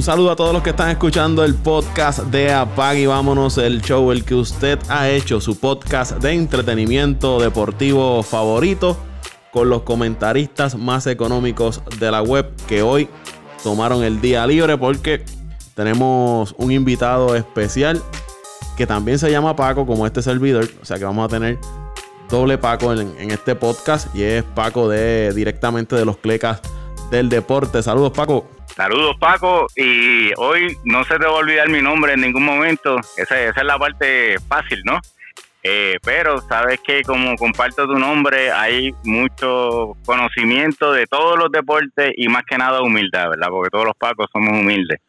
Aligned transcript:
Un 0.00 0.04
saludo 0.04 0.30
a 0.30 0.36
todos 0.36 0.54
los 0.54 0.62
que 0.62 0.70
están 0.70 0.88
escuchando 0.88 1.44
el 1.44 1.54
podcast 1.54 2.20
de 2.20 2.54
Apag 2.54 2.96
y 2.96 3.04
vámonos 3.04 3.58
el 3.58 3.82
show, 3.82 4.10
el 4.12 4.24
que 4.24 4.34
usted 4.34 4.78
ha 4.88 5.10
hecho, 5.10 5.42
su 5.42 5.60
podcast 5.60 6.12
de 6.22 6.32
entretenimiento 6.32 7.38
deportivo 7.38 8.22
favorito, 8.22 8.96
con 9.52 9.68
los 9.68 9.82
comentaristas 9.82 10.74
más 10.74 11.06
económicos 11.06 11.82
de 11.98 12.10
la 12.10 12.22
web 12.22 12.50
que 12.66 12.80
hoy 12.80 13.10
tomaron 13.62 14.02
el 14.02 14.22
día 14.22 14.46
libre 14.46 14.78
porque 14.78 15.22
tenemos 15.74 16.54
un 16.56 16.72
invitado 16.72 17.36
especial 17.36 18.00
que 18.78 18.86
también 18.86 19.18
se 19.18 19.30
llama 19.30 19.54
Paco, 19.54 19.84
como 19.84 20.06
este 20.06 20.22
servidor. 20.22 20.66
O 20.80 20.86
sea 20.86 20.96
que 20.96 21.04
vamos 21.04 21.26
a 21.26 21.28
tener 21.28 21.58
doble 22.30 22.56
Paco 22.56 22.94
en, 22.94 23.14
en 23.18 23.32
este 23.32 23.54
podcast 23.54 24.16
y 24.16 24.22
es 24.22 24.44
Paco 24.44 24.88
de 24.88 25.34
directamente 25.34 25.94
de 25.94 26.06
los 26.06 26.16
Clecas 26.16 26.62
del 27.10 27.28
Deporte. 27.28 27.82
Saludos, 27.82 28.12
Paco. 28.12 28.59
Saludos 28.74 29.16
Paco 29.18 29.66
y 29.76 30.30
hoy 30.36 30.76
no 30.84 31.04
se 31.04 31.18
te 31.18 31.26
va 31.26 31.32
a 31.32 31.34
olvidar 31.34 31.68
mi 31.68 31.82
nombre 31.82 32.14
en 32.14 32.20
ningún 32.20 32.44
momento, 32.44 32.98
esa, 33.16 33.40
es 33.42 33.62
la 33.62 33.78
parte 33.78 34.36
fácil, 34.48 34.82
¿no? 34.84 35.00
Eh, 35.62 35.98
pero 36.02 36.40
sabes 36.40 36.80
que 36.80 37.02
como 37.02 37.36
comparto 37.36 37.86
tu 37.86 37.98
nombre 37.98 38.50
hay 38.50 38.92
mucho 39.04 39.96
conocimiento 40.06 40.92
de 40.92 41.06
todos 41.06 41.38
los 41.38 41.52
deportes 41.52 42.12
y 42.16 42.28
más 42.28 42.44
que 42.48 42.56
nada 42.56 42.80
humildad, 42.80 43.28
¿verdad? 43.28 43.48
Porque 43.50 43.68
todos 43.70 43.84
los 43.84 43.96
Pacos 43.96 44.28
somos 44.32 44.58
humildes. 44.58 45.00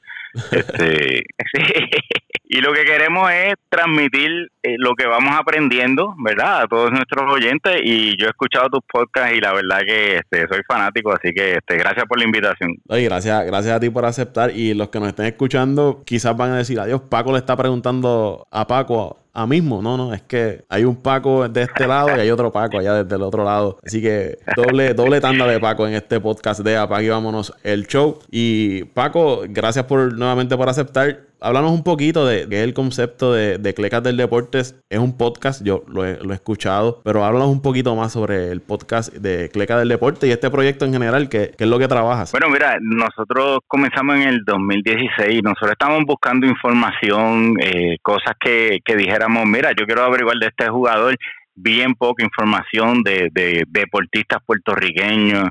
Este, 0.52 1.24
Y 2.54 2.60
lo 2.60 2.74
que 2.74 2.84
queremos 2.84 3.32
es 3.32 3.54
transmitir 3.70 4.52
eh, 4.62 4.76
lo 4.78 4.94
que 4.96 5.08
vamos 5.08 5.34
aprendiendo, 5.40 6.14
¿verdad? 6.22 6.64
A 6.64 6.68
todos 6.68 6.92
nuestros 6.92 7.34
oyentes. 7.34 7.80
Y 7.82 8.18
yo 8.20 8.26
he 8.26 8.30
escuchado 8.30 8.68
tus 8.68 8.82
podcasts 8.92 9.38
y 9.38 9.40
la 9.40 9.54
verdad 9.54 9.80
que 9.88 10.18
este, 10.18 10.54
soy 10.54 10.62
fanático, 10.68 11.14
así 11.14 11.32
que 11.34 11.54
este, 11.54 11.78
gracias 11.78 12.06
por 12.10 12.20
la 12.20 12.26
invitación. 12.26 12.76
Oye, 12.90 13.06
gracias, 13.06 13.46
gracias 13.46 13.74
a 13.74 13.80
ti 13.80 13.90
por 13.90 14.04
aceptar. 14.04 14.52
Y 14.54 14.74
los 14.74 14.90
que 14.90 15.00
nos 15.00 15.08
estén 15.08 15.28
escuchando 15.28 16.04
quizás 16.06 16.36
van 16.36 16.52
a 16.52 16.58
decir, 16.58 16.78
adiós, 16.78 17.00
Paco 17.10 17.32
le 17.32 17.38
está 17.38 17.56
preguntando 17.56 18.46
a 18.52 18.68
Paco 18.68 19.21
a 19.34 19.48
mismo. 19.48 19.82
No, 19.82 19.98
no, 19.98 20.14
es 20.14 20.22
que 20.22 20.64
hay 20.70 20.84
un 20.84 20.96
Paco 20.96 21.48
de 21.48 21.64
este 21.64 21.88
lado 21.88 22.10
y 22.16 22.20
hay 22.20 22.30
otro 22.30 22.52
Paco 22.52 22.80
allá 22.80 23.04
desde 23.04 23.16
el 23.16 23.22
otro 23.22 23.44
lado. 23.44 23.78
Así 23.86 24.02
que 24.02 24.40
doble, 24.56 24.94
doble 24.94 25.22
tanda 25.22 25.48
de 25.48 25.60
Paco 25.60 25.88
en 25.88 25.94
este 25.94 26.20
podcast 26.20 26.62
de 26.62 26.78
Apague 26.78 27.08
y 27.08 27.10
Vámonos 27.10 27.54
el 27.64 27.88
Show. 27.88 28.20
Y 28.30 28.84
Paco, 28.86 29.44
gracias 29.48 29.86
por 29.86 30.14
nuevamente 30.18 30.58
por 30.58 30.70
aceptar 30.70 31.31
háblanos 31.42 31.72
un 31.72 31.84
poquito 31.84 32.26
de 32.26 32.48
el 32.64 32.74
concepto 32.74 33.34
de, 33.34 33.58
de 33.58 33.74
Clecas 33.74 34.04
del 34.04 34.16
Deportes. 34.16 34.80
Es 34.90 35.00
un 35.00 35.18
podcast, 35.18 35.64
yo 35.66 35.84
lo 35.88 36.06
he, 36.06 36.20
escuchado, 36.34 37.02
pero 37.04 37.26
háblanos 37.26 37.50
un 37.50 37.62
poquito 37.62 37.96
más 37.96 38.14
sobre 38.14 38.52
el 38.52 38.62
podcast 38.62 39.12
de 39.14 39.50
Clecas 39.50 39.80
del 39.80 39.90
Deporte 39.90 40.28
y 40.28 40.32
este 40.32 40.52
proyecto 40.52 40.86
en 40.86 40.94
general, 40.94 41.28
¿qué, 41.30 41.52
es 41.58 41.68
lo 41.68 41.80
que 41.80 41.88
trabajas? 41.88 42.32
Bueno, 42.32 42.50
mira, 42.50 42.78
nosotros 42.80 43.60
comenzamos 43.68 44.18
en 44.18 44.28
el 44.28 44.46
2016, 44.46 45.42
nosotros 45.44 45.72
estamos 45.72 46.04
buscando 46.06 46.46
información, 46.46 47.56
eh, 47.60 47.98
cosas 48.02 48.36
que, 48.40 48.80
que 48.86 48.96
dijéramos, 48.96 49.46
mira, 49.46 49.72
yo 49.78 49.86
quiero 49.86 50.04
averiguar 50.04 50.38
de 50.38 50.48
este 50.48 50.70
jugador, 50.70 51.18
bien 51.56 51.96
poca 51.96 52.24
información 52.24 53.02
de, 53.04 53.30
de 53.32 53.64
deportistas 53.68 54.40
puertorriqueños 54.46 55.50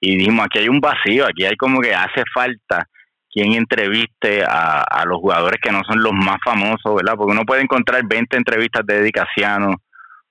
y 0.00 0.16
dijimos, 0.16 0.46
aquí 0.46 0.58
hay 0.58 0.68
un 0.68 0.80
vacío, 0.80 1.26
aquí 1.26 1.44
hay 1.44 1.56
como 1.56 1.80
que 1.80 1.94
hace 1.94 2.22
falta 2.32 2.86
quien 3.32 3.52
entreviste 3.52 4.42
a, 4.44 5.04
los 5.06 5.18
jugadores 5.18 5.60
que 5.62 5.70
no 5.70 5.82
son 5.86 6.02
los 6.02 6.12
más 6.12 6.38
famosos, 6.44 6.94
¿verdad? 6.94 7.14
Porque 7.16 7.32
uno 7.32 7.44
puede 7.44 7.62
encontrar 7.62 8.02
20 8.04 8.36
entrevistas 8.36 8.84
de 8.84 9.00
Dedicaciano, 9.00 9.76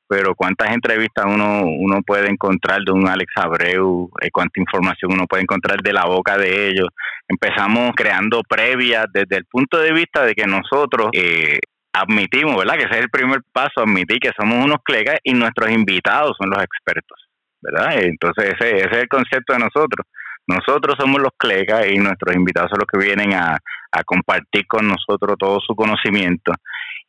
pero 0.08 0.36
cuántas 0.36 0.72
entrevistas 0.72 1.26
uno 1.28 1.62
uno 1.64 2.02
puede 2.06 2.30
encontrar 2.30 2.82
de 2.82 2.92
un 2.92 3.08
Alex 3.08 3.32
Abreu, 3.36 4.10
eh, 4.22 4.30
cuánta 4.32 4.60
información 4.60 5.14
uno 5.14 5.26
puede 5.28 5.44
encontrar 5.44 5.82
de 5.82 5.94
la 5.94 6.06
boca 6.06 6.38
de 6.38 6.70
ellos. 6.70 6.90
Empezamos 7.28 7.92
creando 7.96 8.42
previas 8.48 9.06
desde 9.14 9.38
el 9.38 9.46
punto 9.46 9.78
de 9.78 9.94
vista 9.94 10.26
de 10.26 10.34
que 10.34 10.46
nosotros 10.46 11.10
eh, 11.14 11.60
admitimos, 11.94 12.58
¿verdad? 12.58 12.76
Que 12.76 12.86
ese 12.86 12.96
es 12.96 13.02
el 13.02 13.10
primer 13.10 13.42
paso, 13.54 13.82
admitir 13.82 14.20
que 14.20 14.32
somos 14.38 14.64
unos 14.64 14.80
clegas 14.84 15.20
y 15.24 15.34
nuestros 15.34 15.70
invitados 15.72 16.36
son 16.38 16.50
los 16.50 16.64
expertos, 16.64 17.30
¿verdad? 17.62 18.02
Entonces 18.02 18.56
ese, 18.60 18.78
ese 18.78 18.90
es 18.92 18.98
el 18.98 19.08
concepto 19.08 19.54
de 19.54 19.60
nosotros. 19.60 20.06
Nosotros 20.50 20.96
somos 21.00 21.22
los 21.22 21.32
clecas 21.38 21.88
y 21.88 21.98
nuestros 21.98 22.36
invitados 22.36 22.72
son 22.72 22.80
los 22.80 22.88
que 22.92 23.06
vienen 23.06 23.34
a, 23.34 23.58
compartir 24.06 24.66
con 24.68 24.88
nosotros 24.88 25.36
todo 25.40 25.60
su 25.60 25.76
conocimiento. 25.76 26.52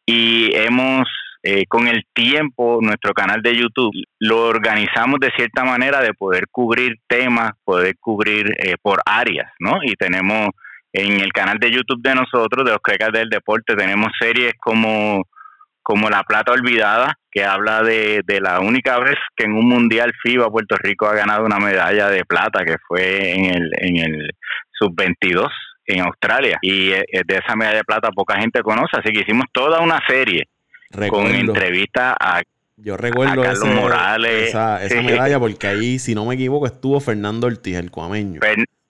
Y 0.06 0.50
hemos, 0.54 1.06
eh, 1.42 1.64
con 1.66 1.88
el 1.88 2.04
tiempo, 2.14 2.78
nuestro 2.82 3.12
canal 3.12 3.42
de 3.42 3.54
YouTube 3.54 3.92
lo 4.18 4.46
organizamos 4.46 5.20
de 5.20 5.30
cierta 5.36 5.64
manera 5.64 6.00
de 6.00 6.14
poder 6.14 6.44
cubrir 6.50 6.96
temas, 7.06 7.52
poder 7.64 7.94
cubrir 7.98 8.54
eh, 8.58 8.76
por 8.80 9.00
áreas, 9.04 9.50
¿no? 9.58 9.78
Y 9.82 9.94
tenemos 9.94 10.50
en 10.92 11.20
el 11.20 11.32
canal 11.32 11.58
de 11.58 11.70
YouTube 11.70 12.02
de 12.02 12.14
nosotros, 12.14 12.64
de 12.64 12.72
los 12.72 12.80
clecas 12.80 13.12
del 13.12 13.28
deporte, 13.28 13.76
tenemos 13.76 14.08
series 14.18 14.52
como 14.58 15.24
como 15.82 16.10
La 16.10 16.22
Plata 16.22 16.52
Olvidada, 16.52 17.18
que 17.30 17.44
habla 17.44 17.82
de, 17.82 18.22
la 18.40 18.60
única 18.60 18.98
vez 18.98 19.16
que 19.36 19.44
en 19.44 19.52
un 19.52 19.68
Mundial 19.68 20.12
FIBA 20.22 20.50
Puerto 20.50 20.76
Rico 20.76 21.06
ha 21.06 21.14
ganado 21.14 21.44
una 21.44 21.58
medalla 21.58 22.08
de 22.08 22.24
plata, 22.24 22.64
que 22.64 22.76
fue 22.86 23.32
en 23.32 23.44
el, 23.46 23.70
en 23.78 23.96
el 23.96 24.30
Sub-22 24.72 25.48
en 25.86 26.00
Australia. 26.02 26.58
Y 26.62 26.92
eh, 26.92 27.04
de 27.26 27.36
esa 27.36 27.56
medalla 27.56 27.78
de 27.78 27.84
plata 27.84 28.10
poca 28.10 28.38
gente 28.38 28.62
conoce, 28.62 28.96
así 28.98 29.12
que 29.12 29.20
hicimos 29.20 29.46
toda 29.52 29.80
una 29.80 30.00
serie 30.06 30.48
con 31.08 31.26
entrevistas 31.26 32.14
a 32.18 32.42
yo 32.82 32.96
recuerdo 32.96 33.42
Carlos 33.42 33.66
Morales. 33.66 34.48
Esa, 34.48 34.80
medalla 35.02 35.38
porque 35.38 35.66
ahí, 35.66 35.98
si 35.98 36.14
no 36.14 36.24
me 36.24 36.34
equivoco, 36.34 36.66
estuvo 36.66 36.98
Fernando 36.98 37.46
Ortiz, 37.46 37.76
el 37.76 37.90
cuameño. 37.90 38.40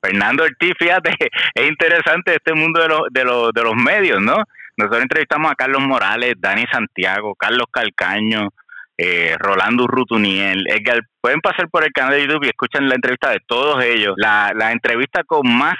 Fernando 0.00 0.44
Ortiz, 0.44 0.74
fíjate, 0.78 1.10
es 1.54 1.68
interesante 1.68 2.36
este 2.36 2.54
mundo 2.54 2.80
de, 2.80 3.20
de, 3.20 3.50
de 3.52 3.62
los 3.62 3.74
medios, 3.74 4.22
¿no? 4.22 4.36
Nosotros 4.80 5.02
entrevistamos 5.02 5.52
a 5.52 5.54
Carlos 5.54 5.82
Morales, 5.82 6.34
Dani 6.38 6.64
Santiago, 6.72 7.34
Carlos 7.34 7.66
Calcaño, 7.70 8.48
eh, 8.96 9.36
Rolando 9.38 9.86
Rutuniel, 9.86 10.64
Edgar. 10.68 11.02
Pueden 11.20 11.40
pasar 11.42 11.68
por 11.68 11.84
el 11.84 11.92
canal 11.92 12.14
de 12.14 12.22
YouTube 12.22 12.46
y 12.46 12.48
escuchan 12.48 12.88
la 12.88 12.94
entrevista 12.94 13.28
de 13.30 13.40
todos 13.46 13.84
ellos. 13.84 14.14
La, 14.16 14.72
entrevista 14.72 15.22
con 15.24 15.46
más 15.54 15.74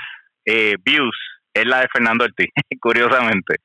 eh, 0.44 0.76
views 0.84 1.16
es 1.54 1.64
la 1.64 1.80
de 1.80 1.88
Fernando 1.90 2.26
Ortiz, 2.26 2.48
curiosamente. 2.80 3.56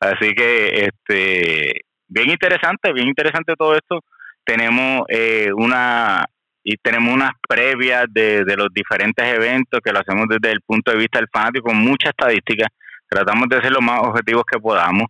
Así 0.00 0.32
que, 0.34 0.86
este, 0.86 1.82
bien 2.06 2.30
interesante, 2.30 2.90
bien 2.94 3.08
interesante 3.08 3.56
todo 3.58 3.74
esto. 3.74 4.00
Tenemos 4.42 5.02
eh, 5.10 5.50
una 5.54 6.24
y 6.64 6.76
tenemos 6.78 7.12
unas 7.12 7.32
previas 7.46 8.06
de, 8.08 8.42
de 8.44 8.56
los 8.56 8.68
diferentes 8.72 9.24
eventos 9.26 9.80
que 9.84 9.92
lo 9.92 10.00
hacemos 10.00 10.26
desde 10.28 10.52
el 10.52 10.62
punto 10.62 10.92
de 10.92 10.98
vista 10.98 11.18
del 11.18 11.28
fanático, 11.30 11.66
con 11.66 11.76
mucha 11.76 12.08
estadística 12.08 12.66
tratamos 13.08 13.48
de 13.48 13.60
ser 13.60 13.72
lo 13.72 13.80
más 13.80 14.00
objetivos 14.00 14.44
que 14.50 14.58
podamos. 14.58 15.08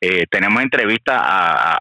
Eh, 0.00 0.24
tenemos 0.30 0.62
entrevistas 0.62 1.16
a, 1.20 1.78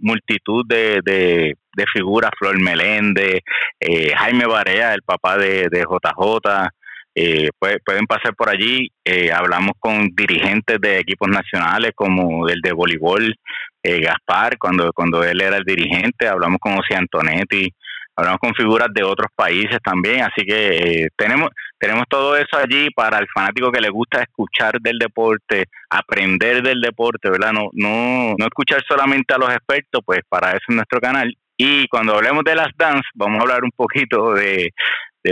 multitud 0.00 0.64
de, 0.68 1.00
de, 1.04 1.84
figuras, 1.92 2.30
Flor 2.38 2.60
Meléndez, 2.60 3.40
eh, 3.80 4.12
Jaime 4.14 4.46
Barea, 4.46 4.94
el 4.94 5.02
papá 5.02 5.36
de, 5.36 5.68
de 5.68 5.80
JJ, 5.80 6.68
eh, 7.16 7.48
pueden 7.58 8.06
pasar 8.06 8.36
por 8.36 8.48
allí, 8.48 8.92
hablamos 9.34 9.72
con 9.80 10.10
dirigentes 10.14 10.80
de 10.80 11.00
equipos 11.00 11.28
nacionales 11.28 11.92
como 11.96 12.48
el 12.48 12.60
de 12.60 12.72
voleibol, 12.72 13.34
Gaspar, 13.82 14.58
cuando, 14.58 14.92
cuando 14.92 15.24
él 15.24 15.40
era 15.40 15.56
el 15.56 15.64
dirigente, 15.64 16.28
hablamos 16.28 16.58
con 16.60 16.76
José 16.76 16.94
Antonetti, 16.94 17.74
hablamos 18.18 18.40
con 18.40 18.54
figuras 18.54 18.88
de 18.92 19.04
otros 19.04 19.30
países 19.34 19.78
también, 19.82 20.22
así 20.22 20.44
que 20.44 21.04
eh, 21.04 21.08
tenemos 21.16 21.50
tenemos 21.78 22.04
todo 22.08 22.36
eso 22.36 22.58
allí 22.58 22.90
para 22.90 23.18
el 23.18 23.28
fanático 23.32 23.70
que 23.70 23.80
le 23.80 23.90
gusta 23.90 24.22
escuchar 24.22 24.80
del 24.80 24.98
deporte, 24.98 25.66
aprender 25.88 26.62
del 26.62 26.80
deporte, 26.80 27.30
¿verdad? 27.30 27.52
No 27.52 27.70
no 27.74 28.34
no 28.36 28.44
escuchar 28.44 28.82
solamente 28.88 29.34
a 29.34 29.38
los 29.38 29.50
expertos, 29.50 30.02
pues 30.04 30.20
para 30.28 30.50
eso 30.50 30.64
es 30.68 30.74
nuestro 30.74 31.00
canal. 31.00 31.32
Y 31.56 31.86
cuando 31.88 32.14
hablemos 32.14 32.42
de 32.44 32.56
las 32.56 32.68
dance, 32.76 33.08
vamos 33.14 33.38
a 33.38 33.42
hablar 33.42 33.62
un 33.62 33.70
poquito 33.70 34.32
de, 34.34 34.72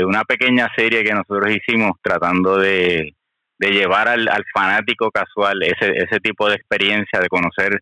una 0.05 0.23
pequeña 0.25 0.69
serie 0.77 1.03
que 1.03 1.15
nosotros 1.15 1.51
hicimos 1.51 1.93
tratando 2.03 2.59
de, 2.59 3.15
de 3.59 3.71
llevar 3.71 4.09
al, 4.09 4.29
al 4.29 4.45
fanático 4.53 5.11
casual 5.11 5.63
ese, 5.63 5.93
ese 5.97 6.21
tipo 6.21 6.49
de 6.49 6.57
experiencia, 6.57 7.21
de 7.21 7.29
conocer 7.29 7.81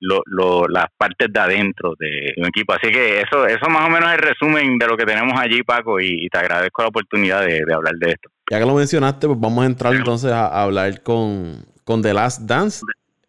lo, 0.00 0.22
lo, 0.26 0.68
las 0.68 0.86
partes 0.96 1.32
de 1.32 1.40
adentro 1.40 1.94
de 1.98 2.34
un 2.36 2.46
equipo. 2.46 2.72
Así 2.72 2.90
que 2.90 3.20
eso, 3.20 3.46
eso 3.46 3.68
más 3.68 3.86
o 3.86 3.90
menos 3.90 4.08
es 4.10 4.16
el 4.16 4.22
resumen 4.22 4.78
de 4.78 4.86
lo 4.86 4.96
que 4.96 5.04
tenemos 5.04 5.38
allí, 5.38 5.62
Paco, 5.62 6.00
y, 6.00 6.28
te 6.28 6.38
agradezco 6.38 6.82
la 6.82 6.88
oportunidad 6.88 7.44
de, 7.44 7.62
hablar 7.72 7.94
de 7.94 8.10
esto. 8.10 8.30
Ya 8.50 8.58
que 8.58 8.66
lo 8.66 8.74
mencionaste, 8.74 9.26
pues 9.26 9.40
vamos 9.40 9.64
a 9.64 9.66
entrar 9.66 9.94
entonces 9.94 10.32
a, 10.32 10.62
hablar 10.62 11.02
con, 11.02 11.64
con 11.84 12.02
The 12.02 12.14
Last 12.14 12.42
Dance. 12.42 12.80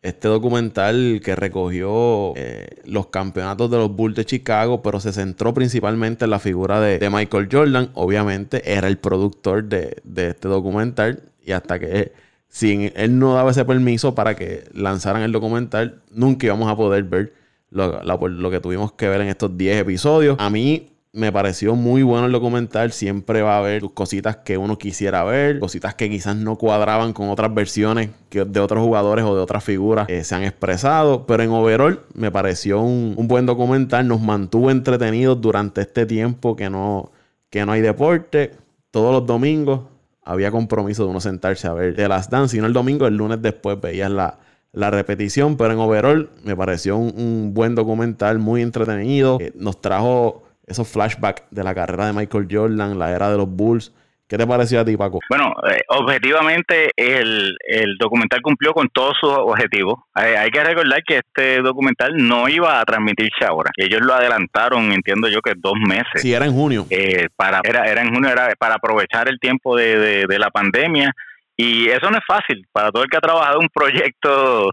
Este 0.02 0.28
documental 0.28 1.22
que 1.24 1.36
recogió 1.36 2.34
eh, 2.36 2.68
los 2.86 3.08
campeonatos 3.08 3.70
de 3.72 3.78
los 3.78 3.94
Bulls 3.94 4.16
de 4.16 4.26
Chicago, 4.26 4.82
pero 4.82 5.00
se 5.00 5.12
centró 5.12 5.54
principalmente 5.54 6.26
en 6.26 6.32
la 6.32 6.40
figura 6.40 6.80
de, 6.80 7.00
de 7.00 7.10
Michael 7.10 7.50
Jordan. 7.52 7.90
Obviamente 7.94 8.72
era 8.72 8.88
el 8.88 9.00
productor 9.00 9.64
de, 9.64 9.98
de 10.04 10.30
este 10.30 10.48
documental 10.48 11.24
y 11.44 11.52
hasta 11.52 11.80
que 11.80 12.12
si 12.50 12.92
él 12.96 13.20
no 13.20 13.34
daba 13.34 13.52
ese 13.52 13.66
permiso 13.66 14.16
para 14.16 14.36
que 14.36 14.64
lanzaran 14.74 15.22
el 15.22 15.32
documental, 15.32 16.02
nunca 16.12 16.48
íbamos 16.48 16.70
a 16.72 16.76
poder 16.76 17.04
ver 17.04 17.34
lo, 17.70 18.50
que 18.50 18.60
tuvimos 18.60 18.94
que 18.94 19.08
ver 19.10 19.22
en 19.22 19.28
estos 19.28 19.58
10 19.58 19.82
episodios. 19.82 20.38
A 20.40 20.50
mí 20.50 20.94
Me 21.14 21.32
pareció 21.32 21.74
muy 21.74 22.04
bueno 22.04 22.28
el 22.28 22.32
documental. 22.32 22.92
Siempre 22.92 23.42
va 23.42 23.56
a 23.56 23.60
haber 23.60 23.82
cositas 23.94 24.38
que 24.38 24.58
uno 24.58 24.78
quisiera 24.78 25.24
ver, 25.24 25.60
cositas 25.60 25.96
que 25.96 26.10
quizás 26.10 26.36
no 26.36 26.58
cuadraban 26.58 27.14
con 27.14 27.30
otras 27.30 27.52
versiones 27.54 28.10
que 28.30 28.46
de 28.46 28.60
otros 28.60 28.84
jugadores 28.84 29.26
o 29.26 29.36
de 29.36 29.42
otras 29.42 29.64
figuras 29.64 30.06
que 30.06 30.24
se 30.24 30.36
han 30.36 30.44
expresado. 30.44 31.26
Pero 31.26 31.42
en 31.42 31.50
overall 31.50 32.02
me 32.14 32.30
pareció 32.30 32.82
un, 32.82 33.16
buen 33.28 33.48
documental. 33.48 34.08
Nos 34.08 34.22
mantuvo 34.22 34.70
entretenidos 34.70 35.42
durante 35.42 35.82
este 35.82 36.06
tiempo 36.06 36.56
que 36.56 36.70
no, 36.70 37.12
que 37.50 37.66
no 37.66 37.72
hay 37.72 37.82
deporte. 37.82 38.52
Todos 38.92 39.12
los 39.12 39.26
domingos 39.26 39.82
había 40.28 40.52
compromiso 40.52 41.06
de 41.06 41.10
uno 41.10 41.22
sentarse 41.22 41.68
a 41.68 41.74
ver 41.74 41.96
de 41.96 42.08
las 42.08 42.30
Dance. 42.30 42.56
Y 42.58 42.60
el 42.60 42.74
domingo, 42.74 43.08
el 43.08 43.16
lunes 43.16 43.42
después 43.42 43.80
veías 43.80 44.12
la, 44.12 44.40
la 44.74 44.92
repetición, 44.92 45.56
pero 45.56 45.72
en 45.72 45.80
overall 45.80 46.30
me 46.44 46.56
pareció 46.56 46.98
un, 46.98 47.54
buen 47.54 47.76
documental, 47.76 48.38
muy 48.38 48.62
entretenido. 48.62 49.40
nos 49.56 49.80
trajo 49.80 50.44
esos 50.66 50.88
flashbacks 50.90 51.44
de 51.50 51.64
la 51.64 51.74
carrera 51.74 52.08
de 52.08 52.14
Michael 52.14 52.48
Jordan, 52.52 53.00
la 53.00 53.16
era 53.16 53.32
de 53.32 53.38
los 53.38 53.50
Bulls. 53.50 53.94
¿Qué 54.28 54.38
te 54.38 54.46
pareció 54.46 54.82
a 54.82 54.86
ti, 54.86 54.98
Paco? 54.98 55.20
Bueno, 55.30 55.54
eh, 55.72 55.82
objetivamente 55.88 56.92
el, 56.98 57.56
documental 57.98 58.42
cumplió 58.42 58.74
con 58.74 58.90
todos 58.90 59.16
sus 59.20 59.30
objetivos. 59.30 60.00
Hay, 60.14 60.50
que 60.50 60.64
recordar 60.64 61.02
que 61.04 61.20
este 61.20 61.62
documental 61.62 62.12
no 62.18 62.50
iba 62.50 62.82
a 62.82 62.84
transmitirse 62.84 63.46
ahora. 63.46 63.72
Ellos 63.78 64.02
lo 64.02 64.14
adelantaron, 64.14 64.92
entiendo 64.92 65.30
yo, 65.30 65.40
que 65.42 65.54
dos 65.56 65.76
meses. 65.80 66.22
Sí, 66.22 66.34
era 66.34 66.46
en 66.46 66.54
junio. 66.54 66.86
Eh, 66.90 67.28
para, 67.38 67.62
era, 67.64 67.86
era 67.86 68.02
en 68.02 68.14
junio, 68.14 68.30
era 68.30 68.54
para 68.60 68.76
aprovechar 68.76 69.30
el 69.30 69.40
tiempo 69.40 69.78
de, 69.78 70.26
de, 70.28 70.40
la 70.40 70.50
pandemia. 70.50 71.14
Y 71.56 71.88
eso 71.88 72.12
no 72.12 72.18
es 72.18 72.24
fácil. 72.28 72.68
Para 72.74 72.92
todo 72.92 73.04
el 73.04 73.10
que 73.10 73.18
ha 73.18 73.22
trabajado 73.22 73.60
un 73.60 73.70
proyecto 73.70 74.72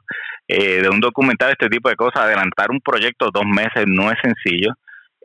eh, 0.48 0.82
de 0.82 0.88
un 0.88 0.98
documental, 0.98 1.52
este 1.52 1.68
tipo 1.68 1.88
de 1.88 1.94
cosas, 1.94 2.24
adelantar 2.24 2.72
un 2.72 2.80
proyecto 2.80 3.30
dos 3.32 3.46
meses 3.46 3.84
no 3.86 4.10
es 4.10 4.18
sencillo 4.20 4.74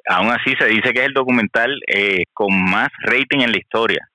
aún 0.07 0.29
así 0.29 0.53
se 0.59 0.65
dice 0.65 0.91
que 0.91 1.01
es 1.01 1.05
el 1.07 1.13
documental 1.13 1.79
eh, 1.87 2.23
con 2.33 2.63
más 2.63 2.89
rating 3.03 3.41
en 3.41 3.51
la 3.51 3.57
historia. 3.57 4.09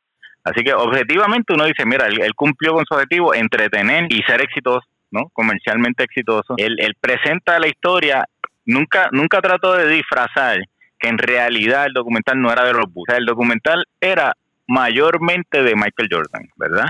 Así 0.44 0.62
que 0.62 0.75
objetivamente 0.75 1.55
uno 1.55 1.64
dice, 1.64 1.87
mira, 1.87 2.06
él, 2.06 2.35
cumplió 2.35 2.75
con 2.75 2.85
su 2.87 2.94
objetivo, 2.94 3.35
entretener 3.35 4.06
y 4.12 4.23
ser 4.23 4.43
exitoso, 4.43 4.87
¿no? 5.11 5.31
Comercialmente 5.32 6.05
exitoso. 6.05 6.55
Él, 6.58 6.76
presenta 7.00 7.58
la 7.58 7.67
historia, 7.67 8.25
nunca, 8.67 9.08
nunca 9.12 9.41
trató 9.41 9.75
de 9.75 9.88
disfrazar 9.88 10.58
que 10.99 11.08
en 11.08 11.19
realidad 11.19 11.87
el 11.87 11.94
documental 11.94 12.41
no 12.41 12.52
era 12.52 12.64
de 12.64 12.75
los 12.75 12.93
Bulls. 12.93 13.14
el 13.17 13.26
documental 13.26 13.85
era 14.00 14.35
mayormente 14.69 15.62
de 15.62 15.75
Michael 15.75 16.08
Jordan, 16.11 16.49
¿verdad? 16.56 16.87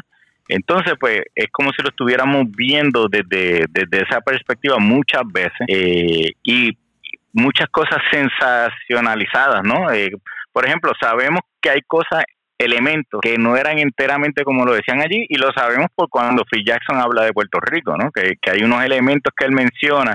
Entonces, 0.49 0.95
pues 1.00 1.23
es 1.35 1.47
como 1.50 1.71
si 1.71 1.83
lo 1.83 1.89
estuviéramos 1.89 2.45
viendo 2.50 3.09
desde, 3.09 3.65
desde 3.71 4.05
esa 4.07 4.21
perspectiva 4.21 4.79
muchas 4.79 5.23
veces 5.33 5.67
eh, 5.69 6.33
y 6.43 6.77
muchas 7.33 7.69
cosas 7.71 7.99
sensacionalizadas, 8.11 9.62
¿no? 9.65 9.91
Eh, 9.91 10.11
por 10.53 10.67
ejemplo, 10.67 10.93
sabemos 11.00 11.41
que 11.61 11.71
hay 11.71 11.81
cosas, 11.87 12.25
elementos 12.59 13.21
que 13.21 13.37
no 13.37 13.56
eran 13.56 13.79
enteramente 13.79 14.45
como 14.45 14.65
lo 14.65 14.75
decían 14.75 15.01
allí 15.01 15.27
y 15.29 15.37
lo 15.37 15.53
sabemos 15.53 15.89
por 15.95 16.09
cuando 16.09 16.45
Phil 16.45 16.65
Jackson 16.65 17.01
habla 17.01 17.25
de 17.25 17.33
Puerto 17.33 17.59
Rico, 17.61 17.97
¿no? 17.97 18.11
Que, 18.11 18.35
hay 18.51 18.62
unos 18.62 18.85
elementos 18.85 19.33
que 19.37 19.45
él 19.45 19.53
menciona 19.53 20.15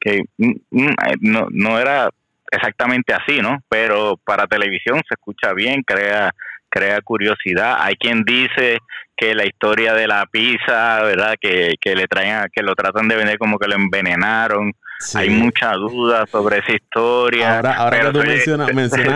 que 0.00 0.22
mm, 0.38 0.52
mm, 0.70 0.88
eh, 0.88 1.16
no, 1.20 1.46
no 1.50 1.78
era 1.78 2.10
exactamente 2.50 3.12
así, 3.12 3.40
¿no? 3.40 3.58
Pero 3.68 4.18
para 4.24 4.46
televisión 4.46 5.00
se 5.08 5.14
escucha 5.14 5.52
bien, 5.52 5.82
crea 5.82 6.32
crea 6.74 7.00
curiosidad. 7.02 7.76
Hay 7.78 7.94
quien 7.94 8.24
dice 8.24 8.78
que 9.16 9.34
la 9.34 9.46
historia 9.46 9.94
de 9.94 10.06
la 10.06 10.26
pizza, 10.26 11.02
¿verdad? 11.02 11.36
Que, 11.40 11.74
que 11.80 11.94
le 11.94 12.06
traen, 12.06 12.48
que 12.52 12.62
lo 12.62 12.74
tratan 12.74 13.08
de 13.08 13.16
vender 13.16 13.38
como 13.38 13.58
que 13.58 13.68
lo 13.68 13.74
envenenaron 13.74 14.72
hay 15.14 15.30
mucha 15.30 15.72
duda 15.74 16.26
sobre 16.30 16.58
esa 16.58 16.72
historia. 16.72 17.56
Ahora, 17.56 17.72
ahora 17.74 18.00
que 18.00 18.12
tú 18.12 18.18
mencionas, 18.18 18.70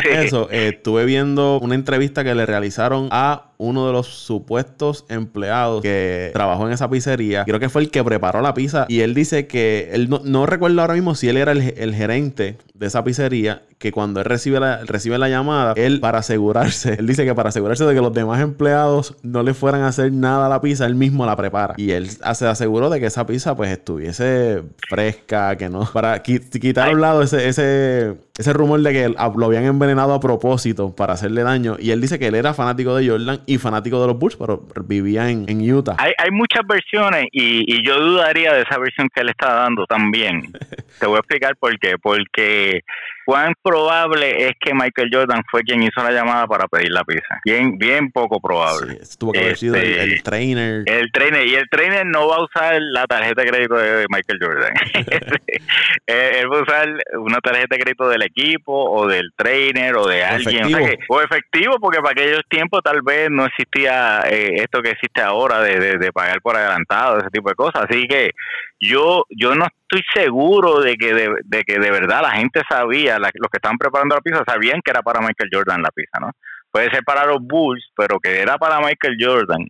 eso, 0.05 0.49
eh, 0.51 0.69
estuve 0.75 1.05
viendo 1.05 1.59
una 1.61 1.75
entrevista 1.75 2.25
que 2.25 2.35
le 2.35 2.47
realizaron 2.47 3.09
a 3.11 3.45
uno 3.59 3.87
de 3.87 3.93
los 3.93 4.07
supuestos 4.07 5.05
empleados 5.09 5.83
que 5.83 6.31
trabajó 6.33 6.67
en 6.67 6.73
esa 6.73 6.89
pizzería. 6.89 7.45
Creo 7.45 7.59
que 7.59 7.69
fue 7.69 7.83
el 7.83 7.91
que 7.91 8.03
preparó 8.05 8.41
la 8.41 8.55
pizza. 8.55 8.87
Y 8.89 9.01
él 9.01 9.15
dice 9.15 9.47
que 9.47 9.91
él 9.93 10.09
no, 10.09 10.47
recuerdo 10.47 10.81
ahora 10.81 10.95
mismo 10.95 11.15
si 11.15 11.29
él 11.29 11.37
era 11.37 11.53
el, 11.53 11.95
gerente 11.95 12.57
de 12.75 12.87
esa 12.87 13.03
pizzería. 13.03 13.63
Que 13.79 13.93
cuando 13.93 14.21
él 14.21 14.27
recibe 14.27 14.59
la, 14.59 14.85
recibe 14.85 15.19
la 15.19 15.29
llamada, 15.29 15.75
él 15.77 16.01
para 16.01 16.19
asegurarse, 16.19 16.95
él 16.99 17.07
dice 17.07 17.25
que 17.25 17.35
para 17.35 17.51
asegurarse 17.51 17.85
de 17.85 17.95
que 17.95 18.01
los 18.01 18.13
demás 18.13 18.41
empleados 18.41 19.17
no 19.23 19.43
le 19.43 19.55
fueran 19.55 19.83
a 19.83 19.88
hacer 19.89 20.13
nada 20.13 20.47
a 20.47 20.49
la 20.49 20.61
pizza, 20.61 20.87
él 20.87 20.95
mismo 20.95 21.27
la 21.27 21.37
prepara. 21.37 21.75
Y 21.77 21.91
él 21.91 22.09
se 22.11 22.47
aseguró 22.47 22.91
de 22.91 23.01
que 23.01 23.07
esa 23.07 23.27
pizza 23.27 23.57
pues 23.57 23.71
estuviese 23.71 24.63
fresca, 24.89 25.57
que 25.57 25.69
no. 25.69 25.85
Para 25.93 26.23
quitar 26.23 26.89
a 26.89 26.93
un 26.93 27.01
lado 27.01 27.23
ese, 27.23 27.49
ese, 27.49 28.17
ese 28.39 28.53
rumor 28.53 28.81
de 28.81 28.93
que 28.93 29.09
lo 29.09 29.47
habían 29.47 29.65
envenenado 29.65 30.15
a 30.15 30.21
propósito 30.21 30.95
para 30.95 31.15
hacerle 31.15 31.43
daño. 31.43 31.77
Y 31.79 31.91
él 31.91 32.01
dice 32.01 32.21
que 32.21 32.29
él 32.29 32.37
era 32.37 32.55
fanático 32.55 32.95
de 32.95 33.09
Jordan 33.09 33.41
y 33.47 33.59
fanático 33.59 34.01
de 34.01 34.07
los 34.07 34.19
Bulls, 34.19 34.37
pero 34.37 34.63
vivía 34.85 35.29
en, 35.29 35.73
Utah. 35.73 35.97
Hay, 35.99 36.13
hay 36.17 36.31
muchas 36.31 36.63
versiones 36.67 37.27
y, 37.33 37.85
yo 37.85 37.99
dudaría 38.01 38.53
de 38.53 38.63
esa 38.63 38.79
versión 38.79 39.09
que 39.15 39.23
él 39.23 39.31
está 39.31 39.55
dando 39.55 39.87
también. 39.87 40.53
Te 41.01 41.07
voy 41.07 41.17
a 41.17 41.19
explicar 41.19 41.57
por 41.57 41.77
qué. 41.79 41.97
Porque 42.01 42.81
cuán 43.25 43.55
probable 43.63 44.47
es 44.47 44.53
que 44.61 44.73
Michael 44.73 45.11
Jordan 45.13 45.43
fue 45.51 45.63
quien 45.63 45.83
hizo 45.83 46.03
la 46.03 46.11
llamada 46.11 46.47
para 46.47 46.67
pedir 46.69 46.91
la 46.91 47.05
pizza. 47.05 47.41
Bien, 47.45 47.77
bien 47.77 48.11
poco 48.11 48.41
probable. 48.41 48.99
estuvo 49.01 49.33
que 49.33 49.41
haber 49.41 49.57
sido 49.57 49.75
el, 49.77 50.13
este, 50.13 50.23
trainer. 50.23 50.83
El 50.87 51.11
trainer. 51.13 51.47
Y 51.47 51.55
el 51.55 51.69
trainer 51.69 52.07
no 52.07 52.29
va 52.29 52.37
a 52.37 52.45
usar 52.45 52.79
la 52.81 53.07
tarjeta 53.07 53.43
de 53.43 53.49
crédito 53.49 53.75
de 53.75 54.07
Michael 54.09 54.39
Jordan. 54.41 54.73
él 56.07 56.53
va 56.53 56.59
a 56.59 56.63
usar 56.63 56.89
una 57.19 57.39
tarjeta 57.39 57.77
de 57.77 57.81
crédito 57.81 58.09
del 58.09 58.23
equipo 58.29 58.73
o 58.73 59.07
del 59.07 59.33
trainer 59.37 59.97
o 59.97 60.07
de 60.07 60.25
alguien. 60.25 60.67
O, 61.09 61.21
efectivo, 61.21 61.79
porque 61.81 62.01
para 62.01 62.13
aquellos 62.13 62.43
tiempos 62.49 62.81
tal 62.83 63.03
vez 63.03 63.31
no 63.31 63.47
existía 63.47 64.23
eh, 64.31 64.63
esto 64.63 64.81
que 64.81 64.91
existe 64.91 65.21
ahora 65.21 65.61
de, 65.61 65.99
de, 65.99 66.13
pagar 66.13 66.41
por 66.41 66.57
adelantado, 66.57 67.19
ese 67.19 67.31
tipo 67.31 67.49
de 67.49 67.55
cosas. 67.55 67.87
Así 67.89 68.07
que 68.07 68.33
yo 68.81 69.25
yo 69.31 69.55
no 69.55 69.67
estoy 69.67 70.03
seguro 70.15 70.81
de 70.81 70.97
que 70.97 71.13
de, 71.15 71.65
que 71.65 71.79
de 71.79 71.91
verdad 71.91 72.23
la 72.23 72.33
gente 72.33 72.63
sabía, 72.69 73.19
los 73.19 73.31
que 73.33 73.59
estaban 73.59 73.79
preparando 73.79 74.15
la 74.15 74.21
pizza 74.21 74.45
sabían 74.47 74.81
que 74.85 74.91
era 74.91 75.03
para 75.03 75.21
Michael 75.21 75.51
Jordan 75.53 75.83
la 75.83 75.91
pizza, 75.91 76.19
¿no? 76.21 76.31
Puede 76.71 76.91
ser 76.91 77.03
para 77.05 77.27
los 77.27 77.39
Bulls, 77.41 77.91
pero 77.97 78.21
que 78.21 78.41
era 78.41 78.59
para 78.59 78.79
Michael 78.79 79.17
Jordan, 79.19 79.67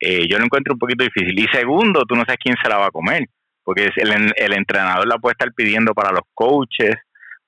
eh, 0.00 0.26
yo 0.28 0.38
lo 0.38 0.44
encuentro 0.44 0.74
un 0.74 0.78
poquito 0.78 1.04
difícil. 1.04 1.38
Y 1.38 1.46
segundo, 1.48 2.04
tú 2.06 2.14
no 2.16 2.24
sabes 2.24 2.38
quién 2.42 2.56
se 2.60 2.68
la 2.68 2.78
va 2.78 2.86
a 2.86 2.90
comer, 2.90 3.26
porque 3.62 3.88
el, 3.96 4.32
el 4.34 4.52
entrenador 4.54 5.06
la 5.06 5.18
puede 5.18 5.32
estar 5.32 5.52
pidiendo 5.54 5.94
para 5.94 6.10
los 6.10 6.22
coaches, 6.34 6.96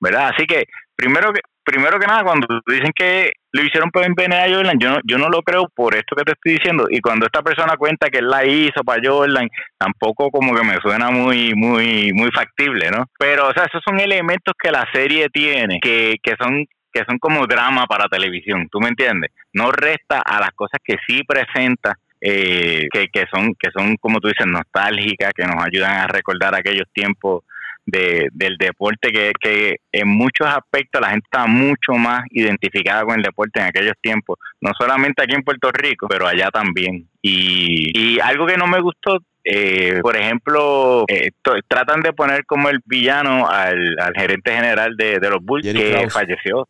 ¿verdad? 0.03 0.31
Así 0.35 0.45
que 0.45 0.65
primero 0.95 1.31
que 1.31 1.39
primero 1.63 1.97
que 1.97 2.07
nada, 2.07 2.23
cuando 2.23 2.45
dicen 2.67 2.91
que 2.93 3.31
lo 3.53 3.63
hicieron 3.63 3.89
por 3.89 4.03
envenenar 4.03 4.49
a 4.49 4.53
Jordan, 4.53 4.77
yo 4.79 4.89
no, 4.91 4.99
yo 5.03 5.17
no 5.17 5.29
lo 5.29 5.41
creo 5.41 5.67
por 5.73 5.95
esto 5.95 6.15
que 6.15 6.23
te 6.23 6.33
estoy 6.33 6.53
diciendo. 6.53 6.87
Y 6.89 6.99
cuando 6.99 7.25
esta 7.25 7.41
persona 7.41 7.77
cuenta 7.77 8.09
que 8.09 8.19
él 8.19 8.27
la 8.27 8.45
hizo 8.45 8.83
para 8.85 9.01
Jordan, 9.03 9.47
tampoco 9.77 10.29
como 10.29 10.55
que 10.55 10.63
me 10.63 10.77
suena 10.81 11.09
muy, 11.09 11.53
muy, 11.55 12.11
muy 12.13 12.29
factible, 12.31 12.89
¿no? 12.91 13.05
Pero, 13.17 13.47
o 13.47 13.51
sea, 13.53 13.63
esos 13.63 13.81
son 13.85 13.99
elementos 13.99 14.53
que 14.61 14.71
la 14.71 14.85
serie 14.93 15.29
tiene, 15.29 15.79
que, 15.81 16.17
que 16.21 16.35
son 16.39 16.65
que 16.91 17.03
son 17.07 17.17
como 17.17 17.47
drama 17.47 17.87
para 17.87 18.07
televisión, 18.07 18.67
¿tú 18.71 18.79
me 18.79 18.89
entiendes? 18.89 19.31
No 19.51 19.71
resta 19.71 20.21
a 20.23 20.39
las 20.39 20.51
cosas 20.51 20.79
que 20.83 20.97
sí 21.07 21.23
presenta 21.23 21.97
eh, 22.21 22.87
que, 22.93 23.07
que 23.07 23.25
son 23.33 23.55
que 23.55 23.71
son 23.75 23.97
como 23.97 24.19
tú 24.19 24.27
dices 24.27 24.45
nostálgicas 24.45 25.31
que 25.35 25.43
nos 25.43 25.55
ayudan 25.65 25.91
a 25.91 26.07
recordar 26.07 26.53
aquellos 26.53 26.85
tiempos 26.93 27.45
de, 27.85 28.29
del 28.31 28.57
deporte 28.57 29.11
que, 29.11 29.31
que 29.39 29.75
en 29.91 30.07
muchos 30.07 30.47
aspectos 30.47 31.01
la 31.01 31.09
gente 31.09 31.25
está 31.25 31.45
mucho 31.47 31.93
más 31.93 32.23
identificada 32.31 33.03
con 33.03 33.17
el 33.17 33.23
deporte 33.23 33.59
en 33.59 33.67
aquellos 33.67 33.95
tiempos, 34.01 34.37
no 34.61 34.71
solamente 34.77 35.23
aquí 35.23 35.35
en 35.35 35.43
Puerto 35.43 35.71
Rico, 35.71 36.07
pero 36.07 36.27
allá 36.27 36.49
también. 36.49 37.07
Y, 37.21 37.91
y 37.93 38.19
algo 38.19 38.45
que 38.45 38.57
no 38.57 38.67
me 38.67 38.79
gustó, 38.79 39.19
eh, 39.43 39.99
por 40.01 40.15
ejemplo, 40.15 41.03
eh, 41.07 41.31
tratan 41.67 42.01
de 42.01 42.13
poner 42.13 42.45
como 42.45 42.69
el 42.69 42.79
villano 42.85 43.49
al, 43.49 43.97
al 43.99 44.13
gerente 44.15 44.53
general 44.53 44.95
de, 44.95 45.19
de 45.19 45.29
los 45.29 45.43
Bulls 45.43 45.73
que 45.73 46.07
falleció. 46.09 46.67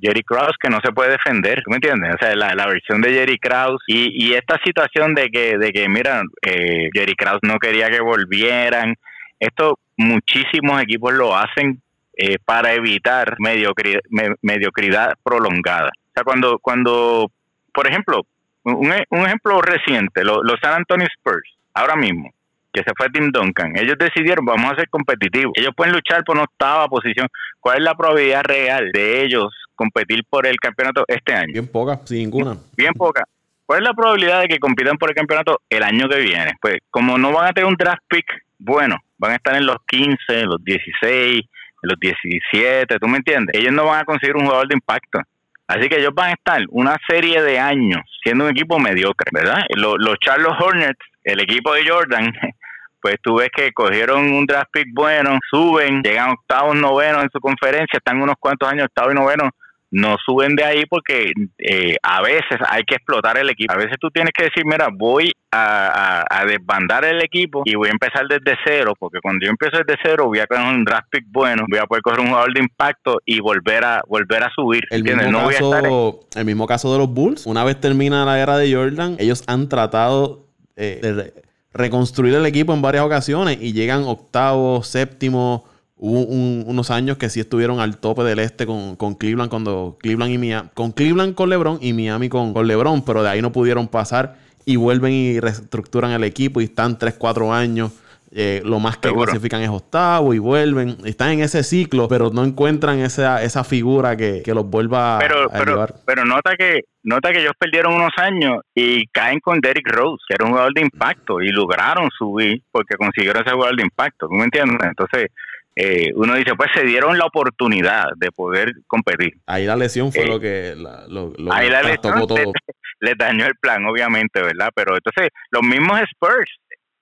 Jerry 0.00 0.22
Krause 0.22 0.56
que 0.58 0.70
no 0.70 0.80
se 0.82 0.92
puede 0.92 1.10
defender, 1.10 1.60
¿tú 1.62 1.70
me 1.70 1.76
entiendes? 1.76 2.14
O 2.14 2.18
sea, 2.18 2.34
la, 2.34 2.54
la 2.54 2.66
versión 2.66 3.02
de 3.02 3.12
Jerry 3.12 3.38
Krause 3.38 3.82
y, 3.86 4.28
y 4.28 4.32
esta 4.32 4.58
situación 4.64 5.14
de 5.14 5.28
que, 5.28 5.58
de 5.58 5.72
que 5.72 5.90
mira, 5.90 6.22
eh, 6.40 6.88
Jerry 6.94 7.14
Krause 7.14 7.40
no 7.42 7.58
quería 7.58 7.90
que 7.90 8.00
volvieran, 8.00 8.94
esto 9.38 9.78
muchísimos 9.96 10.82
equipos 10.82 11.12
lo 11.12 11.36
hacen 11.36 11.80
eh, 12.16 12.38
para 12.44 12.72
evitar 12.72 13.36
mediocridad, 13.38 14.00
mediocridad 14.42 15.14
prolongada. 15.22 15.88
O 15.88 16.12
sea, 16.14 16.24
cuando, 16.24 16.58
cuando 16.58 17.30
por 17.74 17.88
ejemplo, 17.88 18.22
un, 18.62 18.92
ejemplo 19.26 19.60
reciente, 19.60 20.24
los, 20.24 20.40
San 20.62 20.74
Antonio 20.74 21.06
Spurs, 21.18 21.56
ahora 21.74 21.96
mismo, 21.96 22.32
que 22.72 22.82
se 22.82 22.92
fue 22.96 23.10
Tim 23.10 23.30
Duncan, 23.30 23.76
ellos 23.76 23.96
decidieron, 23.98 24.44
vamos 24.44 24.72
a 24.72 24.76
ser 24.76 24.88
competitivos. 24.88 25.52
Ellos 25.56 25.72
pueden 25.76 25.92
luchar 25.92 26.24
por 26.24 26.36
una 26.36 26.44
octava 26.44 26.88
posición. 26.88 27.28
¿Cuál 27.60 27.78
es 27.78 27.84
la 27.84 27.94
probabilidad 27.94 28.44
real 28.44 28.90
de 28.92 29.22
ellos 29.22 29.52
competir 29.74 30.24
por 30.28 30.46
el 30.46 30.56
campeonato 30.56 31.04
este 31.08 31.34
año? 31.34 31.52
Bien 31.52 31.68
poca, 31.68 32.00
sin 32.04 32.18
ninguna. 32.18 32.56
Bien 32.76 32.92
poca. 32.94 33.24
¿Cuál 33.66 33.80
es 33.80 33.88
la 33.88 33.94
probabilidad 33.94 34.40
de 34.40 34.48
que 34.48 34.58
compitan 34.58 34.96
por 34.98 35.10
el 35.10 35.16
campeonato 35.16 35.60
el 35.68 35.82
año 35.82 36.08
que 36.08 36.20
viene? 36.20 36.52
Pues 36.60 36.76
como 36.90 37.18
no 37.18 37.32
van 37.32 37.48
a 37.48 37.52
tener 37.52 37.68
un 37.68 37.76
draft 37.76 38.02
pick 38.08 38.26
bueno, 38.64 38.96
van 39.18 39.32
a 39.32 39.36
estar 39.36 39.54
en 39.54 39.66
los 39.66 39.76
15, 39.86 40.16
los 40.46 40.64
16, 40.64 41.40
en 41.40 41.88
los 41.88 42.00
17, 42.00 42.98
¿tú 42.98 43.08
me 43.08 43.18
entiendes? 43.18 43.54
Ellos 43.58 43.72
no 43.72 43.84
van 43.84 44.00
a 44.00 44.04
conseguir 44.04 44.36
un 44.36 44.46
jugador 44.46 44.68
de 44.68 44.74
impacto. 44.74 45.20
Así 45.66 45.88
que 45.88 45.98
ellos 45.98 46.12
van 46.14 46.30
a 46.30 46.32
estar 46.32 46.60
una 46.70 46.96
serie 47.08 47.42
de 47.42 47.58
años 47.58 48.02
siendo 48.22 48.44
un 48.44 48.50
equipo 48.50 48.78
mediocre, 48.78 49.30
¿verdad? 49.32 49.60
Los, 49.76 49.96
los 49.98 50.16
Charlotte 50.18 50.60
Hornets, 50.60 50.98
el 51.24 51.40
equipo 51.40 51.72
de 51.74 51.88
Jordan, 51.88 52.32
pues 53.00 53.16
tú 53.22 53.36
ves 53.36 53.50
que 53.54 53.72
cogieron 53.72 54.32
un 54.32 54.46
draft 54.46 54.70
pick 54.72 54.88
bueno, 54.92 55.38
suben, 55.50 56.02
llegan 56.02 56.30
octavos, 56.30 56.74
novenos 56.74 57.22
en 57.22 57.30
su 57.30 57.40
conferencia, 57.40 57.98
están 57.98 58.20
unos 58.20 58.36
cuantos 58.38 58.68
años 58.68 58.86
octavos 58.86 59.12
y 59.12 59.16
novenos, 59.16 59.50
no 59.94 60.16
suben 60.26 60.56
de 60.56 60.64
ahí 60.64 60.86
porque 60.86 61.32
eh, 61.58 61.96
a 62.02 62.20
veces 62.20 62.58
hay 62.68 62.82
que 62.82 62.96
explotar 62.96 63.38
el 63.38 63.48
equipo. 63.48 63.72
A 63.72 63.76
veces 63.76 63.96
tú 64.00 64.10
tienes 64.10 64.32
que 64.36 64.44
decir, 64.44 64.64
mira, 64.66 64.88
voy 64.92 65.30
a, 65.52 66.44
desbandar 66.48 67.04
el 67.04 67.22
equipo 67.22 67.62
y 67.64 67.76
voy 67.76 67.88
a 67.88 67.92
empezar 67.92 68.26
desde 68.28 68.58
cero, 68.64 68.94
porque 68.98 69.20
cuando 69.22 69.46
yo 69.46 69.50
empiezo 69.50 69.78
desde 69.78 69.98
cero 70.02 70.26
voy 70.26 70.40
a 70.40 70.46
coger 70.48 70.64
un 70.66 70.84
draft 70.84 71.06
pick 71.10 71.24
bueno, 71.28 71.64
voy 71.70 71.78
a 71.78 71.86
poder 71.86 72.02
coger 72.02 72.20
un 72.20 72.26
jugador 72.26 72.52
de 72.52 72.60
impacto 72.60 73.20
y 73.24 73.38
volver 73.38 73.84
a 73.84 74.02
volver 74.08 74.42
a 74.42 74.50
subir. 74.52 74.82
El 74.90 75.04
mismo, 75.04 75.48
caso, 75.48 76.20
el 76.34 76.44
mismo 76.44 76.66
caso 76.66 76.92
de 76.92 76.98
los 76.98 77.08
Bulls, 77.08 77.46
una 77.46 77.62
vez 77.62 77.80
termina 77.80 78.24
la 78.24 78.40
era 78.40 78.58
de 78.58 78.74
Jordan, 78.74 79.16
ellos 79.20 79.44
han 79.46 79.68
tratado 79.68 80.48
eh, 80.76 80.98
de 81.00 81.44
reconstruir 81.72 82.34
el 82.34 82.46
equipo 82.46 82.74
en 82.74 82.82
varias 82.82 83.04
ocasiones 83.04 83.58
y 83.60 83.72
llegan 83.72 84.02
octavo, 84.02 84.82
séptimo. 84.82 85.72
Hubo 85.96 86.20
unos 86.22 86.90
años 86.90 87.18
que 87.18 87.30
sí 87.30 87.40
estuvieron 87.40 87.78
al 87.78 87.98
tope 87.98 88.22
del 88.24 88.40
este 88.40 88.66
con, 88.66 88.96
Cleveland 89.14 89.48
cuando 89.48 89.96
Cleveland 90.00 90.32
y 90.32 90.38
Miami, 90.38 90.68
con 90.74 90.92
Cleveland 90.92 91.34
con 91.34 91.48
LeBron 91.48 91.78
y 91.80 91.92
Miami 91.92 92.28
con, 92.28 92.52
con 92.52 92.66
LeBron, 92.66 93.04
pero 93.04 93.22
de 93.22 93.30
ahí 93.30 93.40
no 93.40 93.52
pudieron 93.52 93.86
pasar 93.86 94.36
y 94.64 94.76
vuelven 94.76 95.12
y 95.12 95.40
reestructuran 95.40 96.10
el 96.10 96.24
equipo 96.24 96.60
y 96.60 96.64
están 96.64 96.98
3, 96.98 97.14
4 97.14 97.52
años 97.52 97.92
eh, 98.36 98.62
lo 98.64 98.80
más 98.80 98.96
que 98.96 99.12
clasifican 99.12 99.62
es 99.62 99.68
octavo 99.68 100.34
y 100.34 100.40
vuelven. 100.40 100.96
Están 101.04 101.30
en 101.30 101.40
ese 101.40 101.62
ciclo, 101.62 102.08
pero 102.08 102.30
no 102.30 102.42
encuentran 102.42 102.98
esa, 102.98 103.40
esa 103.44 103.62
figura 103.62 104.16
que, 104.16 104.42
los 104.46 104.68
vuelva 104.68 105.18
pero, 105.20 105.44
a, 105.44 105.48
pero, 105.52 105.86
Pero 106.04 106.24
nota 106.24 106.56
que, 106.58 106.80
nota 107.04 107.30
que 107.30 107.42
ellos 107.42 107.52
perdieron 107.56 107.94
unos 107.94 108.10
años 108.16 108.62
y 108.74 109.06
caen 109.06 109.38
con 109.38 109.60
Derrick 109.60 109.88
Rose, 109.88 110.20
que 110.26 110.34
era 110.34 110.46
un 110.46 110.50
jugador 110.50 110.74
de 110.74 110.80
impacto, 110.80 111.40
y 111.40 111.50
lograron 111.50 112.10
subir 112.18 112.60
porque 112.72 112.96
consiguieron 112.96 113.40
ese 113.40 113.54
jugador 113.54 113.76
de 113.76 113.84
impacto. 113.84 114.26
¿Tú 114.26 114.34
me 114.34 114.44
entiendes? 114.44 114.80
Entonces, 114.82 115.28
eh, 115.76 116.12
uno 116.14 116.34
dice, 116.34 116.54
pues 116.56 116.70
se 116.74 116.84
dieron 116.84 117.18
la 117.18 117.26
oportunidad 117.26 118.06
de 118.16 118.30
poder 118.30 118.72
competir. 118.86 119.34
Ahí 119.46 119.66
la 119.66 119.76
lesión 119.76 120.12
fue 120.12 120.22
eh, 120.22 120.28
lo 120.28 120.40
que 120.40 120.74
lo, 120.76 121.32
ahí 121.52 121.68
la 121.68 121.82
lesión 121.82 122.26
todo. 122.26 122.36
Les, 123.00 123.18
dañó 123.18 123.44
el 123.44 123.56
plan, 123.56 123.84
obviamente, 123.84 124.40
¿verdad? 124.40 124.70
Pero 124.74 124.94
entonces, 124.94 125.28
los 125.50 125.62
mismos 125.62 126.00
Spurs 126.12 126.48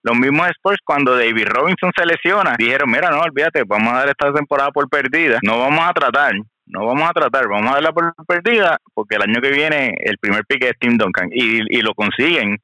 los 0.04 0.16
mismos 0.16 0.48
Spurs, 0.50 0.78
cuando 0.84 1.16
David 1.16 1.46
Robinson 1.46 1.92
se 1.96 2.04
lesiona, 2.04 2.56
dijeron, 2.58 2.90
mira, 2.90 3.10
no, 3.10 3.20
olvídate, 3.20 3.62
vamos 3.64 3.92
a 3.92 3.98
dar 3.98 4.08
esta 4.08 4.32
temporada 4.32 4.70
por 4.72 4.88
perdida, 4.88 5.38
no 5.42 5.60
vamos 5.60 5.80
a 5.80 5.92
tratar, 5.92 6.34
no 6.66 6.86
vamos 6.86 7.08
a 7.08 7.12
tratar, 7.12 7.46
vamos 7.46 7.70
a 7.70 7.74
darla 7.74 7.92
por 7.92 8.12
perdida, 8.26 8.78
porque 8.94 9.14
el 9.14 9.22
año 9.22 9.40
que 9.40 9.52
viene 9.52 9.94
el 10.00 10.18
primer 10.18 10.44
pique 10.44 10.70
es 10.70 10.78
Tim 10.80 10.98
Duncan, 10.98 11.28
y, 11.30 11.60
y 11.68 11.82
lo 11.82 11.94
consiguen, 11.94 12.58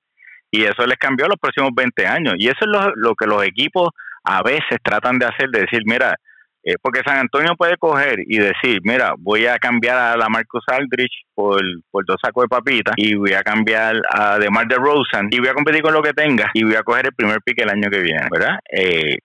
y 0.50 0.64
eso 0.64 0.84
les 0.84 0.98
cambió 0.98 1.28
los 1.28 1.38
próximos 1.40 1.70
20 1.76 2.06
años, 2.08 2.34
y 2.38 2.48
eso 2.48 2.58
es 2.60 2.66
lo, 2.66 2.92
lo 2.96 3.14
que 3.14 3.26
los 3.26 3.44
equipos 3.44 3.90
a 4.28 4.42
veces 4.42 4.78
tratan 4.82 5.18
de 5.18 5.26
hacer, 5.26 5.48
de 5.48 5.60
decir, 5.60 5.80
mira, 5.86 6.14
eh, 6.62 6.74
porque 6.82 7.00
San 7.02 7.16
Antonio 7.16 7.54
puede 7.56 7.78
coger 7.78 8.18
y 8.26 8.36
decir, 8.36 8.80
mira, 8.82 9.14
voy 9.18 9.46
a 9.46 9.58
cambiar 9.58 9.96
a 9.96 10.16
la 10.18 10.28
Marcus 10.28 10.64
Aldrich 10.66 11.24
por, 11.34 11.62
por 11.90 12.04
dos 12.04 12.16
sacos 12.22 12.44
de 12.44 12.48
papitas 12.48 12.94
y 12.98 13.14
voy 13.14 13.32
a 13.32 13.42
cambiar 13.42 13.96
a 14.10 14.38
DeMar 14.38 14.66
DeRozan 14.68 15.28
y 15.30 15.38
voy 15.38 15.48
a 15.48 15.54
competir 15.54 15.80
con 15.80 15.94
lo 15.94 16.02
que 16.02 16.12
tenga 16.12 16.50
y 16.52 16.64
voy 16.64 16.74
a 16.74 16.82
coger 16.82 17.06
el 17.06 17.14
primer 17.14 17.38
pick 17.42 17.62
el 17.62 17.70
año 17.70 17.88
que 17.90 18.02
viene, 18.02 18.28
¿verdad? 18.30 18.58
Eh, 18.70 19.16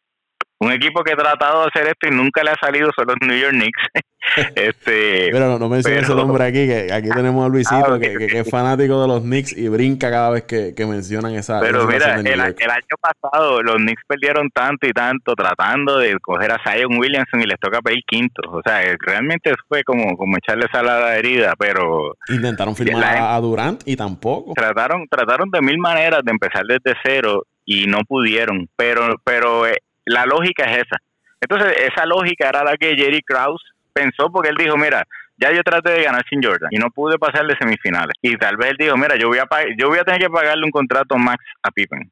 un 0.63 0.72
equipo 0.72 1.03
que 1.03 1.13
ha 1.13 1.15
tratado 1.15 1.62
de 1.62 1.67
hacer 1.67 1.88
esto 1.88 2.08
y 2.08 2.12
nunca 2.12 2.43
le 2.43 2.51
ha 2.51 2.55
salido 2.55 2.89
son 2.96 3.08
los 3.08 3.15
New 3.22 3.38
York 3.38 3.53
Knicks. 3.53 3.82
este, 4.55 5.29
pero 5.32 5.48
no, 5.48 5.60
no 5.60 5.70
menciones 5.70 6.03
ese 6.03 6.15
nombre 6.15 6.46
aquí, 6.46 6.65
que 6.65 6.93
aquí 6.93 7.10
tenemos 7.10 7.46
a 7.46 7.50
Luisito, 7.50 7.93
ah, 7.93 8.00
que, 8.00 8.15
es 8.39 8.50
fanático 8.50 9.01
de 9.01 9.08
los 9.08 9.22
Knicks 9.22 9.55
y 9.55 9.67
brinca 9.67 10.10
cada 10.10 10.29
vez 10.29 10.43
que, 10.43 10.74
mencionan 10.86 11.34
esa. 11.36 11.60
Pero 11.60 11.86
mira, 11.86 12.15
el, 12.15 12.39
año 12.39 12.96
pasado 13.00 13.62
los 13.62 13.75
Knicks 13.75 14.03
perdieron 14.08 14.50
tanto 14.50 14.88
y 14.88 14.91
tanto 14.91 15.34
tratando 15.34 15.98
de 15.98 16.17
coger 16.20 16.51
a 16.51 16.62
Zion 16.63 16.98
Williamson 16.98 17.41
y 17.41 17.46
les 17.46 17.60
toca 17.60 17.82
pedir 17.82 18.03
quinto. 18.08 18.41
O 18.50 18.62
sea, 18.65 18.82
realmente 19.00 19.53
fue 19.67 19.84
como, 19.84 20.15
como 20.17 20.38
echarle 20.38 20.67
sal 20.72 20.88
a 20.88 21.00
la 21.00 21.17
herida, 21.17 21.53
pero. 21.58 22.15
Intentaron 22.29 22.75
firmar 22.75 23.17
a 23.17 23.39
Durant 23.39 23.82
y 23.86 23.96
tampoco. 23.96 24.53
Trataron, 24.53 25.08
trataron 25.10 25.50
de 25.51 25.62
mil 25.62 25.77
maneras 25.77 26.22
de 26.24 26.32
empezar 26.32 26.63
desde 26.65 26.98
cero 27.03 27.43
y 27.65 27.86
no 27.88 28.00
pudieron, 28.08 28.70
pero, 28.75 29.15
pero 29.24 29.67
eh, 29.67 29.77
la 30.06 30.26
lógica 30.26 30.66
es 30.66 30.78
esa. 30.78 30.98
Entonces, 31.42 31.76
esa 31.78 32.06
lógica 32.06 32.50
era 32.50 32.64
la 32.64 32.78
que 32.78 32.96
Jerry 32.96 33.22
Krause 33.22 33.64
pensó 33.94 34.32
porque 34.32 34.50
él 34.50 34.56
dijo, 34.58 34.78
mira, 34.78 35.04
ya 35.38 35.52
yo 35.52 35.62
traté 35.64 35.92
de 35.92 36.04
ganar 36.04 36.24
sin 36.30 36.42
Jordan 36.42 36.70
y 36.72 36.78
no 36.78 36.90
pude 36.90 37.18
pasar 37.18 37.46
de 37.46 37.56
semifinales. 37.60 38.14
Y 38.22 38.36
tal 38.38 38.58
vez 38.58 38.72
él 38.72 38.78
dijo, 38.80 38.98
mira, 38.98 39.16
yo 39.18 39.28
voy 39.28 39.40
a 39.40 39.48
yo 39.78 39.90
voy 39.90 40.00
a 40.00 40.04
tener 40.04 40.22
que 40.22 40.30
pagarle 40.30 40.64
un 40.66 40.72
contrato 40.72 41.18
max 41.18 41.44
a 41.64 41.72
Pippen. 41.72 42.12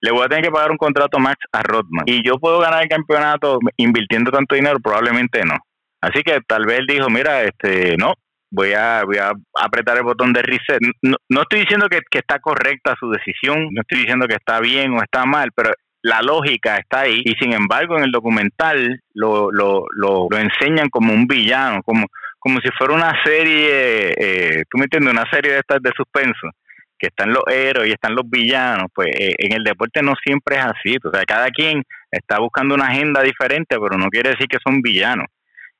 Le 0.00 0.10
voy 0.10 0.24
a 0.24 0.28
tener 0.28 0.44
que 0.44 0.50
pagar 0.50 0.70
un 0.70 0.76
contrato 0.76 1.18
max 1.18 1.38
a 1.52 1.62
Rodman. 1.62 2.04
Y 2.06 2.26
yo 2.26 2.38
puedo 2.38 2.58
ganar 2.58 2.82
el 2.82 2.88
campeonato 2.88 3.60
invirtiendo 3.76 4.32
tanto 4.32 4.56
dinero, 4.56 4.80
probablemente 4.80 5.42
no. 5.44 5.56
Así 6.00 6.22
que 6.24 6.40
tal 6.46 6.66
vez 6.66 6.80
él 6.80 6.86
dijo, 6.88 7.08
mira, 7.08 7.42
este, 7.42 7.96
no, 7.96 8.14
voy 8.50 8.72
a, 8.72 9.04
voy 9.04 9.18
a 9.18 9.32
apretar 9.54 9.96
el 9.96 10.02
botón 10.02 10.32
de 10.32 10.42
reset. 10.42 10.80
No, 11.02 11.16
no 11.28 11.42
estoy 11.42 11.60
diciendo 11.60 11.88
que, 11.88 12.00
que, 12.10 12.18
está 12.18 12.40
correcta 12.40 12.96
su 12.98 13.08
decisión, 13.10 13.68
no 13.70 13.82
estoy 13.82 14.00
diciendo 14.00 14.26
que 14.26 14.34
está 14.34 14.58
bien 14.58 14.92
o 14.94 15.02
está 15.02 15.24
mal, 15.24 15.50
pero 15.54 15.70
la 16.02 16.20
lógica 16.20 16.76
está 16.76 17.02
ahí 17.02 17.22
y 17.24 17.32
sin 17.34 17.52
embargo 17.52 17.96
en 17.96 18.04
el 18.04 18.10
documental 18.10 19.00
lo, 19.14 19.50
lo, 19.52 19.84
lo, 19.92 20.28
enseñan 20.36 20.88
como 20.90 21.14
un 21.14 21.26
villano, 21.26 21.82
como, 21.84 22.06
como 22.38 22.58
si 22.60 22.68
fuera 22.76 22.94
una 22.94 23.12
serie, 23.24 24.14
eh, 24.18 24.64
tú 24.68 24.78
me 24.78 24.84
entiendes, 24.84 25.12
una 25.12 25.30
serie 25.30 25.52
de 25.52 25.58
estas 25.58 25.80
de 25.80 25.92
suspenso, 25.96 26.50
que 26.98 27.06
están 27.06 27.32
los 27.32 27.42
héroes 27.46 27.88
y 27.88 27.92
están 27.92 28.14
los 28.14 28.28
villanos, 28.28 28.86
pues 28.92 29.08
eh, 29.18 29.34
en 29.38 29.52
el 29.52 29.62
deporte 29.62 30.02
no 30.02 30.14
siempre 30.22 30.56
es 30.56 30.64
así, 30.64 30.96
o 31.04 31.10
sea, 31.10 31.24
cada 31.24 31.48
quien 31.50 31.82
está 32.10 32.38
buscando 32.40 32.74
una 32.74 32.86
agenda 32.86 33.22
diferente, 33.22 33.76
pero 33.78 33.96
no 33.96 34.08
quiere 34.08 34.30
decir 34.30 34.46
que 34.48 34.58
son 34.64 34.82
villanos. 34.82 35.26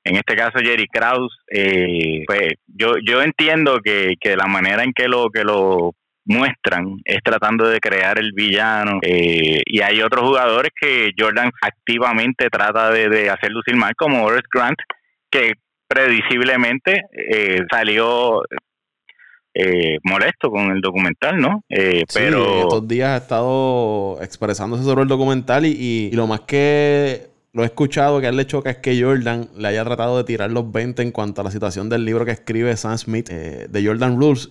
En 0.05 0.17
este 0.17 0.35
caso 0.35 0.59
Jerry 0.59 0.87
Krause, 0.89 1.37
eh, 1.49 2.25
pues 2.27 2.55
yo 2.67 2.95
yo 3.05 3.23
entiendo 3.23 3.79
que, 3.85 4.15
que 4.21 4.37
la 4.37 4.47
manera 4.47 4.83
en 4.83 4.93
que 4.93 5.07
lo 5.07 5.31
que 5.31 5.45
lo 5.45 5.95
muestran 6.25 7.01
es 7.05 7.19
tratando 7.23 7.67
de 7.69 7.81
crear 7.81 8.19
el 8.19 8.33
villano 8.33 8.99
eh, 9.03 9.61
y 9.65 9.81
hay 9.81 10.01
otros 10.03 10.25
jugadores 10.29 10.71
que 10.79 11.11
Jordan 11.19 11.51
activamente 11.61 12.49
trata 12.51 12.91
de, 12.91 13.29
hacer 13.31 13.51
lucir 13.51 13.77
mal 13.77 13.95
como 13.97 14.25
Horace 14.25 14.47
Grant 14.53 14.79
que 15.31 15.55
prediciblemente 15.89 17.03
eh, 17.13 17.61
salió 17.71 18.43
eh, 19.55 19.99
molesto 20.05 20.51
con 20.51 20.71
el 20.71 20.81
documental, 20.81 21.39
¿no? 21.39 21.63
pero 21.69 22.61
estos 22.61 22.89
días 22.89 23.11
ha 23.11 23.17
estado 23.17 24.19
expresándose 24.23 24.85
sobre 24.85 25.03
el 25.03 25.09
documental 25.09 25.67
y 25.67 26.11
lo 26.13 26.27
más 26.27 26.41
que 26.41 27.32
lo 27.55 27.63
he 27.63 27.67
escuchado 27.67 28.19
que 28.21 28.27
a 28.27 28.31
él 28.31 28.37
le 28.37 28.47
choca 28.47 28.71
es 28.71 28.79
que 28.79 29.01
Jordan 29.01 29.51
le 29.57 29.69
haya 29.69 29.85
tratado 29.85 30.17
de 30.17 30.25
tirar 30.25 30.51
los 30.51 30.73
20 30.73 31.03
en 31.03 31.11
cuanto 31.11 31.43
a 31.43 31.45
la 31.45 31.51
situación 31.51 31.91
del 31.91 32.05
libro 32.05 32.25
que 32.25 32.31
escribe 32.31 32.75
Sam 32.79 32.97
Smith 32.97 33.29
eh, 33.31 33.67
de 33.69 33.87
Jordan 33.87 34.19
Rules. 34.19 34.51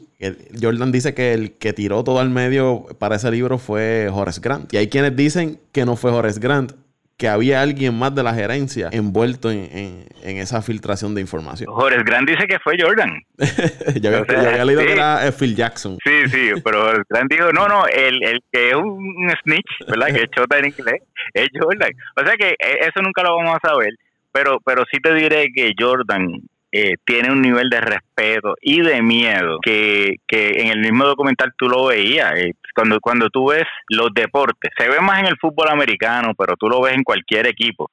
Jordan 0.61 0.91
dice 0.91 1.15
que 1.15 1.33
el 1.33 1.53
que 1.53 1.73
tiró 1.73 2.03
todo 2.03 2.19
al 2.19 2.29
medio 2.29 2.85
para 2.99 3.15
ese 3.15 3.31
libro 3.31 3.57
fue 3.57 4.07
Horace 4.07 4.39
Grant. 4.39 4.71
Y 4.71 4.77
hay 4.77 4.87
quienes 4.87 5.15
dicen 5.15 5.59
que 5.71 5.83
no 5.83 5.95
fue 5.95 6.11
Horace 6.11 6.39
Grant, 6.39 6.73
que 7.21 7.27
había 7.27 7.61
alguien 7.61 7.93
más 7.99 8.15
de 8.15 8.23
la 8.23 8.33
gerencia 8.33 8.89
envuelto 8.91 9.51
en, 9.51 10.07
esa 10.23 10.63
filtración 10.63 11.13
de 11.13 11.21
información. 11.21 11.69
Horace 11.71 12.01
Grant 12.03 12.27
dice 12.27 12.47
que 12.47 12.57
fue 12.57 12.73
Jordan. 12.81 13.11
yo, 14.01 14.09
había, 14.27 14.65
leído 14.65 14.81
que 14.83 14.91
era 14.91 15.27
eh, 15.27 15.31
Phil 15.31 15.55
Jackson. 15.55 15.99
Sí, 16.03 16.27
sí, 16.31 16.49
pero 16.65 16.81
Horace 16.81 17.03
Grant 17.07 17.31
dijo, 17.31 17.51
no, 17.51 17.67
no, 17.67 17.85
el, 17.85 18.23
el 18.23 18.39
que 18.51 18.69
es 18.69 18.75
un 18.75 19.31
snitch, 19.43 19.87
¿verdad? 19.87 20.07
que 20.07 20.23
es 20.23 20.31
chota 20.31 20.57
en 20.57 20.65
inglés, 20.65 21.03
es 21.35 21.47
Jordan. 21.53 21.91
O 22.19 22.25
sea 22.25 22.35
que 22.35 22.49
eh, 22.53 22.79
eso 22.81 23.03
nunca 23.03 23.21
lo 23.21 23.35
vamos 23.35 23.55
a 23.61 23.67
saber, 23.69 23.93
pero, 24.31 24.59
pero 24.65 24.83
sí 24.91 24.97
te 24.99 25.13
diré 25.13 25.49
que 25.53 25.73
Jordan 25.77 26.41
eh, 26.71 26.95
tiene 27.05 27.31
un 27.31 27.43
nivel 27.43 27.69
de 27.69 27.81
respeto 27.81 28.55
y 28.61 28.81
de 28.81 29.03
miedo 29.03 29.59
que, 29.61 30.15
que 30.25 30.53
en 30.61 30.69
el 30.69 30.79
mismo 30.79 31.05
documental 31.05 31.53
tú 31.55 31.69
lo 31.69 31.85
veías. 31.85 32.33
Eh, 32.35 32.53
cuando, 32.73 32.99
cuando 32.99 33.29
tú 33.29 33.49
ves 33.49 33.63
los 33.89 34.09
deportes, 34.13 34.71
se 34.77 34.89
ve 34.89 34.99
más 34.99 35.19
en 35.19 35.27
el 35.27 35.37
fútbol 35.37 35.69
americano, 35.69 36.33
pero 36.37 36.55
tú 36.57 36.67
lo 36.67 36.81
ves 36.81 36.93
en 36.93 37.03
cualquier 37.03 37.47
equipo. 37.47 37.91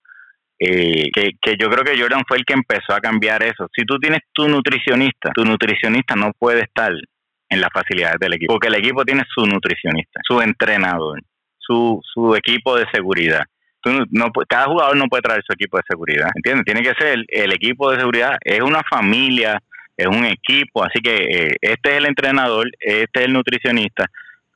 Eh, 0.60 1.10
que, 1.14 1.30
que 1.40 1.56
yo 1.56 1.70
creo 1.70 1.84
que 1.84 2.00
Jordan 2.00 2.24
fue 2.26 2.38
el 2.38 2.44
que 2.44 2.54
empezó 2.54 2.92
a 2.92 3.00
cambiar 3.00 3.42
eso. 3.42 3.68
Si 3.76 3.84
tú 3.84 3.98
tienes 3.98 4.20
tu 4.32 4.48
nutricionista, 4.48 5.30
tu 5.32 5.44
nutricionista 5.44 6.16
no 6.16 6.32
puede 6.36 6.62
estar 6.62 6.92
en 7.48 7.60
las 7.60 7.70
facilidades 7.72 8.18
del 8.18 8.34
equipo, 8.34 8.54
porque 8.54 8.68
el 8.68 8.74
equipo 8.74 9.04
tiene 9.04 9.22
su 9.32 9.46
nutricionista, 9.46 10.20
su 10.26 10.40
entrenador, 10.40 11.20
su, 11.56 12.00
su 12.12 12.34
equipo 12.34 12.76
de 12.76 12.86
seguridad 12.92 13.44
no, 14.10 14.30
cada 14.48 14.66
jugador 14.66 14.96
no 14.96 15.06
puede 15.06 15.22
traer 15.22 15.42
su 15.46 15.52
equipo 15.52 15.76
de 15.76 15.82
seguridad, 15.88 16.30
¿entiendes? 16.34 16.64
Tiene 16.64 16.82
que 16.82 16.94
ser 16.98 17.18
el, 17.28 17.52
equipo 17.52 17.90
de 17.90 17.98
seguridad, 17.98 18.36
es 18.44 18.60
una 18.60 18.82
familia, 18.88 19.60
es 19.96 20.06
un 20.06 20.24
equipo, 20.24 20.84
así 20.84 21.00
que 21.00 21.14
eh, 21.14 21.56
este 21.60 21.92
es 21.92 21.96
el 21.98 22.06
entrenador, 22.06 22.66
este 22.80 23.20
es 23.20 23.26
el 23.26 23.32
nutricionista. 23.32 24.06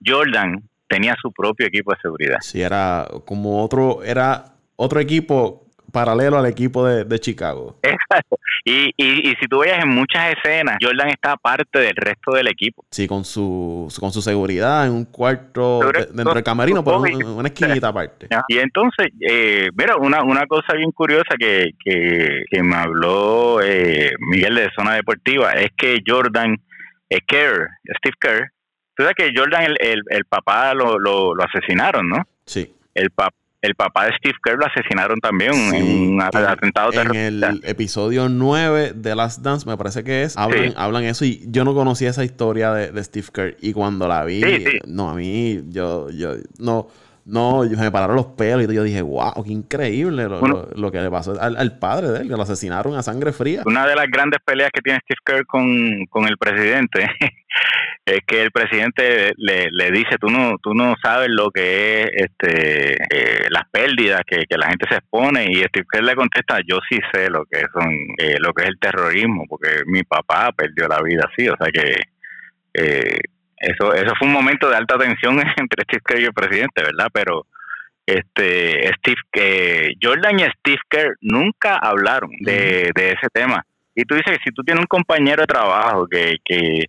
Jordan 0.04 0.62
tenía 0.88 1.16
su 1.20 1.32
propio 1.32 1.66
equipo 1.66 1.92
de 1.92 2.00
seguridad. 2.00 2.38
Sí, 2.40 2.60
era 2.60 3.06
como 3.24 3.62
otro, 3.62 4.02
era 4.02 4.44
otro 4.76 5.00
equipo 5.00 5.62
paralelo 5.92 6.38
al 6.38 6.46
equipo 6.46 6.86
de, 6.86 7.18
Chicago. 7.20 7.78
Exacto. 7.82 8.38
Y, 8.64 8.92
y, 8.96 9.30
y, 9.30 9.34
si 9.40 9.46
tú 9.48 9.60
veas 9.60 9.82
en 9.82 9.90
muchas 9.90 10.32
escenas, 10.32 10.76
Jordan 10.80 11.08
está 11.08 11.32
aparte 11.32 11.78
del 11.78 11.94
resto 11.94 12.32
del 12.32 12.48
equipo. 12.48 12.84
Sí, 12.90 13.06
con 13.06 13.24
su, 13.24 13.92
con 14.00 14.12
su 14.12 14.22
seguridad 14.22 14.86
en 14.86 14.92
un 14.92 15.04
cuarto 15.04 15.80
dentro 16.12 16.34
del 16.34 16.42
camerino, 16.42 16.82
por 16.82 16.96
una 16.96 17.48
esquinita 17.48 17.88
aparte. 17.88 18.28
Y 18.48 18.58
entonces, 18.58 19.08
eh, 19.20 19.68
mira, 19.74 19.96
una, 19.96 20.22
una 20.22 20.46
cosa 20.46 20.74
bien 20.74 20.92
curiosa 20.92 21.34
que, 21.38 21.72
que, 21.84 22.44
que 22.50 22.62
me 22.62 22.76
habló 22.76 23.60
eh, 23.62 24.12
Miguel 24.30 24.54
de 24.54 24.70
Zona 24.74 24.94
Deportiva 24.94 25.52
es 25.52 25.70
que 25.76 26.00
Jordan, 26.06 26.56
eh, 27.10 27.18
Kerr, 27.26 27.68
Steve 27.98 28.16
Kerr, 28.18 28.52
tú 29.02 29.08
sabes 29.08 29.16
que 29.16 29.32
Jordan, 29.36 29.62
el, 29.62 29.76
el, 29.80 30.02
el 30.10 30.24
papá 30.24 30.74
lo, 30.74 30.98
lo, 30.98 31.34
lo 31.34 31.44
asesinaron, 31.44 32.08
¿no? 32.08 32.26
Sí. 32.46 32.74
El 32.94 33.10
papá 33.10 33.36
el 33.62 33.76
papá 33.76 34.06
de 34.06 34.16
Steve 34.16 34.34
Kerr 34.42 34.58
lo 34.58 34.66
asesinaron 34.66 35.20
también 35.20 35.52
en 35.72 36.14
un 36.14 36.20
atentado 36.20 36.90
terrorista. 36.90 37.20
En 37.20 37.44
el 37.44 37.60
episodio 37.62 38.28
9 38.28 38.92
de 38.96 39.14
Last 39.14 39.40
Dance, 39.40 39.68
me 39.68 39.76
parece 39.76 40.02
que 40.02 40.24
es, 40.24 40.36
hablan, 40.36 40.74
hablan 40.76 41.04
eso 41.04 41.24
y 41.24 41.44
yo 41.46 41.64
no 41.64 41.72
conocía 41.72 42.10
esa 42.10 42.24
historia 42.24 42.72
de, 42.72 43.04
Steve 43.04 43.28
Kerr 43.32 43.56
y 43.60 43.72
cuando 43.72 44.08
la 44.08 44.24
vi, 44.24 44.42
no, 44.86 45.10
a 45.10 45.14
mí, 45.14 45.62
yo, 45.68 46.10
yo, 46.10 46.34
no, 46.58 46.88
no, 47.24 47.62
me 47.62 47.90
pararon 47.92 48.16
los 48.16 48.26
pelos 48.26 48.68
y 48.68 48.74
yo 48.74 48.82
dije, 48.82 49.00
wow, 49.00 49.44
qué 49.44 49.52
increíble 49.52 50.24
lo, 50.24 50.90
que 50.90 51.00
le 51.00 51.10
pasó 51.10 51.40
al, 51.40 51.78
padre 51.78 52.08
de 52.08 52.20
él, 52.22 52.28
que 52.28 52.34
lo 52.34 52.42
asesinaron 52.42 52.96
a 52.96 53.02
sangre 53.04 53.32
fría. 53.32 53.62
Una 53.64 53.86
de 53.86 53.94
las 53.94 54.06
grandes 54.08 54.40
peleas 54.44 54.70
que 54.72 54.80
tiene 54.80 54.98
Steve 55.04 55.20
Kerr 55.24 55.46
con, 55.46 56.04
con 56.06 56.26
el 56.26 56.36
presidente 56.36 57.08
es 58.04 58.20
que 58.26 58.42
el 58.42 58.50
presidente 58.50 59.32
le, 59.36 59.68
le 59.70 59.90
dice, 59.92 60.16
tú 60.20 60.28
no 60.28 60.56
tú 60.60 60.74
no 60.74 60.94
sabes 61.02 61.28
lo 61.30 61.50
que 61.50 62.02
es 62.02 62.10
este 62.14 62.94
eh, 62.94 63.46
las 63.50 63.68
pérdidas 63.70 64.22
que, 64.26 64.44
la 64.50 64.68
gente 64.68 64.86
se 64.88 64.96
expone 64.96 65.46
y 65.48 65.62
Steve 65.62 65.86
Kerr 65.90 66.02
le 66.02 66.16
contesta, 66.16 66.58
yo 66.66 66.80
sí 66.88 66.98
sé 67.12 67.30
lo 67.30 67.44
que 67.44 67.60
son 67.72 67.92
eh, 68.18 68.36
lo 68.40 68.52
que 68.52 68.64
es 68.64 68.68
el 68.70 68.78
terrorismo, 68.80 69.44
porque 69.48 69.82
mi 69.86 70.02
papá 70.02 70.50
perdió 70.52 70.88
la 70.88 71.00
vida 71.02 71.28
así, 71.30 71.48
o 71.48 71.56
sea 71.56 71.70
que... 71.70 71.96
Eh, 72.74 73.20
eso 73.62 73.94
eso 73.94 74.12
fue 74.18 74.26
un 74.26 74.34
momento 74.34 74.68
de 74.68 74.76
alta 74.76 74.98
tensión 74.98 75.38
entre 75.56 75.84
Steve 75.84 76.02
Kerr 76.04 76.20
y 76.20 76.24
el 76.24 76.32
presidente, 76.32 76.82
¿verdad? 76.82 77.08
Pero 77.12 77.46
este 78.04 78.92
Steve 78.96 79.20
eh, 79.34 79.94
Jordan 80.02 80.40
y 80.40 80.42
Steve 80.58 80.80
Kerr 80.88 81.16
nunca 81.20 81.76
hablaron 81.76 82.30
de, 82.40 82.90
ese 82.96 83.28
tema. 83.32 83.64
Y 83.94 84.02
tú 84.02 84.16
dices 84.16 84.36
que 84.36 84.44
si 84.44 84.50
tú 84.52 84.64
tienes 84.64 84.80
un 84.80 84.88
compañero 84.88 85.42
de 85.42 85.46
trabajo 85.46 86.08
que, 86.08 86.36
que 86.44 86.86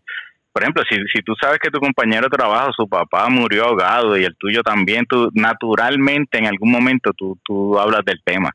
por 0.54 0.64
ejemplo, 0.64 0.84
si, 0.88 0.96
si 1.12 1.22
tú 1.24 1.34
sabes 1.36 1.60
que 1.60 1.72
tu 1.72 1.80
compañero 1.80 2.24
de 2.24 2.38
trabajo, 2.38 2.72
su 2.74 2.88
papá 2.88 3.28
murió 3.30 3.66
ahogado 3.66 4.18
y 4.18 4.24
el 4.24 4.36
tuyo 4.38 4.62
también, 4.64 5.06
tú 5.06 5.30
naturalmente 5.34 6.38
en 6.38 6.46
algún 6.46 6.72
momento 6.72 7.12
tú, 7.14 7.38
tú 7.44 7.78
hablas 7.80 8.06
del 8.06 8.22
tema. 8.24 8.52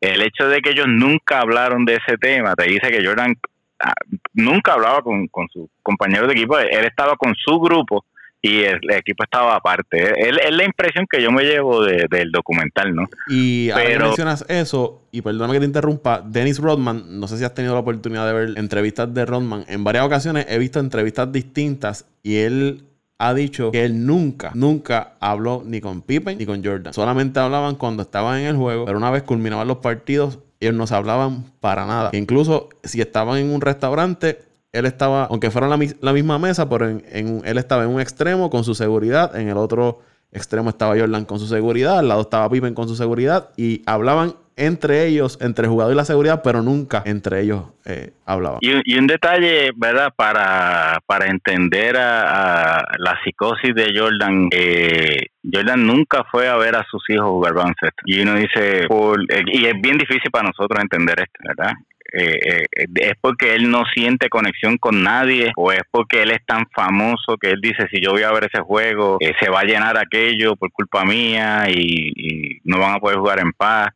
El 0.00 0.22
hecho 0.22 0.48
de 0.48 0.60
que 0.60 0.70
ellos 0.70 0.86
nunca 0.88 1.40
hablaron 1.40 1.84
de 1.84 1.96
ese 1.96 2.16
tema 2.18 2.54
te 2.54 2.64
dice 2.64 2.90
que 2.90 3.04
Jordan 3.04 3.34
Ah, 3.80 3.92
nunca 4.32 4.72
hablaba 4.72 5.02
con, 5.02 5.26
con 5.28 5.48
sus 5.48 5.68
compañeros 5.82 6.28
de 6.28 6.34
equipo, 6.34 6.58
él 6.58 6.84
estaba 6.86 7.16
con 7.16 7.34
su 7.34 7.58
grupo 7.58 8.04
y 8.44 8.62
el, 8.62 8.78
equipo 8.90 9.24
estaba 9.24 9.56
aparte. 9.56 10.28
Es, 10.28 10.54
la 10.54 10.64
impresión 10.64 11.06
que 11.10 11.22
yo 11.22 11.32
me 11.32 11.44
llevo 11.44 11.82
del 11.82 12.30
documental, 12.30 12.94
¿no? 12.94 13.08
Y 13.26 13.70
ahora 13.70 14.00
mencionas 14.00 14.44
eso, 14.48 15.06
y 15.10 15.22
perdóname 15.22 15.54
que 15.54 15.60
te 15.60 15.66
interrumpa, 15.66 16.22
Dennis 16.22 16.58
Rodman, 16.58 17.18
no 17.18 17.26
sé 17.26 17.38
si 17.38 17.44
has 17.44 17.54
tenido 17.54 17.72
la 17.72 17.80
oportunidad 17.80 18.26
de 18.26 18.32
ver 18.34 18.58
entrevistas 18.58 19.12
de 19.14 19.24
Rodman, 19.24 19.64
en 19.66 19.82
varias 19.82 20.04
ocasiones 20.04 20.44
he 20.50 20.58
visto 20.58 20.78
entrevistas 20.78 21.32
distintas 21.32 22.04
y 22.22 22.36
él 22.36 22.84
ha 23.16 23.32
dicho 23.32 23.70
que 23.70 23.86
él 23.86 24.04
nunca, 24.04 24.50
nunca 24.54 25.14
habló 25.20 25.62
ni 25.64 25.80
con 25.80 26.02
Pippen 26.02 26.36
ni 26.36 26.44
con 26.44 26.62
Jordan. 26.62 26.92
Solamente 26.92 27.40
hablaban 27.40 27.76
cuando 27.76 28.02
estaban 28.02 28.40
en 28.40 28.48
el 28.48 28.56
juego, 28.56 28.84
pero 28.84 28.98
una 28.98 29.10
vez 29.10 29.22
culminaban 29.22 29.66
los 29.66 29.78
partidos, 29.78 30.40
ellos 30.60 30.74
no 30.74 30.86
se 30.86 30.94
hablaban 30.94 31.44
para 31.60 31.86
nada. 31.86 32.10
incluso 32.12 32.68
si 32.82 33.00
estaban 33.00 33.38
en 33.38 33.50
un 33.50 33.62
restaurante, 33.62 34.40
él 34.74 34.86
estaba, 34.86 35.24
aunque 35.26 35.50
fueran 35.50 35.70
la, 35.70 35.78
la 36.00 36.12
misma 36.12 36.38
mesa, 36.38 36.68
pero 36.68 36.88
en, 36.88 37.42
él 37.44 37.58
estaba 37.58 37.84
en 37.84 37.90
un 37.90 38.00
extremo 38.00 38.50
con 38.50 38.64
su 38.64 38.74
seguridad, 38.74 39.34
en 39.36 39.48
el 39.48 39.56
otro 39.56 40.00
extremo 40.32 40.68
estaba 40.68 40.98
Jordan 40.98 41.24
con 41.24 41.38
su 41.38 41.46
seguridad, 41.46 42.00
al 42.00 42.08
lado 42.08 42.22
estaba 42.22 42.50
Pippen 42.50 42.74
con 42.74 42.88
su 42.88 42.96
seguridad 42.96 43.50
y 43.56 43.82
hablaban 43.86 44.34
entre 44.56 45.06
ellos, 45.06 45.38
entre 45.40 45.64
el 45.64 45.70
jugador 45.70 45.94
y 45.94 45.96
la 45.96 46.04
seguridad, 46.04 46.42
pero 46.42 46.62
nunca 46.62 47.02
entre 47.06 47.40
ellos 47.40 47.64
eh, 47.84 48.12
hablaban. 48.24 48.58
Y, 48.60 48.98
un 48.98 49.06
detalle, 49.06 49.70
¿verdad? 49.76 50.12
Para, 50.14 51.00
para 51.06 51.26
entender 51.26 51.96
a, 51.96 52.82
la 52.98 53.18
psicosis 53.24 53.74
de 53.74 53.92
Jordan, 53.96 54.48
eh, 54.52 55.26
Jordan 55.52 55.86
nunca 55.86 56.24
fue 56.30 56.48
a 56.48 56.56
ver 56.56 56.76
a 56.76 56.84
sus 56.88 57.02
hijos 57.10 57.26
jugar 57.26 57.54
baloncesto. 57.54 58.02
Y 58.06 58.20
uno 58.20 58.34
dice, 58.34 58.82
eh, 58.82 59.42
y 59.52 59.66
es 59.66 59.74
bien 59.80 59.98
difícil 59.98 60.30
para 60.30 60.48
nosotros 60.48 60.80
entender 60.80 61.20
esto, 61.20 61.38
¿verdad? 61.44 61.72
Es 62.14 63.12
porque 63.20 63.54
él 63.54 63.70
no 63.70 63.82
siente 63.92 64.28
conexión 64.28 64.78
con 64.78 65.02
nadie 65.02 65.52
o 65.56 65.72
es 65.72 65.82
porque 65.90 66.22
él 66.22 66.30
es 66.30 66.44
tan 66.46 66.66
famoso 66.74 67.36
que 67.40 67.50
él 67.50 67.60
dice 67.60 67.88
si 67.90 68.00
yo 68.00 68.12
voy 68.12 68.22
a 68.22 68.32
ver 68.32 68.44
ese 68.44 68.62
juego 68.62 69.18
se 69.40 69.50
va 69.50 69.60
a 69.60 69.64
llenar 69.64 69.98
aquello 69.98 70.54
por 70.56 70.70
culpa 70.70 71.04
mía 71.04 71.66
y 71.68 72.60
no 72.64 72.78
van 72.78 72.94
a 72.94 73.00
poder 73.00 73.18
jugar 73.18 73.40
en 73.40 73.52
paz 73.52 73.88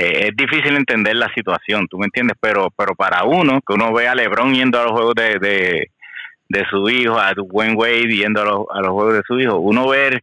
eh, 0.00 0.28
es 0.28 0.34
difícil 0.34 0.74
entender 0.76 1.14
la 1.14 1.30
situación, 1.34 1.86
¿tú 1.86 1.98
me 1.98 2.06
entiendes? 2.06 2.34
Pero 2.40 2.70
pero 2.74 2.94
para 2.94 3.24
uno, 3.24 3.60
que 3.60 3.74
uno 3.74 3.92
ve 3.92 4.08
a 4.08 4.14
LeBron 4.14 4.54
yendo 4.54 4.80
a 4.80 4.84
los 4.84 4.92
juegos 4.92 5.14
de, 5.14 5.90
de, 6.48 6.64
su 6.70 6.88
hijo, 6.88 7.18
a 7.18 7.34
Wayne 7.36 7.74
Wade 7.74 8.08
yendo 8.08 8.40
a 8.40 8.44
los, 8.46 8.60
a 8.72 8.80
los 8.80 8.92
juegos 8.92 9.12
de 9.12 9.22
su 9.26 9.38
hijo, 9.38 9.58
uno 9.58 9.86
ver 9.88 10.22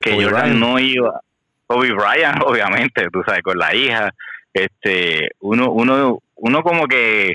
que 0.00 0.20
Jordan 0.20 0.58
no 0.58 0.80
iba, 0.80 1.20
Kobe 1.68 1.92
Bryant, 1.92 2.42
obviamente, 2.44 3.08
tú 3.12 3.22
sabes, 3.24 3.42
con 3.42 3.56
la 3.56 3.72
hija, 3.72 4.12
este, 4.52 5.30
uno, 5.38 5.70
uno, 5.70 6.18
uno 6.36 6.62
como 6.62 6.86
que 6.86 7.34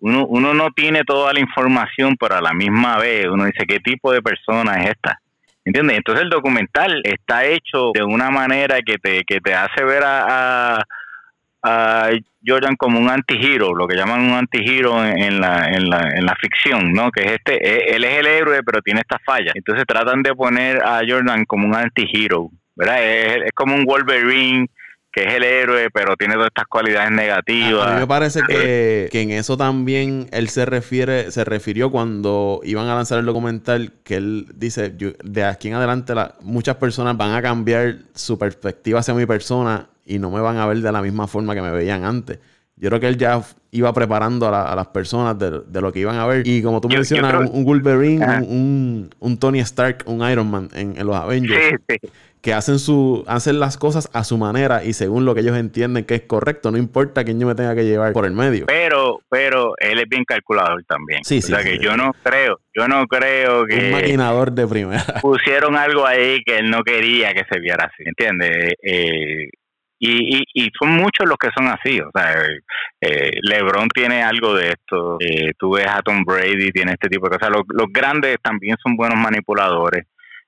uno, 0.00 0.26
uno 0.26 0.54
no 0.54 0.70
tiene 0.70 1.04
toda 1.04 1.32
la 1.32 1.40
información, 1.40 2.16
pero 2.18 2.36
a 2.36 2.40
la 2.40 2.52
misma 2.52 2.98
vez 2.98 3.26
uno 3.26 3.44
dice, 3.44 3.66
¿qué 3.66 3.80
tipo 3.80 4.12
de 4.12 4.22
persona 4.22 4.82
es 4.82 4.90
esta? 4.90 5.20
¿Entiendes? 5.64 5.98
Entonces 5.98 6.24
el 6.24 6.30
documental 6.30 7.02
está 7.04 7.44
hecho 7.44 7.90
de 7.92 8.02
una 8.02 8.30
manera 8.30 8.80
que 8.80 8.96
te, 8.98 9.24
que 9.24 9.40
te 9.40 9.54
hace 9.54 9.84
ver 9.84 10.02
a 10.04 10.82
a 11.62 12.10
Jordan 12.46 12.76
como 12.76 12.98
un 12.98 13.10
antihero, 13.10 13.74
lo 13.74 13.86
que 13.86 13.96
llaman 13.96 14.20
un 14.20 14.32
antihero 14.32 15.04
en, 15.04 15.20
en, 15.20 15.40
la, 15.40 15.66
en, 15.66 15.90
la, 15.90 16.08
en 16.14 16.24
la 16.24 16.34
ficción, 16.36 16.92
¿no? 16.92 17.10
Que 17.10 17.22
es 17.22 17.32
este, 17.32 17.56
e, 17.56 17.96
él 17.96 18.04
es 18.04 18.18
el 18.18 18.26
héroe, 18.26 18.62
pero 18.62 18.80
tiene 18.80 19.00
esta 19.00 19.18
falla. 19.24 19.52
Entonces 19.54 19.84
tratan 19.86 20.22
de 20.22 20.34
poner 20.34 20.82
a 20.82 21.00
Jordan 21.06 21.44
como 21.44 21.66
un 21.66 21.74
antihero, 21.74 22.50
¿verdad? 22.76 23.02
Es, 23.02 23.52
como 23.54 23.74
un 23.74 23.84
Wolverine 23.84 24.68
que 25.18 25.28
es 25.28 25.34
el 25.34 25.42
héroe, 25.42 25.90
pero 25.90 26.16
tiene 26.16 26.34
todas 26.34 26.48
estas 26.48 26.66
cualidades 26.66 27.10
negativas. 27.10 27.86
A 27.86 27.94
mí 27.94 28.00
me 28.00 28.06
parece 28.06 28.40
que, 28.46 28.54
eh, 28.56 29.08
que, 29.10 29.22
en 29.22 29.30
eso 29.32 29.56
también 29.56 30.28
él 30.30 30.48
se 30.48 30.64
refiere, 30.64 31.30
se 31.30 31.44
refirió 31.44 31.90
cuando 31.90 32.60
iban 32.62 32.86
a 32.86 32.94
lanzar 32.94 33.18
el 33.18 33.26
documental, 33.26 33.92
que 34.04 34.16
él 34.16 34.46
dice, 34.54 34.90
de 34.90 35.44
aquí 35.44 35.68
en 35.68 35.74
adelante 35.74 36.14
la, 36.14 36.34
muchas 36.42 36.76
personas 36.76 37.16
van 37.16 37.34
a 37.34 37.42
cambiar 37.42 37.96
su 38.14 38.38
perspectiva 38.38 39.00
hacia 39.00 39.14
mi 39.14 39.26
persona 39.26 39.88
y 40.06 40.18
no 40.18 40.30
me 40.30 40.40
van 40.40 40.56
a 40.56 40.66
ver 40.66 40.78
de 40.78 40.92
la 40.92 41.02
misma 41.02 41.26
forma 41.26 41.54
que 41.54 41.62
me 41.62 41.72
veían 41.72 42.04
antes. 42.04 42.38
Yo 42.76 42.90
creo 42.90 43.00
que 43.00 43.08
él 43.08 43.16
ya 43.16 43.42
iba 43.72 43.92
preparando 43.92 44.46
a, 44.46 44.76
las 44.76 44.86
personas 44.88 45.36
de, 45.36 45.80
lo 45.80 45.92
que 45.92 45.98
iban 45.98 46.16
a 46.16 46.26
ver. 46.26 46.46
Y 46.46 46.62
como 46.62 46.80
tú 46.80 46.88
mencionas, 46.88 47.50
un, 47.50 47.64
Wolverine, 47.64 48.24
un, 49.18 49.38
Tony 49.38 49.58
Stark, 49.60 50.04
un 50.06 50.28
Iron 50.30 50.48
Man 50.48 50.68
en, 50.74 50.94
los 51.04 51.16
Avengers. 51.16 51.80
Que 52.48 52.54
hacen, 52.54 52.78
su, 52.78 53.26
hacen 53.28 53.60
las 53.60 53.76
cosas 53.76 54.08
a 54.14 54.24
su 54.24 54.38
manera 54.38 54.82
y 54.82 54.94
según 54.94 55.26
lo 55.26 55.34
que 55.34 55.42
ellos 55.42 55.54
entienden 55.54 56.06
que 56.06 56.14
es 56.14 56.22
correcto. 56.22 56.70
No 56.70 56.78
importa 56.78 57.22
quién 57.22 57.38
yo 57.38 57.46
me 57.46 57.54
tenga 57.54 57.74
que 57.74 57.84
llevar 57.84 58.14
por 58.14 58.24
el 58.24 58.32
medio. 58.32 58.64
Pero, 58.64 59.20
pero 59.28 59.74
él 59.76 59.98
es 59.98 60.08
bien 60.08 60.24
calculador 60.24 60.82
también. 60.88 61.22
Sí, 61.24 61.42
sí. 61.42 61.52
O 61.52 61.56
sea 61.56 61.62
que 61.62 61.76
yo 61.78 61.94
no 61.98 62.14
creo, 62.22 62.58
yo 62.74 62.88
no 62.88 63.06
creo 63.06 63.66
que. 63.66 63.74
Un 63.74 63.90
maquinador 63.90 64.50
de 64.50 64.66
primera. 64.66 65.04
Pusieron 65.20 65.76
algo 65.76 66.06
ahí 66.06 66.40
que 66.42 66.56
él 66.56 66.70
no 66.70 66.82
quería 66.84 67.34
que 67.34 67.44
se 67.52 67.60
viera 67.60 67.84
así. 67.84 68.02
¿Entiendes? 68.06 68.72
Eh, 68.82 69.50
y, 69.98 70.42
y, 70.54 70.70
son 70.80 70.92
muchos 70.92 71.28
los 71.28 71.36
que 71.36 71.50
son 71.54 71.66
así, 71.66 72.00
o 72.00 72.10
sea, 72.14 72.32
eh, 73.00 73.32
LeBron 73.42 73.88
tiene 73.88 74.22
algo 74.22 74.54
de 74.54 74.68
esto, 74.68 75.18
eh, 75.20 75.52
tú 75.58 75.72
ves 75.74 75.88
a 75.88 76.00
Tom 76.02 76.22
Brady, 76.24 76.70
tiene 76.70 76.92
este 76.92 77.08
tipo 77.08 77.28
de 77.28 77.36
cosas, 77.36 77.52
los, 77.52 77.64
los 77.74 77.88
grandes 77.92 78.36
también 78.40 78.76
son 78.80 78.96
buenos 78.96 79.18
manipuladores, 79.18 80.06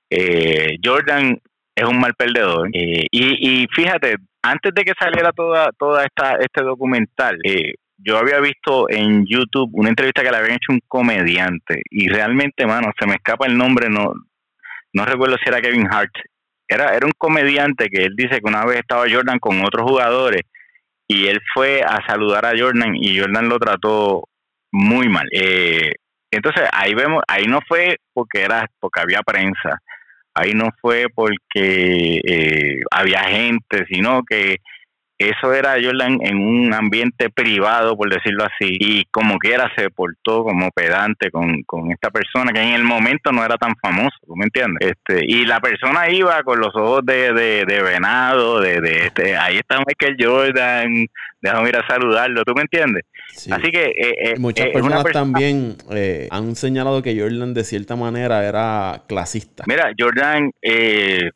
eh, 0.09 0.77
Jordan 0.83 1.37
es 1.75 1.85
un 1.85 1.99
mal 1.99 2.13
perdedor, 2.15 2.69
y, 2.71 3.07
y 3.11 3.67
fíjate, 3.73 4.17
antes 4.41 4.73
de 4.73 4.83
que 4.83 4.93
saliera 4.99 5.31
toda, 5.31 5.71
toda 5.77 6.03
esta, 6.03 6.35
este 6.35 6.63
documental, 6.63 7.37
yo 7.97 8.17
había 8.17 8.39
visto 8.39 8.89
en 8.89 9.25
YouTube 9.27 9.69
una 9.73 9.89
entrevista 9.89 10.23
que 10.23 10.31
le 10.31 10.37
habían 10.37 10.55
hecho 10.55 10.71
un 10.71 10.81
comediante, 10.87 11.81
y 11.89 12.07
realmente, 12.07 12.65
mano, 12.65 12.91
se 12.99 13.07
me 13.07 13.15
escapa 13.15 13.45
el 13.45 13.57
nombre, 13.57 13.89
no, 13.89 14.13
no 14.93 15.05
recuerdo 15.05 15.37
si 15.37 15.49
era 15.49 15.61
Kevin 15.61 15.87
Hart, 15.91 16.11
era, 16.67 16.95
era 16.95 17.05
un 17.05 17.13
comediante 17.17 17.89
que 17.89 18.03
él 18.03 18.15
dice 18.15 18.39
que 18.39 18.49
una 18.49 18.65
vez 18.65 18.79
estaba 18.79 19.05
Jordan 19.09 19.39
con 19.39 19.61
otros 19.61 19.89
jugadores 19.89 20.41
y 21.07 21.27
él 21.27 21.41
fue 21.53 21.81
a 21.81 21.99
saludar 22.07 22.45
a 22.45 22.57
Jordan 22.57 22.95
y 22.95 23.19
Jordan 23.19 23.49
lo 23.49 23.59
trató 23.59 24.23
muy 24.71 25.09
mal. 25.09 25.27
Eh, 25.33 25.91
entonces 26.31 26.63
ahí 26.71 26.93
vemos, 26.93 27.23
ahí 27.27 27.45
no 27.45 27.59
fue 27.67 27.97
porque 28.13 28.43
era 28.43 28.65
porque 28.79 29.01
había 29.01 29.21
prensa, 29.21 29.81
ahí 30.33 30.53
no 30.53 30.69
fue 30.81 31.05
porque 31.13 32.21
eh, 32.23 32.79
había 32.91 33.23
gente, 33.23 33.85
sino 33.89 34.23
que 34.23 34.57
eso 35.29 35.53
era 35.53 35.75
Jordan 35.81 36.17
en 36.21 36.37
un 36.37 36.73
ambiente 36.73 37.29
privado, 37.29 37.95
por 37.95 38.11
decirlo 38.11 38.43
así, 38.43 38.75
y 38.79 39.05
como 39.11 39.37
quiera 39.37 39.71
se 39.75 39.91
portó 39.91 40.43
como 40.43 40.71
pedante 40.71 41.29
con, 41.29 41.61
con 41.63 41.91
esta 41.91 42.09
persona 42.09 42.51
que 42.51 42.61
en 42.61 42.73
el 42.73 42.83
momento 42.83 43.31
no 43.31 43.45
era 43.45 43.55
tan 43.57 43.75
famoso, 43.75 44.17
¿tú 44.25 44.35
me 44.35 44.45
entiendes? 44.45 44.93
Este, 44.93 45.23
y 45.27 45.45
la 45.45 45.59
persona 45.59 46.09
iba 46.09 46.41
con 46.41 46.59
los 46.59 46.75
ojos 46.75 47.05
de, 47.05 47.33
de, 47.33 47.83
venado, 47.83 48.59
de, 48.61 48.81
de 48.81 49.05
este, 49.05 49.37
ahí 49.37 49.57
está 49.57 49.77
Michael 49.85 50.17
Jordan, 50.19 51.05
déjame 51.39 51.69
ir 51.69 51.77
a 51.77 51.87
saludarlo, 51.87 52.43
¿tú 52.43 52.53
me 52.55 52.63
entiendes? 52.63 53.03
Así 53.51 53.71
que... 53.71 53.85
Eh, 53.85 54.15
eh, 54.19 54.33
Muchas 54.37 54.67
personas 54.67 55.03
también 55.11 55.75
eh, 55.91 56.27
han 56.31 56.55
señalado 56.55 57.01
que 57.01 57.19
Jordan 57.19 57.53
de 57.53 57.63
cierta 57.63 57.95
manera 57.95 58.45
era 58.47 59.03
clasista. 59.07 59.63
Mira, 59.67 59.91
Jordan... 59.97 60.51
Eh, 60.61 61.31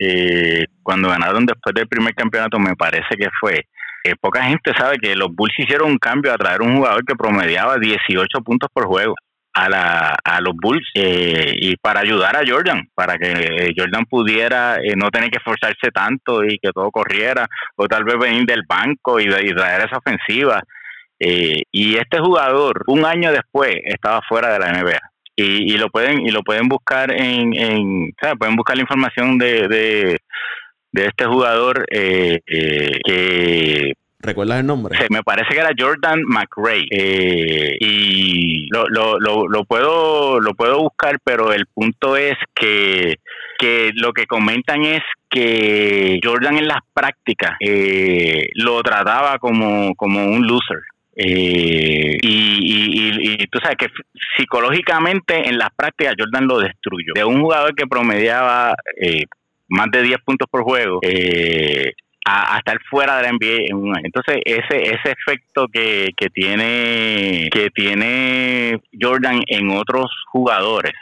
eh, 0.00 0.64
cuando 0.82 1.08
ganaron 1.08 1.46
después 1.46 1.74
del 1.74 1.88
primer 1.88 2.14
campeonato, 2.14 2.58
me 2.58 2.74
parece 2.76 3.16
que 3.16 3.28
fue. 3.40 3.66
Eh, 4.04 4.14
poca 4.20 4.44
gente 4.44 4.72
sabe 4.76 4.96
que 4.98 5.14
los 5.14 5.28
Bulls 5.34 5.54
hicieron 5.58 5.90
un 5.90 5.98
cambio 5.98 6.32
a 6.32 6.38
traer 6.38 6.62
un 6.62 6.76
jugador 6.76 7.04
que 7.04 7.14
promediaba 7.14 7.78
18 7.78 8.40
puntos 8.42 8.70
por 8.72 8.86
juego 8.86 9.14
a, 9.64 9.68
la, 9.68 10.16
a 10.24 10.40
los 10.40 10.54
Bulls 10.54 10.88
eh, 10.94 11.54
y 11.56 11.76
para 11.76 12.00
ayudar 12.00 12.36
a 12.36 12.42
Jordan, 12.46 12.88
para 12.94 13.16
que 13.16 13.72
Jordan 13.76 14.04
pudiera 14.06 14.78
no 14.96 15.10
tener 15.10 15.30
que 15.30 15.38
esforzarse 15.38 15.90
tanto 15.92 16.44
y 16.44 16.58
que 16.58 16.70
todo 16.72 16.90
corriera, 16.90 17.46
o 17.76 17.86
tal 17.86 18.04
vez 18.04 18.16
venir 18.18 18.46
del 18.46 18.62
banco 18.68 19.20
y, 19.20 19.24
y 19.24 19.54
traer 19.54 19.86
esa 19.86 19.98
ofensiva. 19.98 20.62
y 21.18 21.96
este 21.96 22.18
jugador, 22.18 22.84
un 22.86 23.04
año 23.04 23.32
después, 23.32 23.74
estaba 23.84 24.20
fuera 24.28 24.52
de 24.52 24.58
la 24.60 24.72
NBA 24.72 25.00
y, 25.38 25.78
lo 25.78 25.88
pueden 25.88 26.26
y 26.26 26.30
lo 26.30 26.42
pueden 26.42 26.68
buscar 26.68 27.12
en, 27.12 27.54
en 27.54 28.12
pueden 28.38 28.56
buscar 28.56 28.76
la 28.76 28.82
información 28.82 29.38
de, 29.38 29.68
de, 29.68 30.18
este 30.92 31.26
jugador 31.26 31.86
eh, 31.92 32.40
eh, 32.46 32.98
que 33.04 33.92
¿Recuerdas 34.20 34.60
el 34.60 34.66
nombre? 34.66 34.98
me 35.10 35.22
parece 35.22 35.54
que 35.54 35.60
era 35.60 35.70
Jordan 35.78 36.20
McRae. 36.26 36.86
Eh, 36.90 37.76
y 37.80 38.68
lo, 38.70 38.86
lo, 38.88 39.18
lo, 39.20 39.48
lo, 39.48 39.64
puedo 39.64 40.40
lo 40.40 40.54
puedo 40.54 40.80
buscar, 40.80 41.18
pero 41.22 41.52
el 41.52 41.66
punto 41.66 42.16
es 42.16 42.36
que, 42.54 43.16
que 43.58 43.92
lo 43.94 44.12
que 44.12 44.26
comentan 44.26 44.82
es 44.82 45.02
que 45.30 46.18
Jordan 46.22 46.56
en 46.56 46.68
las 46.68 46.80
prácticas 46.92 47.56
lo 48.54 48.82
trataba 48.82 49.38
como, 49.38 49.94
como 49.94 50.24
un 50.24 50.46
loser. 50.46 50.82
Eh, 51.20 52.16
y, 52.22 53.46
tú 53.50 53.58
sabes 53.60 53.76
que 53.76 53.86
psicológicamente 54.36 55.48
en 55.48 55.58
las 55.58 55.70
prácticas 55.74 56.14
Jordan 56.16 56.46
lo 56.46 56.60
destruyó. 56.60 57.12
De 57.14 57.24
un 57.24 57.40
jugador 57.40 57.74
que 57.74 57.86
promediaba 57.86 58.74
eh, 59.00 59.24
más 59.68 59.90
de 59.90 60.02
10 60.02 60.18
puntos 60.24 60.48
por 60.48 60.62
juego 60.62 61.00
eh, 61.02 61.92
a, 62.28 62.58
estar 62.58 62.78
fuera 62.90 63.16
de 63.16 63.22
la 63.24 63.32
NBA 63.32 63.66
en 63.68 63.76
un 63.76 63.96
año. 63.96 64.04
Entonces 64.04 64.38
ese 64.44 64.82
ese 64.82 65.12
efecto 65.12 65.66
que, 65.72 66.10
que 66.16 66.28
tiene 66.30 67.48
que 67.50 67.70
tiene 67.70 68.80
Jordan 69.00 69.42
en 69.46 69.70
otros 69.70 70.10
jugadores 70.30 70.92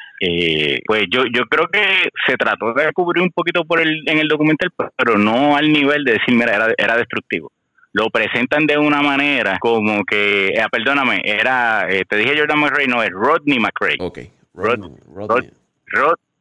pues 0.87 1.05
yo 1.11 1.25
yo 1.31 1.45
creo 1.45 1.69
que 1.69 2.09
se 2.27 2.37
trató 2.39 2.73
de 2.73 2.91
cubrir 2.95 3.23
un 3.23 3.31
poquito 3.31 3.65
por 3.65 3.81
el 3.83 4.03
en 4.07 4.19
el 4.19 4.29
documental 4.29 4.71
pero 4.97 5.19
no 5.19 5.57
al 5.57 5.71
nivel 5.71 6.05
de 6.05 6.13
decir 6.13 6.35
mira 6.35 6.55
era, 6.55 6.75
era 6.79 6.97
destructivo 6.97 7.53
lo 7.97 8.11
presentan 8.11 8.67
de 8.67 8.77
una 8.77 9.01
manera 9.01 9.59
como 9.59 10.05
que, 10.05 10.49
eh, 10.49 10.67
perdóname, 10.71 11.23
era, 11.25 11.91
eh, 11.91 12.05
te 12.07 12.17
dije 12.17 12.39
Jordan 12.39 12.61
McRae, 12.61 12.87
no, 12.87 13.03
es 13.03 13.11
Rodney 13.11 13.59
McRae. 13.59 13.97
Ok, 14.01 14.19
Rodney, 14.53 14.91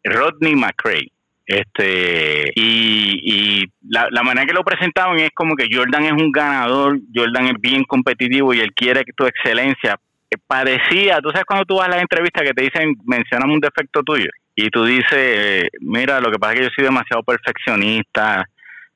Rodney. 0.03 0.55
McRae. 0.55 1.09
Este, 1.45 2.51
y, 2.55 3.19
y 3.23 3.65
la, 3.87 4.07
la, 4.09 4.23
manera 4.23 4.47
que 4.47 4.53
lo 4.53 4.63
presentaban 4.63 5.19
es 5.19 5.29
como 5.35 5.55
que 5.55 5.67
Jordan 5.71 6.05
es 6.05 6.13
un 6.13 6.31
ganador, 6.31 6.99
Jordan 7.13 7.47
es 7.47 7.61
bien 7.61 7.83
competitivo 7.83 8.53
y 8.53 8.61
él 8.61 8.73
quiere 8.73 9.03
tu 9.15 9.27
excelencia. 9.27 9.99
Eh, 10.31 10.37
parecía, 10.47 11.21
tú 11.21 11.29
sabes 11.29 11.45
cuando 11.45 11.65
tú 11.65 11.75
vas 11.75 11.87
a 11.87 11.91
las 11.91 12.01
entrevistas 12.01 12.43
que 12.43 12.53
te 12.53 12.63
dicen, 12.63 12.95
mencioname 13.05 13.53
un 13.53 13.59
defecto 13.59 14.01
tuyo, 14.01 14.29
y 14.55 14.69
tú 14.69 14.85
dices, 14.85 15.67
mira, 15.81 16.19
lo 16.19 16.31
que 16.31 16.39
pasa 16.39 16.53
es 16.53 16.59
que 16.59 16.65
yo 16.65 16.71
soy 16.75 16.85
demasiado 16.85 17.21
perfeccionista, 17.21 18.45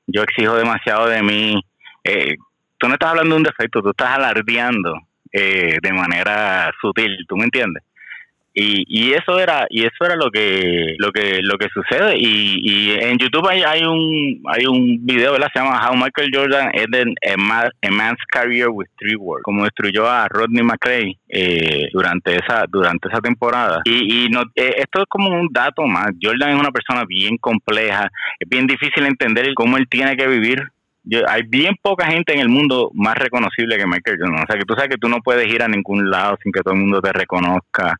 yo 0.07 0.23
exijo 0.23 0.55
demasiado 0.55 1.07
de 1.07 1.21
mí. 1.21 1.62
Eh, 2.03 2.35
tú 2.77 2.88
no 2.88 2.93
estás 2.93 3.12
hablando 3.12 3.35
de 3.35 3.41
un 3.41 3.43
defecto, 3.43 3.81
tú 3.81 3.89
estás 3.89 4.12
alardeando 4.12 4.95
eh, 5.31 5.77
de 5.81 5.93
manera 5.93 6.71
sutil, 6.81 7.25
¿tú 7.27 7.35
me 7.35 7.43
entiendes? 7.43 7.83
Y, 8.62 8.84
y 8.88 9.13
eso 9.13 9.39
era 9.39 9.67
y 9.69 9.86
eso 9.86 10.04
era 10.04 10.17
lo 10.17 10.30
que 10.30 10.95
lo 10.98 11.13
que 11.13 11.39
lo 11.41 11.58
que 11.58 11.69
sucede 11.74 12.17
y, 12.17 12.60
y 12.62 12.91
en 12.91 13.17
YouTube 13.17 13.48
hay, 13.48 13.63
hay 13.63 13.84
un 13.84 14.41
hay 14.54 14.65
un 14.65 15.06
video 15.06 15.32
¿verdad? 15.32 15.48
se 15.54 15.60
llama 15.62 15.80
How 15.88 15.95
Michael 15.95 16.30
Jordan 16.34 16.69
ended 16.74 17.08
a, 17.26 17.89
man's 17.89 18.19
career 18.30 18.67
with 18.67 18.88
three 18.98 19.15
words 19.15 19.43
como 19.43 19.63
destruyó 19.63 20.10
a 20.10 20.28
Rodney 20.28 20.62
McRae 20.62 21.17
eh, 21.30 21.88
durante 21.93 22.36
esa 22.36 22.65
durante 22.67 23.08
esa 23.08 23.22
temporada 23.22 23.82
y, 23.86 24.26
y 24.26 24.30
no 24.30 24.41
eh, 24.56 24.76
esto 24.80 25.04
es 25.04 25.06
como 25.08 25.30
un 25.30 25.48
dato 25.54 25.84
más 25.84 26.10
Jordan 26.22 26.50
es 26.50 26.60
una 26.60 26.72
persona 26.72 27.06
bien 27.08 27.38
compleja 27.38 28.10
es 28.38 28.50
bien 28.50 28.67
difícil 28.67 29.06
entender 29.06 29.54
cómo 29.56 29.78
él 29.78 29.88
tiene 29.88 30.17
que 30.17 30.28
vivir 30.28 30.67
hay 31.28 31.43
bien 31.43 31.76
poca 31.82 32.08
gente 32.08 32.34
en 32.34 32.39
el 32.39 32.50
mundo 32.50 32.91
más 32.93 33.15
reconocible 33.17 33.78
que 33.78 33.88
Michael 33.88 34.17
Jordan. 34.19 34.43
O 34.43 34.45
sea, 34.45 34.60
que 34.60 34.65
tú 34.65 34.76
sabes 34.76 34.89
que 34.89 34.98
tú 34.98 35.10
no 35.10 35.22
puedes 35.22 35.48
ir 35.52 35.63
a 35.63 35.67
ningún 35.67 36.10
lado 36.10 36.38
sin 36.43 36.52
que 36.52 36.62
todo 36.62 36.74
el 36.74 36.82
mundo 36.82 37.02
te 37.02 37.12
reconozca. 37.12 37.95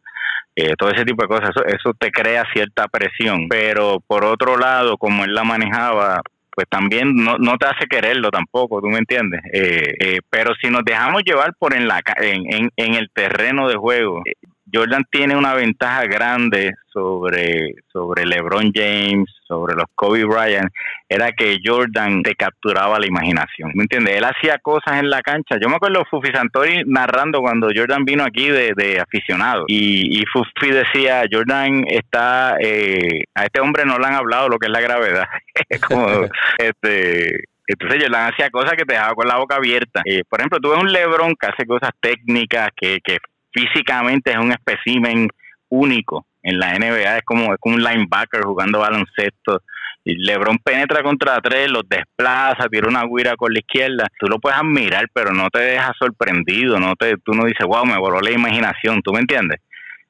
Eh, 0.60 0.74
todo 0.78 0.90
ese 0.90 1.06
tipo 1.06 1.22
de 1.24 1.28
cosas, 1.30 1.52
eso, 1.52 1.66
eso 1.66 1.94
te 1.98 2.12
crea 2.12 2.44
cierta 2.54 2.88
presión. 2.88 3.48
Pero 3.50 4.00
por 4.06 4.26
otro 4.26 4.58
lado, 4.58 4.98
como 4.98 5.24
él 5.24 5.34
la 5.34 5.44
manejaba, 5.44 6.22
pues 6.52 6.68
también 6.70 7.16
no, 7.16 7.38
no 7.38 7.58
te 7.58 7.68
hace 7.68 7.86
quererlo 7.88 8.30
tampoco, 8.30 8.82
¿tú 8.82 8.88
me 8.88 8.98
entiendes? 8.98 9.42
Eh, 9.54 9.94
eh, 10.00 10.20
pero 10.30 10.54
si 10.62 10.70
nos 10.70 10.84
dejamos 10.84 11.24
llevar 11.24 11.54
por 11.58 11.74
en, 11.74 11.88
la, 11.88 12.02
en, 12.18 12.54
en, 12.54 12.70
en 12.76 12.96
el 12.96 13.10
terreno 13.14 13.70
de 13.70 13.76
juego, 13.76 14.24
Jordan 14.74 15.04
tiene 15.10 15.36
una 15.36 15.54
ventaja 15.54 16.06
grande 16.06 16.74
sobre, 16.92 17.76
sobre 17.92 18.26
LeBron 18.26 18.72
James, 18.74 19.30
sobre 19.48 19.76
los 19.76 19.86
Kobe 19.96 20.26
Bryant, 20.26 20.72
era 21.08 21.32
que 21.32 21.58
Jordan 21.64 22.22
te 22.24 22.36
capturaba 22.36 23.00
la 23.00 23.08
imaginación. 23.08 23.72
¿Me 23.74 23.84
entiendes? 23.84 24.16
Él 24.18 24.24
hacía 24.24 24.60
cosas 24.60 25.00
en 25.00 25.10
la 25.10 25.22
cancha. 25.22 25.58
Yo 25.62 25.70
me 25.70 25.76
acuerdo 25.76 26.06
Fufi 26.10 26.32
Santori 26.32 26.84
narrando 26.86 27.42
cuando 27.42 27.70
Jordan 27.76 28.06
vino 28.06 28.24
aquí 28.24 28.50
de, 28.50 29.00
aficionado. 29.00 29.66
Y, 29.68 30.20
y, 30.20 30.26
Fufi 30.26 30.72
decía, 30.72 31.24
Jordan 31.32 31.86
está, 31.88 32.58
eh, 32.60 33.24
a 33.34 33.46
este 33.46 33.62
hombre 33.62 33.86
no 33.86 33.98
le 33.98 34.08
han 34.08 34.14
hablado 34.14 34.50
lo 34.50 34.58
que 34.58 34.68
es 34.68 34.72
la 34.72 34.82
gravedad. 34.82 35.26
Como, 35.88 36.08
este, 36.58 37.44
entonces 37.66 38.04
Jordan 38.04 38.34
hacía 38.34 38.50
cosas 38.50 38.74
que 38.74 38.86
te 38.86 38.94
dejaba 38.94 39.14
con 39.14 39.28
la 39.28 39.38
boca 39.38 39.56
abierta. 39.56 40.02
Eh, 40.06 40.24
por 40.28 40.40
ejemplo, 40.40 40.60
tú 40.60 40.72
ves 40.72 40.80
un 40.80 40.92
LeBron 40.92 41.36
que 41.40 41.48
hace 41.48 41.66
cosas 41.66 41.92
técnicas, 42.02 42.70
que, 42.76 43.00
que 43.04 43.18
físicamente 43.52 44.32
es 44.32 44.38
un 44.38 44.52
espécimen 44.52 45.28
único 45.70 46.26
en 46.42 46.60
la 46.60 46.74
NBA, 46.78 47.18
es 47.18 47.24
como, 47.24 47.54
es 47.54 47.60
como 47.60 47.76
un 47.76 47.84
linebacker 47.84 48.44
jugando 48.44 48.80
baloncesto. 48.80 49.62
Y 50.06 50.16
LeBron 50.16 50.58
penetra 50.60 51.04
contra 51.04 51.40
tres, 51.42 51.70
los 51.70 51.84
desplaza, 51.88 52.70
tira 52.72 52.88
una 52.88 53.04
guira 53.04 53.36
con 53.36 53.54
la 53.54 53.60
izquierda. 53.60 54.08
Tú 54.18 54.28
lo 54.28 54.40
puedes 54.40 54.58
admirar, 54.58 55.06
pero 55.14 55.34
no 55.34 55.50
te 55.50 55.60
dejas 55.60 55.92
sorprendido, 56.00 56.80
no 56.80 56.96
te, 56.96 57.18
tú 57.18 57.34
no 57.34 57.46
dices, 57.46 57.66
wow, 57.68 57.86
me 57.86 57.98
voló 57.98 58.22
la 58.22 58.32
imaginación, 58.32 59.02
¿tú 59.02 59.12
me 59.12 59.20
entiendes? 59.20 59.60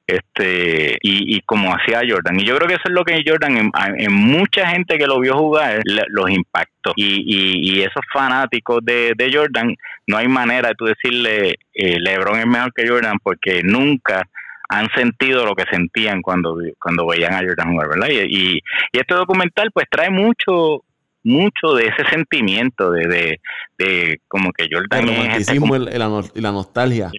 Este 0.09 0.97
y, 1.01 1.37
y 1.37 1.41
como 1.41 1.73
hacía 1.73 2.01
Jordan. 2.07 2.39
Y 2.39 2.45
yo 2.45 2.55
creo 2.55 2.67
que 2.67 2.75
eso 2.75 2.83
es 2.85 2.91
lo 2.91 3.03
que 3.03 3.23
Jordan 3.25 3.71
en, 3.97 4.13
mucha 4.13 4.67
gente 4.69 4.97
que 4.97 5.07
lo 5.07 5.19
vio 5.19 5.37
jugar 5.37 5.81
los 5.85 6.29
impactó. 6.29 6.93
Y, 6.95 7.23
y, 7.25 7.81
esos 7.81 8.03
fanáticos 8.11 8.79
de, 8.83 9.31
Jordan 9.31 9.75
no 10.07 10.17
hay 10.17 10.27
manera 10.27 10.69
de 10.69 10.75
tú 10.75 10.85
decirle 10.85 11.55
eh, 11.73 11.99
LeBron 11.99 12.39
es 12.39 12.47
mejor 12.47 12.73
que 12.73 12.87
Jordan 12.87 13.17
porque 13.23 13.61
nunca 13.63 14.23
han 14.69 14.89
sentido 14.91 15.45
lo 15.45 15.55
que 15.55 15.65
sentían 15.71 16.21
cuando 16.21 16.55
cuando 16.79 17.07
veían 17.07 17.33
a 17.33 17.39
Jordan 17.39 17.71
jugar 17.73 17.89
verdad 17.89 18.07
y, 18.09 18.55
y, 18.55 18.61
este 18.91 19.15
documental 19.15 19.71
pues 19.71 19.87
trae 19.89 20.11
mucho 20.11 20.83
mucho 21.23 21.73
de 21.75 21.87
ese 21.87 22.07
sentimiento 22.09 22.91
de, 22.91 23.39
de, 23.77 24.21
como 24.27 24.51
que 24.51 24.67
Jordan 24.71 25.03
el 25.03 25.09
este 25.09 25.21
romanticismo 25.21 25.75
y 25.75 26.41
la, 26.41 26.51
nostalgia 26.51 27.11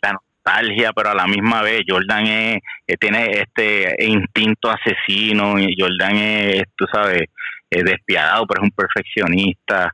nostalgia, 0.45 0.93
pero 0.93 1.11
a 1.11 1.15
la 1.15 1.27
misma 1.27 1.63
vez 1.63 1.83
Jordan 1.87 2.27
es, 2.27 2.59
eh, 2.87 2.97
tiene 2.99 3.31
este 3.31 4.05
instinto 4.05 4.71
asesino, 4.71 5.59
y 5.59 5.75
Jordan 5.79 6.17
es, 6.17 6.63
tú 6.77 6.87
sabes, 6.93 7.23
es 7.69 7.85
despiadado, 7.85 8.47
pero 8.47 8.63
es 8.63 8.65
un 8.65 8.73
perfeccionista 8.73 9.93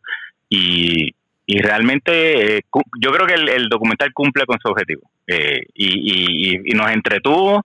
y, 0.48 1.14
y 1.46 1.59
realmente 1.59 2.56
eh, 2.56 2.61
yo 3.00 3.11
creo 3.12 3.26
que 3.26 3.35
el, 3.35 3.68
documental 3.68 4.12
cumple 4.12 4.46
con 4.46 4.59
su 4.61 4.68
objetivo 4.68 5.02
eh, 5.26 5.61
y, 5.74 6.54
y, 6.54 6.61
y, 6.64 6.74
nos 6.74 6.90
entretuvo 6.90 7.62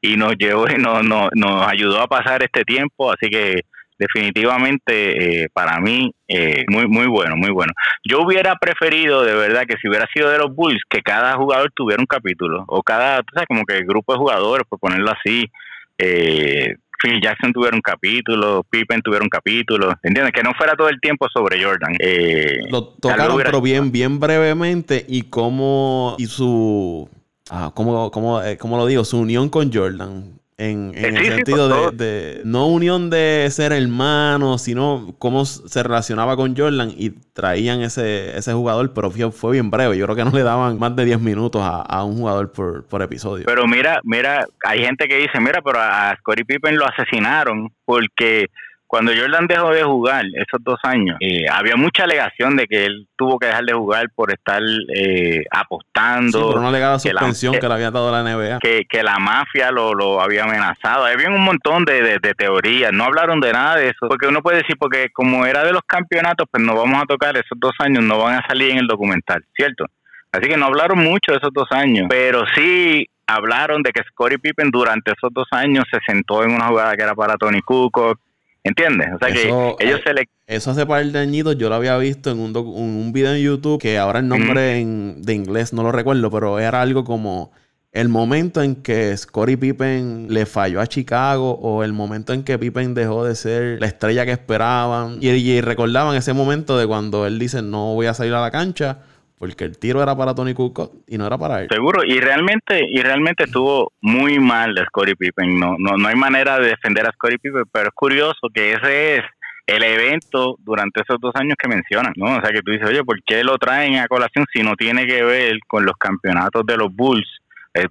y 0.00 0.16
nos 0.16 0.36
llevó 0.36 0.68
y 0.68 0.76
nos, 0.76 1.04
nos, 1.04 1.28
nos 1.34 1.66
ayudó 1.66 2.00
a 2.00 2.08
pasar 2.08 2.42
este 2.42 2.64
tiempo, 2.64 3.12
así 3.12 3.28
que 3.30 3.62
definitivamente 3.98 5.42
eh, 5.42 5.48
para 5.52 5.80
mí 5.80 6.12
eh, 6.28 6.64
muy 6.68 6.86
muy 6.86 7.06
bueno, 7.06 7.36
muy 7.36 7.50
bueno. 7.50 7.72
Yo 8.04 8.22
hubiera 8.22 8.56
preferido 8.56 9.22
de 9.22 9.34
verdad 9.34 9.64
que 9.66 9.76
si 9.76 9.88
hubiera 9.88 10.06
sido 10.12 10.30
de 10.30 10.38
los 10.38 10.54
Bulls 10.54 10.82
que 10.88 11.02
cada 11.02 11.34
jugador 11.36 11.70
tuviera 11.74 12.00
un 12.00 12.06
capítulo 12.06 12.64
o 12.66 12.82
cada, 12.82 13.18
tú 13.22 13.32
sabes, 13.34 13.48
como 13.48 13.64
que 13.64 13.76
el 13.76 13.86
grupo 13.86 14.12
de 14.12 14.18
jugadores, 14.18 14.66
por 14.68 14.78
ponerlo 14.78 15.10
así, 15.10 15.50
eh, 15.98 16.74
Phil 17.04 17.20
Jackson 17.20 17.52
tuviera 17.52 17.76
un 17.76 17.82
capítulo, 17.82 18.64
Pippen 18.68 19.02
tuviera 19.02 19.22
un 19.22 19.28
capítulo, 19.28 19.92
¿entiendes? 20.02 20.32
Que 20.32 20.42
no 20.42 20.52
fuera 20.56 20.74
todo 20.74 20.88
el 20.88 21.00
tiempo 21.00 21.26
sobre 21.32 21.62
Jordan. 21.62 21.96
Eh, 21.98 22.60
lo 22.70 22.84
tocaron, 22.84 23.36
pero 23.42 23.60
bien, 23.60 23.92
bien 23.92 24.18
brevemente 24.18 25.04
y 25.06 25.22
cómo 25.22 26.14
y 26.18 26.26
su, 26.26 27.08
ah, 27.50 27.72
cómo, 27.74 28.10
cómo, 28.10 28.42
eh, 28.42 28.56
cómo 28.56 28.76
lo 28.76 28.86
digo, 28.86 29.04
su 29.04 29.18
unión 29.18 29.48
con 29.48 29.72
Jordan. 29.72 30.40
En, 30.56 30.92
en 30.94 31.16
el 31.16 31.26
sentido 31.26 31.90
de, 31.90 32.40
no 32.44 32.68
unión 32.68 33.10
de 33.10 33.48
ser 33.50 33.72
hermano, 33.72 34.56
sino 34.58 35.14
cómo 35.18 35.44
se 35.44 35.82
relacionaba 35.82 36.36
con 36.36 36.56
Jordan 36.56 36.92
y 36.96 37.10
traían 37.10 37.80
ese, 37.80 38.36
ese 38.38 38.52
jugador, 38.52 38.92
pero 38.94 39.10
fue, 39.10 39.52
bien 39.52 39.70
breve. 39.70 39.98
Yo 39.98 40.04
creo 40.04 40.14
que 40.14 40.24
no 40.24 40.30
le 40.30 40.44
daban 40.44 40.78
más 40.78 40.94
de 40.94 41.04
10 41.06 41.20
minutos 41.20 41.60
a, 41.64 42.04
un 42.04 42.18
jugador 42.18 42.52
por, 42.52 42.86
por, 42.86 43.02
episodio. 43.02 43.46
Pero 43.46 43.66
mira, 43.66 44.00
mira, 44.04 44.46
hay 44.64 44.84
gente 44.84 45.08
que 45.08 45.16
dice, 45.16 45.40
mira, 45.40 45.60
pero 45.60 45.80
a 45.80 46.14
Scottie 46.20 46.44
Pippen 46.44 46.76
lo 46.76 46.86
asesinaron 46.86 47.72
porque 47.84 48.46
cuando 48.94 49.10
Jordan 49.12 49.48
dejó 49.48 49.70
de 49.70 49.82
jugar 49.82 50.24
esos 50.34 50.62
dos 50.62 50.78
años, 50.84 51.16
eh, 51.18 51.46
había 51.50 51.74
mucha 51.74 52.04
alegación 52.04 52.54
de 52.54 52.68
que 52.68 52.84
él 52.84 53.08
tuvo 53.16 53.40
que 53.40 53.48
dejar 53.48 53.64
de 53.64 53.72
jugar 53.72 54.08
por 54.14 54.32
estar 54.32 54.62
eh, 54.94 55.42
apostando. 55.50 56.38
Sí, 56.38 56.44
por 56.44 56.58
una 56.58 56.68
alegada 56.68 57.00
suspensión 57.00 57.54
que, 57.54 57.66
le 57.66 57.74
había 57.74 57.90
dado 57.90 58.12
la 58.12 58.22
NBA. 58.22 58.60
Que, 58.60 58.84
que 58.88 59.02
la 59.02 59.18
mafia 59.18 59.72
lo, 59.72 59.94
lo, 59.94 60.20
había 60.20 60.44
amenazado. 60.44 61.06
Había 61.06 61.28
un 61.28 61.42
montón 61.42 61.84
de, 61.84 62.20
de, 62.20 62.34
teorías. 62.34 62.92
No 62.92 63.02
hablaron 63.02 63.40
de 63.40 63.52
nada 63.52 63.78
de 63.78 63.86
eso. 63.88 64.06
Porque 64.08 64.28
uno 64.28 64.42
puede 64.42 64.58
decir, 64.58 64.76
porque 64.78 65.08
como 65.12 65.44
era 65.44 65.64
de 65.64 65.72
los 65.72 65.82
campeonatos, 65.84 66.46
pues 66.48 66.62
no 66.62 66.76
vamos 66.76 67.02
a 67.02 67.06
tocar 67.06 67.36
esos 67.36 67.58
dos 67.58 67.72
años, 67.80 68.04
no 68.04 68.20
van 68.20 68.36
a 68.36 68.46
salir 68.46 68.70
en 68.70 68.78
el 68.78 68.86
documental, 68.86 69.44
¿cierto? 69.56 69.86
Así 70.30 70.48
que 70.48 70.56
no 70.56 70.66
hablaron 70.66 70.98
mucho 70.98 71.32
de 71.32 71.38
esos 71.38 71.50
dos 71.52 71.66
años. 71.72 72.06
Pero 72.08 72.44
sí 72.54 73.08
hablaron 73.26 73.82
de 73.82 73.90
que 73.90 74.04
Scottie 74.04 74.38
Pippen 74.38 74.70
durante 74.70 75.10
esos 75.10 75.32
dos 75.32 75.48
años 75.50 75.82
se 75.90 75.98
sentó 76.06 76.44
en 76.44 76.52
una 76.52 76.68
jugada 76.68 76.94
que 76.94 77.02
era 77.02 77.16
para 77.16 77.36
Tony 77.36 77.60
Kukoc 77.60 78.20
¿Entiendes? 78.64 79.08
O 79.14 79.18
sea 79.18 79.28
que 79.28 79.84
ellos 79.84 80.00
se 80.02 80.14
le... 80.14 80.28
Eso 80.46 80.70
hace 80.70 80.86
par 80.86 81.04
de 81.04 81.18
añitos 81.18 81.56
yo 81.58 81.68
lo 81.68 81.74
había 81.74 81.96
visto 81.98 82.30
en 82.30 82.38
un, 82.38 82.56
un 82.56 83.12
video 83.12 83.34
en 83.34 83.42
YouTube 83.42 83.80
que 83.80 83.98
ahora 83.98 84.20
el 84.20 84.28
nombre 84.28 84.78
en, 84.78 85.22
de 85.22 85.34
inglés 85.34 85.74
no 85.74 85.82
lo 85.82 85.92
recuerdo, 85.92 86.30
pero 86.30 86.58
era 86.58 86.80
algo 86.80 87.04
como 87.04 87.52
el 87.92 88.08
momento 88.08 88.62
en 88.62 88.76
que 88.76 89.16
Scottie 89.16 89.58
Pippen 89.58 90.26
le 90.30 90.46
falló 90.46 90.80
a 90.80 90.86
Chicago 90.86 91.52
o 91.52 91.84
el 91.84 91.92
momento 91.92 92.32
en 92.32 92.42
que 92.42 92.58
Pippen 92.58 92.94
dejó 92.94 93.24
de 93.24 93.34
ser 93.34 93.80
la 93.80 93.86
estrella 93.86 94.24
que 94.24 94.32
esperaban 94.32 95.18
y, 95.20 95.28
y 95.28 95.60
recordaban 95.60 96.16
ese 96.16 96.32
momento 96.32 96.76
de 96.78 96.86
cuando 96.86 97.26
él 97.26 97.38
dice 97.38 97.62
no 97.62 97.94
voy 97.94 98.06
a 98.06 98.14
salir 98.14 98.32
a 98.32 98.40
la 98.40 98.50
cancha 98.50 98.98
porque 99.46 99.64
el 99.64 99.78
tiro 99.78 100.02
era 100.02 100.16
para 100.16 100.34
Tony 100.34 100.54
Kukoc 100.54 100.90
y 101.06 101.18
no 101.18 101.26
era 101.26 101.36
para 101.36 101.60
él. 101.60 101.68
Seguro, 101.70 102.02
y 102.02 102.18
realmente 102.18 102.80
y 102.88 103.02
realmente 103.02 103.44
estuvo 103.44 103.92
muy 104.00 104.38
mal 104.38 104.74
de 104.74 104.86
Scottie 104.86 105.16
Pippen. 105.16 105.60
No, 105.60 105.76
no, 105.78 105.98
no 105.98 106.08
hay 106.08 106.14
manera 106.14 106.58
de 106.58 106.68
defender 106.68 107.06
a 107.06 107.12
Scottie 107.12 107.38
Pippen, 107.38 107.64
pero 107.70 107.88
es 107.88 107.94
curioso 107.94 108.48
que 108.54 108.72
ese 108.72 109.16
es 109.16 109.22
el 109.66 109.82
evento 109.82 110.56
durante 110.60 111.02
esos 111.02 111.20
dos 111.20 111.32
años 111.34 111.56
que 111.62 111.68
mencionan, 111.68 112.14
¿no? 112.16 112.38
O 112.38 112.40
sea, 112.40 112.52
que 112.52 112.62
tú 112.62 112.72
dices, 112.72 112.88
oye, 112.88 113.04
¿por 113.04 113.22
qué 113.22 113.44
lo 113.44 113.58
traen 113.58 113.96
a 113.96 114.08
colación 114.08 114.46
si 114.50 114.62
no 114.62 114.76
tiene 114.76 115.06
que 115.06 115.22
ver 115.22 115.58
con 115.66 115.84
los 115.84 115.96
campeonatos 115.98 116.64
de 116.64 116.78
los 116.78 116.94
Bulls? 116.94 117.28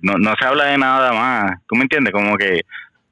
No, 0.02 0.18
no 0.18 0.34
se 0.40 0.46
habla 0.46 0.66
de 0.66 0.78
nada 0.80 1.14
más. 1.14 1.60
¿Tú 1.68 1.76
me 1.76 1.84
entiendes? 1.84 2.14
Como 2.14 2.36
que 2.36 2.62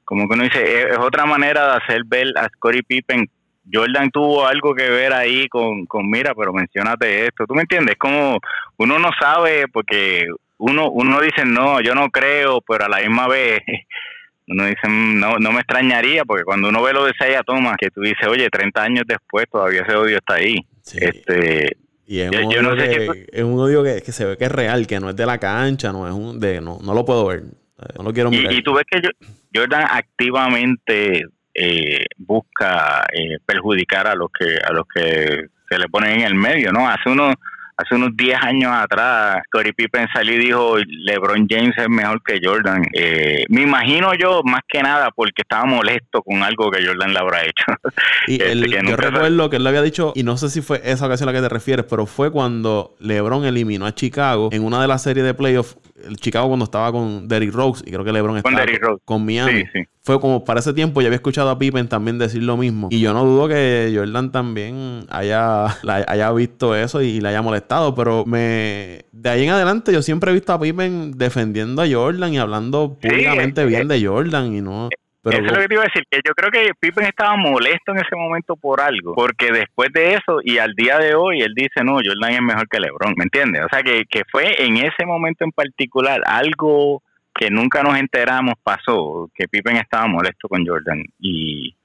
como 0.04 0.28
que 0.28 0.34
uno 0.34 0.44
dice, 0.44 0.90
es, 0.90 0.98
otra 0.98 1.26
manera 1.26 1.64
de 1.68 1.76
hacer 1.76 2.02
ver 2.04 2.26
a 2.36 2.48
Scottie 2.48 2.82
Pippen 2.82 3.30
Jordan 3.70 4.10
tuvo 4.10 4.46
algo 4.46 4.74
que 4.74 4.88
ver 4.88 5.12
ahí 5.12 5.48
con, 5.48 5.86
con 5.86 6.08
mira, 6.10 6.34
pero 6.34 6.52
mencionate 6.52 7.26
esto. 7.26 7.46
¿Tú 7.46 7.54
me 7.54 7.62
entiendes? 7.62 7.96
Como 7.96 8.38
uno 8.78 8.98
no 8.98 9.10
sabe 9.20 9.66
porque 9.68 10.26
uno 10.58 10.90
uno 10.90 11.20
dice, 11.20 11.44
no, 11.44 11.80
yo 11.80 11.94
no 11.94 12.10
creo, 12.10 12.60
pero 12.60 12.86
a 12.86 12.88
la 12.88 12.98
misma 12.98 13.28
vez 13.28 13.60
uno 14.48 14.66
dice, 14.66 14.88
no, 14.88 15.38
no 15.38 15.52
me 15.52 15.60
extrañaría 15.60 16.24
porque 16.24 16.44
cuando 16.44 16.68
uno 16.68 16.82
ve 16.82 16.92
lo 16.92 17.04
de 17.04 17.12
Saya 17.18 17.42
Thomas, 17.42 17.76
que 17.78 17.90
tú 17.90 18.00
dices, 18.00 18.26
oye, 18.26 18.48
30 18.48 18.82
años 18.82 19.04
después 19.06 19.46
todavía 19.50 19.82
ese 19.82 19.94
odio 19.94 20.16
está 20.16 20.34
ahí. 20.34 20.56
Este, 20.94 21.76
y 22.06 22.20
es 22.20 22.30
un, 22.30 22.66
odio, 22.66 22.76
que, 22.76 23.26
es 23.32 23.42
un 23.44 23.58
odio 23.58 23.84
que, 23.84 24.00
se 24.12 24.24
ve 24.24 24.36
que 24.36 24.44
es 24.44 24.52
real, 24.52 24.86
que 24.86 24.98
no 25.00 25.10
es 25.10 25.16
de 25.16 25.24
la 25.24 25.38
cancha, 25.38 25.92
no 25.92 26.06
es 26.06 26.12
un 26.12 26.40
de 26.40 26.60
no, 26.60 26.78
no 26.82 26.94
lo 26.94 27.04
puedo 27.04 27.26
ver. 27.26 27.44
No 27.96 28.04
lo 28.04 28.12
quiero 28.12 28.30
mirar. 28.30 28.52
Y, 28.52 28.62
tú 28.62 28.74
ves 28.74 28.84
que 28.88 29.00
Jordan 29.54 29.86
activamente 29.90 31.24
eh, 31.54 32.06
busca 32.16 33.04
eh, 33.12 33.38
perjudicar 33.44 34.06
a 34.06 34.14
los 34.14 34.30
que 34.30 34.56
a 34.56 34.72
los 34.72 34.84
que 34.94 35.46
se 35.68 35.78
le 35.78 35.88
ponen 35.88 36.20
en 36.20 36.26
el 36.26 36.34
medio, 36.34 36.72
¿no? 36.72 36.88
Hace 36.88 37.10
unos 37.10 37.34
hace 37.76 37.94
unos 37.94 38.16
10 38.16 38.38
años 38.42 38.72
atrás, 38.72 39.42
Corey 39.50 39.72
Pippen 39.72 40.06
salió 40.12 40.34
y 40.34 40.38
dijo, 40.38 40.76
LeBron 40.78 41.46
James 41.48 41.74
es 41.76 41.88
mejor 41.88 42.22
que 42.22 42.40
Jordan. 42.42 42.84
Eh, 42.92 43.44
me 43.48 43.62
imagino 43.62 44.12
yo, 44.14 44.42
más 44.44 44.60
que 44.68 44.82
nada, 44.82 45.10
porque 45.14 45.42
estaba 45.42 45.64
molesto 45.64 46.22
con 46.22 46.42
algo 46.42 46.70
que 46.70 46.84
Jordan 46.84 47.12
le 47.12 47.18
habrá 47.18 47.42
hecho. 47.42 47.64
Y 48.28 48.40
este, 48.40 48.70
yo 48.70 48.96
recuerdo 48.96 49.50
que 49.50 49.56
él 49.56 49.64
lo 49.64 49.68
había 49.68 49.82
dicho, 49.82 50.12
y 50.14 50.22
no 50.22 50.36
sé 50.36 50.48
si 50.48 50.62
fue 50.62 50.80
esa 50.84 51.06
ocasión 51.06 51.28
a 51.28 51.32
la 51.32 51.38
que 51.38 51.42
te 51.42 51.48
refieres, 51.48 51.86
pero 51.88 52.06
fue 52.06 52.30
cuando 52.30 52.94
LeBron 53.00 53.44
eliminó 53.44 53.84
a 53.84 53.94
Chicago 53.94 54.48
en 54.52 54.64
una 54.64 54.80
de 54.80 54.86
las 54.86 55.02
series 55.02 55.26
de 55.26 55.34
playoffs 55.34 55.76
el 56.06 56.16
Chicago 56.16 56.48
cuando 56.48 56.64
estaba 56.64 56.92
con 56.92 57.28
Derrick 57.28 57.52
Rose, 57.52 57.82
y 57.86 57.90
creo 57.90 58.04
que 58.04 58.12
LeBron 58.12 58.38
estaba 58.38 58.64
con, 59.04 59.24
Miami. 59.24 59.64
Fue 60.00 60.20
como 60.20 60.44
para 60.44 60.60
ese 60.60 60.72
tiempo, 60.72 61.00
ya 61.00 61.06
había 61.06 61.16
escuchado 61.16 61.50
a 61.50 61.58
Pippen 61.58 61.88
también 61.88 62.18
decir 62.18 62.42
lo 62.42 62.56
mismo. 62.56 62.88
Y 62.90 63.00
yo 63.00 63.12
no 63.12 63.24
dudo 63.24 63.48
que 63.48 63.92
Jordan 63.94 64.32
también 64.32 65.06
haya, 65.10 65.66
haya 65.86 66.32
visto 66.32 66.74
eso 66.74 67.02
y 67.02 67.20
le 67.20 67.28
haya 67.28 67.42
molestado, 67.42 67.94
pero 67.94 68.24
me 68.26 69.04
de 69.12 69.30
ahí 69.30 69.44
en 69.44 69.50
adelante 69.50 69.92
yo 69.92 70.02
siempre 70.02 70.30
he 70.30 70.34
visto 70.34 70.52
a 70.52 70.60
Pippen 70.60 71.16
defendiendo 71.16 71.82
a 71.82 71.86
Jordan 71.88 72.34
y 72.34 72.38
hablando 72.38 72.98
públicamente 73.00 73.64
bien 73.64 73.86
de 73.88 74.04
Jordan 74.04 74.52
y 74.52 74.60
no... 74.60 74.88
Eso 75.24 75.38
es 75.38 75.52
lo 75.52 75.60
que 75.60 75.68
te 75.68 75.74
iba 75.74 75.82
a 75.82 75.86
decir, 75.86 76.04
que 76.10 76.20
yo 76.26 76.34
creo 76.34 76.50
que 76.50 76.72
Pippen 76.80 77.06
estaba 77.06 77.36
molesto 77.36 77.92
en 77.92 77.98
ese 77.98 78.16
momento 78.16 78.56
por 78.56 78.80
algo, 78.80 79.14
porque 79.14 79.52
después 79.52 79.92
de 79.92 80.14
eso 80.14 80.40
y 80.42 80.58
al 80.58 80.74
día 80.74 80.98
de 80.98 81.14
hoy 81.14 81.42
él 81.42 81.54
dice, 81.54 81.84
no, 81.84 82.00
Jordan 82.04 82.32
es 82.32 82.42
mejor 82.42 82.68
que 82.68 82.80
LeBron, 82.80 83.14
¿me 83.16 83.24
entiendes? 83.24 83.62
O 83.64 83.68
sea, 83.70 83.82
que, 83.82 84.04
que 84.10 84.22
fue 84.30 84.60
en 84.60 84.78
ese 84.78 85.06
momento 85.06 85.44
en 85.44 85.52
particular 85.52 86.20
algo 86.26 87.02
que 87.34 87.50
nunca 87.50 87.84
nos 87.84 87.96
enteramos 87.98 88.54
pasó, 88.62 89.30
que 89.34 89.46
Pippen 89.46 89.76
estaba 89.76 90.08
molesto 90.08 90.48
con 90.48 90.66
Jordan 90.66 91.04
y, 91.20 91.76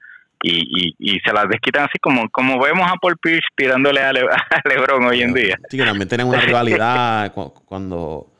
y, 0.42 0.94
y, 0.98 1.20
se 1.20 1.32
las 1.32 1.48
desquitan 1.48 1.84
así 1.84 1.98
como 2.00 2.28
como 2.30 2.60
vemos 2.60 2.90
a 2.90 2.96
Paul 2.96 3.16
Pierce 3.18 3.46
tirándole 3.56 4.00
a, 4.00 4.12
LeBron 4.64 5.04
hoy 5.04 5.22
en 5.22 5.32
día. 5.32 5.58
Sí, 5.70 5.78
que 5.78 5.84
también 5.84 6.08
tienen 6.08 6.26
una 6.26 6.40
rivalidad 6.40 7.32
cuando 7.64 8.32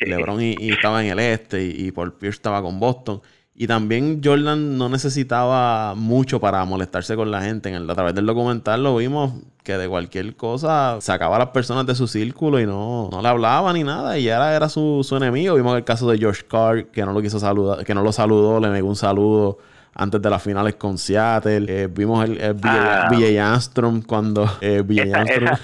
LeBron 0.00 0.40
y, 0.40 0.70
estaba 0.70 1.04
en 1.04 1.10
el 1.10 1.18
este 1.18 1.62
y, 1.64 1.88
y 1.88 1.92
Paul 1.92 2.16
Pierce 2.16 2.36
estaba 2.36 2.62
con 2.62 2.78
Boston. 2.78 3.20
Y 3.56 3.68
también 3.68 4.20
Jordan 4.22 4.76
no 4.78 4.88
necesitaba 4.88 5.94
mucho 5.94 6.40
para 6.40 6.64
molestarse 6.64 7.14
con 7.14 7.30
la 7.30 7.40
gente. 7.42 7.68
En 7.68 7.76
el, 7.76 7.90
a 7.90 7.94
través 7.94 8.14
del 8.14 8.26
documental 8.26 8.82
lo 8.82 8.96
vimos 8.96 9.32
que 9.62 9.78
de 9.78 9.88
cualquier 9.88 10.34
cosa 10.36 10.98
sacaba 11.00 11.36
a 11.36 11.38
las 11.38 11.48
personas 11.48 11.86
de 11.86 11.94
su 11.94 12.08
círculo 12.08 12.60
y 12.60 12.66
no, 12.66 13.08
no 13.12 13.22
le 13.22 13.28
hablaba 13.28 13.72
ni 13.72 13.84
nada. 13.84 14.18
Y 14.18 14.26
era, 14.26 14.56
era 14.56 14.68
su, 14.68 15.02
su 15.04 15.16
enemigo. 15.16 15.54
Vimos 15.54 15.76
el 15.76 15.84
caso 15.84 16.10
de 16.10 16.18
George 16.18 16.42
Carr, 16.48 16.86
que 16.86 17.04
no 17.04 17.12
lo 17.12 17.22
quiso 17.22 17.38
saludar, 17.38 17.84
que 17.84 17.94
no 17.94 18.02
lo 18.02 18.10
saludó, 18.12 18.58
le 18.58 18.70
negó 18.70 18.88
un 18.88 18.96
saludo 18.96 19.58
antes 19.94 20.20
de 20.20 20.30
las 20.30 20.42
finales 20.42 20.74
con 20.74 20.98
Seattle. 20.98 21.66
Eh, 21.68 21.88
vimos 21.90 22.24
el, 22.24 22.40
el 22.40 22.56
ah. 22.62 23.08
Armstrong 23.52 24.04
cuando 24.04 24.44
eh, 24.60 24.82
Armstrong... 25.14 25.58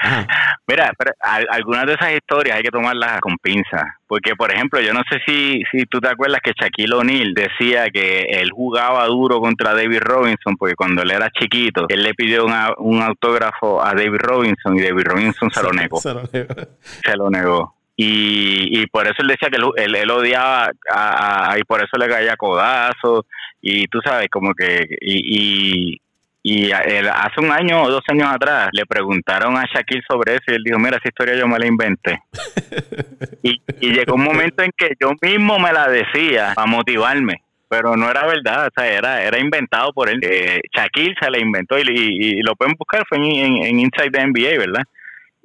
Mira, 0.68 0.92
pero, 0.98 1.12
algunas 1.20 1.86
de 1.86 1.92
esas 1.94 2.12
historias 2.12 2.56
hay 2.56 2.62
que 2.62 2.70
tomarlas 2.70 3.20
con 3.20 3.36
pinzas. 3.38 3.84
Porque, 4.08 4.34
por 4.34 4.52
ejemplo, 4.52 4.80
yo 4.80 4.92
no 4.92 5.02
sé 5.08 5.20
si, 5.26 5.62
si 5.70 5.84
tú 5.86 6.00
te 6.00 6.08
acuerdas 6.08 6.40
que 6.42 6.52
Shaquille 6.52 6.94
O'Neal 6.94 7.34
decía 7.34 7.88
que 7.90 8.22
él 8.30 8.50
jugaba 8.50 9.06
duro 9.06 9.40
contra 9.40 9.74
David 9.74 10.00
Robinson, 10.00 10.56
porque 10.56 10.74
cuando 10.74 11.02
él 11.02 11.10
era 11.12 11.30
chiquito, 11.30 11.86
él 11.88 12.02
le 12.02 12.14
pidió 12.14 12.46
un 12.78 13.02
autógrafo 13.02 13.84
a 13.84 13.94
David 13.94 14.18
Robinson 14.18 14.76
y 14.76 14.82
David 14.82 15.04
Robinson 15.04 15.50
se 15.50 15.62
lo 15.62 15.72
negó. 15.72 16.00
se 16.00 16.14
lo 16.14 16.22
negó. 16.32 16.54
Se 17.04 17.16
lo 17.16 17.30
negó. 17.30 17.74
Y, 17.98 18.78
y 18.78 18.86
por 18.88 19.06
eso 19.06 19.16
él 19.20 19.28
decía 19.28 19.48
que 19.48 19.56
él, 19.56 19.94
él, 19.94 20.10
odiaba 20.10 20.70
a, 20.92 21.56
y 21.58 21.62
por 21.64 21.82
eso 21.82 21.96
le 21.96 22.08
caía 22.08 22.36
codazos 22.36 23.24
y 23.66 23.86
tú 23.86 24.00
sabes 24.04 24.28
como 24.30 24.54
que 24.54 24.86
y, 25.00 25.94
y, 25.94 26.00
y 26.42 26.72
hace 26.72 27.40
un 27.40 27.50
año 27.50 27.82
o 27.82 27.90
dos 27.90 28.02
años 28.08 28.28
atrás 28.32 28.68
le 28.72 28.86
preguntaron 28.86 29.56
a 29.56 29.64
Shaquille 29.64 30.02
sobre 30.08 30.34
eso 30.34 30.44
y 30.48 30.54
él 30.54 30.62
dijo, 30.64 30.78
mira, 30.78 30.98
esa 30.98 31.08
historia 31.08 31.36
yo 31.36 31.48
me 31.48 31.58
la 31.58 31.66
inventé. 31.66 32.22
y, 33.42 33.60
y 33.80 33.92
llegó 33.92 34.14
un 34.14 34.24
momento 34.24 34.62
en 34.62 34.70
que 34.76 34.92
yo 35.00 35.12
mismo 35.20 35.58
me 35.58 35.72
la 35.72 35.88
decía 35.88 36.52
para 36.54 36.66
motivarme 36.66 37.42
pero 37.68 37.96
no 37.96 38.08
era 38.08 38.26
verdad, 38.26 38.68
o 38.68 38.70
sea, 38.76 38.86
era, 38.86 39.22
era 39.22 39.38
inventado 39.38 39.92
por 39.92 40.08
él. 40.08 40.20
Eh, 40.22 40.60
Shaquille 40.72 41.14
se 41.20 41.30
la 41.30 41.38
inventó 41.38 41.78
y, 41.78 41.82
y, 41.82 42.42
lo 42.42 42.54
pueden 42.54 42.74
buscar, 42.78 43.04
fue 43.08 43.18
en, 43.18 43.24
en, 43.24 43.62
en 43.64 43.80
Inside 43.80 44.10
the 44.10 44.26
NBA, 44.26 44.58
¿verdad? 44.58 44.82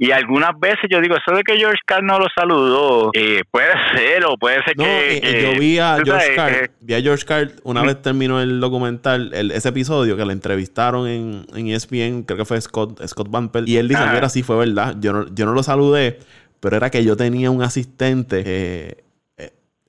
Y 0.01 0.09
algunas 0.09 0.59
veces 0.59 0.89
yo 0.89 0.99
digo, 0.99 1.15
eso 1.15 1.37
de 1.37 1.43
que 1.43 1.57
George 1.57 1.81
Carl 1.85 2.03
no 2.03 2.17
lo 2.17 2.25
saludó, 2.35 3.11
eh, 3.13 3.43
puede 3.51 3.71
ser 3.95 4.25
o 4.25 4.35
puede 4.35 4.55
ser 4.63 4.75
que, 4.75 5.17
eh, 5.17 5.43
Yo 5.43 5.59
vi 5.59 5.77
a 5.77 5.99
George 6.03 6.33
Carl, 6.35 6.71
vi 6.79 6.93
a 6.95 7.01
George 7.01 7.23
Carl 7.23 7.51
una 7.63 7.83
vez 7.83 8.01
terminó 8.01 8.41
el 8.41 8.59
documental, 8.59 9.31
el, 9.35 9.51
ese 9.51 9.69
episodio 9.69 10.17
que 10.17 10.25
le 10.25 10.33
entrevistaron 10.33 11.07
en, 11.07 11.45
en 11.53 11.67
ESPN, 11.67 12.23
creo 12.23 12.35
que 12.35 12.45
fue 12.45 12.59
Scott, 12.59 12.99
Scott 13.05 13.29
Van 13.29 13.51
y 13.67 13.77
él 13.77 13.89
dice, 13.89 14.01
mira, 14.11 14.27
sí 14.29 14.41
fue 14.41 14.57
verdad, 14.57 14.95
yo 14.99 15.13
no, 15.13 15.27
yo 15.35 15.45
no 15.45 15.53
lo 15.53 15.61
saludé, 15.61 16.17
pero 16.59 16.77
era 16.77 16.89
que 16.89 17.03
yo 17.05 17.15
tenía 17.15 17.51
un 17.51 17.61
asistente... 17.61 18.41
Eh, 18.43 19.03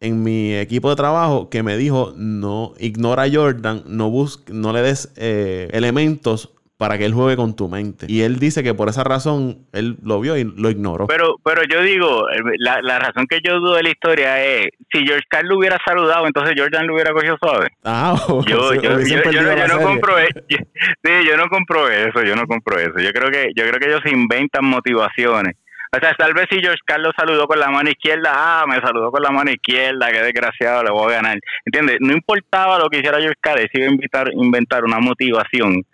en 0.01 0.25
mi 0.25 0.53
equipo 0.57 0.90
de 0.90 0.96
trabajo 0.96 1.48
que 1.48 1.62
me 1.62 1.77
dijo, 1.77 2.12
no, 2.16 2.75
ignora 2.81 3.22
a 3.22 3.31
Jordan, 3.33 3.85
no, 3.87 4.11
busque, 4.11 4.53
no 4.53 4.72
le 4.72 4.83
des 4.83 5.12
eh, 5.16 5.68
elementos 5.72 6.51
para 6.83 6.99
que 6.99 7.05
él 7.05 7.14
juegue 7.14 7.37
con 7.37 7.55
tu 7.55 7.68
mente. 7.68 8.07
Y 8.09 8.23
él 8.23 8.40
dice 8.40 8.64
que 8.64 8.75
por 8.75 8.88
esa 8.88 9.05
razón 9.05 9.68
él 9.73 9.99
lo 10.03 10.18
vio 10.18 10.37
y 10.37 10.42
lo 10.42 10.68
ignoró. 10.68 11.07
Pero, 11.07 11.37
pero 11.45 11.62
yo 11.62 11.81
digo, 11.81 12.27
la, 12.59 12.83
la 12.83 12.99
razón 12.99 13.29
que 13.29 13.38
yo 13.40 13.61
dudo 13.61 13.75
de 13.75 13.85
la 13.85 13.90
historia 13.90 14.45
es, 14.45 14.66
si 14.92 15.07
George 15.07 15.23
Carl 15.29 15.47
lo 15.47 15.59
hubiera 15.59 15.79
saludado, 15.87 16.27
entonces 16.27 16.57
Jordan 16.59 16.88
lo 16.88 16.95
hubiera 16.95 17.12
cogido 17.12 17.37
suave. 17.40 17.68
Ah, 17.85 18.16
yo, 18.49 18.75
yo, 18.75 18.99
yo, 18.99 19.68
no 19.68 19.81
compro 19.81 20.18
eso. 20.18 20.40
sí, 20.49 21.12
yo 21.25 21.37
no 21.37 21.49
compro 21.49 21.88
eso, 21.88 22.21
yo 22.25 22.35
no 22.35 22.49
compro 22.49 22.81
eso. 22.81 22.99
Yo 22.99 23.12
creo 23.12 23.31
que, 23.31 23.53
yo 23.55 23.62
creo 23.62 23.79
que 23.79 23.87
ellos 23.87 24.01
inventan 24.07 24.64
motivaciones. 24.64 25.55
O 25.95 26.01
sea, 26.01 26.12
tal 26.14 26.35
vez 26.35 26.47
si 26.51 26.59
George 26.59 26.81
Carlos 26.85 27.12
saludó 27.16 27.47
con 27.47 27.61
la 27.61 27.68
mano 27.68 27.90
izquierda, 27.90 28.33
ah, 28.35 28.64
me 28.66 28.81
saludó 28.81 29.12
con 29.12 29.23
la 29.23 29.31
mano 29.31 29.53
izquierda, 29.53 30.11
qué 30.11 30.21
desgraciado, 30.21 30.83
le 30.83 30.90
voy 30.90 31.12
a 31.12 31.16
ganar. 31.16 31.38
¿Entiendes? 31.64 31.99
No 32.01 32.12
importaba 32.12 32.81
lo 32.81 32.88
que 32.88 32.99
hiciera 32.99 33.18
George 33.18 33.38
Carlos, 33.40 33.66
iba 33.73 33.87
a 33.87 33.90
invitar, 33.90 34.33
inventar 34.33 34.85
una 34.85 34.99
motivación 34.99 35.85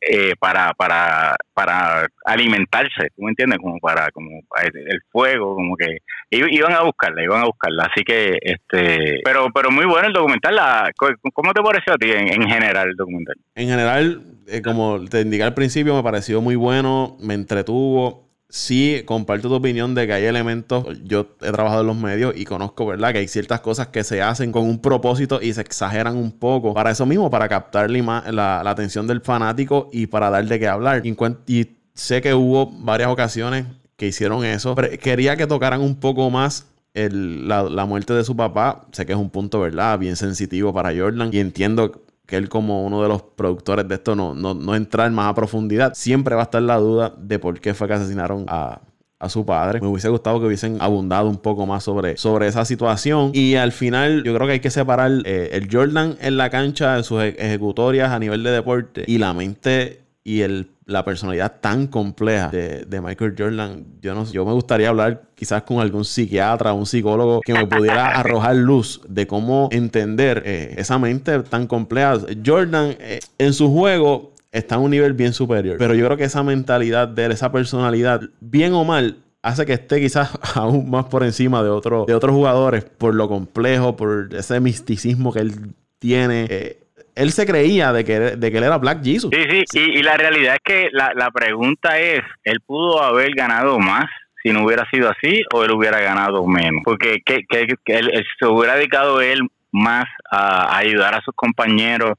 eh, 0.00 0.34
para, 0.38 0.72
para, 0.74 1.36
para 1.52 2.08
alimentarse, 2.24 3.08
¿tú 3.14 3.22
me 3.22 3.30
entiendes? 3.30 3.58
Como 3.58 3.78
para 3.78 4.10
como 4.12 4.30
el 4.62 5.00
fuego, 5.10 5.54
como 5.54 5.76
que 5.76 5.98
iban 6.30 6.72
a 6.72 6.82
buscarla, 6.82 7.22
iban 7.22 7.42
a 7.42 7.46
buscarla. 7.46 7.84
Así 7.84 8.02
que, 8.04 8.38
este, 8.40 9.20
pero 9.22 9.48
pero 9.54 9.70
muy 9.70 9.84
bueno 9.84 10.08
el 10.08 10.14
documental. 10.14 10.54
La, 10.54 10.90
¿Cómo 10.96 11.52
te 11.52 11.62
pareció 11.62 11.92
a 11.92 11.98
ti 11.98 12.10
en, 12.10 12.48
general 12.48 12.88
el 12.88 12.96
documental? 12.96 13.34
En 13.54 13.68
general, 13.68 14.22
eh, 14.48 14.62
como 14.62 15.04
te 15.04 15.20
indiqué 15.20 15.42
al 15.42 15.54
principio, 15.54 15.94
me 15.94 16.02
pareció 16.02 16.40
muy 16.40 16.56
bueno, 16.56 17.16
me 17.20 17.34
entretuvo 17.34 18.29
sí 18.50 19.02
comparto 19.06 19.48
tu 19.48 19.54
opinión 19.54 19.94
de 19.94 20.06
que 20.06 20.12
hay 20.12 20.24
elementos, 20.24 20.84
yo 21.04 21.28
he 21.40 21.52
trabajado 21.52 21.80
en 21.82 21.86
los 21.86 21.96
medios 21.96 22.34
y 22.36 22.44
conozco, 22.44 22.84
¿verdad? 22.84 23.12
Que 23.12 23.18
hay 23.20 23.28
ciertas 23.28 23.60
cosas 23.60 23.88
que 23.88 24.04
se 24.04 24.20
hacen 24.20 24.52
con 24.52 24.64
un 24.64 24.80
propósito 24.80 25.40
y 25.40 25.54
se 25.54 25.60
exageran 25.60 26.16
un 26.16 26.32
poco 26.32 26.74
para 26.74 26.90
eso 26.90 27.06
mismo, 27.06 27.30
para 27.30 27.48
captar 27.48 27.90
la, 27.90 28.24
la, 28.32 28.70
atención 28.70 29.06
del 29.06 29.20
fanático 29.20 29.88
y 29.92 30.08
para 30.08 30.28
dar 30.30 30.44
de 30.44 30.58
qué 30.58 30.68
hablar. 30.68 31.02
Y, 31.46 31.76
sé 31.94 32.20
que 32.20 32.34
hubo 32.34 32.66
varias 32.66 33.10
ocasiones 33.10 33.66
que 33.96 34.08
hicieron 34.08 34.44
eso. 34.44 34.74
Pero 34.74 34.98
quería 34.98 35.36
que 35.36 35.46
tocaran 35.46 35.80
un 35.80 35.94
poco 35.96 36.28
más 36.30 36.66
la, 36.94 37.62
la, 37.62 37.84
muerte 37.84 38.14
de 38.14 38.24
su 38.24 38.34
papá. 38.36 38.86
Sé 38.92 39.06
que 39.06 39.12
es 39.12 39.18
un 39.18 39.30
punto, 39.30 39.60
¿verdad? 39.60 39.98
Bien 39.98 40.16
sensitivo 40.16 40.72
para 40.72 40.96
Jordan. 40.96 41.30
Y 41.32 41.38
entiendo 41.38 42.02
que 42.30 42.36
él 42.36 42.48
como 42.48 42.86
uno 42.86 43.02
de 43.02 43.08
los 43.08 43.22
productores 43.22 43.86
de 43.88 43.96
esto 43.96 44.14
no, 44.14 44.34
no, 44.34 44.74
entrar 44.74 45.10
más 45.10 45.26
a 45.26 45.34
profundidad, 45.34 45.92
siempre 45.94 46.36
va 46.36 46.42
a 46.42 46.44
estar 46.44 46.62
la 46.62 46.76
duda 46.76 47.12
de 47.18 47.38
por 47.38 47.60
qué 47.60 47.74
fue 47.74 47.88
que 47.88 47.94
asesinaron 47.94 48.46
a, 48.48 48.80
su 49.28 49.44
padre. 49.44 49.82
Me 49.82 49.88
hubiese 49.88 50.08
gustado 50.08 50.40
que 50.40 50.46
hubiesen 50.46 50.78
abundado 50.80 51.28
un 51.28 51.36
poco 51.36 51.66
más 51.66 51.84
sobre, 51.84 52.16
sobre 52.16 52.46
esa 52.46 52.64
situación. 52.64 53.32
Y 53.34 53.56
al 53.56 53.70
final, 53.70 54.22
yo 54.24 54.34
creo 54.34 54.46
que 54.46 54.54
hay 54.54 54.60
que 54.60 54.70
separar 54.70 55.10
eh, 55.26 55.50
el 55.52 55.68
Jordan 55.70 56.16
en 56.22 56.38
la 56.38 56.48
cancha, 56.48 56.96
en 56.96 57.04
sus 57.04 57.22
ejecutorias 57.22 58.12
a 58.12 58.18
nivel 58.18 58.42
de 58.42 58.50
deporte 58.50 59.04
y 59.06 59.18
la 59.18 59.34
mente 59.34 60.00
y 60.24 60.40
el 60.40 60.70
la 60.90 61.04
personalidad 61.04 61.60
tan 61.60 61.86
compleja 61.86 62.48
de, 62.48 63.00
Michael 63.00 63.34
Jordan. 63.36 63.84
Yo 64.02 64.14
no 64.14 64.24
yo 64.24 64.44
me 64.44 64.52
gustaría 64.52 64.88
hablar 64.88 65.22
quizás 65.34 65.62
con 65.62 65.80
algún 65.80 66.04
psiquiatra, 66.04 66.72
un 66.72 66.86
psicólogo 66.86 67.40
que 67.40 67.54
me 67.54 67.66
pudiera 67.66 68.08
arrojar 68.18 68.56
luz 68.56 69.00
de 69.08 69.26
cómo 69.26 69.68
entender 69.72 70.42
eh, 70.44 70.74
esa 70.76 70.98
mente 70.98 71.38
tan 71.44 71.66
compleja. 71.66 72.18
Jordan 72.44 72.96
eh, 72.98 73.20
en 73.38 73.52
su 73.52 73.72
juego 73.72 74.32
está 74.52 74.74
a 74.74 74.78
un 74.78 74.90
nivel 74.90 75.12
bien 75.12 75.32
superior, 75.32 75.76
pero 75.78 75.94
yo 75.94 76.04
creo 76.06 76.16
que 76.16 76.24
esa 76.24 76.42
mentalidad 76.42 77.08
de 77.08 77.26
él, 77.26 77.32
esa 77.32 77.52
personalidad, 77.52 78.22
bien 78.40 78.74
o 78.74 78.84
mal, 78.84 79.18
hace 79.42 79.64
que 79.64 79.74
esté 79.74 80.00
quizás 80.00 80.30
aún 80.54 80.90
más 80.90 81.06
por 81.06 81.22
encima 81.22 81.62
de, 81.62 81.70
otro, 81.70 82.04
de 82.06 82.14
otros 82.14 82.34
jugadores 82.34 82.84
por 82.84 83.14
lo 83.14 83.28
complejo, 83.28 83.96
por 83.96 84.34
ese 84.34 84.60
misticismo 84.60 85.32
que 85.32 85.40
él 85.40 85.74
tiene. 85.98 86.46
Eh, 86.50 86.80
él 87.14 87.32
se 87.32 87.46
creía 87.46 87.92
de 87.92 88.04
que, 88.04 88.18
de 88.18 88.50
que 88.50 88.58
él 88.58 88.64
era 88.64 88.78
Black 88.78 89.02
Jesus. 89.02 89.30
Sí, 89.32 89.64
sí, 89.66 89.80
y, 89.80 90.02
la 90.02 90.16
realidad 90.16 90.54
es 90.54 90.60
que 90.64 90.88
la, 90.92 91.12
la 91.14 91.30
pregunta 91.30 91.98
es, 91.98 92.22
¿él 92.44 92.60
pudo 92.60 93.02
haber 93.02 93.30
ganado 93.34 93.78
más 93.78 94.06
si 94.42 94.52
no 94.52 94.64
hubiera 94.64 94.88
sido 94.90 95.10
así 95.10 95.42
o 95.52 95.64
él 95.64 95.72
hubiera 95.72 96.00
ganado 96.00 96.46
menos? 96.46 96.82
Porque 96.84 97.20
que, 97.24 97.44
que, 97.48 97.76
él, 97.86 98.24
se 98.38 98.46
hubiera 98.46 98.76
dedicado 98.76 99.20
él 99.20 99.40
más 99.72 100.04
a, 100.30 100.76
ayudar 100.76 101.14
a 101.14 101.22
sus 101.22 101.34
compañeros, 101.34 102.12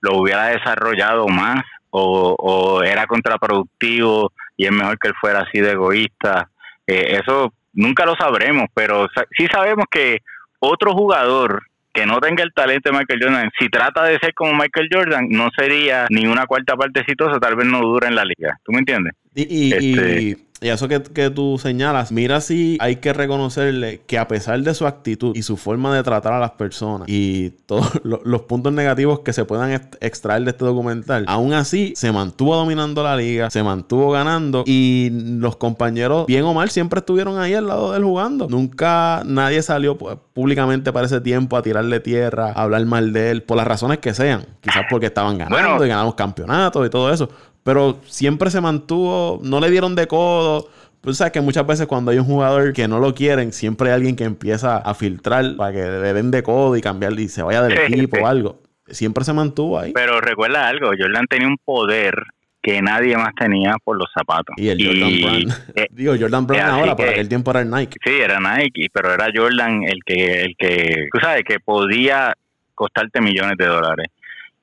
lo 0.00 0.16
hubiera 0.18 0.46
desarrollado 0.46 1.28
más 1.28 1.64
o, 1.90 2.36
o 2.38 2.82
era 2.82 3.06
contraproductivo 3.06 4.32
y 4.56 4.66
es 4.66 4.72
mejor 4.72 4.98
que 4.98 5.08
él 5.08 5.14
fuera 5.20 5.40
así 5.40 5.60
de 5.60 5.72
egoísta. 5.72 6.48
Eh, 6.86 7.20
eso 7.22 7.52
nunca 7.72 8.06
lo 8.06 8.14
sabremos, 8.16 8.66
pero 8.74 9.08
sí 9.36 9.46
sabemos 9.52 9.86
que 9.90 10.22
otro 10.60 10.92
jugador 10.92 11.62
que 11.96 12.04
no 12.04 12.20
tenga 12.20 12.44
el 12.44 12.52
talento 12.52 12.90
de 12.90 12.98
Michael 12.98 13.20
Jordan, 13.22 13.50
si 13.58 13.68
trata 13.70 14.04
de 14.04 14.18
ser 14.18 14.34
como 14.34 14.52
Michael 14.52 14.88
Jordan, 14.92 15.28
no 15.30 15.48
sería 15.56 16.06
ni 16.10 16.26
una 16.26 16.44
cuarta 16.44 16.76
parte 16.76 17.00
exitosa, 17.00 17.40
tal 17.40 17.56
vez 17.56 17.66
no 17.66 17.80
dura 17.80 18.08
en 18.08 18.14
la 18.14 18.24
liga. 18.24 18.58
¿Tú 18.62 18.72
me 18.72 18.80
entiendes? 18.80 19.14
Y, 19.34 19.72
este, 19.72 20.22
y 20.22 20.36
eso 20.60 20.88
que, 20.88 21.30
tú 21.30 21.58
señalas, 21.58 22.12
mira 22.12 22.40
si 22.40 22.78
hay 22.80 22.96
que 22.96 23.12
reconocerle 23.12 24.00
que 24.06 24.18
a 24.18 24.26
pesar 24.26 24.60
de 24.60 24.74
su 24.74 24.86
actitud 24.86 25.36
y 25.36 25.42
su 25.42 25.56
forma 25.56 25.94
de 25.94 26.02
tratar 26.02 26.32
a 26.32 26.38
las 26.38 26.52
personas 26.52 27.08
y 27.08 27.50
todos 27.66 27.86
los 28.04 28.42
puntos 28.42 28.72
negativos 28.72 29.20
que 29.20 29.32
se 29.32 29.44
puedan 29.44 29.72
extraer 30.00 30.44
de 30.44 30.50
este 30.50 30.64
documental, 30.64 31.24
aún 31.28 31.52
así 31.52 31.92
se 31.96 32.10
mantuvo 32.12 32.56
dominando 32.56 33.02
la 33.02 33.16
liga, 33.16 33.50
se 33.50 33.62
mantuvo 33.62 34.10
ganando 34.10 34.64
y 34.66 35.10
los 35.12 35.56
compañeros, 35.56 36.26
bien 36.26 36.44
o 36.44 36.54
mal, 36.54 36.70
siempre 36.70 37.00
estuvieron 37.00 37.38
ahí 37.38 37.54
al 37.54 37.66
lado 37.66 37.92
de 37.92 37.98
él 37.98 38.04
jugando. 38.04 38.48
Nunca 38.48 39.22
nadie 39.24 39.62
salió 39.62 39.98
públicamente 39.98 40.92
para 40.92 41.06
ese 41.06 41.20
tiempo 41.20 41.56
a 41.56 41.62
tirarle 41.62 42.00
tierra, 42.00 42.52
a 42.54 42.62
hablar 42.62 42.84
mal 42.86 43.12
de 43.12 43.30
él, 43.30 43.42
por 43.42 43.56
las 43.56 43.66
razones 43.66 43.98
que 43.98 44.14
sean. 44.14 44.46
Quizás 44.60 44.84
porque 44.88 45.06
estaban 45.06 45.38
ganando 45.38 45.84
y 45.84 45.88
ganamos 45.88 46.14
campeonatos 46.14 46.86
y 46.86 46.90
todo 46.90 47.12
eso. 47.12 47.28
Pero 47.66 47.98
siempre 48.06 48.48
se 48.52 48.60
mantuvo, 48.60 49.40
no 49.42 49.58
le 49.58 49.68
dieron 49.72 49.96
de 49.96 50.06
codo. 50.06 50.68
Pues 51.00 51.16
sabes 51.16 51.32
que 51.32 51.40
muchas 51.40 51.66
veces 51.66 51.88
cuando 51.88 52.12
hay 52.12 52.18
un 52.18 52.24
jugador 52.24 52.72
que 52.72 52.86
no 52.86 53.00
lo 53.00 53.12
quieren, 53.12 53.52
siempre 53.52 53.88
hay 53.88 53.96
alguien 53.96 54.14
que 54.14 54.22
empieza 54.22 54.76
a 54.76 54.94
filtrar 54.94 55.56
para 55.56 55.72
que 55.72 55.78
le 55.82 56.12
den 56.12 56.30
de 56.30 56.44
codo 56.44 56.76
y 56.76 56.80
cambiar 56.80 57.18
y 57.18 57.26
se 57.26 57.42
vaya 57.42 57.62
del 57.62 57.76
equipo 57.76 58.18
o 58.22 58.26
algo. 58.28 58.62
Siempre 58.86 59.24
se 59.24 59.32
mantuvo 59.32 59.80
ahí. 59.80 59.90
Pero 59.92 60.20
recuerda 60.20 60.68
algo, 60.68 60.90
Jordan 60.96 61.26
tenía 61.28 61.48
un 61.48 61.58
poder 61.58 62.14
que 62.62 62.80
nadie 62.82 63.16
más 63.16 63.34
tenía 63.34 63.74
por 63.82 63.98
los 63.98 64.08
zapatos. 64.14 64.54
Y 64.58 64.68
el 64.68 64.86
Jordan 64.86 65.20
Brand. 65.20 65.72
Eh, 65.74 65.88
Digo, 65.90 66.14
Jordan 66.16 66.46
Brand 66.46 66.70
ahora, 66.70 66.94
pero 66.94 67.10
aquel 67.10 67.28
tiempo 67.28 67.50
era 67.50 67.62
el 67.62 67.70
Nike. 67.70 67.98
Sí, 68.04 68.12
era 68.12 68.38
Nike, 68.38 68.90
pero 68.92 69.12
era 69.12 69.26
Jordan 69.34 69.82
el 69.82 70.04
que, 70.06 70.42
el 70.42 70.54
que, 70.56 71.08
tú 71.12 71.18
sabes, 71.20 71.42
que 71.42 71.58
podía 71.58 72.32
costarte 72.76 73.20
millones 73.20 73.56
de 73.58 73.66
dólares. 73.66 74.06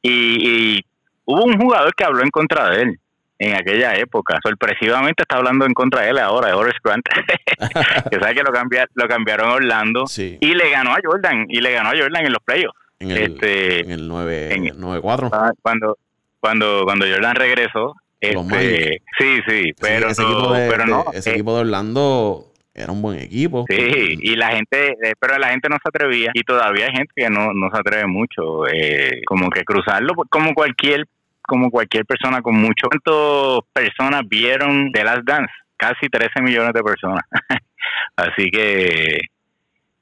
y 0.02 0.80
hubo 1.26 1.44
un 1.44 1.60
jugador 1.60 1.94
que 1.96 2.04
habló 2.04 2.24
en 2.24 2.30
contra 2.30 2.70
de 2.70 2.82
él 2.84 3.00
en 3.40 3.56
aquella 3.56 3.96
época. 3.96 4.40
Sorpresivamente 4.44 5.24
está 5.24 5.38
hablando 5.38 5.66
en 5.66 5.74
contra 5.74 6.02
de 6.02 6.10
él 6.12 6.20
ahora, 6.20 6.48
de 6.48 6.54
Horace 6.54 6.78
Grant, 6.84 7.06
que 8.12 8.20
sabe 8.20 8.36
que 8.36 8.44
lo, 8.44 8.52
lo 8.94 9.08
cambiaron 9.08 9.50
a 9.50 9.54
Orlando 9.54 10.06
y 10.18 10.54
le 10.54 10.70
ganó 10.70 10.92
a 10.92 11.00
Jordan, 11.04 11.46
y 11.50 11.60
le 11.60 11.72
ganó 11.72 11.90
a 11.90 11.94
Jordan 11.98 12.26
en 12.26 12.32
los 12.32 12.42
playoffs. 12.44 12.80
En 13.00 13.12
el, 13.12 13.18
este, 13.18 13.82
en 13.82 13.92
el 13.92 14.10
9-4. 14.10 15.30
Ah, 15.34 15.52
cuando, 15.62 15.98
cuando, 16.40 16.84
cuando 16.86 17.06
Jordan 17.06 17.36
regresó. 17.36 17.96
Este, 18.22 19.02
sí, 19.20 19.42
sí, 19.46 19.74
pero, 19.82 20.08
ese, 20.08 20.22
equipo 20.22 20.54
de, 20.54 20.70
pero 20.70 20.86
no. 20.86 21.06
ese 21.12 21.32
eh, 21.32 21.34
equipo 21.34 21.56
de 21.56 21.62
Orlando 21.62 22.53
era 22.74 22.92
un 22.92 23.02
buen 23.02 23.20
equipo. 23.20 23.66
Sí, 23.70 24.18
y 24.20 24.36
la 24.36 24.52
gente, 24.52 24.98
eh, 25.04 25.14
pero 25.20 25.38
la 25.38 25.50
gente 25.50 25.70
no 25.70 25.76
se 25.76 25.90
atrevía 25.90 26.32
y 26.34 26.42
todavía 26.42 26.86
hay 26.86 26.96
gente 26.96 27.14
que 27.16 27.30
no, 27.30 27.54
no 27.54 27.70
se 27.72 27.80
atreve 27.80 28.08
mucho, 28.08 28.68
eh, 28.68 29.22
como 29.26 29.50
que 29.50 29.64
cruzarlo, 29.64 30.14
como 30.30 30.54
cualquier 30.54 31.06
como 31.46 31.70
cualquier 31.70 32.06
persona 32.06 32.42
con 32.42 32.56
mucho. 32.56 32.88
¿Cuántas 32.88 33.70
personas 33.74 34.22
vieron 34.28 34.92
The 34.92 35.04
Last 35.04 35.24
Dance? 35.26 35.54
Casi 35.78 36.08
13 36.08 36.42
millones 36.42 36.74
de 36.74 36.82
personas. 36.82 37.24
Así 38.16 38.50
que 38.50 39.20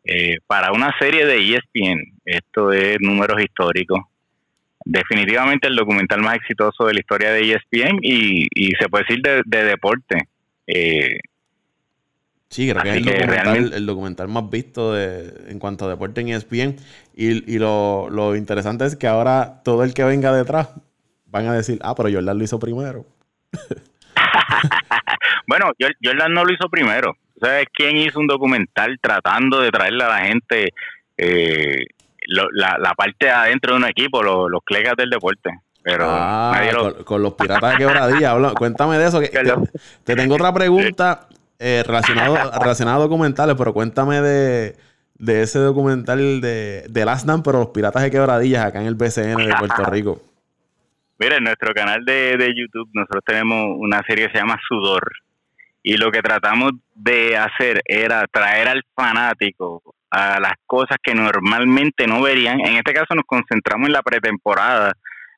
eh, 0.03 0.37
para 0.47 0.71
una 0.71 0.91
serie 0.99 1.25
de 1.25 1.37
ESPN, 1.37 2.19
esto 2.25 2.71
es 2.71 2.97
números 2.99 3.41
históricos. 3.41 3.99
Definitivamente 4.83 5.67
el 5.67 5.75
documental 5.75 6.21
más 6.21 6.35
exitoso 6.35 6.85
de 6.85 6.93
la 6.93 6.99
historia 6.99 7.31
de 7.31 7.51
ESPN 7.51 7.99
y, 8.01 8.47
y 8.55 8.71
se 8.79 8.89
puede 8.89 9.05
decir 9.07 9.21
de, 9.45 9.63
deporte. 9.63 10.27
Eh, 10.65 11.19
Sí, 12.51 12.69
creo 12.69 12.83
que 12.83 12.89
es 12.89 12.97
el 12.97 13.05
documental, 13.05 13.73
el 13.73 13.85
documental, 13.85 14.27
más 14.27 14.49
visto 14.49 14.93
de, 14.93 15.33
en 15.47 15.57
cuanto 15.57 15.85
a 15.85 15.89
deporte 15.89 16.19
en 16.19 16.27
ESPN. 16.27 16.75
Y, 17.15 17.53
y 17.53 17.59
lo, 17.59 18.09
lo, 18.09 18.35
interesante 18.35 18.85
es 18.85 18.97
que 18.97 19.07
ahora 19.07 19.61
todo 19.63 19.85
el 19.85 19.93
que 19.93 20.03
venga 20.03 20.33
detrás 20.33 20.69
van 21.27 21.47
a 21.47 21.53
decir, 21.53 21.79
ah, 21.81 21.95
pero 21.95 22.11
Jordan 22.11 22.37
lo 22.37 22.43
hizo 22.43 22.59
primero. 22.59 23.05
bueno, 25.47 25.71
Jordan 26.03 26.33
no 26.33 26.43
lo 26.43 26.53
hizo 26.53 26.67
primero. 26.67 27.15
¿Sabes 27.39 27.67
quién 27.73 27.95
hizo 27.95 28.19
un 28.19 28.27
documental 28.27 28.99
tratando 29.01 29.61
de 29.61 29.71
traerle 29.71 30.03
a 30.03 30.09
la 30.09 30.19
gente 30.25 30.73
eh, 31.17 31.85
la, 32.27 32.93
parte 32.97 33.27
de 33.27 33.31
adentro 33.31 33.73
de 33.73 33.77
un 33.79 33.85
equipo, 33.85 34.21
los 34.21 34.61
clegas 34.65 34.95
del 34.97 35.09
deporte? 35.09 35.51
Pero 35.83 36.05
ah, 36.05 36.61
con, 37.05 37.23
los 37.23 37.33
piratas 37.35 37.71
de 37.71 37.77
quebradilla. 37.77 38.35
cuéntame 38.55 38.97
de 38.97 39.07
eso. 39.07 39.21
Que, 39.21 39.29
te, 40.03 40.15
tengo 40.15 40.35
otra 40.35 40.53
pregunta 40.53 41.27
eh, 41.61 41.83
relacionada 41.85 42.95
a 42.95 42.99
documentales, 42.99 43.55
pero 43.55 43.73
cuéntame 43.73 44.19
de, 44.21 44.75
de 45.15 45.41
ese 45.43 45.59
documental 45.59 46.41
de, 46.41 46.85
de 46.89 47.05
Last 47.05 47.27
Dance, 47.27 47.43
pero 47.45 47.59
los 47.59 47.67
piratas 47.67 48.01
de 48.01 48.11
quebradillas 48.11 48.65
acá 48.65 48.81
en 48.81 48.87
el 48.87 48.95
BCN 48.95 49.37
de 49.37 49.55
Puerto 49.57 49.85
Rico. 49.89 50.21
Mira, 51.19 51.37
en 51.37 51.43
nuestro 51.43 51.73
canal 51.73 52.03
de, 52.03 52.35
de 52.35 52.47
YouTube 52.55 52.89
nosotros 52.93 53.23
tenemos 53.23 53.77
una 53.77 54.01
serie 54.07 54.25
que 54.25 54.33
se 54.33 54.39
llama 54.39 54.59
Sudor. 54.67 55.11
Y 55.83 55.97
lo 55.97 56.11
que 56.11 56.21
tratamos 56.21 56.71
de 56.95 57.37
hacer 57.37 57.81
era 57.85 58.25
traer 58.27 58.67
al 58.67 58.83
fanático 58.95 59.81
a 60.11 60.39
las 60.39 60.53
cosas 60.65 60.97
que 61.01 61.13
normalmente 61.13 62.05
no 62.07 62.21
verían. 62.21 62.59
En 62.59 62.75
este 62.75 62.93
caso 62.93 63.15
nos 63.15 63.25
concentramos 63.25 63.87
en 63.87 63.93
la 63.93 64.01
pretemporada 64.01 64.93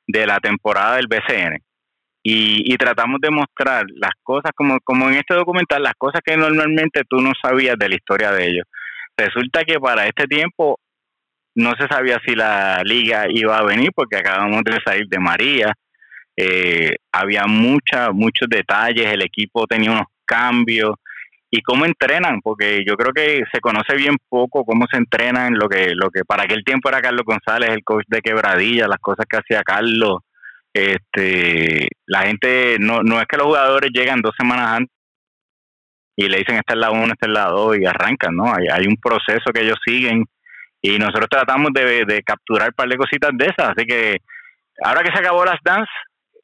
de 0.07 0.25
la 0.25 0.39
temporada 0.39 0.95
del 0.95 1.07
BCN. 1.07 1.61
Y, 2.25 2.77
tratamos 2.77 3.19
de 3.19 3.29
mostrar 3.29 3.85
las 3.95 4.13
cosas, 4.23 4.51
como, 4.55 4.79
como 4.85 5.09
en 5.09 5.15
este 5.15 5.33
documental, 5.33 5.83
las 5.83 5.95
cosas 5.97 6.21
que 6.23 6.37
normalmente 6.37 7.01
tú 7.07 7.19
no 7.19 7.31
sabías 7.41 7.77
de 7.77 7.89
la 7.89 7.95
historia 7.95 8.31
de 8.31 8.47
ellos. 8.47 8.65
Resulta 9.17 9.63
que 9.65 9.77
para 9.79 10.07
este 10.07 10.25
tiempo 10.25 10.79
no 11.55 11.73
se 11.77 11.87
sabía 11.87 12.19
si 12.25 12.33
la 12.33 12.81
liga 12.83 13.25
iba 13.29 13.57
a 13.57 13.65
venir 13.65 13.91
porque 13.93 14.17
acabamos 14.17 14.63
de 14.63 14.79
salir 14.85 15.07
de 15.07 15.19
María. 15.19 15.73
Eh, 16.35 16.95
había 17.11 17.45
mucha, 17.45 18.11
muchos 18.11 18.47
detalles, 18.49 19.05
el 19.05 19.21
equipo 19.21 19.67
tenía 19.67 19.91
unos 19.91 20.07
cambios 20.25 20.95
y 21.51 21.61
cómo 21.61 21.85
entrenan, 21.85 22.41
porque 22.41 22.83
yo 22.87 22.95
creo 22.95 23.13
que 23.13 23.43
se 23.51 23.59
conoce 23.59 23.95
bien 23.95 24.17
poco 24.27 24.65
cómo 24.65 24.85
se 24.89 24.97
entrenan, 24.97 25.53
lo 25.53 25.69
que, 25.69 25.93
lo 25.93 26.09
que 26.09 26.25
para 26.25 26.43
aquel 26.43 26.63
tiempo 26.63 26.89
era 26.89 27.01
Carlos 27.01 27.25
González, 27.25 27.69
el 27.69 27.83
coach 27.83 28.05
de 28.07 28.21
quebradilla, 28.21 28.87
las 28.87 28.97
cosas 28.97 29.27
que 29.29 29.37
hacía 29.37 29.61
Carlos. 29.61 30.21
Este, 30.73 31.87
la 32.07 32.23
gente, 32.23 32.77
no, 32.79 33.01
no 33.03 33.19
es 33.19 33.25
que 33.27 33.37
los 33.37 33.47
jugadores 33.47 33.91
llegan 33.93 34.21
dos 34.21 34.33
semanas 34.37 34.77
antes 34.77 34.95
y 36.15 36.27
le 36.27 36.39
dicen 36.39 36.55
esta 36.55 36.73
es 36.73 36.79
la 36.79 36.91
1, 36.91 37.05
esta 37.05 37.27
es 37.27 37.31
la 37.33 37.45
2 37.45 37.77
y 37.77 37.85
arrancan, 37.85 38.35
¿no? 38.35 38.45
Hay, 38.45 38.67
hay 38.71 38.87
un 38.87 38.97
proceso 38.97 39.51
que 39.53 39.61
ellos 39.61 39.77
siguen 39.85 40.25
y 40.81 40.97
nosotros 40.97 41.27
tratamos 41.29 41.71
de, 41.73 42.05
de 42.05 42.23
capturar 42.23 42.69
un 42.69 42.73
par 42.75 42.89
de 42.89 42.97
cositas 42.97 43.31
de 43.33 43.45
esas, 43.45 43.69
así 43.69 43.85
que 43.85 44.17
ahora 44.83 45.03
que 45.03 45.11
se 45.11 45.19
acabó 45.19 45.45
las 45.45 45.59
dance, 45.63 45.91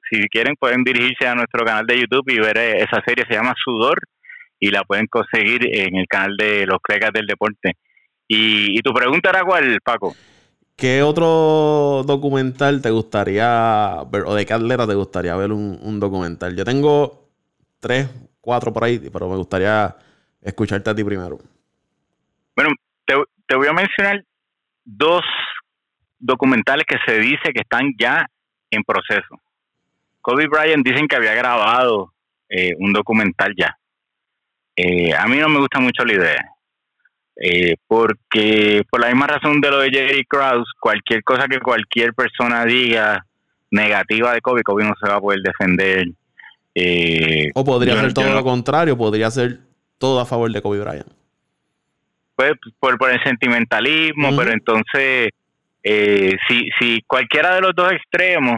si 0.09 0.27
quieren 0.27 0.55
pueden 0.59 0.83
dirigirse 0.83 1.27
a 1.27 1.35
nuestro 1.35 1.63
canal 1.65 1.85
de 1.85 1.99
YouTube 1.99 2.29
y 2.31 2.39
ver 2.39 2.57
eh, 2.57 2.83
esa 2.83 3.01
serie, 3.05 3.25
se 3.27 3.35
llama 3.35 3.53
Sudor 3.63 3.99
y 4.59 4.71
la 4.71 4.83
pueden 4.83 5.07
conseguir 5.07 5.61
en 5.65 5.95
el 5.95 6.07
canal 6.07 6.35
de 6.37 6.65
los 6.65 6.79
Clegas 6.81 7.11
del 7.13 7.27
Deporte. 7.27 7.73
Y, 8.27 8.79
tu 8.81 8.93
pregunta 8.93 9.29
era 9.29 9.43
cuál, 9.43 9.79
Paco. 9.83 10.15
¿Qué 10.79 11.03
otro 11.03 12.03
documental 12.05 12.81
te 12.81 12.89
gustaría 12.89 14.01
ver, 14.09 14.23
o 14.25 14.33
de 14.33 14.45
qué 14.45 14.53
atleta 14.53 14.87
te 14.87 14.93
gustaría 14.93 15.35
ver 15.35 15.51
un, 15.51 15.99
documental? 15.99 16.55
Yo 16.55 16.63
tengo 16.63 17.27
tres, 17.81 18.09
cuatro 18.39 18.71
por 18.71 18.85
ahí, 18.85 18.97
pero 19.11 19.27
me 19.27 19.35
gustaría 19.35 19.93
escucharte 20.41 20.89
a 20.89 20.95
ti 20.95 21.03
primero. 21.03 21.37
Bueno, 22.55 22.69
te, 23.05 23.55
voy 23.57 23.67
a 23.67 23.73
mencionar 23.73 24.23
dos 24.85 25.21
documentales 26.17 26.85
que 26.87 26.95
se 27.05 27.19
dice 27.19 27.51
que 27.53 27.61
están 27.61 27.93
ya 27.99 28.25
en 28.71 28.81
proceso. 28.83 29.37
Kobe 30.21 30.47
Bryant 30.47 30.85
dicen 30.85 31.09
que 31.09 31.17
había 31.17 31.33
grabado 31.33 32.13
eh, 32.47 32.71
un 32.79 32.93
documental 32.93 33.53
ya. 33.57 33.77
Eh, 34.77 35.13
a 35.13 35.27
mí 35.27 35.35
no 35.39 35.49
me 35.49 35.59
gusta 35.59 35.81
mucho 35.81 36.05
la 36.05 36.13
idea. 36.13 36.55
Eh, 37.41 37.75
porque 37.87 38.83
por 38.89 38.99
la 38.99 39.07
misma 39.07 39.27
razón 39.27 39.61
de 39.61 39.69
lo 39.69 39.79
de 39.79 39.89
Jerry 39.89 40.25
Krause, 40.25 40.69
cualquier 40.79 41.23
cosa 41.23 41.47
que 41.47 41.59
cualquier 41.59 42.13
persona 42.13 42.65
diga 42.65 43.25
negativa 43.71 44.33
de 44.33 44.41
Kobe, 44.41 44.63
Kobe 44.63 44.83
no 44.83 44.93
se 45.01 45.09
va 45.09 45.15
a 45.15 45.21
poder 45.21 45.39
defender. 45.41 46.07
o 47.53 47.63
podría 47.63 47.95
ser 47.95 48.13
todo 48.13 48.33
lo 48.33 48.43
contrario, 48.43 48.97
podría 48.97 49.31
ser 49.31 49.59
todo 49.97 50.19
a 50.19 50.25
favor 50.25 50.51
de 50.51 50.61
Kobe 50.61 50.79
Bryant. 50.79 51.07
Pues 52.35 52.53
por, 52.79 52.97
por 52.97 53.11
el 53.11 53.21
sentimentalismo, 53.23 54.35
pero 54.35 54.51
entonces, 54.51 55.29
si, 55.83 56.69
si 56.79 57.01
cualquiera 57.07 57.55
de 57.55 57.61
los 57.61 57.73
dos 57.75 57.91
extremos 57.91 58.57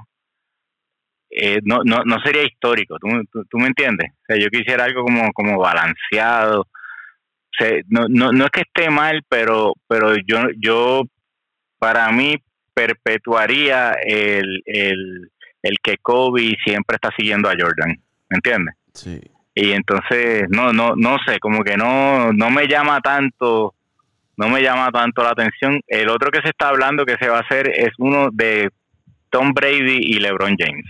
eh, 1.34 1.60
no, 1.64 1.80
no, 1.86 2.02
no 2.04 2.18
sería 2.24 2.44
histórico, 2.44 2.98
¿tú, 3.00 3.46
tú, 3.50 3.58
me 3.58 3.68
entiendes? 3.68 4.12
O 4.12 4.26
sea, 4.28 4.38
yo 4.38 4.50
quisiera 4.50 4.84
algo 4.84 5.04
como, 5.04 5.32
como 5.32 5.58
balanceado. 5.58 6.68
No, 7.88 8.08
no, 8.10 8.32
no 8.32 8.46
es 8.46 8.52
que 8.52 8.62
esté 8.62 8.90
mal, 8.90 9.24
pero, 9.28 9.74
pero 9.88 10.16
yo, 10.26 10.40
yo, 10.58 11.04
para 11.80 12.12
mí, 12.12 12.36
perpetuaría 12.74 13.94
el, 14.04 14.64
el, 14.66 15.32
el 15.62 15.78
que 15.84 15.98
Kobe 15.98 16.56
siempre 16.64 16.96
está 16.96 17.10
siguiendo 17.18 17.50
a 17.50 17.56
Jordan, 17.60 17.90
¿me 18.30 18.36
entiendes? 18.36 18.76
Sí. 18.94 19.22
Y 19.54 19.72
entonces, 19.72 20.46
no, 20.50 20.72
no, 20.72 20.96
no 20.96 21.18
sé, 21.26 21.40
como 21.40 21.64
que 21.64 21.76
no, 21.76 22.32
no 22.34 22.50
me 22.50 22.68
llama 22.68 23.02
tanto, 23.02 23.76
no 24.38 24.50
me 24.50 24.62
llama 24.62 24.90
tanto 24.92 25.24
la 25.24 25.32
atención. 25.32 25.82
El 25.88 26.10
otro 26.10 26.32
que 26.32 26.42
se 26.42 26.50
está 26.50 26.70
hablando 26.70 27.06
que 27.06 27.18
se 27.20 27.28
va 27.28 27.38
a 27.38 27.42
hacer 27.42 27.68
es 27.68 27.90
uno 27.98 28.30
de 28.32 28.70
Tom 29.30 29.54
Brady 29.54 30.00
y 30.02 30.20
LeBron 30.20 30.56
James 30.58 30.86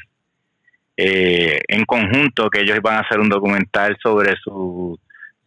eh, 1.03 1.59
en 1.67 1.85
conjunto 1.85 2.49
que 2.49 2.61
ellos 2.61 2.77
iban 2.77 2.95
a 2.95 2.99
hacer 2.99 3.19
un 3.19 3.29
documental 3.29 3.97
sobre 4.01 4.35
su, 4.35 4.99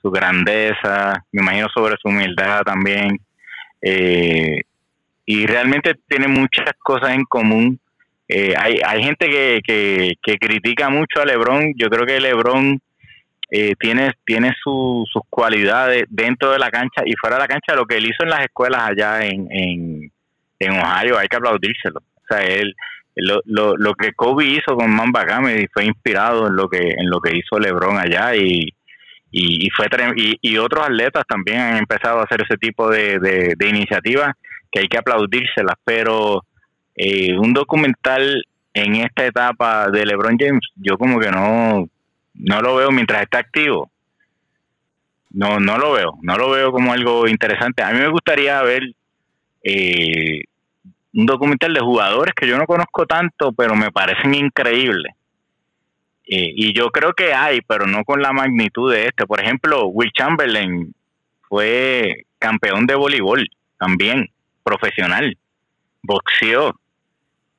su 0.04 0.10
grandeza, 0.10 1.24
me 1.32 1.40
imagino 1.40 1.66
sobre 1.74 1.96
su 2.00 2.08
humildad 2.08 2.60
también. 2.62 3.18
Eh, 3.80 4.60
y 5.24 5.46
realmente 5.46 5.94
tiene 6.06 6.28
muchas 6.28 6.70
cosas 6.78 7.14
en 7.14 7.24
común. 7.24 7.80
Eh, 8.28 8.54
hay, 8.56 8.80
hay 8.84 9.02
gente 9.02 9.30
que, 9.30 10.12
que, 10.22 10.38
critica 10.38 10.90
mucho 10.90 11.22
a 11.22 11.24
Lebron. 11.24 11.72
Yo 11.76 11.88
creo 11.88 12.04
que 12.04 12.20
Lebron 12.20 12.78
eh, 13.50 13.72
tiene, 13.80 14.12
tiene 14.26 14.52
sus 14.62 15.08
cualidades 15.30 16.04
dentro 16.10 16.52
de 16.52 16.58
la 16.58 16.70
cancha 16.70 17.02
y 17.06 17.14
fuera 17.18 17.36
de 17.36 17.42
la 17.42 17.48
cancha. 17.48 17.74
Lo 17.74 17.86
que 17.86 17.96
él 17.96 18.04
hizo 18.04 18.24
en 18.24 18.30
las 18.30 18.44
escuelas 18.44 18.82
allá 18.82 19.24
en, 19.24 19.48
en, 19.50 20.12
en 20.58 20.70
Ohio, 20.70 21.18
hay 21.18 21.28
que 21.28 21.36
aplaudírselo. 21.36 22.00
O 22.00 22.26
sea, 22.28 22.44
él, 22.44 22.74
lo, 23.16 23.40
lo, 23.46 23.74
lo 23.78 23.94
que 23.94 24.12
Kobe 24.12 24.44
hizo 24.44 24.76
con 24.76 24.94
Mamba 24.94 25.24
Game 25.24 25.66
fue 25.72 25.86
inspirado 25.86 26.48
en 26.48 26.56
lo 26.56 26.68
que 26.68 26.90
en 26.90 27.08
lo 27.08 27.20
que 27.20 27.36
hizo 27.36 27.58
LeBron 27.58 27.96
allá 27.96 28.34
y, 28.36 28.68
y, 29.36 29.68
fue 29.70 29.88
y, 30.16 30.38
y, 30.40 30.58
otros 30.58 30.84
atletas 30.84 31.24
también 31.26 31.60
han 31.60 31.76
empezado 31.78 32.20
a 32.20 32.24
hacer 32.24 32.42
ese 32.42 32.56
tipo 32.56 32.88
de, 32.88 33.18
de, 33.18 33.68
iniciativas 33.68 34.32
que 34.70 34.80
hay 34.80 34.88
que 34.88 34.98
aplaudírselas 34.98 35.74
pero 35.84 36.44
eh, 36.94 37.36
un 37.36 37.52
documental 37.52 38.44
en 38.72 38.96
esta 38.96 39.26
etapa 39.26 39.90
de 39.90 40.06
LeBron 40.06 40.38
James 40.38 40.64
yo 40.76 40.96
como 40.96 41.18
que 41.18 41.30
no 41.30 41.88
no 42.34 42.60
lo 42.60 42.76
veo 42.76 42.90
mientras 42.92 43.22
está 43.22 43.38
activo 43.38 43.90
no 45.30 45.58
no 45.58 45.78
lo 45.78 45.92
veo 45.92 46.12
no 46.22 46.38
lo 46.38 46.50
veo 46.50 46.70
como 46.70 46.92
algo 46.92 47.26
interesante 47.26 47.82
a 47.82 47.90
mí 47.90 47.98
me 47.98 48.08
gustaría 48.08 48.62
ver 48.62 48.82
eh, 49.64 50.42
un 51.14 51.26
documental 51.26 51.72
de 51.72 51.80
jugadores 51.80 52.34
que 52.34 52.46
yo 52.46 52.58
no 52.58 52.66
conozco 52.66 53.06
tanto, 53.06 53.52
pero 53.52 53.74
me 53.76 53.90
parecen 53.90 54.34
increíbles. 54.34 55.14
Y 56.26 56.72
yo 56.72 56.90
creo 56.90 57.12
que 57.12 57.34
hay, 57.34 57.60
pero 57.60 57.86
no 57.86 58.04
con 58.04 58.22
la 58.22 58.32
magnitud 58.32 58.92
de 58.92 59.06
este. 59.06 59.26
Por 59.26 59.40
ejemplo, 59.40 59.86
Will 59.88 60.12
Chamberlain 60.12 60.94
fue 61.48 62.24
campeón 62.38 62.86
de 62.86 62.94
voleibol 62.94 63.48
también, 63.78 64.30
profesional, 64.62 65.36
boxeó. 66.02 66.74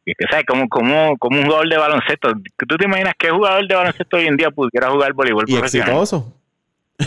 Y 0.06 0.14
que 0.14 0.26
sabes, 0.30 0.46
como, 0.46 0.70
como, 0.70 1.18
como 1.18 1.40
un 1.40 1.46
jugador 1.46 1.68
de 1.68 1.78
baloncesto. 1.78 2.34
¿Tú 2.68 2.78
te 2.78 2.86
imaginas 2.86 3.14
qué 3.18 3.32
jugador 3.32 3.68
de 3.68 3.76
baloncesto 3.76 4.18
hoy 4.18 4.28
en 4.28 4.38
día 4.38 4.52
pudiera 4.52 4.90
jugar 4.90 5.14
voleibol 5.14 5.46
y 5.48 5.56
exitoso. 5.56 6.34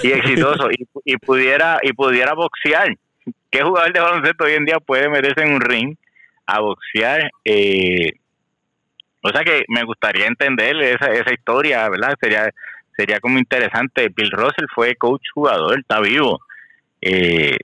Y 0.03 0.11
exitoso. 0.11 0.69
y, 0.71 0.87
y, 1.05 1.17
pudiera, 1.17 1.79
y 1.83 1.93
pudiera 1.93 2.35
boxear. 2.35 2.97
¿Qué 3.51 3.63
jugador 3.63 3.93
de 3.93 4.01
baloncesto 4.01 4.45
hoy 4.45 4.55
en 4.55 4.65
día 4.65 4.81
puede 4.81 5.09
meterse 5.09 5.43
en 5.43 5.55
un 5.55 5.61
ring 5.61 5.97
a 6.47 6.61
boxear. 6.61 7.31
Eh, 7.45 8.13
o 9.23 9.31
sea 9.31 9.43
que 9.45 9.65
me 9.69 9.85
gustaría 9.85 10.27
entender 10.27 10.77
esa, 10.77 11.13
esa 11.13 11.33
historia, 11.33 11.89
¿verdad? 11.89 12.15
Sería 12.21 12.51
sería 12.99 13.21
como 13.21 13.39
interesante. 13.39 14.09
Bill 14.15 14.31
Russell 14.33 14.67
fue 14.75 14.97
coach 14.97 15.23
jugador, 15.33 15.79
está 15.79 16.01
vivo. 16.01 16.41
Eh, 17.01 17.57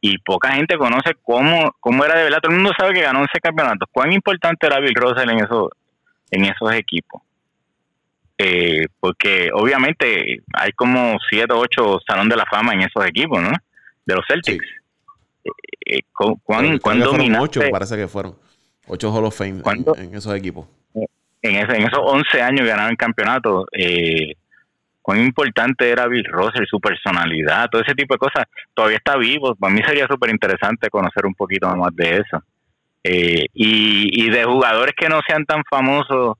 y 0.00 0.18
poca 0.18 0.52
gente 0.52 0.78
conoce 0.78 1.14
cómo, 1.22 1.74
cómo 1.80 2.04
era 2.04 2.16
de 2.16 2.24
verdad. 2.24 2.38
Todo 2.40 2.52
el 2.52 2.58
mundo 2.58 2.72
sabe 2.78 2.94
que 2.94 3.02
ganó 3.02 3.20
ese 3.20 3.40
campeonato. 3.40 3.86
¿Cuán 3.92 4.12
importante 4.12 4.66
era 4.66 4.80
Bill 4.80 4.94
Russell 4.94 5.28
en, 5.28 5.44
esos 5.44 5.68
en 6.30 6.44
esos 6.46 6.72
equipos? 6.72 7.22
Eh, 8.38 8.86
porque 9.00 9.50
obviamente 9.52 10.42
hay 10.54 10.72
como 10.72 11.18
siete 11.28 11.52
o 11.52 11.58
ocho 11.58 11.98
salón 12.06 12.28
de 12.28 12.36
la 12.36 12.46
fama 12.46 12.72
en 12.72 12.82
esos 12.82 13.04
equipos, 13.04 13.42
¿no? 13.42 13.50
De 14.06 14.14
los 14.14 14.24
Celtics. 14.26 14.64
Eh, 15.84 16.00
¿cuán, 16.44 16.78
Ocho, 17.40 17.60
parece 17.70 17.96
que 17.96 18.08
fueron. 18.08 18.36
Ocho 18.86 19.12
Hall 19.12 19.24
of 19.24 19.36
Fame 19.36 19.60
en, 19.96 20.14
esos 20.14 20.34
equipos. 20.34 20.66
En, 21.42 21.56
en 21.56 21.82
esos 21.82 22.00
11 22.02 22.42
años 22.42 22.66
ganaron 22.66 22.90
el 22.92 22.96
campeonato. 22.96 23.66
Eh, 23.72 24.34
cuán 25.02 25.20
importante 25.20 25.88
era 25.88 26.06
Bill 26.06 26.24
Russell, 26.24 26.66
su 26.68 26.80
personalidad, 26.80 27.68
todo 27.70 27.82
ese 27.82 27.94
tipo 27.94 28.14
de 28.14 28.18
cosas. 28.18 28.44
Todavía 28.74 28.98
está 28.98 29.16
vivo. 29.16 29.54
Para 29.54 29.72
mí 29.72 29.80
sería 29.86 30.06
súper 30.06 30.30
interesante 30.30 30.90
conocer 30.90 31.26
un 31.26 31.34
poquito 31.34 31.68
más 31.76 31.94
de 31.94 32.16
eso. 32.16 32.42
Eh, 33.04 33.46
y, 33.54 34.28
de 34.28 34.44
jugadores 34.44 34.94
que 34.96 35.08
no 35.08 35.20
sean 35.26 35.44
tan 35.44 35.62
famosos, 35.70 36.36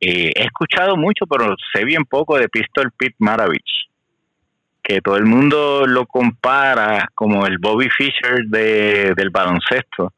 eh, 0.00 0.32
he 0.34 0.42
escuchado 0.42 0.96
mucho, 0.96 1.26
pero 1.26 1.54
sé 1.72 1.84
bien 1.84 2.04
poco 2.04 2.36
de 2.36 2.48
Pistol 2.48 2.92
Pete 2.98 3.16
Maravich 3.18 3.86
que 4.86 5.00
todo 5.00 5.16
el 5.16 5.24
mundo 5.24 5.84
lo 5.84 6.06
compara 6.06 7.08
como 7.12 7.44
el 7.44 7.58
Bobby 7.58 7.88
Fischer 7.90 8.44
de, 8.46 9.14
del 9.16 9.30
baloncesto. 9.30 10.12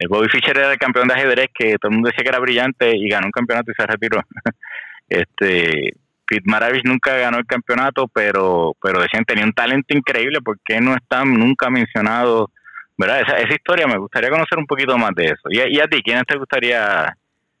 El 0.00 0.08
Bobby 0.08 0.28
Fischer 0.30 0.56
era 0.56 0.72
el 0.72 0.78
campeón 0.78 1.08
de 1.08 1.14
ajedrez 1.14 1.48
que 1.54 1.76
todo 1.76 1.90
el 1.90 1.96
mundo 1.96 2.08
decía 2.08 2.24
que 2.24 2.30
era 2.30 2.40
brillante 2.40 2.96
y 2.96 3.06
ganó 3.08 3.26
un 3.26 3.32
campeonato 3.32 3.70
y 3.70 3.74
se 3.74 3.86
retiró. 3.86 4.22
este 5.08 5.94
Pete 6.26 6.42
Maravich 6.46 6.84
nunca 6.84 7.14
ganó 7.16 7.36
el 7.36 7.44
campeonato, 7.44 8.08
pero 8.08 8.74
pero 8.82 9.00
decían 9.00 9.24
tenía 9.26 9.44
un 9.44 9.52
talento 9.52 9.94
increíble 9.94 10.40
porque 10.42 10.80
no 10.80 10.94
está 10.94 11.22
nunca 11.24 11.68
mencionado, 11.68 12.50
¿verdad? 12.96 13.20
Esa, 13.20 13.36
esa 13.40 13.54
historia 13.54 13.86
me 13.86 13.98
gustaría 13.98 14.30
conocer 14.30 14.58
un 14.58 14.66
poquito 14.66 14.96
más 14.96 15.10
de 15.14 15.26
eso. 15.26 15.50
¿Y, 15.50 15.76
y 15.76 15.80
a 15.80 15.86
ti, 15.86 16.02
quiénes 16.02 16.24
te 16.26 16.38
gustaría 16.38 17.14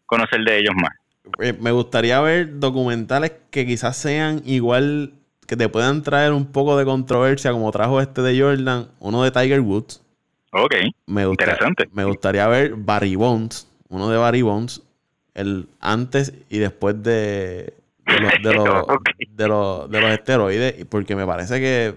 conocer 0.06 0.40
de 0.40 0.58
ellos 0.60 0.74
más? 0.74 0.92
Eh, 1.40 1.54
me 1.60 1.72
gustaría 1.72 2.18
ver 2.20 2.58
documentales 2.58 3.32
que 3.50 3.66
quizás 3.66 3.98
sean 3.98 4.40
igual, 4.46 5.12
que 5.46 5.56
te 5.56 5.68
puedan 5.68 6.02
traer 6.02 6.32
un 6.32 6.50
poco 6.50 6.78
de 6.78 6.86
controversia, 6.86 7.52
como 7.52 7.70
trajo 7.70 8.00
este 8.00 8.22
de 8.22 8.40
Jordan, 8.40 8.88
uno 8.98 9.22
de 9.24 9.30
Tiger 9.30 9.60
Woods. 9.60 10.02
Ok, 10.52 10.74
me 11.06 11.22
interesante. 11.22 11.88
Me 11.92 12.04
gustaría 12.04 12.46
ver 12.48 12.74
Barry 12.76 13.14
Bonds, 13.14 13.68
uno 13.88 14.08
de 14.10 14.16
Barry 14.16 14.42
Bonds, 14.42 14.82
el 15.34 15.68
antes 15.80 16.32
y 16.48 16.58
después 16.58 17.02
de, 17.02 17.74
de, 18.04 18.20
los, 18.20 18.32
de, 18.42 18.54
los, 18.54 18.64
de, 19.30 19.48
los, 19.48 19.90
de 19.90 20.00
los 20.00 20.10
esteroides, 20.10 20.84
porque 20.86 21.14
me 21.14 21.26
parece 21.26 21.60
que 21.60 21.94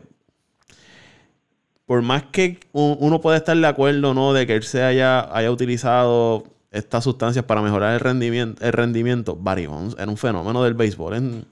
por 1.85 2.01
más 2.01 2.23
que 2.31 2.59
uno 2.71 3.21
puede 3.21 3.37
estar 3.37 3.57
de 3.57 3.67
acuerdo 3.67 4.13
no 4.13 4.33
de 4.33 4.47
que 4.47 4.55
él 4.55 4.63
se 4.63 4.83
haya, 4.83 5.35
haya 5.35 5.51
utilizado 5.51 6.43
estas 6.71 7.03
sustancias 7.03 7.45
para 7.45 7.61
mejorar 7.61 7.93
el 7.93 7.99
rendimiento, 7.99 8.65
el 8.65 8.73
rendimiento. 8.73 9.35
Barry 9.35 9.67
Bonds 9.67 9.95
era 9.99 10.09
un 10.09 10.17
fenómeno 10.17 10.63
del 10.63 10.73
béisbol 10.73 11.13
en, 11.15 11.45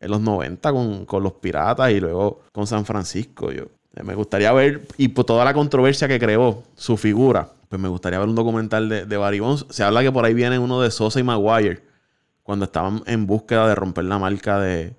los 0.00 0.20
90 0.20 0.72
con, 1.06 1.22
los 1.22 1.32
Piratas 1.34 1.90
y 1.92 2.00
luego 2.00 2.42
con 2.52 2.66
San 2.66 2.84
Francisco. 2.84 3.52
Yo, 3.52 3.66
me 4.02 4.14
gustaría 4.14 4.52
ver, 4.52 4.82
y 4.96 5.08
por 5.08 5.24
toda 5.24 5.44
la 5.44 5.52
controversia 5.52 6.08
que 6.08 6.18
creó 6.18 6.62
su 6.76 6.96
figura, 6.96 7.48
pues 7.68 7.80
me 7.80 7.88
gustaría 7.88 8.18
ver 8.18 8.28
un 8.28 8.34
documental 8.34 8.88
de, 8.88 9.06
de 9.06 9.16
Barry 9.16 9.40
Bonds. 9.40 9.66
Se 9.70 9.82
habla 9.82 10.02
que 10.02 10.12
por 10.12 10.24
ahí 10.24 10.34
viene 10.34 10.58
uno 10.58 10.80
de 10.80 10.90
Sosa 10.90 11.20
y 11.20 11.22
Maguire, 11.22 11.82
cuando 12.42 12.64
estaban 12.64 13.02
en 13.06 13.26
búsqueda 13.26 13.68
de 13.68 13.74
romper 13.74 14.04
la 14.04 14.18
marca 14.18 14.58
de, 14.60 14.94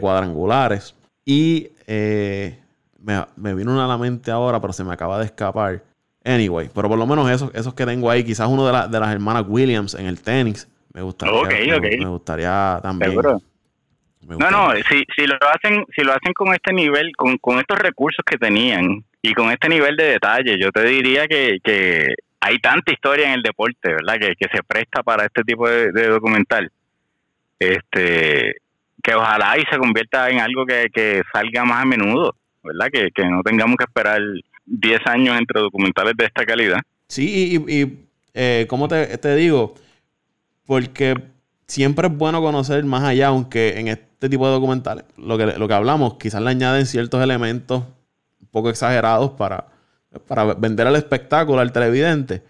cuadrangulares. 0.00 0.94
Y 1.24 1.68
eh, 1.86 2.58
me, 2.98 3.26
me 3.36 3.54
vino 3.54 3.72
una 3.72 3.84
a 3.84 3.88
la 3.88 3.98
mente 3.98 4.30
ahora, 4.30 4.60
pero 4.60 4.72
se 4.72 4.84
me 4.84 4.92
acaba 4.92 5.18
de 5.18 5.24
escapar 5.26 5.82
Anyway, 6.24 6.68
pero 6.74 6.88
por 6.88 6.98
lo 6.98 7.06
menos 7.06 7.30
esos, 7.30 7.50
esos 7.54 7.72
que 7.72 7.86
tengo 7.86 8.10
ahí, 8.10 8.22
quizás 8.22 8.46
uno 8.46 8.66
de, 8.66 8.88
de 8.88 9.00
las 9.00 9.10
hermanas 9.10 9.44
Williams 9.48 9.94
en 9.94 10.04
el 10.04 10.20
tenis, 10.20 10.68
me 10.92 11.00
gustaría, 11.00 11.80
me, 11.80 12.08
gustaría 12.08 12.78
también. 12.82 13.18
No, 14.26 14.50
no, 14.50 14.72
si, 14.88 15.04
si 15.16 15.26
lo 15.26 15.36
hacen, 15.48 15.84
si 15.96 16.02
lo 16.02 16.12
hacen 16.12 16.32
con 16.34 16.52
este 16.54 16.72
nivel, 16.72 17.10
con, 17.16 17.38
con 17.38 17.58
estos 17.58 17.78
recursos 17.78 18.24
que 18.24 18.36
tenían 18.36 19.02
y 19.22 19.32
con 19.32 19.50
este 19.50 19.68
nivel 19.68 19.96
de 19.96 20.04
detalle, 20.04 20.58
yo 20.60 20.70
te 20.70 20.84
diría 20.84 21.26
que, 21.26 21.58
que 21.64 22.14
hay 22.40 22.58
tanta 22.58 22.92
historia 22.92 23.28
en 23.28 23.32
el 23.32 23.42
deporte, 23.42 23.92
¿verdad? 23.92 24.14
Que, 24.20 24.34
que 24.36 24.48
se 24.54 24.62
presta 24.62 25.02
para 25.02 25.24
este 25.24 25.42
tipo 25.42 25.68
de, 25.68 26.06
documental. 26.08 26.70
Este, 27.58 28.56
que 29.02 29.14
ojalá 29.14 29.58
y 29.58 29.64
se 29.70 29.78
convierta 29.78 30.28
en 30.30 30.40
algo 30.40 30.64
que, 30.66 30.88
que 30.92 31.22
salga 31.32 31.64
más 31.64 31.82
a 31.82 31.86
menudo, 31.86 32.34
¿verdad? 32.62 32.88
Que, 32.92 33.10
que 33.14 33.24
no 33.24 33.42
tengamos 33.42 33.76
que 33.76 33.84
esperar 33.84 34.20
10 34.66 35.00
años 35.06 35.38
entre 35.38 35.60
documentales 35.60 36.14
de 36.16 36.24
esta 36.26 36.44
calidad. 36.44 36.80
Sí, 37.08 37.64
y, 37.66 37.82
y 37.82 37.98
eh, 38.34 38.66
¿cómo 38.68 38.88
te, 38.88 39.18
te, 39.18 39.34
digo? 39.34 39.74
Porque 40.66 41.14
siempre 41.70 42.08
es 42.08 42.16
bueno 42.16 42.42
conocer 42.42 42.84
más 42.84 43.04
allá, 43.04 43.28
aunque 43.28 43.78
en 43.78 43.86
este 43.88 44.28
tipo 44.28 44.46
de 44.46 44.52
documentales, 44.52 45.04
lo 45.16 45.38
que, 45.38 45.46
lo 45.46 45.68
que 45.68 45.74
hablamos, 45.74 46.14
quizás 46.14 46.42
le 46.42 46.50
añaden 46.50 46.84
ciertos 46.84 47.22
elementos 47.22 47.84
un 48.40 48.48
poco 48.48 48.70
exagerados 48.70 49.30
para, 49.32 49.68
para 50.26 50.54
vender 50.54 50.88
el 50.88 50.96
espectáculo 50.96 51.60
al 51.60 51.70
televidente. 51.70 52.42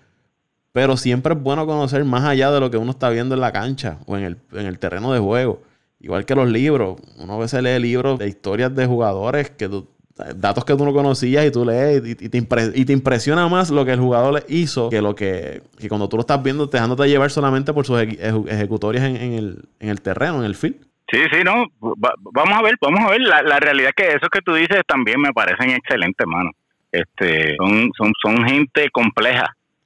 Pero 0.72 0.96
siempre 0.96 1.34
es 1.34 1.42
bueno 1.42 1.66
conocer 1.66 2.04
más 2.04 2.24
allá 2.24 2.50
de 2.50 2.60
lo 2.60 2.70
que 2.70 2.78
uno 2.78 2.92
está 2.92 3.10
viendo 3.10 3.34
en 3.34 3.42
la 3.42 3.52
cancha 3.52 3.98
o 4.06 4.16
en 4.16 4.24
el, 4.24 4.38
en 4.52 4.66
el 4.66 4.78
terreno 4.78 5.12
de 5.12 5.18
juego. 5.18 5.62
Igual 5.98 6.24
que 6.24 6.34
los 6.34 6.48
libros. 6.48 6.98
Uno 7.18 7.34
a 7.34 7.38
veces 7.38 7.62
lee 7.62 7.78
libros 7.78 8.18
de 8.18 8.28
historias 8.28 8.74
de 8.74 8.86
jugadores 8.86 9.50
que 9.50 9.68
tú 9.68 9.86
datos 10.34 10.64
que 10.64 10.76
tú 10.76 10.84
no 10.84 10.92
conocías 10.92 11.46
y 11.46 11.50
tú 11.50 11.64
lees 11.64 12.02
y, 12.04 12.14
te, 12.14 12.36
y 12.74 12.84
te, 12.84 12.92
impresiona 12.92 13.48
más 13.48 13.70
lo 13.70 13.84
que 13.84 13.92
el 13.92 14.00
jugador 14.00 14.34
le 14.34 14.42
hizo 14.48 14.90
que 14.90 15.00
lo 15.00 15.14
que, 15.14 15.62
que 15.78 15.88
cuando 15.88 16.08
tú 16.08 16.16
lo 16.16 16.20
estás 16.20 16.42
viendo 16.42 16.66
dejándote 16.66 17.08
llevar 17.08 17.30
solamente 17.30 17.72
por 17.72 17.86
sus 17.86 18.00
ejecutorias 18.00 19.04
en, 19.04 19.16
el, 19.16 19.64
en 19.78 19.88
el 19.88 20.00
terreno, 20.00 20.38
en 20.40 20.44
el 20.44 20.54
field. 20.54 20.76
Sí, 21.10 21.18
sí, 21.32 21.42
no, 21.44 21.66
vamos 21.80 22.58
a 22.58 22.62
ver, 22.62 22.76
vamos 22.80 23.00
a 23.00 23.10
ver, 23.10 23.20
la, 23.20 23.42
la 23.42 23.58
realidad 23.58 23.92
es 23.96 24.04
que 24.04 24.12
esos 24.12 24.28
que 24.30 24.42
tú 24.42 24.54
dices 24.54 24.82
también 24.86 25.20
me 25.20 25.32
parecen 25.32 25.70
excelentes, 25.70 26.26
mano. 26.26 26.50
Este, 26.92 27.56
son, 27.56 27.90
son, 27.96 28.12
son 28.22 28.48
gente 28.48 28.88
compleja 28.90 29.44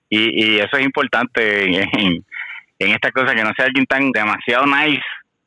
y, 0.08 0.44
y 0.44 0.58
eso 0.58 0.76
es 0.76 0.84
importante 0.84 1.64
en, 1.64 1.74
en, 1.74 2.24
en 2.78 2.90
esta 2.90 3.10
cosa, 3.10 3.34
que 3.34 3.42
no 3.42 3.52
sea 3.56 3.66
alguien 3.66 3.86
tan 3.86 4.10
demasiado 4.10 4.66
nice 4.66 5.02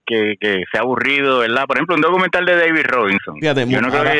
que, 0.08 0.38
que 0.39 0.64
sea 0.72 0.82
aburrido, 0.82 1.39
¿verdad? 1.39 1.66
Por 1.68 1.78
ejemplo, 1.78 1.95
un 1.95 2.01
documental 2.01 2.45
de 2.45 2.55
David 2.55 2.86
Robinson. 2.88 3.36
Fíjate, 3.39 3.66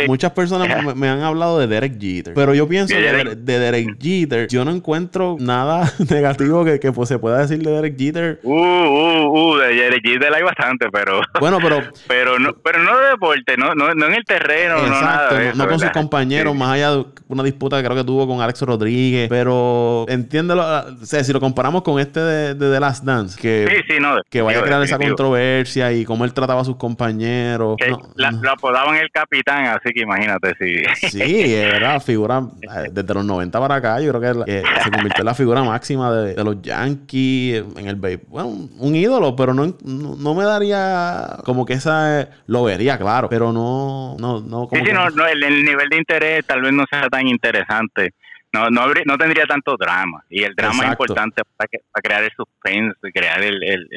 muchas 0.08 0.32
personas 0.32 0.68
me, 0.96 1.08
han 1.08 1.22
hablado 1.22 1.58
de 1.60 1.68
Derek 1.68 2.00
Jeter, 2.00 2.34
pero 2.34 2.54
yo 2.54 2.68
pienso 2.68 2.94
de 2.94 3.02
Derek, 3.02 3.38
de 3.38 3.60
Derek 3.60 3.98
Jeter, 4.00 4.48
yo 4.50 4.66
no 4.66 4.72
encuentro 4.72 5.38
nada 5.40 5.92
negativo 6.12 6.66
que, 6.66 6.80
que 6.80 6.92
pues, 6.92 7.10
se 7.10 7.18
pueda 7.18 7.40
decir 7.40 7.60
de 7.60 7.72
Derek 7.72 7.98
Jeter. 7.98 8.40
Uh, 8.44 8.54
uh, 8.54 9.54
uh, 9.54 9.58
de 9.58 9.76
Derek 9.76 10.04
Jeter 10.04 10.34
hay 10.34 10.44
bastante, 10.44 10.88
pero... 10.92 11.22
Bueno, 11.40 11.60
pero... 11.62 11.82
pero, 12.08 12.40
no, 12.40 12.54
pero 12.64 12.84
no 12.84 12.98
de 12.98 13.10
deporte, 13.12 13.56
no, 13.58 13.74
no, 13.74 13.94
no 13.94 14.08
en 14.08 14.14
el 14.16 14.26
terreno, 14.26 14.78
no 14.82 14.90
nada 14.90 15.54
no, 15.56 15.68
con 15.68 15.80
sus 15.80 15.92
compañeros, 15.92 16.56
más 16.56 16.74
allá 16.74 16.92
de 16.92 17.06
una 17.30 17.44
disputa 17.44 17.78
que 17.78 17.84
creo 17.84 17.96
que 17.96 18.04
tuvo 18.04 18.28
con 18.28 18.42
Alex 18.42 18.62
Rodríguez, 18.62 19.30
pero 19.30 20.06
entiéndelo, 20.10 20.64
o 20.64 21.06
sea, 21.06 21.24
si 21.24 21.32
lo 21.32 21.40
comparamos 21.40 21.84
con 21.84 22.00
este 22.00 22.20
de, 22.20 22.56
de 22.56 22.74
The 22.74 22.80
Last 22.80 23.04
Dance, 23.06 23.40
que, 23.40 23.84
que 24.30 24.42
vaya 24.42 24.60
a 24.60 24.64
crear 24.64 24.82
esa 24.84 24.98
controversia 24.98 25.77
y 25.78 26.06
cómo 26.06 26.26
él 26.26 26.34
trataba 26.34 26.62
a 26.62 26.66
sus 26.66 26.76
compañeros. 26.76 27.78
Lo 28.16 28.52
apodaban 28.52 28.96
el 28.96 29.10
capitán, 29.12 29.66
así 29.66 29.94
que 29.94 30.02
imagínate 30.02 30.54
si. 30.60 31.10
Sí, 31.10 31.54
era 31.54 32.00
figura 32.00 32.42
eh, 32.62 32.90
desde 32.92 33.14
los 33.14 33.26
90 33.26 33.60
para 33.60 33.76
acá. 33.76 34.02
Yo 34.02 34.12
creo 34.12 34.46
que 34.46 34.64
se 34.84 34.92
convirtió 34.92 35.22
en 35.22 35.26
la 35.26 35.34
figura 35.34 35.64
máxima 35.64 36.12
de, 36.12 36.44
los 36.44 36.62
Yankees 36.62 37.64
en 37.78 37.88
el 37.88 37.96
béisbol. 37.96 38.28
Bueno, 38.30 38.70
un, 38.78 38.96
ídolo, 38.96 39.36
pero 39.36 39.54
no, 39.54 39.76
no, 39.84 40.36
me 40.36 40.44
daría 40.44 41.38
como 41.44 41.66
que 41.66 41.74
esa. 41.74 42.30
Lo 42.48 42.64
vería, 42.64 42.98
claro, 42.98 43.30
pero 43.30 43.52
no. 43.52 44.16
no, 44.20 44.42
no 44.42 44.68
sí, 44.72 44.80
sí, 44.84 44.92
no, 44.92 45.28
el, 45.28 45.64
nivel 45.64 45.90
de 45.90 45.98
interés 45.98 46.46
tal 46.46 46.62
vez 46.62 46.74
no 46.74 46.86
sea 46.90 47.08
tan 47.10 47.28
interesante 47.28 48.14
no, 48.54 48.70
no, 48.70 48.88
no 49.06 49.18
tendría 49.18 49.45
tanto 49.45 49.76
drama. 49.78 50.24
Y 50.30 50.43
el 50.43 50.56
drama 50.56 50.86
es 50.86 50.89
importante 50.91 51.41
para, 51.56 51.70
crear 52.02 52.24
el 52.24 52.32
suspense, 52.32 52.95
crear 53.14 53.43
el, 53.43 53.64
el, 53.64 53.88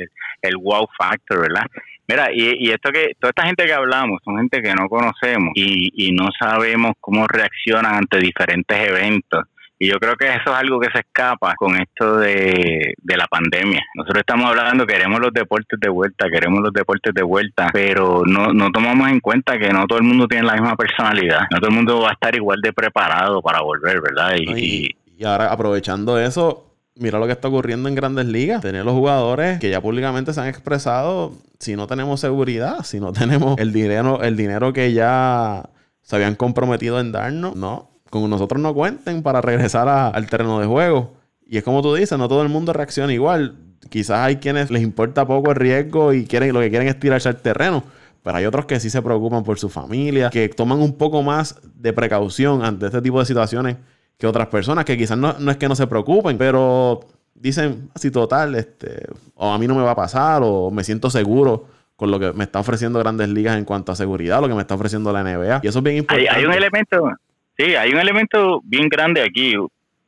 el, 0.42 0.56
wow 0.56 0.86
factor, 0.98 1.40
¿verdad? 1.40 1.66
Mira, 2.08 2.28
y, 2.32 2.66
y, 2.66 2.70
esto 2.70 2.90
que, 2.90 3.12
toda 3.18 3.30
esta 3.30 3.46
gente 3.46 3.64
que 3.64 3.72
hablamos 3.72 4.20
son 4.24 4.36
gente 4.38 4.60
que 4.60 4.74
no 4.74 4.88
conocemos 4.88 5.52
y, 5.54 5.90
y 5.94 6.12
no 6.12 6.28
sabemos 6.38 6.92
cómo 7.00 7.26
reaccionan 7.28 7.94
ante 7.94 8.18
diferentes 8.18 8.88
eventos. 8.88 9.44
Y 9.82 9.88
yo 9.88 9.98
creo 9.98 10.14
que 10.14 10.26
eso 10.26 10.50
es 10.50 10.56
algo 10.56 10.78
que 10.78 10.90
se 10.92 10.98
escapa 10.98 11.54
con 11.56 11.74
esto 11.80 12.18
de, 12.18 12.92
la 13.02 13.26
pandemia. 13.26 13.80
Nosotros 13.94 14.20
estamos 14.20 14.50
hablando, 14.50 14.86
queremos 14.86 15.18
los 15.20 15.32
deportes 15.32 15.80
de 15.80 15.88
vuelta, 15.88 16.28
queremos 16.30 16.60
los 16.60 16.72
deportes 16.74 17.14
de 17.14 17.22
vuelta, 17.22 17.70
pero 17.72 18.22
no, 18.26 18.52
no 18.52 18.70
tomamos 18.70 19.08
en 19.08 19.20
cuenta 19.20 19.58
que 19.58 19.70
no 19.70 19.86
todo 19.86 19.98
el 19.98 20.04
mundo 20.04 20.28
tiene 20.28 20.46
la 20.46 20.52
misma 20.52 20.76
personalidad. 20.76 21.40
No 21.50 21.60
todo 21.60 21.70
el 21.70 21.76
mundo 21.76 22.00
va 22.02 22.10
a 22.10 22.12
estar 22.12 22.34
igual 22.34 22.60
de 22.60 22.74
preparado 22.74 23.40
para 23.40 23.62
volver, 23.62 24.02
¿verdad? 24.02 24.34
Y, 24.36 24.94
y, 25.16 25.24
ahora, 25.24 25.50
aprovechando 25.50 26.20
eso, 26.20 26.74
mira 26.96 27.18
lo 27.18 27.24
que 27.24 27.32
está 27.32 27.48
ocurriendo 27.48 27.88
en 27.88 27.94
grandes 27.94 28.26
ligas. 28.26 28.60
Tener 28.60 28.84
los 28.84 28.92
jugadores 28.92 29.60
que 29.60 29.70
ya 29.70 29.80
públicamente 29.80 30.34
se 30.34 30.42
han 30.42 30.48
expresado, 30.48 31.32
si 31.58 31.74
no 31.74 31.86
tenemos 31.86 32.20
seguridad, 32.20 32.82
si 32.82 33.00
no 33.00 33.12
tenemos 33.14 33.58
el 33.58 33.72
dinero, 33.72 34.22
el 34.22 34.36
dinero 34.36 34.74
que 34.74 34.92
ya 34.92 35.70
se 36.02 36.16
habían 36.16 36.34
comprometido 36.34 37.00
en 37.00 37.12
darnos, 37.12 37.56
no 37.56 37.89
con 38.10 38.28
nosotros 38.28 38.60
no 38.60 38.74
cuenten 38.74 39.22
para 39.22 39.40
regresar 39.40 39.88
al 39.88 40.26
terreno 40.28 40.60
de 40.60 40.66
juego. 40.66 41.14
Y 41.46 41.56
es 41.56 41.64
como 41.64 41.82
tú 41.82 41.94
dices, 41.94 42.18
no 42.18 42.28
todo 42.28 42.42
el 42.42 42.48
mundo 42.48 42.72
reacciona 42.72 43.12
igual. 43.12 43.56
Quizás 43.88 44.18
hay 44.18 44.36
quienes 44.36 44.70
les 44.70 44.82
importa 44.82 45.26
poco 45.26 45.50
el 45.50 45.56
riesgo 45.56 46.12
y 46.12 46.26
quieren, 46.26 46.52
lo 46.52 46.60
que 46.60 46.70
quieren 46.70 46.88
es 46.88 47.00
tirarse 47.00 47.28
al 47.28 47.36
terreno. 47.36 47.82
Pero 48.22 48.36
hay 48.36 48.44
otros 48.44 48.66
que 48.66 48.78
sí 48.78 48.90
se 48.90 49.00
preocupan 49.00 49.42
por 49.44 49.58
su 49.58 49.70
familia, 49.70 50.28
que 50.28 50.48
toman 50.50 50.80
un 50.80 50.98
poco 50.98 51.22
más 51.22 51.58
de 51.74 51.92
precaución 51.92 52.62
ante 52.62 52.86
este 52.86 53.00
tipo 53.00 53.18
de 53.18 53.24
situaciones 53.24 53.76
que 54.18 54.26
otras 54.26 54.48
personas, 54.48 54.84
que 54.84 54.98
quizás 54.98 55.16
no, 55.16 55.30
es 55.50 55.56
que 55.56 55.68
no 55.68 55.74
se 55.74 55.86
preocupen, 55.86 56.36
pero 56.36 57.00
dicen 57.34 57.90
así 57.94 58.10
total, 58.10 58.54
este, 58.54 59.06
o 59.34 59.50
a 59.50 59.58
mí 59.58 59.66
no 59.66 59.74
me 59.74 59.82
va 59.82 59.92
a 59.92 59.96
pasar, 59.96 60.42
o 60.44 60.70
me 60.70 60.84
siento 60.84 61.08
seguro 61.08 61.66
con 61.96 62.10
lo 62.10 62.20
que 62.20 62.32
me 62.34 62.44
está 62.44 62.60
ofreciendo 62.60 62.98
grandes 62.98 63.30
ligas 63.30 63.56
en 63.56 63.64
cuanto 63.64 63.92
a 63.92 63.96
seguridad, 63.96 64.40
lo 64.42 64.48
que 64.48 64.54
me 64.54 64.60
está 64.60 64.74
ofreciendo 64.74 65.10
la 65.12 65.22
NBA. 65.22 65.60
Y 65.62 65.68
eso 65.68 65.78
es 65.78 65.82
bien 65.82 65.96
importante. 65.96 66.30
hay 66.30 66.44
un 66.44 66.52
elemento, 66.52 67.10
Sí, 67.60 67.76
hay 67.76 67.92
un 67.92 67.98
elemento 67.98 68.62
bien 68.64 68.88
grande 68.88 69.20
aquí, 69.20 69.54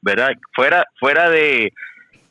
¿verdad? 0.00 0.30
Fuera, 0.54 0.86
fuera 0.98 1.28
de 1.28 1.70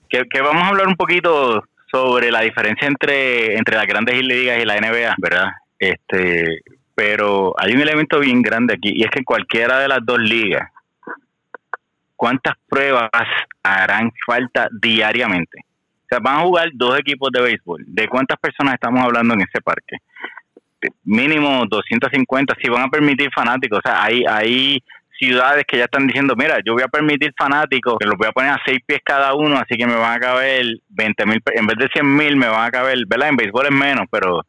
que, 0.09 0.41
vamos 0.41 0.63
a 0.63 0.69
hablar 0.69 0.88
un 0.88 0.95
poquito 0.95 1.63
sobre 1.91 2.32
la 2.32 2.41
diferencia 2.41 2.88
entre, 2.88 3.55
entre 3.55 3.76
las 3.76 3.86
grandes 3.86 4.19
ligas 4.24 4.59
y 4.59 4.65
la 4.65 4.78
NBA, 4.78 5.13
¿verdad? 5.19 5.51
Este, 5.78 6.61
pero 6.95 7.53
hay 7.59 7.72
un 7.74 7.82
elemento 7.82 8.19
bien 8.19 8.41
grande 8.41 8.74
aquí 8.74 8.93
y 8.95 9.03
es 9.03 9.11
que 9.11 9.19
en 9.19 9.26
cualquiera 9.26 9.78
de 9.78 9.89
las 9.89 9.99
dos 10.03 10.17
ligas, 10.17 10.72
¿cuántas 12.15 12.55
pruebas 12.67 13.11
harán 13.61 14.11
falta 14.26 14.69
diariamente? 14.72 15.59
O 15.59 16.07
sea, 16.09 16.17
van 16.19 16.39
a 16.39 16.41
jugar 16.41 16.69
dos 16.74 16.97
equipos 16.97 17.30
de 17.32 17.41
béisbol. 17.41 17.84
¿De 17.86 18.07
cuántas 18.07 18.39
personas 18.39 18.74
estamos 18.74 19.03
hablando 19.03 19.36
en 19.36 19.41
ese 19.41 19.61
parque? 19.61 19.97
Mínimo 21.03 21.63
250, 21.69 22.55
si 22.59 22.69
van 22.69 22.86
a 22.86 22.89
permitir 22.89 23.30
fanáticos. 23.32 23.78
O 23.78 23.88
sea, 23.88 24.03
hay, 24.03 24.24
hay 24.28 24.84
ciudades 25.22 25.65
que 25.67 25.78
ya 25.78 25.84
están 25.84 26.07
diciendo, 26.07 26.34
mira, 26.36 26.57
yo 26.65 26.74
voy 26.74 26.82
a 26.82 26.88
permitir 26.88 27.32
fanáticos, 27.38 27.97
que 27.99 28.07
los 28.07 28.17
voy 28.17 28.28
a 28.28 28.32
poner 28.32 28.51
a 28.51 28.61
seis 28.65 28.80
pies 28.86 29.01
cada 29.05 29.36
uno, 29.36 29.55
así 29.55 29.78
que 29.78 29.86
me 29.86 29.95
van 29.95 30.17
a 30.17 30.19
caber 30.19 30.65
20 30.89 31.26
mil, 31.28 31.41
en 31.53 31.67
vez 31.67 31.78
de 31.78 31.88
100 31.93 32.15
mil 32.15 32.36
me 32.36 32.47
van 32.47 32.67
a 32.67 32.72
caber, 32.72 32.97
¿verdad? 33.07 33.30
En 33.30 33.36
béisbol 33.36 33.67
es 33.67 33.72
menos, 33.72 34.05
pero 34.09 34.41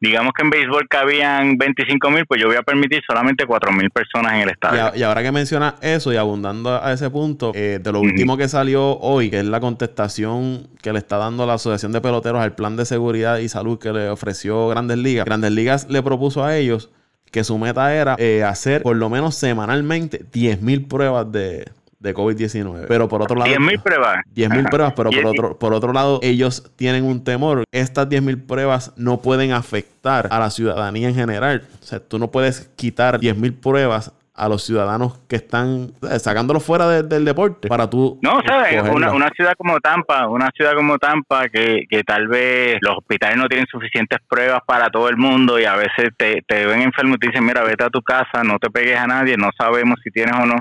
digamos 0.00 0.32
que 0.36 0.42
en 0.42 0.50
béisbol 0.50 0.88
cabían 0.88 1.56
25 1.56 2.10
mil, 2.10 2.26
pues 2.26 2.40
yo 2.42 2.48
voy 2.48 2.56
a 2.56 2.62
permitir 2.62 3.02
solamente 3.06 3.46
4 3.46 3.70
mil 3.70 3.88
personas 3.90 4.34
en 4.34 4.40
el 4.40 4.48
estadio. 4.50 4.92
Y, 4.96 5.04
ahora 5.04 5.22
que 5.22 5.30
mencionas 5.30 5.74
eso 5.80 6.12
y 6.12 6.16
abundando 6.16 6.82
a 6.82 6.92
ese 6.92 7.08
punto, 7.08 7.52
eh, 7.54 7.78
de 7.80 7.92
lo 7.92 8.00
último 8.00 8.36
que 8.36 8.48
salió 8.48 8.98
hoy, 8.98 9.30
que 9.30 9.38
es 9.38 9.44
la 9.44 9.60
contestación 9.60 10.68
que 10.82 10.92
le 10.92 10.98
está 10.98 11.18
dando 11.18 11.46
la 11.46 11.54
Asociación 11.54 11.92
de 11.92 12.00
Peloteros 12.00 12.42
al 12.42 12.56
plan 12.56 12.76
de 12.76 12.84
seguridad 12.84 13.38
y 13.38 13.48
salud 13.48 13.78
que 13.78 13.92
le 13.92 14.08
ofreció 14.08 14.66
Grandes 14.68 14.98
Ligas, 14.98 15.24
Grandes 15.24 15.52
Ligas 15.52 15.88
le 15.88 16.02
propuso 16.02 16.44
a 16.44 16.56
ellos 16.56 16.90
que 17.36 17.44
su 17.44 17.58
meta 17.58 17.94
era 17.94 18.16
eh, 18.18 18.42
hacer 18.42 18.80
por 18.80 18.96
lo 18.96 19.10
menos 19.10 19.34
semanalmente 19.34 20.24
10.000 20.32 20.88
pruebas 20.88 21.30
de, 21.30 21.70
de 21.98 22.14
COVID-19. 22.14 22.86
Pero 22.88 23.10
por 23.10 23.20
otro 23.20 23.36
lado... 23.36 23.50
10.000 23.50 23.82
pruebas. 23.82 24.16
10.000 24.34 24.70
pruebas, 24.70 24.94
pero 24.96 25.10
por 25.10 25.26
otro, 25.26 25.58
por 25.58 25.74
otro 25.74 25.92
lado, 25.92 26.18
ellos 26.22 26.72
tienen 26.76 27.04
un 27.04 27.24
temor. 27.24 27.64
Estas 27.72 28.08
10.000 28.08 28.46
pruebas 28.46 28.94
no 28.96 29.20
pueden 29.20 29.52
afectar 29.52 30.28
a 30.30 30.38
la 30.38 30.48
ciudadanía 30.48 31.10
en 31.10 31.14
general. 31.14 31.64
O 31.82 31.84
sea, 31.84 32.00
tú 32.00 32.18
no 32.18 32.30
puedes 32.30 32.70
quitar 32.74 33.20
10.000 33.20 33.60
pruebas 33.60 34.12
a 34.36 34.48
los 34.48 34.62
ciudadanos 34.62 35.18
que 35.28 35.36
están 35.36 35.92
sacándolos 36.18 36.64
fuera 36.64 37.02
del 37.02 37.24
deporte 37.24 37.68
para 37.68 37.88
tú. 37.88 38.18
No, 38.22 38.40
sabes, 38.46 38.82
una, 38.82 39.12
una, 39.12 39.30
ciudad 39.30 39.54
como 39.56 39.80
Tampa, 39.80 40.28
una 40.28 40.50
ciudad 40.54 40.74
como 40.74 40.98
Tampa 40.98 41.48
que, 41.48 41.84
que 41.88 42.02
tal 42.02 42.28
vez 42.28 42.78
los 42.82 42.98
hospitales 42.98 43.38
no 43.38 43.48
tienen 43.48 43.66
suficientes 43.66 44.18
pruebas 44.28 44.60
para 44.66 44.90
todo 44.90 45.08
el 45.08 45.16
mundo 45.16 45.58
y 45.58 45.64
a 45.64 45.74
veces 45.76 46.10
te, 46.16 46.42
te 46.46 46.66
ven 46.66 46.82
enfermo 46.82 47.14
y 47.14 47.18
te 47.18 47.28
dicen, 47.28 47.44
mira, 47.44 47.64
vete 47.64 47.84
a 47.84 47.90
tu 47.90 48.02
casa, 48.02 48.44
no 48.44 48.58
te 48.58 48.70
pegues 48.70 48.98
a 48.98 49.06
nadie, 49.06 49.36
no 49.36 49.50
sabemos 49.56 49.98
si 50.04 50.10
tienes 50.10 50.34
o 50.36 50.44
no 50.44 50.56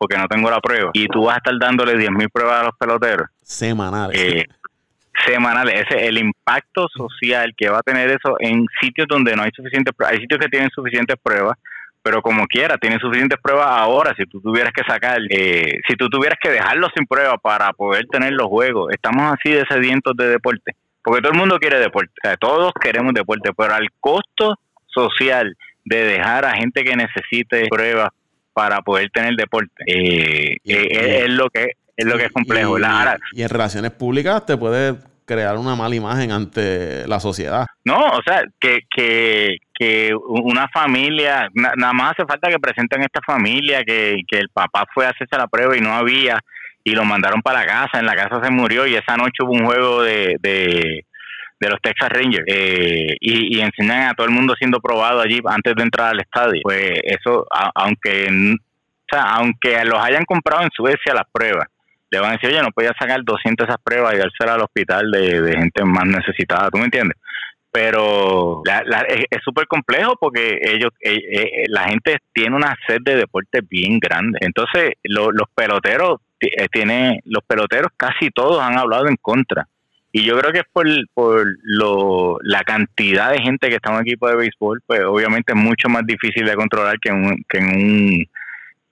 porque 0.00 0.16
no 0.16 0.26
tengo 0.28 0.50
la 0.50 0.60
prueba. 0.60 0.90
Y 0.94 1.08
tú 1.08 1.24
vas 1.24 1.34
a 1.34 1.38
estar 1.38 1.54
dándole 1.60 1.92
10.000 1.92 2.30
pruebas 2.32 2.62
a 2.62 2.64
los 2.64 2.76
peloteros. 2.78 3.28
Semanales. 3.42 4.18
Eh, 4.18 4.46
semanales. 5.26 5.84
Ese 5.86 6.06
el 6.06 6.16
impacto 6.16 6.88
social 6.88 7.52
que 7.54 7.68
va 7.68 7.80
a 7.80 7.82
tener 7.82 8.08
eso 8.08 8.36
en 8.38 8.66
sitios 8.80 9.06
donde 9.06 9.36
no 9.36 9.42
hay 9.42 9.50
suficientes 9.54 9.94
pruebas. 9.94 10.14
Hay 10.14 10.22
sitios 10.22 10.40
que 10.40 10.48
tienen 10.48 10.70
suficientes 10.70 11.16
pruebas 11.22 11.58
pero 12.02 12.22
como 12.22 12.46
quiera, 12.46 12.78
tienen 12.78 12.98
suficientes 12.98 13.38
pruebas 13.42 13.68
ahora. 13.68 14.14
Si 14.16 14.24
tú 14.24 14.40
tuvieras 14.40 14.72
que 14.72 14.82
sacar, 14.84 15.18
eh, 15.28 15.80
si 15.86 15.96
tú 15.96 16.08
tuvieras 16.08 16.38
que 16.42 16.50
dejarlo 16.50 16.88
sin 16.94 17.06
pruebas 17.06 17.36
para 17.42 17.72
poder 17.72 18.06
tener 18.06 18.32
los 18.32 18.46
juegos, 18.46 18.92
estamos 18.92 19.32
así 19.32 19.50
de 19.50 19.64
sedientos 19.68 20.16
de 20.16 20.28
deporte. 20.28 20.76
Porque 21.02 21.22
todo 21.22 21.32
el 21.32 21.38
mundo 21.38 21.58
quiere 21.58 21.78
deporte, 21.78 22.12
o 22.22 22.28
sea, 22.28 22.36
todos 22.36 22.72
queremos 22.80 23.14
deporte, 23.14 23.50
pero 23.56 23.74
al 23.74 23.88
costo 24.00 24.58
social 24.86 25.56
de 25.84 26.04
dejar 26.04 26.44
a 26.44 26.54
gente 26.56 26.84
que 26.84 26.94
necesite 26.94 27.68
pruebas 27.68 28.10
para 28.52 28.82
poder 28.82 29.08
tener 29.10 29.34
deporte, 29.34 29.72
eh, 29.86 30.56
eh, 30.64 31.22
es, 31.24 31.30
lo 31.30 31.48
que 31.48 31.70
es 31.96 32.04
lo 32.04 32.18
que 32.18 32.26
es 32.26 32.32
complejo. 32.32 32.76
y 33.32 33.42
en 33.42 33.48
relaciones 33.48 33.92
públicas 33.92 34.44
te 34.44 34.56
puede 34.56 34.96
crear 35.30 35.56
una 35.56 35.76
mala 35.76 35.94
imagen 35.94 36.32
ante 36.32 37.06
la 37.06 37.20
sociedad. 37.20 37.66
No, 37.84 37.98
o 37.98 38.20
sea, 38.26 38.42
que, 38.58 38.80
que, 38.90 39.58
que 39.72 40.10
una 40.26 40.66
familia, 40.68 41.48
nada 41.54 41.92
más 41.92 42.12
hace 42.12 42.26
falta 42.26 42.50
que 42.50 42.58
presenten 42.58 43.02
esta 43.02 43.20
familia, 43.24 43.84
que, 43.84 44.22
que 44.26 44.38
el 44.38 44.48
papá 44.52 44.84
fue 44.92 45.06
a 45.06 45.10
hacerse 45.10 45.36
la 45.36 45.46
prueba 45.46 45.76
y 45.76 45.80
no 45.80 45.94
había, 45.94 46.40
y 46.82 46.92
lo 46.92 47.04
mandaron 47.04 47.42
para 47.42 47.60
la 47.60 47.66
casa, 47.66 48.00
en 48.00 48.06
la 48.06 48.16
casa 48.16 48.42
se 48.42 48.50
murió 48.50 48.86
y 48.86 48.96
esa 48.96 49.16
noche 49.16 49.44
hubo 49.44 49.52
un 49.52 49.66
juego 49.66 50.02
de, 50.02 50.36
de, 50.40 51.04
los 51.60 51.80
Texas 51.80 52.08
Rangers 52.08 52.44
eh, 52.48 53.16
y, 53.20 53.60
enseñan 53.60 54.08
a 54.08 54.14
todo 54.14 54.26
el 54.26 54.32
mundo 54.32 54.54
siendo 54.58 54.80
probado 54.80 55.20
allí 55.20 55.40
antes 55.46 55.74
de 55.76 55.82
entrar 55.82 56.08
al 56.08 56.20
estadio. 56.20 56.60
Pues 56.64 56.92
eso, 57.04 57.46
aunque, 57.74 58.28
o 58.28 59.06
sea, 59.08 59.34
aunque 59.34 59.84
los 59.84 60.02
hayan 60.02 60.24
comprado 60.24 60.62
en 60.62 60.70
Suecia 60.74 61.14
las 61.14 61.26
pruebas, 61.30 61.68
le 62.10 62.18
van 62.18 62.30
a 62.30 62.32
decir, 62.32 62.50
oye, 62.50 62.60
no 62.60 62.72
podía 62.72 62.92
sacar 62.98 63.20
200 63.24 63.68
esas 63.68 63.80
pruebas 63.82 64.14
y 64.14 64.18
dársela 64.18 64.54
al 64.54 64.62
hospital 64.62 65.10
de, 65.10 65.56
gente 65.56 65.84
más 65.84 66.06
necesitada, 66.06 66.70
¿tú 66.70 66.78
me 66.78 66.84
entiendes? 66.84 67.16
Pero 67.72 68.62
es 68.66 69.42
súper 69.44 69.68
complejo 69.68 70.16
porque 70.20 70.58
ellos, 70.60 70.90
eh, 71.00 71.20
eh, 71.30 71.64
la 71.68 71.84
gente 71.84 72.18
tiene 72.32 72.56
una 72.56 72.76
sed 72.88 72.98
de 73.02 73.14
deporte 73.14 73.60
bien 73.62 74.00
grande. 74.00 74.40
Entonces, 74.42 74.94
los 75.04 75.48
peloteros, 75.54 76.20
eh, 76.40 76.66
tiene, 76.72 77.20
los 77.24 77.44
peloteros 77.44 77.92
casi 77.96 78.30
todos 78.30 78.60
han 78.60 78.76
hablado 78.76 79.06
en 79.06 79.16
contra. 79.16 79.68
Y 80.10 80.24
yo 80.24 80.36
creo 80.36 80.52
que 80.52 80.58
es 80.58 80.64
por, 80.72 80.88
por 81.14 81.46
lo, 81.62 82.38
la 82.42 82.64
cantidad 82.64 83.30
de 83.30 83.40
gente 83.40 83.68
que 83.68 83.76
está 83.76 83.90
en 83.90 83.96
un 83.98 84.02
equipo 84.02 84.28
de 84.28 84.34
béisbol, 84.34 84.82
pues 84.84 85.02
obviamente 85.02 85.52
es 85.52 85.58
mucho 85.58 85.88
más 85.88 86.04
difícil 86.04 86.44
de 86.44 86.56
controlar 86.56 86.98
que 86.98 87.10
que 87.48 87.58
en 87.58 87.66
un 87.66 88.26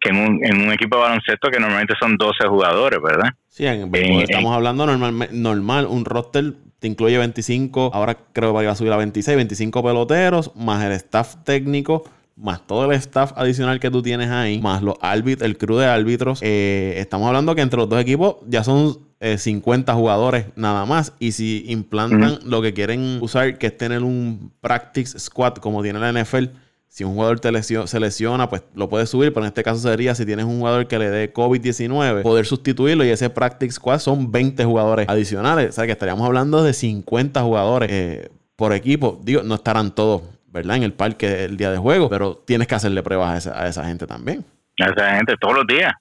que 0.01 0.11
en 0.11 0.17
un, 0.17 0.45
en 0.45 0.61
un 0.61 0.73
equipo 0.73 0.97
de 0.97 1.03
baloncesto 1.03 1.51
que 1.51 1.59
normalmente 1.59 1.95
son 1.99 2.17
12 2.17 2.47
jugadores, 2.49 3.01
¿verdad? 3.03 3.31
Sí, 3.49 3.67
en, 3.67 3.95
eh, 3.95 4.23
estamos 4.23 4.55
hablando 4.55 4.87
normal, 4.87 5.29
normal, 5.33 5.87
un 5.87 6.05
roster 6.05 6.55
te 6.79 6.87
incluye 6.87 7.19
25, 7.19 7.91
ahora 7.93 8.17
creo 8.33 8.57
que 8.57 8.65
va 8.65 8.71
a 8.71 8.77
subir 8.77 8.93
a 8.93 8.97
26, 8.97 9.37
25 9.37 9.83
peloteros, 9.83 10.55
más 10.55 10.85
el 10.85 10.93
staff 10.93 11.37
técnico, 11.45 12.05
más 12.37 12.65
todo 12.67 12.85
el 12.85 12.97
staff 12.97 13.33
adicional 13.37 13.81
que 13.81 13.91
tú 13.91 14.01
tienes 14.01 14.31
ahí, 14.31 14.61
más 14.61 14.83
los 14.83 14.95
árbitros, 15.01 15.45
el 15.49 15.59
crew 15.59 15.77
de 15.77 15.87
árbitros. 15.87 16.41
Eh, 16.43 16.95
estamos 16.99 17.27
hablando 17.27 17.55
que 17.55 17.63
entre 17.63 17.79
los 17.79 17.89
dos 17.89 18.01
equipos 18.01 18.37
ya 18.47 18.63
son 18.63 18.99
50 19.21 19.91
eh, 19.91 19.95
jugadores 19.95 20.47
nada 20.55 20.87
más. 20.87 21.15
Y 21.19 21.33
si 21.33 21.65
implantan 21.67 22.39
lo 22.45 22.63
que 22.63 22.73
quieren 22.73 23.19
usar, 23.21 23.59
que 23.59 23.67
es 23.67 23.77
tener 23.77 24.05
un 24.05 24.53
practice 24.61 25.19
squad 25.19 25.55
como 25.55 25.83
tiene 25.83 25.99
la 25.99 26.13
NFL, 26.13 26.45
si 26.89 27.05
un 27.05 27.15
jugador 27.15 27.39
te 27.39 27.63
se 27.63 28.01
lesiona, 28.01 28.49
pues 28.49 28.65
lo 28.75 28.89
puedes 28.89 29.11
subir, 29.11 29.33
pero 29.33 29.45
en 29.45 29.49
este 29.49 29.63
caso 29.63 29.79
sería 29.79 30.15
si 30.15 30.25
tienes 30.25 30.47
un 30.47 30.59
jugador 30.59 30.89
que 30.89 30.99
le 30.99 31.11
dé 31.11 31.33
COVID-19, 31.33 32.23
poder 32.23 32.47
sustituirlo 32.47 33.05
y 33.05 33.11
ese 33.11 33.31
practice 33.31 33.73
squad 33.73 33.99
son 33.99 34.33
20 34.33 34.65
jugadores 34.65 35.09
adicionales. 35.09 35.69
O 35.69 35.73
sea 35.73 35.87
que 35.87 35.93
estaríamos 35.93 36.27
hablando 36.27 36.65
de 36.65 36.73
50 36.73 37.41
jugadores 37.43 37.91
eh, 37.93 38.31
por 38.57 38.73
equipo. 38.73 39.21
Digo, 39.23 39.43
no 39.45 39.57
estarán 39.57 39.95
todos, 39.95 40.23
¿verdad? 40.49 40.77
En 40.79 40.83
el 40.83 40.93
parque 40.93 41.45
el 41.45 41.57
día 41.57 41.71
de 41.71 41.79
juego, 41.79 42.09
pero 42.09 42.43
tienes 42.47 42.67
que 42.67 42.75
hacerle 42.75 43.03
pruebas 43.03 43.47
a 43.47 43.69
esa, 43.69 43.85
gente 43.85 44.07
también. 44.07 44.45
A 44.81 44.87
esa 44.87 45.15
gente 45.17 45.37
todos 45.39 45.57
los 45.57 45.67
días. 45.67 45.93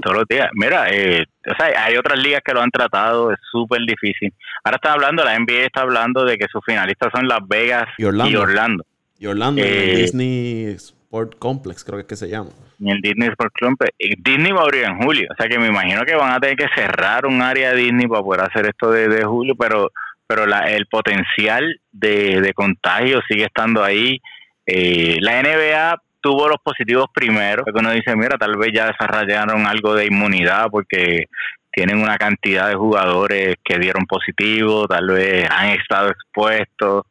Todos 0.00 0.16
los 0.16 0.24
días. 0.28 0.48
Mira, 0.54 0.90
eh, 0.90 1.24
o 1.44 1.54
sea, 1.56 1.84
hay 1.84 1.96
otras 1.96 2.18
ligas 2.18 2.40
que 2.44 2.54
lo 2.54 2.62
han 2.62 2.70
tratado, 2.70 3.30
es 3.30 3.38
súper 3.50 3.80
difícil. 3.86 4.32
Ahora 4.64 4.76
está 4.76 4.92
hablando, 4.92 5.24
la 5.24 5.38
NBA 5.38 5.66
está 5.66 5.82
hablando 5.82 6.24
de 6.24 6.38
que 6.38 6.46
sus 6.50 6.64
finalistas 6.64 7.10
son 7.14 7.26
Las 7.28 7.40
Vegas 7.46 7.86
Y 7.98 8.04
Orlando. 8.04 8.32
Y 8.32 8.36
Orlando, 8.36 8.84
en 9.20 9.58
el 9.58 9.58
eh, 9.58 9.96
Disney 9.96 10.64
Sport 10.74 11.38
Complex, 11.38 11.84
creo 11.84 11.96
que 11.96 12.02
es 12.02 12.06
que 12.06 12.16
se 12.16 12.28
llama. 12.28 12.50
En 12.80 12.88
el 12.88 13.00
Disney 13.00 13.28
Sport 13.28 13.54
Complex. 13.58 13.92
Disney 13.98 14.52
va 14.52 14.60
a 14.60 14.64
abrir 14.64 14.84
en 14.84 14.98
julio. 15.02 15.28
O 15.32 15.34
sea 15.36 15.48
que 15.48 15.58
me 15.58 15.68
imagino 15.68 16.02
que 16.04 16.14
van 16.14 16.32
a 16.32 16.40
tener 16.40 16.56
que 16.56 16.68
cerrar 16.74 17.26
un 17.26 17.40
área 17.40 17.72
de 17.72 17.82
Disney 17.82 18.06
para 18.06 18.22
poder 18.22 18.42
hacer 18.42 18.66
esto 18.66 18.90
de, 18.90 19.24
julio, 19.24 19.54
pero 19.56 19.90
pero 20.28 20.44
la, 20.44 20.72
el 20.72 20.86
potencial 20.86 21.80
de, 21.92 22.52
contagio 22.54 23.20
sigue 23.28 23.44
estando 23.44 23.82
ahí. 23.82 24.20
Eh, 24.66 25.18
la 25.20 25.40
NBA 25.40 26.02
tuvo 26.20 26.48
los 26.48 26.58
positivos 26.62 27.06
primero, 27.14 27.62
porque 27.62 27.78
uno 27.78 27.92
dice, 27.92 28.16
mira, 28.16 28.36
tal 28.36 28.56
vez 28.56 28.72
ya 28.74 28.88
desarrollaron 28.88 29.66
algo 29.66 29.94
de 29.94 30.06
inmunidad 30.06 30.66
porque 30.70 31.26
tienen 31.70 31.98
una 31.98 32.18
cantidad 32.18 32.68
de 32.68 32.74
jugadores 32.74 33.54
que 33.62 33.78
dieron 33.78 34.04
positivo, 34.06 34.88
tal 34.88 35.06
vez 35.06 35.48
han 35.48 35.68
estado 35.68 36.08
expuestos 36.08 37.04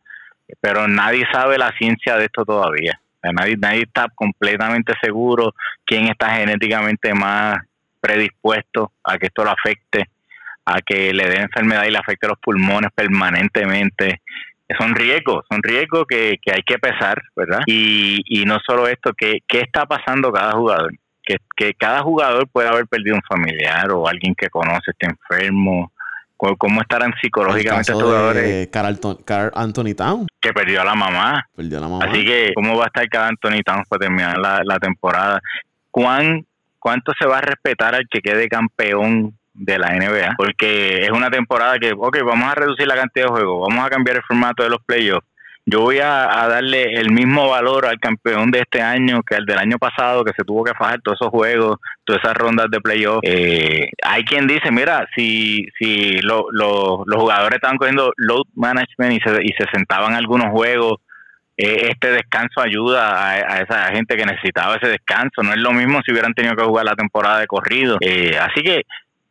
pero 0.62 0.88
nadie 0.88 1.26
sabe 1.32 1.58
la 1.58 1.72
ciencia 1.78 2.18
de 2.18 2.26
esto 2.26 2.46
todavía. 2.46 3.00
nadie, 3.24 3.58
nadie 3.58 3.84
está 3.84 4.08
completamente 4.14 4.94
seguro 5.02 5.54
quién 5.86 6.08
está 6.08 6.36
genéticamente 6.36 7.14
más 7.14 7.58
predispuesto 8.00 8.92
a 9.04 9.18
que 9.18 9.28
esto 9.28 9.44
lo 9.44 9.52
afecte, 9.52 10.10
a 10.66 10.82
que 10.82 11.14
le 11.14 11.28
dé 11.28 11.38
enfermedad 11.38 11.86
y 11.86 11.92
le 11.92 11.98
afecte 11.98 12.28
los 12.28 12.38
pulmones 12.40 12.92
permanentemente. 12.94 14.22
Son 14.80 14.96
riesgos, 14.96 15.46
son 15.50 15.62
riesgos 15.62 16.06
que, 16.08 16.38
que 16.42 16.52
hay 16.52 16.64
que 16.64 16.80
pesar, 16.80 17.22
¿verdad? 17.36 17.62
Y, 17.68 18.22
y 18.26 18.46
no 18.46 18.58
solo 18.66 18.88
esto, 18.88 19.14
¿qué, 19.16 19.40
qué 19.48 19.60
está 19.60 19.86
pasando 19.86 20.32
cada 20.32 20.52
jugador? 20.54 20.92
Que, 21.24 21.38
que 21.56 21.74
cada 21.74 22.02
jugador 22.02 22.48
puede 22.48 22.68
haber 22.70 22.88
perdido 22.88 23.16
un 23.16 23.22
familiar 23.24 23.92
o 23.92 24.08
alguien 24.08 24.36
que 24.36 24.50
conoce 24.50 24.92
esté 24.92 25.08
enfermo, 25.08 25.92
¿Cómo 26.58 26.82
estarán 26.82 27.14
psicológicamente 27.22 27.92
estos 27.92 28.04
jugadores? 28.04 28.70
Carl, 28.70 29.52
Anthony 29.56 29.96
Town. 29.96 30.28
Que 30.40 30.54
perdió 30.54 30.82
a 30.82 30.86
la 30.86 30.96
mamá. 30.96 31.48
Perdió 31.56 31.78
a 31.78 31.82
la 31.82 31.88
mamá. 31.88 32.06
Así 32.06 32.26
que, 32.26 32.52
¿cómo 32.54 32.78
va 32.78 32.86
a 32.86 32.88
estar 32.88 33.08
Carl 33.10 33.30
Anthony 33.30 33.62
Town 33.64 33.84
para 33.90 34.00
terminar 34.00 34.38
la, 34.38 34.80
temporada? 34.80 35.40
¿Cuán, 35.92 36.46
¿Cuánto 36.80 37.14
se 37.18 37.26
va 37.26 37.40
a 37.40 37.42
respetar 37.42 37.96
al 37.96 38.08
que 38.10 38.22
quede 38.22 38.48
campeón 38.48 39.34
de 39.54 39.80
la 39.80 39.94
NBA? 39.94 40.36
Porque 40.38 41.04
es 41.04 41.12
una 41.12 41.30
temporada 41.30 41.80
que, 41.80 41.94
ok, 41.94 42.18
vamos 42.26 42.52
a 42.52 42.56
reducir 42.56 42.88
la 42.88 42.96
cantidad 42.96 43.26
de 43.26 43.32
juegos, 43.32 43.68
vamos 43.70 43.86
a 43.86 43.90
cambiar 43.90 44.18
el 44.18 44.24
formato 44.24 44.64
de 44.64 44.70
los 44.70 44.84
playoffs 44.86 45.26
yo 45.68 45.82
voy 45.82 45.98
a, 45.98 46.28
darle 46.48 46.94
el 46.94 47.12
mismo 47.12 47.50
valor 47.50 47.88
al 47.88 48.00
campeón 48.00 48.52
de 48.52 48.60
este 48.60 48.84
año 48.84 49.24
que 49.24 49.36
al 49.36 49.46
del 49.46 49.58
año 49.58 49.80
pasado, 49.80 50.24
que 50.24 50.34
se 50.38 50.44
tuvo 50.44 50.64
que 50.64 50.76
fajar 50.76 51.02
todos 51.02 51.18
esos 51.20 51.32
juegos, 51.32 51.78
todas 52.04 52.24
esas 52.24 52.38
rondas 52.38 52.68
de 52.70 52.80
playoff. 52.80 53.20
Eh, 53.24 53.90
hay 54.04 54.24
quien 54.26 54.46
dice, 54.46 54.70
mira, 54.72 55.08
si, 55.16 55.66
si 55.80 56.20
los 56.22 56.44
jugadores 57.16 57.56
estaban 57.56 57.78
cogiendo 57.78 58.12
load 58.18 58.46
management 58.54 59.14
y 59.14 59.20
se, 59.22 59.44
y 59.44 59.50
se 59.58 59.66
sentaban 59.74 60.14
algunos 60.14 60.52
juegos, 60.52 61.00
eh, 61.58 61.90
este 61.90 62.12
descanso 62.12 62.62
ayuda 62.62 63.32
a, 63.32 63.62
esa 63.62 63.88
gente 63.88 64.16
que 64.16 64.26
necesitaba 64.26 64.76
ese 64.76 64.90
descanso. 64.90 65.42
No 65.42 65.52
es 65.52 65.60
lo 65.60 65.74
mismo 65.74 66.00
si 66.06 66.12
hubieran 66.12 66.36
tenido 66.36 66.56
que 66.56 66.64
jugar 66.64 66.86
la 66.86 66.96
temporada 66.96 67.40
de 67.40 67.48
corrido. 67.48 67.98
Eh, 68.02 68.38
así 68.38 68.62
que 68.62 68.84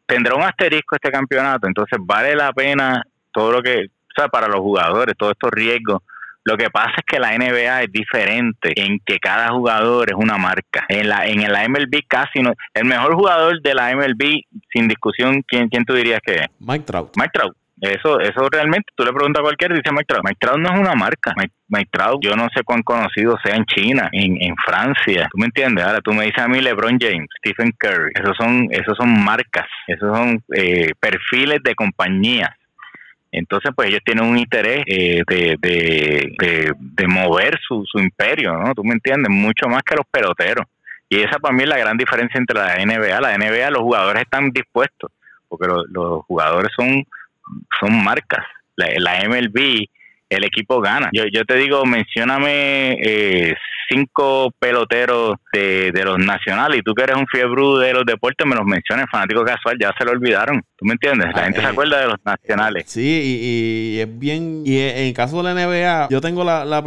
tendrá 0.05 0.35
un 0.35 0.43
asterisco 0.43 0.97
este 0.97 1.13
campeonato, 1.13 1.69
entonces 1.69 1.97
vale 2.03 2.35
la 2.35 2.53
pena 2.53 3.05
todo 3.33 3.53
lo 3.53 3.63
que, 3.63 3.87
o 3.87 4.13
sea, 4.17 4.27
para 4.27 4.49
los 4.49 4.59
jugadores, 4.59 5.15
todos 5.17 5.33
estos 5.33 5.53
riesgos 5.53 6.03
lo 6.45 6.57
que 6.57 6.71
pasa 6.71 6.93
es 6.99 7.05
que 7.07 7.19
la 7.19 7.37
NBA 7.37 7.83
es 7.83 7.93
diferente 7.93 8.73
en 8.77 9.01
que 9.05 9.19
cada 9.19 9.49
jugador 9.49 10.11
es 10.11 10.17
una 10.17 10.37
marca. 10.37 10.85
En 10.89 11.09
la 11.09 11.27
en 11.27 11.41
la 11.51 11.67
MLB 11.69 12.07
casi 12.07 12.41
no. 12.41 12.53
El 12.75 12.85
mejor 12.85 13.15
jugador 13.15 13.61
de 13.63 13.75
la 13.75 13.95
MLB, 13.95 14.43
sin 14.73 14.87
discusión, 14.89 15.43
¿quién, 15.47 15.69
quién 15.69 15.85
tú 15.85 15.95
dirías 15.95 16.21
que 16.25 16.35
es? 16.35 16.47
Mike 16.61 16.85
Trout. 16.85 17.17
Mike 17.17 17.31
Trout. 17.33 17.57
Eso, 17.81 18.21
eso 18.21 18.49
realmente, 18.51 18.87
tú 18.95 19.05
le 19.05 19.13
preguntas 19.13 19.41
a 19.41 19.43
cualquiera 19.43 19.75
y 19.75 19.79
dice 19.79 19.91
Mike 19.91 20.07
Trout. 20.07 20.25
Mike 20.25 20.39
Trout 20.41 20.59
no 20.59 20.73
es 20.73 20.81
una 20.81 20.95
marca. 20.95 21.35
Mike, 21.69 21.89
Trout, 21.91 22.23
yo 22.23 22.37
no 22.37 22.49
sé 22.55 22.63
cuán 22.63 22.83
conocido 22.83 23.37
sea 23.43 23.57
en 23.57 23.65
China, 23.67 24.09
en, 24.13 24.41
en 24.41 24.55
Francia. 24.65 25.29
¿Tú 25.31 25.39
me 25.39 25.47
entiendes? 25.47 25.85
Ahora 25.85 26.01
tú 26.01 26.13
me 26.13 26.25
dices 26.25 26.43
a 26.43 26.49
mí 26.49 26.61
LeBron 26.61 26.99
James, 27.01 27.29
Stephen 27.39 27.73
Curry. 27.79 28.13
Esos 28.15 28.37
son, 28.37 28.69
esos 28.71 28.97
son 28.97 29.25
marcas. 29.25 29.67
Esos 29.87 30.17
son 30.17 30.43
eh, 30.55 30.93
perfiles 31.01 31.59
de 31.63 31.75
compañías 31.75 32.51
entonces, 33.39 33.73
pues 33.75 33.89
ellos 33.89 34.01
tienen 34.05 34.25
un 34.25 34.39
interés 34.39 34.85
eh, 34.87 35.23
de, 35.27 35.57
de, 35.61 36.73
de, 36.79 37.07
mover 37.07 37.59
su, 37.67 37.85
su 37.91 37.99
imperio, 37.99 38.53
¿no? 38.57 38.75
Tú 38.75 38.85
me 38.85 38.95
entiendes, 38.95 39.31
mucho 39.31 39.69
más 39.69 39.83
que 39.83 39.97
los 39.97 40.07
peloteros. 40.11 40.67
Y 41.09 41.21
esa 41.21 41.39
para 41.39 41.55
mí 41.55 41.63
es 41.63 41.69
la 41.69 41.79
gran 41.79 41.97
diferencia 41.97 42.39
entre 42.39 42.59
la 42.59 42.77
NBA. 42.77 43.21
La 43.21 43.37
NBA, 43.37 43.71
los 43.71 43.83
jugadores 43.83 44.23
están 44.23 44.51
dispuestos, 44.51 45.11
porque 45.49 45.67
los, 45.67 46.25
jugadores 46.27 46.71
son, 46.77 47.05
son 47.81 48.05
marcas. 48.05 48.45
La, 48.77 48.89
la 48.99 49.29
MLB 49.29 49.87
el 50.31 50.45
equipo 50.45 50.81
gana. 50.81 51.11
Yo, 51.13 51.25
yo 51.33 51.45
te 51.45 51.57
digo, 51.57 51.85
mencióname 51.85 52.99
eh, 53.01 53.55
cinco 53.89 54.53
peloteros 54.59 55.35
de, 55.53 55.93
los 56.05 56.19
nacionales 56.19 56.79
y 56.79 56.83
tú 56.83 56.95
que 56.95 57.05
eres 57.05 57.17
un 57.17 57.27
fiebre 57.27 57.63
de 57.87 57.93
los 57.93 58.05
deportes 58.05 58.47
me 58.47 58.55
los 58.55 58.65
mencionas, 58.65 59.07
fanático 59.11 59.45
casual, 59.45 59.77
ya 59.81 59.93
se 59.97 60.05
lo 60.05 60.13
olvidaron. 60.13 60.63
¿Tú 60.77 60.85
me 60.85 60.93
entiendes? 60.93 61.31
La 61.35 61.45
gente 61.45 61.61
se 61.61 61.67
acuerda 61.67 62.01
de 62.01 62.09
los 62.09 62.19
nacionales. 62.25 62.85
Sí, 62.87 63.93
y, 63.95 64.01
es 64.01 64.19
bien... 64.19 64.63
Y 64.65 64.79
en 64.79 65.07
el 65.07 65.15
caso 65.15 65.43
de 65.43 65.55
la 65.55 65.55
NBA, 65.55 66.09
yo 66.11 66.21
tengo 66.21 66.45
la, 66.45 66.65
la 66.65 66.83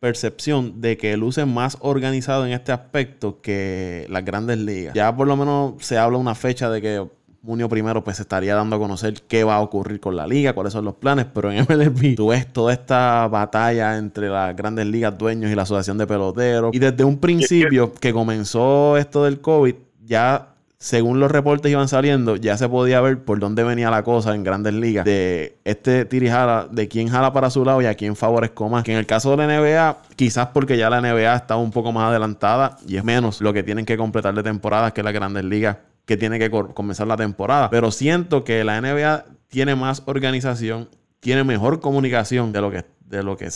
percepción 0.00 0.80
de 0.80 0.96
que 0.96 1.16
luce 1.16 1.44
más 1.44 1.76
organizado 1.80 2.46
en 2.46 2.52
este 2.52 2.72
aspecto 2.72 3.40
que 3.40 4.06
las 4.08 4.24
grandes 4.24 4.58
ligas. 4.58 4.94
Ya 4.94 5.14
por 5.14 5.26
lo 5.26 5.36
menos 5.36 5.74
se 5.80 5.98
habla 5.98 6.18
una 6.18 6.34
fecha 6.34 6.70
de 6.70 6.80
que 6.80 7.06
junio 7.48 7.66
primero, 7.66 8.04
pues 8.04 8.18
se 8.18 8.24
estaría 8.24 8.54
dando 8.54 8.76
a 8.76 8.78
conocer 8.78 9.22
qué 9.26 9.42
va 9.42 9.56
a 9.56 9.60
ocurrir 9.60 10.00
con 10.00 10.14
la 10.14 10.26
liga, 10.26 10.52
cuáles 10.52 10.74
son 10.74 10.84
los 10.84 10.96
planes, 10.96 11.24
pero 11.32 11.50
en 11.50 11.64
MLB 11.68 12.14
tú 12.14 12.28
ves 12.28 12.46
toda 12.52 12.74
esta 12.74 13.26
batalla 13.26 13.96
entre 13.96 14.28
las 14.28 14.54
grandes 14.54 14.84
ligas 14.86 15.16
dueños 15.16 15.50
y 15.50 15.54
la 15.54 15.62
asociación 15.62 15.96
de 15.96 16.06
peloteros. 16.06 16.74
Y 16.74 16.78
desde 16.78 17.04
un 17.04 17.16
principio 17.18 17.94
que 17.94 18.12
comenzó 18.12 18.98
esto 18.98 19.24
del 19.24 19.40
COVID, 19.40 19.74
ya 20.04 20.48
según 20.76 21.20
los 21.20 21.30
reportes 21.30 21.72
iban 21.72 21.88
saliendo, 21.88 22.36
ya 22.36 22.58
se 22.58 22.68
podía 22.68 23.00
ver 23.00 23.24
por 23.24 23.40
dónde 23.40 23.64
venía 23.64 23.90
la 23.90 24.02
cosa 24.02 24.34
en 24.34 24.44
grandes 24.44 24.74
ligas. 24.74 25.06
De 25.06 25.56
este 25.64 26.04
tirijala, 26.04 26.68
de 26.70 26.86
quién 26.86 27.08
jala 27.08 27.32
para 27.32 27.48
su 27.48 27.64
lado 27.64 27.80
y 27.80 27.86
a 27.86 27.94
quién 27.94 28.14
favorezco 28.14 28.68
más. 28.68 28.84
Que 28.84 28.92
en 28.92 28.98
el 28.98 29.06
caso 29.06 29.34
de 29.34 29.38
la 29.38 29.46
NBA, 29.46 29.96
quizás 30.16 30.48
porque 30.48 30.76
ya 30.76 30.90
la 30.90 31.00
NBA 31.00 31.34
está 31.34 31.56
un 31.56 31.70
poco 31.70 31.92
más 31.92 32.10
adelantada 32.10 32.76
y 32.86 32.96
es 32.96 33.04
menos 33.04 33.40
lo 33.40 33.54
que 33.54 33.62
tienen 33.62 33.86
que 33.86 33.96
completar 33.96 34.34
de 34.34 34.42
temporadas 34.42 34.92
que 34.92 35.02
las 35.02 35.14
grandes 35.14 35.44
ligas 35.44 35.78
que 36.08 36.16
tiene 36.16 36.38
que 36.38 36.50
comenzar 36.50 37.06
la 37.06 37.18
temporada. 37.18 37.68
Pero 37.68 37.90
siento 37.90 38.42
que 38.42 38.64
la 38.64 38.80
NBA 38.80 39.26
tiene 39.48 39.76
más 39.76 40.02
organización, 40.06 40.88
tiene 41.20 41.44
mejor 41.44 41.80
comunicación 41.80 42.50
de 42.50 42.62
lo 42.62 42.70
que, 42.70 42.84
de 43.00 43.22
lo 43.22 43.36
que 43.36 43.50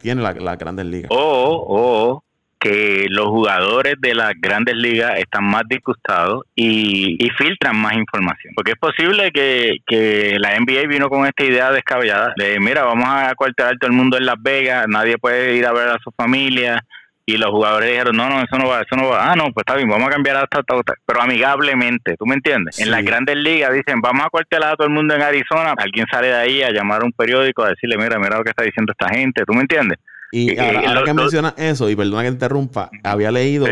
tiene 0.00 0.22
la, 0.22 0.56
Grandes 0.56 0.86
Ligas. 0.86 1.10
O, 1.12 2.24
que 2.58 3.06
los 3.10 3.26
jugadores 3.26 3.94
de 4.00 4.14
las 4.14 4.32
grandes 4.40 4.74
ligas 4.74 5.16
están 5.18 5.44
más 5.44 5.62
disgustados 5.68 6.44
y, 6.56 7.28
filtran 7.36 7.76
más 7.76 7.92
información. 7.92 8.54
Porque 8.56 8.72
es 8.72 8.78
posible 8.78 9.30
que, 9.30 9.76
que, 9.86 10.38
la 10.40 10.58
NBA 10.58 10.88
vino 10.88 11.10
con 11.10 11.26
esta 11.26 11.44
idea 11.44 11.70
descabellada 11.70 12.32
de, 12.36 12.58
mira, 12.58 12.84
vamos 12.84 13.06
a 13.06 13.34
cuartelar 13.36 13.76
todo 13.78 13.90
el 13.90 13.96
mundo 13.96 14.16
en 14.16 14.24
Las 14.24 14.42
Vegas, 14.42 14.86
nadie 14.88 15.18
puede 15.18 15.54
ir 15.54 15.66
a 15.66 15.72
ver 15.72 15.88
a 15.88 15.98
su 16.02 16.10
familia, 16.16 16.82
y 17.28 17.36
los 17.36 17.50
jugadores 17.50 17.90
dijeron, 17.90 18.16
no, 18.16 18.26
no, 18.30 18.38
eso 18.38 18.56
no 18.56 18.68
va, 18.68 18.80
eso 18.80 18.96
no 18.96 19.10
va. 19.10 19.30
Ah, 19.30 19.36
no, 19.36 19.52
pues 19.52 19.56
está 19.66 19.76
bien, 19.76 19.86
vamos 19.86 20.08
a 20.08 20.10
cambiar 20.12 20.36
hasta, 20.36 20.62
pero 21.04 21.20
amigablemente, 21.20 22.16
¿tú 22.16 22.24
me 22.24 22.34
entiendes? 22.34 22.80
En 22.80 22.90
las 22.90 23.04
grandes 23.04 23.36
ligas 23.36 23.70
dicen, 23.74 24.00
vamos 24.00 24.24
a 24.24 24.30
cuartelar 24.30 24.72
a 24.72 24.76
todo 24.76 24.86
el 24.86 24.94
mundo 24.94 25.14
en 25.14 25.20
Arizona, 25.20 25.74
alguien 25.76 26.06
sale 26.10 26.28
de 26.28 26.36
ahí 26.36 26.62
a 26.62 26.70
llamar 26.70 27.02
a 27.02 27.04
un 27.04 27.12
periódico 27.12 27.64
a 27.64 27.68
decirle, 27.68 27.98
mira, 27.98 28.18
mira 28.18 28.38
lo 28.38 28.44
que 28.44 28.48
está 28.48 28.64
diciendo 28.64 28.94
esta 28.98 29.14
gente, 29.14 29.42
¿tú 29.46 29.52
me 29.52 29.60
entiendes? 29.60 29.98
Y, 30.32 30.58
ahora, 30.58 31.02
que 31.04 31.12
mencionas 31.12 31.52
eso, 31.58 31.90
y 31.90 31.96
perdona 31.96 32.22
que 32.22 32.28
te 32.28 32.32
interrumpa, 32.32 32.88
había 33.04 33.30
leído 33.30 33.66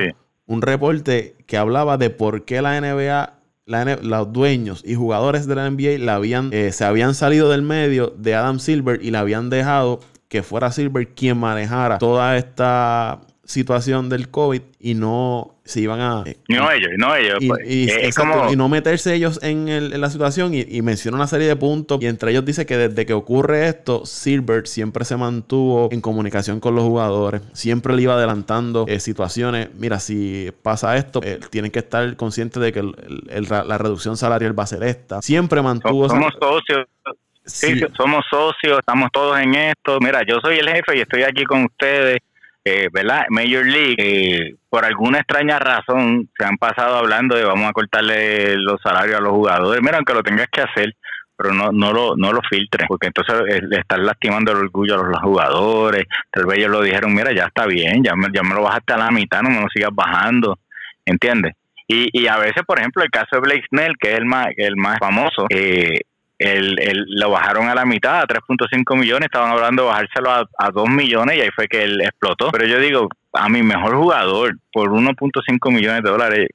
un 0.44 0.60
reporte 0.60 1.34
que 1.46 1.56
hablaba 1.56 1.96
de 1.96 2.10
por 2.10 2.44
qué 2.44 2.60
la 2.60 2.78
NBA 2.78 3.32
los 3.64 4.32
dueños 4.34 4.82
y 4.86 4.96
jugadores 4.96 5.46
de 5.46 5.54
la 5.54 5.70
NBA 5.70 5.98
la 5.98 6.16
habían, 6.16 6.50
eh, 6.52 6.72
se 6.72 6.84
habían 6.84 7.14
salido 7.14 7.50
del 7.50 7.62
medio 7.62 8.12
de 8.18 8.34
Adam 8.34 8.58
Silver 8.58 9.00
y 9.02 9.12
la 9.12 9.20
habían 9.20 9.48
dejado 9.48 10.00
que 10.28 10.42
fuera 10.42 10.70
Silver 10.72 11.08
quien 11.08 11.38
manejara 11.38 11.98
toda 11.98 12.36
esta 12.36 13.20
situación 13.46 14.08
del 14.08 14.28
COVID 14.28 14.60
y 14.80 14.94
no 14.94 15.54
se 15.64 15.80
iban 15.80 16.00
a... 16.00 16.22
Eh, 16.26 16.36
no 16.48 16.70
ellos, 16.70 16.90
no 16.96 17.14
ellos. 17.14 17.38
Y, 17.40 17.48
pues. 17.48 18.56
no 18.56 18.68
meterse 18.68 19.14
ellos 19.14 19.40
en, 19.42 20.00
la 20.00 20.10
situación 20.10 20.52
y, 20.54 20.82
menciona 20.82 21.16
una 21.16 21.26
serie 21.26 21.46
de 21.46 21.56
puntos 21.56 21.98
y 22.02 22.06
entre 22.06 22.32
ellos 22.32 22.44
dice 22.44 22.66
que 22.66 22.76
desde 22.76 23.06
que 23.06 23.12
ocurre 23.12 23.68
esto, 23.68 24.04
Silbert 24.04 24.66
siempre 24.66 25.04
se 25.04 25.16
mantuvo 25.16 25.88
en 25.90 26.00
comunicación 26.00 26.60
con 26.60 26.74
los 26.74 26.84
jugadores, 26.84 27.42
siempre 27.52 27.94
le 27.94 28.02
iba 28.02 28.14
adelantando 28.14 28.84
eh, 28.88 29.00
situaciones, 29.00 29.72
mira, 29.74 29.98
si 29.98 30.52
pasa 30.62 30.96
esto, 30.96 31.20
eh, 31.22 31.40
tienen 31.50 31.70
que 31.70 31.80
estar 31.80 32.16
conscientes 32.16 32.62
de 32.62 32.72
que 32.72 32.82
la 32.82 33.78
reducción 33.78 34.16
salarial 34.16 34.58
va 34.58 34.64
a 34.64 34.66
ser 34.66 34.82
esta. 34.82 35.22
Siempre 35.22 35.62
mantuvo... 35.62 36.08
Somos 36.08 36.32
socios. 36.40 36.86
Sí, 37.44 37.80
somos 37.96 38.24
socios, 38.28 38.80
estamos 38.80 39.08
todos 39.12 39.38
en 39.38 39.54
esto. 39.54 40.00
Mira, 40.00 40.22
yo 40.26 40.40
soy 40.42 40.58
el 40.58 40.68
jefe 40.68 40.96
y 40.96 41.00
estoy 41.00 41.22
aquí 41.22 41.44
con 41.44 41.64
ustedes 41.64 42.18
eh, 42.68 42.88
¿verdad? 42.92 43.26
Major 43.30 43.64
League, 43.64 43.94
eh, 43.96 44.56
por 44.68 44.84
alguna 44.84 45.18
extraña 45.18 45.56
razón, 45.60 46.28
se 46.36 46.44
han 46.44 46.56
pasado 46.56 46.96
hablando 46.96 47.36
de 47.36 47.44
vamos 47.44 47.70
a 47.70 47.72
cortarle 47.72 48.56
los 48.56 48.80
salarios 48.82 49.18
a 49.18 49.20
los 49.20 49.30
jugadores. 49.30 49.80
Mira, 49.80 49.98
aunque 49.98 50.14
lo 50.14 50.24
tengas 50.24 50.48
que 50.50 50.62
hacer, 50.62 50.92
pero 51.36 51.54
no, 51.54 51.70
no 51.70 51.92
lo, 51.92 52.16
no 52.16 52.32
lo 52.32 52.40
filtres, 52.50 52.88
porque 52.88 53.06
entonces 53.06 53.36
eh, 53.48 53.60
le 53.62 53.78
están 53.78 54.04
lastimando 54.04 54.50
el 54.50 54.58
orgullo 54.58 54.96
a 54.96 55.06
los, 55.06 55.20
jugadores. 55.20 56.06
Tal 56.32 56.46
vez 56.46 56.58
ellos 56.58 56.72
lo 56.72 56.82
dijeron, 56.82 57.14
mira, 57.14 57.32
ya 57.32 57.44
está 57.44 57.66
bien, 57.66 58.02
ya 58.02 58.16
me, 58.16 58.26
ya 58.34 58.42
me 58.42 58.56
lo 58.56 58.62
bajaste 58.62 58.94
a 58.94 58.98
la 58.98 59.12
mitad, 59.12 59.42
no 59.42 59.50
me 59.50 59.60
lo 59.60 59.68
sigas 59.72 59.90
bajando, 59.94 60.58
¿entiendes? 61.04 61.54
Y, 61.86 62.08
y 62.20 62.26
a 62.26 62.36
veces, 62.38 62.64
por 62.66 62.80
ejemplo, 62.80 63.04
el 63.04 63.10
caso 63.10 63.28
de 63.36 63.42
Blake 63.42 63.66
Snell, 63.68 63.94
que 64.00 64.10
es 64.10 64.18
el 64.18 64.26
más, 64.26 64.48
el 64.56 64.74
más 64.74 64.98
famoso, 64.98 65.46
eh, 65.50 66.00
el, 66.38 66.78
el, 66.80 67.04
lo 67.08 67.30
bajaron 67.30 67.68
a 67.68 67.74
la 67.74 67.84
mitad, 67.84 68.20
a 68.20 68.26
3.5 68.26 68.98
millones, 68.98 69.26
estaban 69.26 69.50
hablando 69.50 69.82
de 69.82 69.88
bajárselo 69.88 70.30
a, 70.30 70.48
a 70.58 70.70
2 70.70 70.88
millones 70.88 71.36
y 71.36 71.40
ahí 71.40 71.50
fue 71.54 71.68
que 71.68 71.84
él 71.84 72.00
explotó. 72.02 72.50
Pero 72.52 72.66
yo 72.66 72.78
digo, 72.78 73.08
a 73.32 73.48
mi 73.48 73.62
mejor 73.62 73.96
jugador, 73.96 74.56
por 74.72 74.90
1.5 74.90 75.72
millones 75.72 76.02
de 76.02 76.10
dólares, 76.10 76.48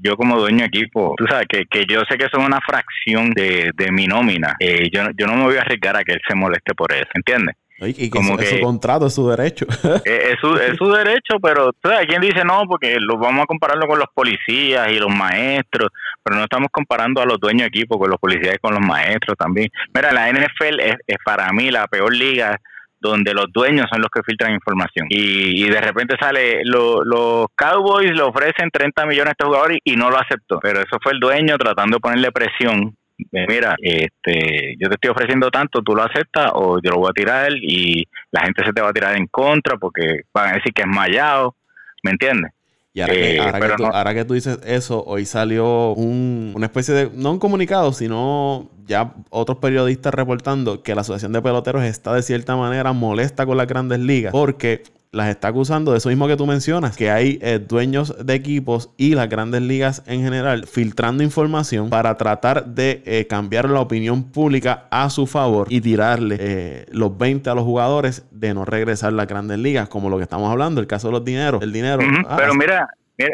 yo 0.00 0.16
como 0.16 0.38
dueño 0.38 0.60
de 0.60 0.66
equipo, 0.66 1.14
tú 1.16 1.26
sabes 1.28 1.46
que, 1.48 1.64
que 1.66 1.84
yo 1.88 2.02
sé 2.08 2.16
que 2.16 2.28
son 2.32 2.44
una 2.44 2.60
fracción 2.60 3.30
de, 3.30 3.72
de 3.74 3.90
mi 3.90 4.06
nómina, 4.06 4.56
eh, 4.60 4.88
yo, 4.92 5.02
yo 5.16 5.26
no 5.26 5.34
me 5.34 5.44
voy 5.44 5.56
a 5.56 5.62
arriesgar 5.62 5.96
a 5.96 6.04
que 6.04 6.12
él 6.12 6.20
se 6.26 6.34
moleste 6.34 6.74
por 6.74 6.92
eso, 6.92 7.08
¿entiendes? 7.14 7.56
Y, 7.80 8.10
como 8.10 8.36
que, 8.36 8.42
es 8.42 8.50
su 8.50 8.60
contrato, 8.60 9.06
es 9.06 9.14
su 9.14 9.28
derecho. 9.28 9.64
es, 10.04 10.36
su, 10.40 10.52
es 10.56 10.76
su 10.76 10.90
derecho, 10.90 11.36
pero 11.40 11.70
hay 11.84 12.06
quien 12.06 12.20
dice 12.20 12.42
no, 12.44 12.64
porque 12.66 12.96
lo 12.98 13.18
vamos 13.18 13.44
a 13.44 13.46
compararlo 13.46 13.86
con 13.86 14.00
los 14.00 14.08
policías 14.12 14.90
y 14.90 14.98
los 14.98 15.14
maestros, 15.14 15.88
pero 16.22 16.36
no 16.36 16.42
estamos 16.42 16.68
comparando 16.70 17.20
a 17.20 17.26
los 17.26 17.38
dueños 17.38 17.62
de 17.62 17.68
equipo 17.68 17.98
con 17.98 18.10
los 18.10 18.18
policías 18.18 18.54
y 18.54 18.58
con 18.58 18.74
los 18.74 18.84
maestros 18.84 19.36
también. 19.36 19.68
Mira, 19.94 20.12
la 20.12 20.30
NFL 20.30 20.80
es, 20.80 21.18
para 21.24 21.50
mí 21.52 21.70
la 21.70 21.86
peor 21.86 22.14
liga 22.14 22.58
donde 23.00 23.32
los 23.32 23.46
dueños 23.52 23.86
son 23.90 24.00
los 24.00 24.10
que 24.10 24.22
filtran 24.24 24.52
información. 24.52 25.06
Y, 25.08 25.64
y 25.64 25.70
de 25.70 25.80
repente 25.80 26.16
sale, 26.20 26.62
los 26.64 27.46
Cowboys 27.54 28.10
le 28.10 28.22
ofrecen 28.22 28.70
30 28.72 29.06
millones 29.06 29.28
a 29.28 29.32
este 29.32 29.44
jugador 29.44 29.72
y, 29.72 29.78
y 29.84 29.96
no 29.96 30.10
lo 30.10 30.18
aceptó. 30.18 30.58
Pero 30.60 30.80
eso 30.80 30.98
fue 31.00 31.12
el 31.12 31.20
dueño 31.20 31.56
tratando 31.56 31.96
de 31.96 32.00
ponerle 32.00 32.32
presión 32.32 32.98
mira, 33.32 33.74
este, 33.80 34.76
yo 34.78 34.88
te 34.88 34.94
estoy 34.94 35.10
ofreciendo 35.10 35.50
tanto, 35.50 35.82
tú 35.82 35.94
lo 35.94 36.02
aceptas 36.02 36.50
o 36.54 36.80
yo 36.82 36.90
lo 36.90 36.98
voy 36.98 37.10
a 37.10 37.12
tirar 37.12 37.52
y 37.52 38.06
la 38.30 38.42
gente 38.42 38.64
se 38.64 38.72
te 38.72 38.80
va 38.80 38.90
a 38.90 38.92
tirar 38.92 39.16
en 39.16 39.26
contra 39.26 39.76
porque 39.76 40.22
van 40.32 40.50
a 40.50 40.52
decir 40.54 40.72
que 40.72 40.82
es 40.82 40.88
mallado, 40.88 41.56
¿me 42.02 42.12
entiendes? 42.12 42.52
Y 42.98 43.38
ahora, 43.38 44.14
que, 44.14 44.24
tú, 44.24 44.34
dices 44.34 44.58
eso, 44.64 45.04
hoy 45.06 45.24
salió 45.24 45.92
un, 45.92 46.52
una 46.54 46.66
especie 46.66 46.94
de, 46.94 47.10
no 47.14 47.32
un 47.32 47.38
comunicado, 47.38 47.92
sino 47.92 48.68
ya 48.86 49.14
otros 49.30 49.58
periodistas 49.58 50.12
reportando 50.12 50.82
que 50.82 50.94
la 50.94 51.02
Asociación 51.02 51.32
de 51.32 51.42
Peloteros 51.42 51.84
está 51.84 52.12
de 52.14 52.22
cierta 52.22 52.56
manera 52.56 52.92
molesta 52.92 53.46
con 53.46 53.56
las 53.56 53.66
grandes 53.66 54.00
ligas 54.00 54.32
porque 54.32 54.82
las 55.10 55.28
está 55.28 55.48
acusando 55.48 55.92
de 55.92 55.98
eso 55.98 56.08
mismo 56.08 56.26
que 56.26 56.36
tú 56.36 56.46
mencionas, 56.46 56.96
que 56.96 57.10
hay 57.10 57.38
eh, 57.40 57.58
dueños 57.58 58.14
de 58.24 58.34
equipos 58.34 58.90
y 58.96 59.14
las 59.14 59.28
grandes 59.28 59.62
ligas 59.62 60.02
en 60.06 60.22
general 60.22 60.66
filtrando 60.66 61.22
información 61.22 61.88
para 61.90 62.16
tratar 62.16 62.66
de 62.66 63.02
eh, 63.06 63.26
cambiar 63.26 63.70
la 63.70 63.80
opinión 63.80 64.24
pública 64.24 64.86
a 64.90 65.08
su 65.10 65.26
favor 65.26 65.66
y 65.70 65.80
tirarle 65.80 66.36
eh, 66.38 66.86
los 66.92 67.16
20 67.16 67.48
a 67.48 67.54
los 67.54 67.64
jugadores 67.64 68.24
de 68.30 68.52
no 68.54 68.64
regresar 68.64 69.08
a 69.08 69.16
las 69.16 69.26
grandes 69.26 69.58
ligas, 69.58 69.88
como 69.88 70.10
lo 70.10 70.18
que 70.18 70.24
estamos 70.24 70.50
hablando, 70.50 70.80
el 70.80 70.86
caso 70.86 71.08
de 71.08 71.12
los 71.12 71.24
dineros, 71.24 71.62
el 71.62 71.72
dinero. 71.72 72.02
Ah, 72.28 72.36
pero 72.36 72.54
mira, 72.54 72.88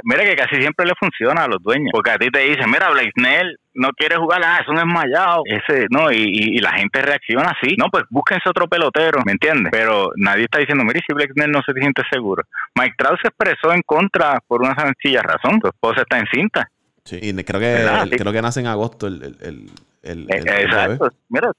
Mira, 0.04 0.24
que 0.24 0.34
casi 0.34 0.56
siempre 0.56 0.86
le 0.86 0.94
funciona 0.98 1.44
a 1.44 1.48
los 1.48 1.62
dueños. 1.62 1.90
Porque 1.92 2.10
a 2.10 2.18
ti 2.18 2.30
te 2.30 2.40
dicen, 2.40 2.70
mira, 2.70 2.88
Snell 3.16 3.58
no 3.74 3.90
quiere 3.90 4.16
jugar, 4.16 4.40
ah, 4.42 4.58
es 4.62 4.68
un 4.68 4.78
esmayado. 4.78 5.42
Ese, 5.44 5.86
no, 5.90 6.10
y, 6.10 6.58
la 6.58 6.72
gente 6.72 7.02
reacciona 7.02 7.50
así. 7.50 7.76
No, 7.76 7.86
pues 7.90 8.04
búsquense 8.08 8.48
otro 8.48 8.66
pelotero, 8.66 9.20
¿me 9.26 9.32
entiendes? 9.32 9.70
Pero 9.70 10.10
nadie 10.16 10.44
está 10.44 10.58
diciendo, 10.58 10.84
mira, 10.84 11.00
si 11.06 11.32
Snell 11.32 11.50
no 11.50 11.60
se 11.62 11.72
siente 11.74 12.02
seguro. 12.10 12.44
Mike 12.74 12.94
Trout 12.96 13.20
se 13.20 13.28
expresó 13.28 13.72
en 13.74 13.82
contra 13.82 14.40
por 14.46 14.62
una 14.62 14.74
sencilla 14.74 15.22
razón. 15.22 15.60
Su 15.60 15.68
esposa 15.68 16.02
está 16.02 16.18
en 16.18 16.26
cinta. 16.32 16.68
Sí, 17.04 17.18
y 17.20 17.34
creo 17.44 17.60
que, 17.60 18.16
creo 18.16 18.32
que 18.32 18.40
nace 18.40 18.60
en 18.60 18.66
agosto 18.66 19.06
el, 19.06 19.22
el, 19.22 19.70
el, 20.02 20.26
el 20.30 20.48
Exacto. 20.48 21.10
Mira, 21.28 21.50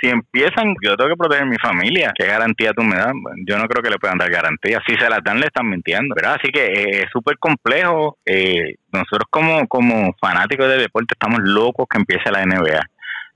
si 0.00 0.08
empiezan, 0.08 0.74
yo 0.82 0.96
tengo 0.96 1.10
que 1.10 1.16
proteger 1.16 1.46
mi 1.46 1.56
familia, 1.56 2.12
¿qué 2.16 2.26
garantía 2.26 2.72
tú 2.72 2.82
me 2.82 2.96
das? 2.96 3.12
Yo 3.46 3.58
no 3.58 3.66
creo 3.66 3.82
que 3.82 3.90
le 3.90 3.98
puedan 3.98 4.18
dar 4.18 4.30
garantía. 4.30 4.80
Si 4.86 4.94
se 4.96 5.08
las 5.08 5.22
dan, 5.22 5.40
le 5.40 5.46
están 5.46 5.68
mintiendo. 5.68 6.14
¿verdad? 6.14 6.36
Así 6.40 6.50
que 6.50 6.66
eh, 6.66 7.02
es 7.04 7.10
súper 7.12 7.38
complejo. 7.38 8.18
Eh, 8.26 8.74
nosotros 8.92 9.28
como, 9.30 9.66
como 9.68 10.14
fanáticos 10.20 10.68
del 10.68 10.80
deporte 10.80 11.14
estamos 11.14 11.40
locos 11.42 11.86
que 11.88 11.98
empiece 11.98 12.30
la 12.30 12.44
NBA. 12.44 12.80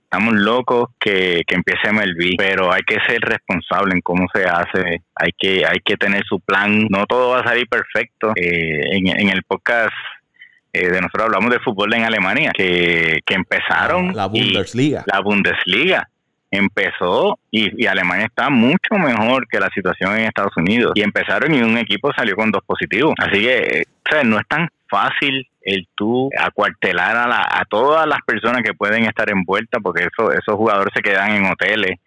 Estamos 0.03 0.35
locos 0.35 0.89
que, 0.99 1.43
que 1.47 1.55
empiece 1.55 1.93
MLB, 1.93 2.37
pero 2.39 2.73
hay 2.73 2.81
que 2.83 2.97
ser 3.07 3.21
responsable 3.21 3.95
en 3.95 4.01
cómo 4.01 4.27
se 4.33 4.45
hace, 4.45 5.03
hay 5.15 5.31
que, 5.39 5.67
hay 5.67 5.81
que 5.85 5.99
tener 5.99 6.25
su 6.25 6.41
plan, 6.41 6.87
no 6.89 7.05
todo 7.05 7.33
va 7.33 7.41
a 7.41 7.45
salir 7.45 7.69
perfecto. 7.69 8.33
Eh, 8.35 8.81
en, 8.93 9.09
en 9.09 9.29
el 9.29 9.43
podcast 9.43 9.93
de 10.73 11.01
nosotros 11.01 11.25
hablamos 11.25 11.51
de 11.51 11.59
fútbol 11.61 11.93
en 11.95 12.05
Alemania, 12.05 12.53
que, 12.57 13.21
que 13.27 13.35
empezaron. 13.35 14.15
La 14.15 14.27
Bundesliga. 14.27 15.05
la 15.07 15.21
Bundesliga 15.21 16.09
empezó 16.51 17.39
y, 17.51 17.87
Alemania 17.87 18.27
está 18.27 18.51
mucho 18.51 18.95
mejor 18.95 19.47
que 19.49 19.61
la 19.61 19.71
situación 19.71 20.17
en 20.17 20.25
Estados 20.25 20.57
Unidos. 20.57 20.93
Y 20.95 21.03
empezaron 21.03 21.55
y 21.55 21.63
un 21.63 21.79
equipo 21.79 22.11
salió 22.17 22.37
con 22.37 22.51
dos 22.51 22.63
positivos. 22.65 23.15
Así 23.19 23.41
que 23.41 23.81
eh, 23.81 24.25
no 24.25 24.39
es 24.39 24.47
tan 24.49 24.69
fácil 24.89 25.47
el 25.63 25.87
tú 25.95 26.31
acuartelar 26.39 27.17
a, 27.17 27.61
a 27.61 27.65
todas 27.69 28.07
las 28.07 28.21
personas 28.27 28.63
que 28.63 28.75
pueden 28.75 29.05
estar 29.05 29.31
envueltas 29.31 29.83
porque 29.83 30.05
eso, 30.05 30.33
esos 30.33 30.55
jugadores 30.55 30.93
se 30.95 31.03
quedan 31.03 31.33
en 31.33 31.45
hoteles 31.47 31.99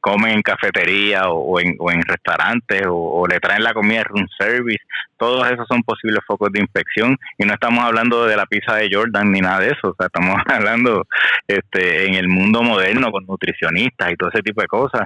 comen 0.00 0.32
en 0.32 0.42
cafetería 0.42 1.28
o, 1.28 1.60
en, 1.60 1.76
o 1.78 1.90
en 1.90 2.02
restaurantes 2.02 2.82
o, 2.88 3.26
le 3.28 3.40
traen 3.40 3.62
la 3.62 3.74
comida 3.74 4.04
room 4.04 4.26
service, 4.38 4.82
todos 5.16 5.50
esos 5.50 5.66
son 5.68 5.82
posibles 5.82 6.20
focos 6.26 6.50
de 6.52 6.60
infección. 6.60 7.16
Y 7.36 7.44
no 7.44 7.54
estamos 7.54 7.84
hablando 7.84 8.26
de 8.26 8.36
la 8.36 8.46
pizza 8.46 8.74
de 8.76 8.88
Jordan 8.92 9.32
ni 9.32 9.40
nada 9.40 9.60
de 9.60 9.68
eso, 9.68 9.88
o 9.90 9.94
sea, 9.96 10.06
estamos 10.06 10.36
hablando 10.46 11.06
este, 11.46 12.06
en 12.06 12.14
el 12.14 12.28
mundo 12.28 12.62
moderno 12.62 13.10
con 13.10 13.26
nutricionistas 13.26 14.12
y 14.12 14.16
todo 14.16 14.30
ese 14.30 14.42
tipo 14.42 14.60
de 14.60 14.68
cosas 14.68 15.02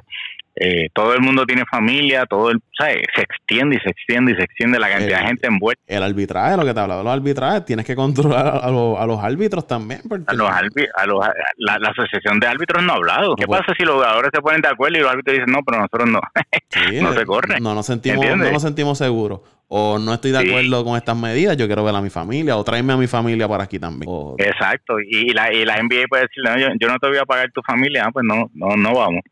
eh, 0.55 0.88
todo 0.92 1.14
el 1.14 1.20
mundo 1.20 1.46
tiene 1.46 1.64
familia, 1.70 2.26
todo 2.26 2.50
el, 2.50 2.61
¿sabes? 2.76 3.03
se 3.14 3.22
extiende 3.22 3.76
y 3.76 3.78
se 3.80 3.90
extiende 3.90 4.32
y 4.32 4.36
se 4.36 4.42
extiende 4.42 4.78
la 4.78 4.90
cantidad 4.90 5.20
de 5.20 5.26
gente 5.26 5.46
envuelta. 5.46 5.82
El 5.86 6.03
arbitraje, 6.03 6.57
lo 6.57 6.64
que 6.64 6.74
te 6.74 6.80
hablaba 6.80 7.00
de 7.00 7.05
los 7.05 7.12
arbitrajes, 7.12 7.64
tienes 7.64 7.86
que 7.86 7.96
controlar 7.96 8.61
a, 8.62 8.70
los, 8.70 9.18
árbitros 9.22 9.66
también. 9.66 10.03
A 10.26 10.34
los, 10.34 10.48
a 10.48 11.07
los 11.07 11.26
la, 11.57 11.74
asociación 11.88 12.38
de 12.38 12.46
árbitros 12.46 12.82
no 12.82 12.92
ha 12.92 12.96
hablado. 12.96 13.34
¿Qué 13.34 13.46
pasa 13.46 13.72
si 13.76 13.84
los 13.84 13.94
jugadores 13.94 14.30
se 14.34 14.42
ponen 14.42 14.61
de 14.61 14.68
acuerdo 14.68 14.98
y 14.98 15.00
los 15.00 15.11
árbitros 15.11 15.38
dicen 15.38 15.53
no, 15.53 15.61
pero 15.64 15.78
nosotros 15.78 16.11
no? 16.11 16.20
no 17.03 17.12
se 17.14 17.24
corre. 17.24 17.61
No 17.61 17.74
nos 17.74 17.86
sentimos, 17.86 18.24
no 18.24 18.36
nos 18.36 18.62
sentimos 18.62 18.98
seguros. 18.98 19.40
O 19.74 19.98
no 19.98 20.12
estoy 20.12 20.32
de 20.32 20.38
acuerdo 20.38 20.84
con 20.84 20.98
estas 20.98 21.16
medidas, 21.16 21.57
yo 21.57 21.66
quiero 21.66 21.82
ver 21.82 21.94
a 21.94 22.03
mi 22.03 22.11
familia, 22.11 22.59
o 22.59 22.62
tráeme 22.62 22.92
a 22.92 22.98
mi 22.98 23.07
familia 23.07 23.48
para 23.48 23.64
aquí 23.64 23.78
también. 23.78 24.11
Exacto, 24.36 25.00
y 25.00 25.30
la, 25.30 25.50
y 25.50 25.64
la 25.64 25.82
NBA 25.82 26.09
puede 26.11 26.24
decirle, 26.24 26.61
yo, 26.61 26.68
yo, 26.78 26.88
no 26.88 26.98
te 26.98 27.09
voy 27.09 27.16
a 27.16 27.24
pagar 27.24 27.50
tu 27.53 27.62
familia, 27.62 28.05
ah, 28.05 28.11
pues 28.12 28.22
no, 28.22 28.50
no, 28.53 28.76
no 28.76 28.94
vamos. 28.94 29.22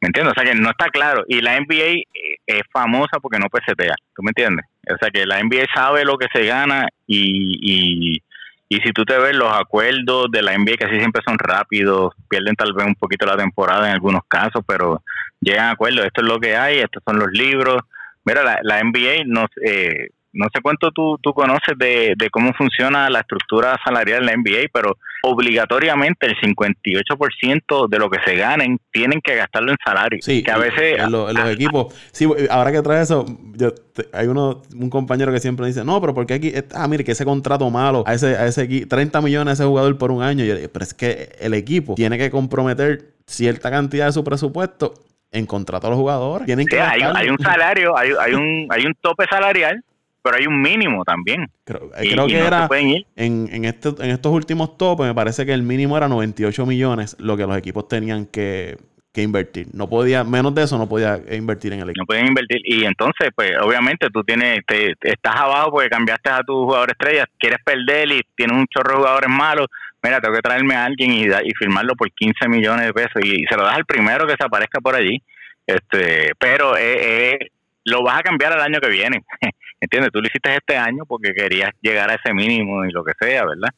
¿Me 0.00 0.06
entiendes? 0.06 0.32
O 0.36 0.40
sea 0.40 0.50
que 0.50 0.58
no 0.58 0.70
está 0.70 0.88
claro. 0.88 1.24
Y 1.28 1.40
la 1.40 1.60
NBA 1.60 2.04
eh, 2.14 2.36
es 2.46 2.62
famosa 2.72 3.20
porque 3.20 3.38
no 3.38 3.48
pesetea. 3.48 3.94
¿Tú 4.14 4.22
me 4.22 4.30
entiendes? 4.30 4.64
O 4.90 4.96
sea 4.98 5.10
que 5.10 5.26
la 5.26 5.42
NBA 5.42 5.66
sabe 5.74 6.04
lo 6.04 6.16
que 6.16 6.26
se 6.32 6.46
gana 6.46 6.88
y, 7.06 7.58
y, 7.60 8.22
y 8.68 8.76
si 8.80 8.92
tú 8.92 9.04
te 9.04 9.18
ves 9.18 9.36
los 9.36 9.52
acuerdos 9.52 10.30
de 10.30 10.42
la 10.42 10.56
NBA 10.56 10.76
casi 10.78 10.98
siempre 10.98 11.22
son 11.26 11.38
rápidos, 11.38 12.14
pierden 12.28 12.56
tal 12.56 12.72
vez 12.72 12.86
un 12.86 12.94
poquito 12.94 13.26
la 13.26 13.36
temporada 13.36 13.88
en 13.88 13.94
algunos 13.94 14.22
casos, 14.26 14.62
pero 14.66 15.02
llegan 15.40 15.66
a 15.66 15.70
acuerdos. 15.72 16.06
Esto 16.06 16.22
es 16.22 16.28
lo 16.28 16.40
que 16.40 16.56
hay, 16.56 16.78
estos 16.78 17.02
son 17.04 17.18
los 17.18 17.28
libros. 17.32 17.82
Mira, 18.24 18.42
la, 18.42 18.58
la 18.62 18.82
NBA 18.82 19.24
nos... 19.26 19.48
Eh, 19.64 20.08
no 20.32 20.46
sé 20.54 20.60
cuánto 20.62 20.90
tú, 20.92 21.18
tú 21.22 21.32
conoces 21.32 21.76
de, 21.76 22.14
de, 22.16 22.30
cómo 22.30 22.52
funciona 22.54 23.10
la 23.10 23.20
estructura 23.20 23.76
salarial 23.84 24.20
en 24.20 24.26
la 24.26 24.36
NBA, 24.36 24.68
pero 24.72 24.96
obligatoriamente 25.22 26.26
el 26.26 26.36
58% 26.36 27.88
de 27.88 27.98
lo 27.98 28.08
que 28.08 28.18
se 28.24 28.36
ganen 28.36 28.78
tienen 28.92 29.20
que 29.20 29.36
gastarlo 29.36 29.72
en 29.72 29.76
salario. 29.84 30.18
Sí, 30.22 30.42
que 30.42 30.50
a 30.50 30.58
veces... 30.58 31.00
En, 31.00 31.10
los 31.10 31.50
equipos. 31.50 31.94
Sí, 32.12 32.26
ahora 32.48 32.72
que 32.72 32.82
trae 32.82 33.02
eso, 33.02 33.26
yo, 33.54 33.72
hay 34.12 34.28
uno, 34.28 34.62
un 34.74 34.90
compañero 34.90 35.32
que 35.32 35.40
siempre 35.40 35.66
dice, 35.66 35.84
no, 35.84 36.00
pero 36.00 36.14
porque 36.14 36.34
aquí, 36.34 36.52
ah, 36.74 36.86
mire, 36.88 37.04
que 37.04 37.12
ese 37.12 37.24
contrato 37.24 37.68
malo, 37.70 38.04
a 38.06 38.14
ese, 38.14 38.36
a 38.36 38.46
ese 38.46 38.66
30 38.86 39.20
millones 39.20 39.50
a 39.50 39.54
ese 39.54 39.64
jugador 39.64 39.98
por 39.98 40.10
un 40.10 40.22
año, 40.22 40.44
pero 40.72 40.82
es 40.82 40.94
que 40.94 41.30
el 41.40 41.54
equipo 41.54 41.94
tiene 41.94 42.18
que 42.18 42.30
comprometer 42.30 43.14
cierta 43.26 43.70
cantidad 43.70 44.06
de 44.06 44.12
su 44.12 44.24
presupuesto 44.24 44.94
en 45.32 45.46
contrato 45.46 45.86
a 45.86 45.90
los 45.90 45.98
jugadores. 45.98 46.46
Tienen 46.46 46.66
que 46.66 46.80
hay, 46.80 47.02
hay, 47.02 47.28
un 47.28 47.38
salario, 47.38 47.96
hay, 47.96 48.10
hay, 48.18 48.34
un, 48.34 48.66
hay 48.70 48.84
un 48.84 48.94
tope 49.00 49.26
salarial 49.30 49.82
pero 50.22 50.36
hay 50.36 50.46
un 50.46 50.60
mínimo 50.60 51.04
también. 51.04 51.46
Creo, 51.64 51.90
eh, 51.96 52.14
que 52.26 52.38
era 52.38 52.68
En, 53.16 53.48
en, 53.52 53.64
este, 53.64 53.88
en 53.88 54.10
estos 54.10 54.32
últimos 54.32 54.76
topes, 54.76 55.06
me 55.06 55.14
parece 55.14 55.46
que 55.46 55.52
el 55.52 55.62
mínimo 55.62 55.96
era 55.96 56.08
98 56.08 56.66
millones 56.66 57.16
lo 57.18 57.36
que 57.36 57.46
los 57.46 57.56
equipos 57.56 57.88
tenían 57.88 58.26
que, 58.26 58.78
invertir. 59.16 59.66
No 59.74 59.86
podía, 59.86 60.24
menos 60.24 60.54
de 60.54 60.62
eso 60.62 60.78
no 60.78 60.88
podía 60.88 61.20
invertir 61.30 61.74
en 61.74 61.80
el 61.80 61.90
equipo. 61.90 62.02
No 62.02 62.06
podían 62.06 62.28
invertir. 62.28 62.62
Y 62.64 62.84
entonces, 62.84 63.28
pues 63.34 63.52
obviamente 63.60 64.08
tú 64.10 64.22
tienes, 64.24 64.60
te, 64.66 64.94
estás 65.02 65.36
abajo 65.36 65.72
porque 65.72 65.90
cambiaste 65.90 66.30
a 66.30 66.42
tu 66.42 66.64
jugador 66.64 66.90
estrella, 66.90 67.26
quieres 67.38 67.58
perder 67.62 68.10
y 68.12 68.20
tienes 68.34 68.56
un 68.56 68.66
chorro 68.66 68.92
de 68.92 68.96
jugadores 68.96 69.28
malos. 69.28 69.66
Mira, 70.02 70.20
tengo 70.20 70.34
que 70.34 70.40
traerme 70.40 70.74
a 70.74 70.86
alguien 70.86 71.12
y, 71.12 71.24
y 71.24 71.54
firmarlo 71.58 71.94
por 71.96 72.10
15 72.10 72.48
millones 72.48 72.86
de 72.86 72.94
pesos 72.94 73.22
y, 73.22 73.44
se 73.44 73.56
lo 73.56 73.64
das 73.64 73.76
al 73.76 73.84
primero 73.84 74.26
que 74.26 74.36
se 74.38 74.44
aparezca 74.44 74.80
por 74.80 74.94
allí. 74.94 75.22
este 75.66 76.32
Pero 76.38 76.78
eh, 76.78 77.34
eh, 77.34 77.38
lo 77.84 78.02
vas 78.02 78.20
a 78.20 78.22
cambiar 78.22 78.52
el 78.52 78.60
año 78.60 78.80
que 78.80 78.88
viene. 78.88 79.22
¿Entiendes? 79.80 80.12
Tú 80.12 80.20
lo 80.20 80.26
hiciste 80.26 80.54
este 80.54 80.76
año 80.76 81.04
porque 81.06 81.32
querías 81.32 81.70
llegar 81.80 82.10
a 82.10 82.14
ese 82.14 82.34
mínimo 82.34 82.84
y 82.84 82.92
lo 82.92 83.02
que 83.02 83.12
sea, 83.18 83.44
¿verdad? 83.46 83.70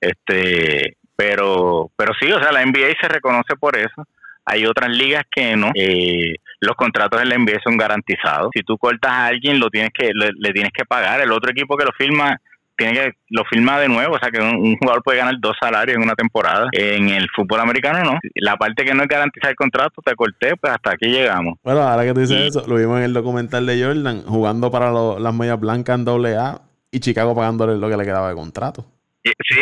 Este, 0.00 0.96
pero, 1.16 1.90
pero 1.96 2.12
sí, 2.20 2.30
o 2.32 2.40
sea, 2.40 2.52
la 2.52 2.64
NBA 2.64 2.94
se 3.00 3.08
reconoce 3.08 3.56
por 3.58 3.76
eso. 3.76 4.06
Hay 4.44 4.66
otras 4.66 4.90
ligas 4.90 5.22
que 5.30 5.56
no. 5.56 5.70
Eh, 5.74 6.34
los 6.60 6.76
contratos 6.76 7.22
en 7.22 7.28
la 7.28 7.38
NBA 7.38 7.60
son 7.62 7.76
garantizados. 7.76 8.50
Si 8.54 8.62
tú 8.62 8.76
cortas 8.76 9.12
a 9.12 9.26
alguien, 9.26 9.58
lo 9.58 9.70
tienes 9.70 9.90
que 9.94 10.10
le, 10.12 10.30
le 10.36 10.52
tienes 10.52 10.72
que 10.72 10.84
pagar. 10.84 11.20
El 11.20 11.32
otro 11.32 11.50
equipo 11.50 11.76
que 11.76 11.84
lo 11.84 11.92
firma 11.92 12.38
tiene 12.76 12.94
que 12.94 13.12
lo 13.30 13.44
firma 13.44 13.78
de 13.78 13.88
nuevo, 13.88 14.14
o 14.14 14.18
sea 14.18 14.30
que 14.30 14.40
un, 14.40 14.76
jugador 14.76 15.02
puede 15.02 15.18
ganar 15.18 15.34
dos 15.38 15.56
salarios 15.60 15.96
en 15.96 16.02
una 16.02 16.14
temporada. 16.14 16.68
En 16.72 17.08
el 17.08 17.28
fútbol 17.34 17.60
americano 17.60 18.12
no. 18.12 18.18
La 18.34 18.56
parte 18.56 18.84
que 18.84 18.94
no 18.94 19.02
es 19.02 19.08
garantizar 19.08 19.50
el 19.50 19.56
contrato, 19.56 20.02
te 20.04 20.14
corté, 20.14 20.56
pues 20.56 20.72
hasta 20.72 20.92
aquí 20.92 21.06
llegamos. 21.06 21.58
Bueno, 21.62 21.82
ahora 21.82 22.04
que 22.04 22.14
tú 22.14 22.20
dices 22.20 22.48
eso, 22.48 22.64
lo 22.66 22.76
vimos 22.76 22.98
en 22.98 23.04
el 23.04 23.12
documental 23.12 23.66
de 23.66 23.82
Jordan, 23.82 24.22
jugando 24.22 24.70
para 24.70 24.90
las 24.92 25.34
medias 25.34 25.60
blancas 25.60 25.98
en 25.98 26.04
doble 26.04 26.36
A 26.36 26.60
y 26.90 27.00
Chicago 27.00 27.34
pagándole 27.34 27.76
lo 27.78 27.88
que 27.88 27.96
le 27.96 28.04
quedaba 28.04 28.28
de 28.28 28.34
contrato. 28.34 28.86
Sí, 29.22 29.60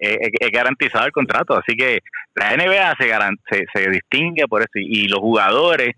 es 0.00 0.50
garantizado 0.52 1.04
el 1.04 1.12
contrato, 1.12 1.54
así 1.54 1.76
que 1.76 2.00
la 2.34 2.56
NBA 2.56 2.96
se, 2.98 3.66
se, 3.74 3.90
distingue 3.90 4.46
por 4.48 4.62
eso 4.62 4.70
y, 4.76 5.04
y 5.04 5.08
los 5.08 5.20
jugadores 5.20 5.94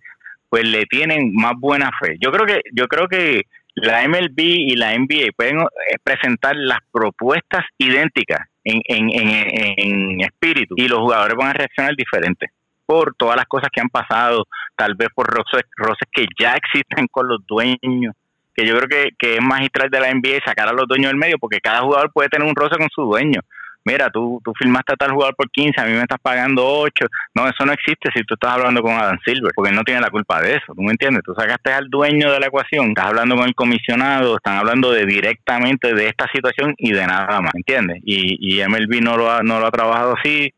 pues 0.53 0.69
le 0.69 0.85
tienen 0.87 1.33
más 1.33 1.53
buena 1.59 1.91
fe. 1.99 2.17
Yo 2.21 2.31
creo 2.31 2.45
que 2.45 2.61
yo 2.75 2.87
creo 2.87 3.09
que 3.09 3.47
la 3.75 4.07
MLB 4.07 4.39
y 4.39 4.77
la 4.77 4.97
NBA 4.97 5.33
pueden 5.37 5.61
eh, 5.61 5.97
presentar 6.03 6.55
las 6.57 6.81
propuestas 6.91 7.65
idénticas 7.79 8.41
en, 8.65 8.81
en, 8.87 9.11
en, 9.11 10.21
espíritu 10.21 10.75
y 10.77 10.89
los 10.89 11.01
jugadores 11.01 11.37
van 11.37 11.49
a 11.49 11.53
reaccionar 11.55 11.97
diferentes 11.97 12.51
por 12.87 13.15
todas 13.17 13.37
las 13.37 13.47
cosas 13.47 13.71
que 13.73 13.81
han 13.81 13.89
pasado, 13.89 14.47
tal 14.77 14.95
vez 14.95 15.09
por 15.15 15.27
roces, 15.27 15.63
roces 15.77 16.09
que 16.13 16.27
ya 16.39 16.55
existen 16.55 17.07
con 17.11 17.27
los 17.27 17.45
dueños, 17.47 18.15
que 18.55 18.67
yo 18.67 18.77
creo 18.77 18.89
que, 18.89 19.11
que 19.19 19.35
es 19.35 19.43
magistral 19.43 19.89
de 19.91 20.01
la 20.01 20.13
NBA 20.13 20.45
sacar 20.45 20.69
a 20.69 20.73
los 20.73 20.87
dueños 20.87 21.11
del 21.11 21.19
medio, 21.19 21.39
porque 21.41 21.61
cada 21.61 21.81
jugador 21.81 22.13
puede 22.13 22.29
tener 22.29 22.47
un 22.47 22.55
roce 22.55 22.77
con 22.77 22.89
su 22.95 23.03
dueño. 23.03 23.41
Mira, 23.85 24.11
tú, 24.11 24.41
tú 24.45 24.53
firmaste 24.59 24.93
a 24.93 24.97
tal 24.97 25.13
jugador 25.13 25.35
por 25.35 25.51
15, 25.51 25.81
a 25.81 25.85
mí 25.85 25.93
me 25.93 26.03
estás 26.03 26.21
pagando 26.21 26.67
8. 26.67 27.07
No, 27.35 27.49
eso 27.49 27.65
no 27.65 27.73
existe 27.73 28.11
si 28.15 28.23
tú 28.25 28.35
estás 28.35 28.53
hablando 28.53 28.83
con 28.83 28.93
Adam 28.93 29.19
Silver, 29.25 29.53
porque 29.55 29.71
él 29.71 29.77
no 29.77 29.85
tiene 29.85 30.01
la 30.01 30.11
culpa 30.11 30.41
de 30.41 30.57
eso, 30.57 30.75
¿tú 30.75 30.83
me 30.83 30.93
entiendes? 30.93 31.23
Tú 31.25 31.35
sacaste 31.35 31.73
al 31.73 31.89
dueño 31.89 32.33
de 32.33 32.41
la 32.41 32.47
ecuación, 32.47 32.89
estás 32.89 33.07
hablando 33.07 33.37
con 33.37 33.47
el 33.47 33.55
comisionado, 33.55 34.37
están 34.37 34.57
hablando 34.59 34.93
de 34.93 35.07
directamente 35.07 35.95
de 35.95 36.09
esta 36.09 36.27
situación 36.33 36.75
y 36.79 36.93
de 36.93 37.07
nada 37.07 37.41
más, 37.41 37.55
¿entiendes? 37.55 38.01
Y, 38.05 38.37
y 38.41 38.67
MLB 38.67 39.03
no 39.03 39.17
lo 39.17 39.31
ha, 39.31 39.43
no 39.43 39.61
lo 39.61 39.67
ha 39.67 39.71
trabajado 39.71 40.15
así, 40.19 40.53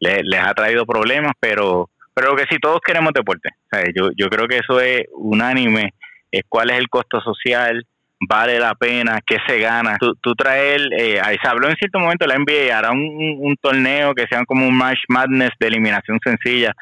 les 0.00 0.40
ha 0.40 0.52
traído 0.54 0.84
problemas, 0.84 1.32
pero 1.40 1.88
pero 2.14 2.36
que 2.36 2.46
si 2.48 2.58
todos 2.58 2.80
queremos 2.80 3.12
deporte. 3.12 3.50
yo, 3.94 4.10
yo 4.16 4.28
creo 4.28 4.46
que 4.46 4.58
eso 4.58 4.80
es 4.80 5.06
unánime, 5.12 5.94
es 6.30 6.42
cuál 6.48 6.70
es 6.70 6.78
el 6.78 6.88
costo 6.88 7.20
social, 7.20 7.84
vale 8.28 8.58
la 8.58 8.74
pena, 8.74 9.20
qué 9.24 9.38
se 9.46 9.58
gana. 9.58 9.96
Tú, 9.98 10.14
tú 10.20 10.34
traes, 10.34 10.82
eh, 10.96 11.20
se 11.40 11.48
habló 11.48 11.68
en 11.68 11.76
cierto 11.76 11.98
momento 11.98 12.26
la 12.26 12.38
NBA, 12.38 12.76
hará 12.76 12.90
un, 12.92 13.38
un, 13.40 13.56
torneo 13.56 14.14
que 14.14 14.26
sea 14.26 14.44
como 14.44 14.66
un 14.66 14.76
Match 14.76 15.00
Madness 15.08 15.52
de 15.58 15.66
eliminación 15.66 16.18
sencilla. 16.22 16.72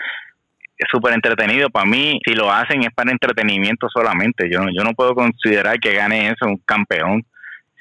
Es 0.77 0.89
súper 0.91 1.15
entretenido. 1.15 1.71
Para 1.71 1.87
mí, 1.87 2.21
si 2.25 2.35
lo 2.35 2.51
hacen 2.51 2.83
es 2.83 2.93
para 2.95 3.13
entretenimiento 3.13 3.89
solamente. 3.89 4.51
Yo, 4.51 4.61
yo 4.75 4.83
no 4.85 4.95
puedo 4.95 5.15
considerar 5.15 5.79
que 5.79 5.95
gane 5.95 6.29
eso 6.29 6.47
un 6.47 6.59
campeón 6.59 7.25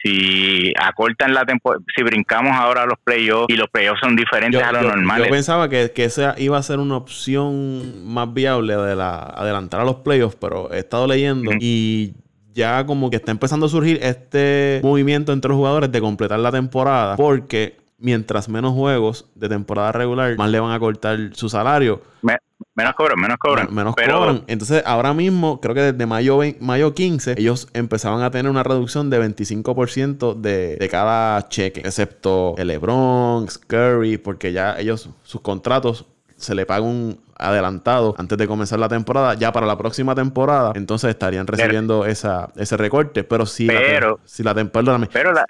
si 0.03 0.73
acortan 0.79 1.33
la 1.33 1.45
temporada, 1.45 1.83
si 1.95 2.03
brincamos 2.03 2.53
ahora 2.55 2.83
a 2.83 2.85
los 2.85 2.97
playoffs 3.03 3.47
y 3.49 3.55
los 3.55 3.69
playoffs 3.69 3.99
son 4.01 4.15
diferentes 4.15 4.61
a 4.61 4.71
lo 4.71 4.81
normal. 4.81 5.23
Yo 5.23 5.29
pensaba 5.29 5.69
que, 5.69 5.91
que, 5.93 6.05
esa 6.05 6.35
iba 6.37 6.57
a 6.57 6.63
ser 6.63 6.79
una 6.79 6.97
opción 6.97 8.05
más 8.05 8.33
viable 8.33 8.75
de 8.75 8.95
la 8.95 9.19
adelantar 9.19 9.81
a 9.81 9.85
los 9.85 9.97
playoffs, 9.97 10.37
pero 10.39 10.71
he 10.73 10.79
estado 10.79 11.07
leyendo 11.07 11.51
y 11.59 12.13
ya 12.53 12.85
como 12.85 13.09
que 13.09 13.17
está 13.17 13.31
empezando 13.31 13.65
a 13.65 13.69
surgir 13.69 13.99
este 14.01 14.79
movimiento 14.83 15.33
entre 15.33 15.49
los 15.49 15.57
jugadores 15.57 15.91
de 15.91 16.01
completar 16.01 16.39
la 16.39 16.51
temporada 16.51 17.15
porque 17.15 17.81
mientras 18.01 18.49
menos 18.49 18.73
juegos 18.73 19.25
de 19.35 19.47
temporada 19.47 19.91
regular, 19.91 20.35
más 20.37 20.49
le 20.49 20.59
van 20.59 20.71
a 20.71 20.79
cortar 20.79 21.17
su 21.33 21.47
salario. 21.47 22.01
menos 22.21 22.93
cobran, 22.95 23.19
menos 23.19 23.37
cobran. 23.37 23.73
menos 23.73 23.95
cobran. 23.95 24.43
Entonces, 24.47 24.83
ahora 24.85 25.13
mismo, 25.13 25.61
creo 25.61 25.75
que 25.75 25.93
desde 25.93 26.05
mayo, 26.05 26.39
mayo 26.59 26.93
15, 26.93 27.35
ellos 27.37 27.69
empezaban 27.73 28.23
a 28.23 28.31
tener 28.31 28.49
una 28.49 28.63
reducción 28.63 29.09
de 29.09 29.21
25% 29.21 30.35
de, 30.35 30.77
de 30.77 30.89
cada 30.89 31.47
cheque, 31.47 31.81
excepto 31.81 32.55
el 32.57 32.67
LeBron, 32.67 33.47
Curry, 33.67 34.17
porque 34.17 34.51
ya 34.51 34.77
ellos, 34.79 35.09
sus 35.23 35.41
contratos 35.41 36.05
se 36.41 36.55
le 36.55 36.65
paga 36.65 36.81
un 36.81 37.19
adelantado 37.37 38.15
antes 38.17 38.37
de 38.37 38.47
comenzar 38.47 38.79
la 38.79 38.89
temporada, 38.89 39.33
ya 39.33 39.51
para 39.51 39.65
la 39.65 39.77
próxima 39.77 40.13
temporada, 40.13 40.73
entonces 40.75 41.09
estarían 41.09 41.47
recibiendo 41.47 42.05
esa, 42.05 42.49
ese 42.55 42.77
recorte. 42.77 43.23
Pero 43.23 43.45
si 43.45 43.67
pero, 43.67 44.19
la, 44.21 44.27
si 44.27 44.43
la 44.43 44.53
temporada... 44.53 44.99
Pero 45.11 45.33
la, 45.33 45.45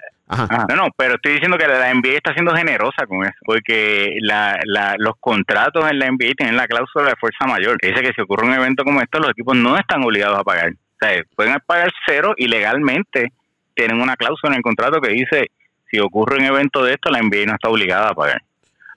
No, 0.68 0.76
no, 0.76 0.88
pero 0.96 1.14
estoy 1.16 1.32
diciendo 1.34 1.58
que 1.58 1.66
la 1.66 1.92
NBA 1.92 2.16
está 2.16 2.32
siendo 2.32 2.54
generosa 2.54 3.06
con 3.06 3.24
eso, 3.24 3.34
porque 3.44 4.16
la, 4.20 4.58
la, 4.64 4.94
los 4.98 5.14
contratos 5.20 5.90
en 5.90 5.98
la 5.98 6.10
NBA 6.10 6.34
tienen 6.36 6.56
la 6.56 6.66
cláusula 6.66 7.06
de 7.06 7.16
fuerza 7.16 7.46
mayor, 7.46 7.76
que 7.78 7.88
dice 7.88 8.02
que 8.02 8.12
si 8.14 8.22
ocurre 8.22 8.46
un 8.46 8.54
evento 8.54 8.84
como 8.84 9.00
esto, 9.00 9.18
los 9.18 9.30
equipos 9.30 9.56
no 9.56 9.76
están 9.76 10.02
obligados 10.02 10.38
a 10.38 10.44
pagar. 10.44 10.72
O 10.72 11.04
sea, 11.04 11.22
pueden 11.36 11.56
pagar 11.66 11.90
cero 12.06 12.34
y 12.36 12.48
legalmente 12.48 13.32
tienen 13.74 14.00
una 14.00 14.16
cláusula 14.16 14.52
en 14.52 14.58
el 14.58 14.62
contrato 14.62 15.00
que 15.00 15.10
dice, 15.10 15.50
si 15.90 15.98
ocurre 15.98 16.38
un 16.38 16.44
evento 16.44 16.82
de 16.84 16.94
esto, 16.94 17.10
la 17.10 17.20
NBA 17.20 17.46
no 17.46 17.54
está 17.54 17.68
obligada 17.68 18.08
a 18.08 18.14
pagar. 18.14 18.42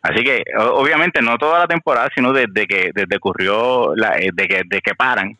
Así 0.05 0.23
que 0.23 0.43
obviamente 0.59 1.21
no 1.21 1.37
toda 1.37 1.59
la 1.59 1.67
temporada, 1.67 2.09
sino 2.13 2.31
desde 2.31 2.67
que 2.67 2.91
desde 2.93 3.17
ocurrió 3.17 3.95
la, 3.95 4.17
eh, 4.17 4.29
de 4.33 4.47
que 4.47 4.61
de 4.65 4.81
que 4.81 4.93
paran. 4.95 5.37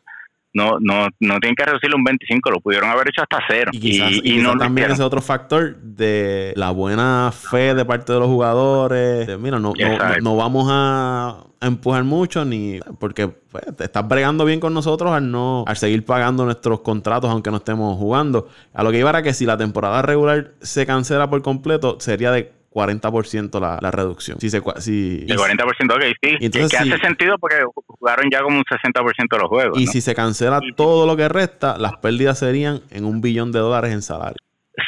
No, 0.54 0.78
no, 0.80 1.10
no 1.20 1.40
tienen 1.42 1.54
que 1.54 1.66
reducirlo 1.66 1.98
un 1.98 2.06
25, 2.06 2.50
lo 2.50 2.62
pudieron 2.62 2.90
haber 2.90 3.10
hecho 3.10 3.22
hasta 3.22 3.44
cero. 3.46 3.72
Y, 3.74 4.38
no 4.38 4.58
también 4.58 4.90
ese 4.90 5.04
otro 5.04 5.22
factor 5.22 5.76
de 5.76 6.54
la 6.56 6.72
buena 6.72 7.34
fe 7.34 7.76
de 7.76 7.84
parte 7.84 8.14
de 8.14 8.20
los 8.20 8.30
jugadores. 8.30 9.38
mira, 9.38 9.60
no, 9.60 9.74
no, 10.22 10.36
vamos 10.38 10.68
a, 10.72 11.44
empujar 11.60 12.06
mucho 12.06 12.46
ni 12.46 12.80
porque 13.00 13.28
pues, 13.28 13.66
te 13.76 13.86
estás 13.86 14.08
bregando 14.08 14.46
bien 14.46 14.60
con 14.60 14.74
nosotros 14.74 15.12
al 15.12 15.32
no 15.32 15.64
al 15.68 15.78
seguir 15.78 16.06
pagando 16.06 16.46
nuestros 16.46 16.82
contratos 16.82 17.30
aunque 17.30 17.52
no 17.52 17.58
estemos 17.58 17.98
jugando. 17.98 18.48
A 18.74 18.82
lo 18.82 18.92
que 18.92 19.00
iba 19.00 19.10
era 19.10 19.24
que 19.24 19.34
si 19.34 19.46
la 19.46 19.58
temporada 19.58 20.02
regular 20.04 20.52
se 20.62 20.86
cancela 20.86 21.30
por 21.30 21.42
completo, 21.42 21.98
sería 22.00 22.32
de 22.32 22.54
40% 22.76 23.60
la, 23.62 23.80
la 23.82 23.90
reducción. 23.90 24.38
Si 24.42 24.50
se, 24.50 24.62
si, 24.80 25.26
el 25.28 25.38
40%, 25.38 25.96
ok, 25.96 26.04
sí. 26.22 26.36
Entonces, 26.42 26.72
que 26.72 26.78
hace 26.78 26.98
sentido 27.00 27.38
porque 27.40 27.64
jugaron 27.88 28.30
ya 28.30 28.42
como 28.42 28.58
un 28.58 28.66
60% 28.66 29.28
de 29.32 29.38
los 29.38 29.48
juegos. 29.48 29.80
Y 29.80 29.88
si 29.88 30.02
se 30.02 30.14
cancela 30.14 30.60
todo 30.76 31.08
lo 31.08 31.16
que 31.16 31.30
resta, 31.30 31.78
las 31.78 31.96
pérdidas 31.98 32.40
serían 32.40 32.82
en 32.92 33.06
un 33.06 33.22
billón 33.22 33.54
de 33.54 33.60
dólares 33.60 33.94
en 33.94 34.02
salario. 34.02 34.36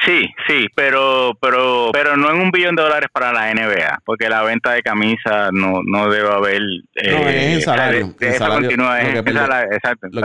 Sí, 0.06 0.28
sí, 0.50 0.68
pero 0.76 1.32
pero 1.42 1.92
pero 1.94 2.18
no 2.18 2.30
en 2.30 2.42
un 2.42 2.52
billón 2.52 2.76
de 2.76 2.84
dólares 2.84 3.08
para 3.14 3.32
la 3.32 3.54
NBA, 3.54 4.00
porque 4.04 4.28
la 4.28 4.44
venta 4.44 4.74
de 4.74 4.82
camisas 4.82 5.54
no, 5.54 5.80
no 5.86 6.10
debe 6.10 6.28
haber... 6.28 6.62
Eh, 6.96 7.12
no, 7.12 7.30
es 7.30 7.54
en 7.54 7.62
salario. 7.62 8.08
lo, 8.08 8.18
que 8.18 8.34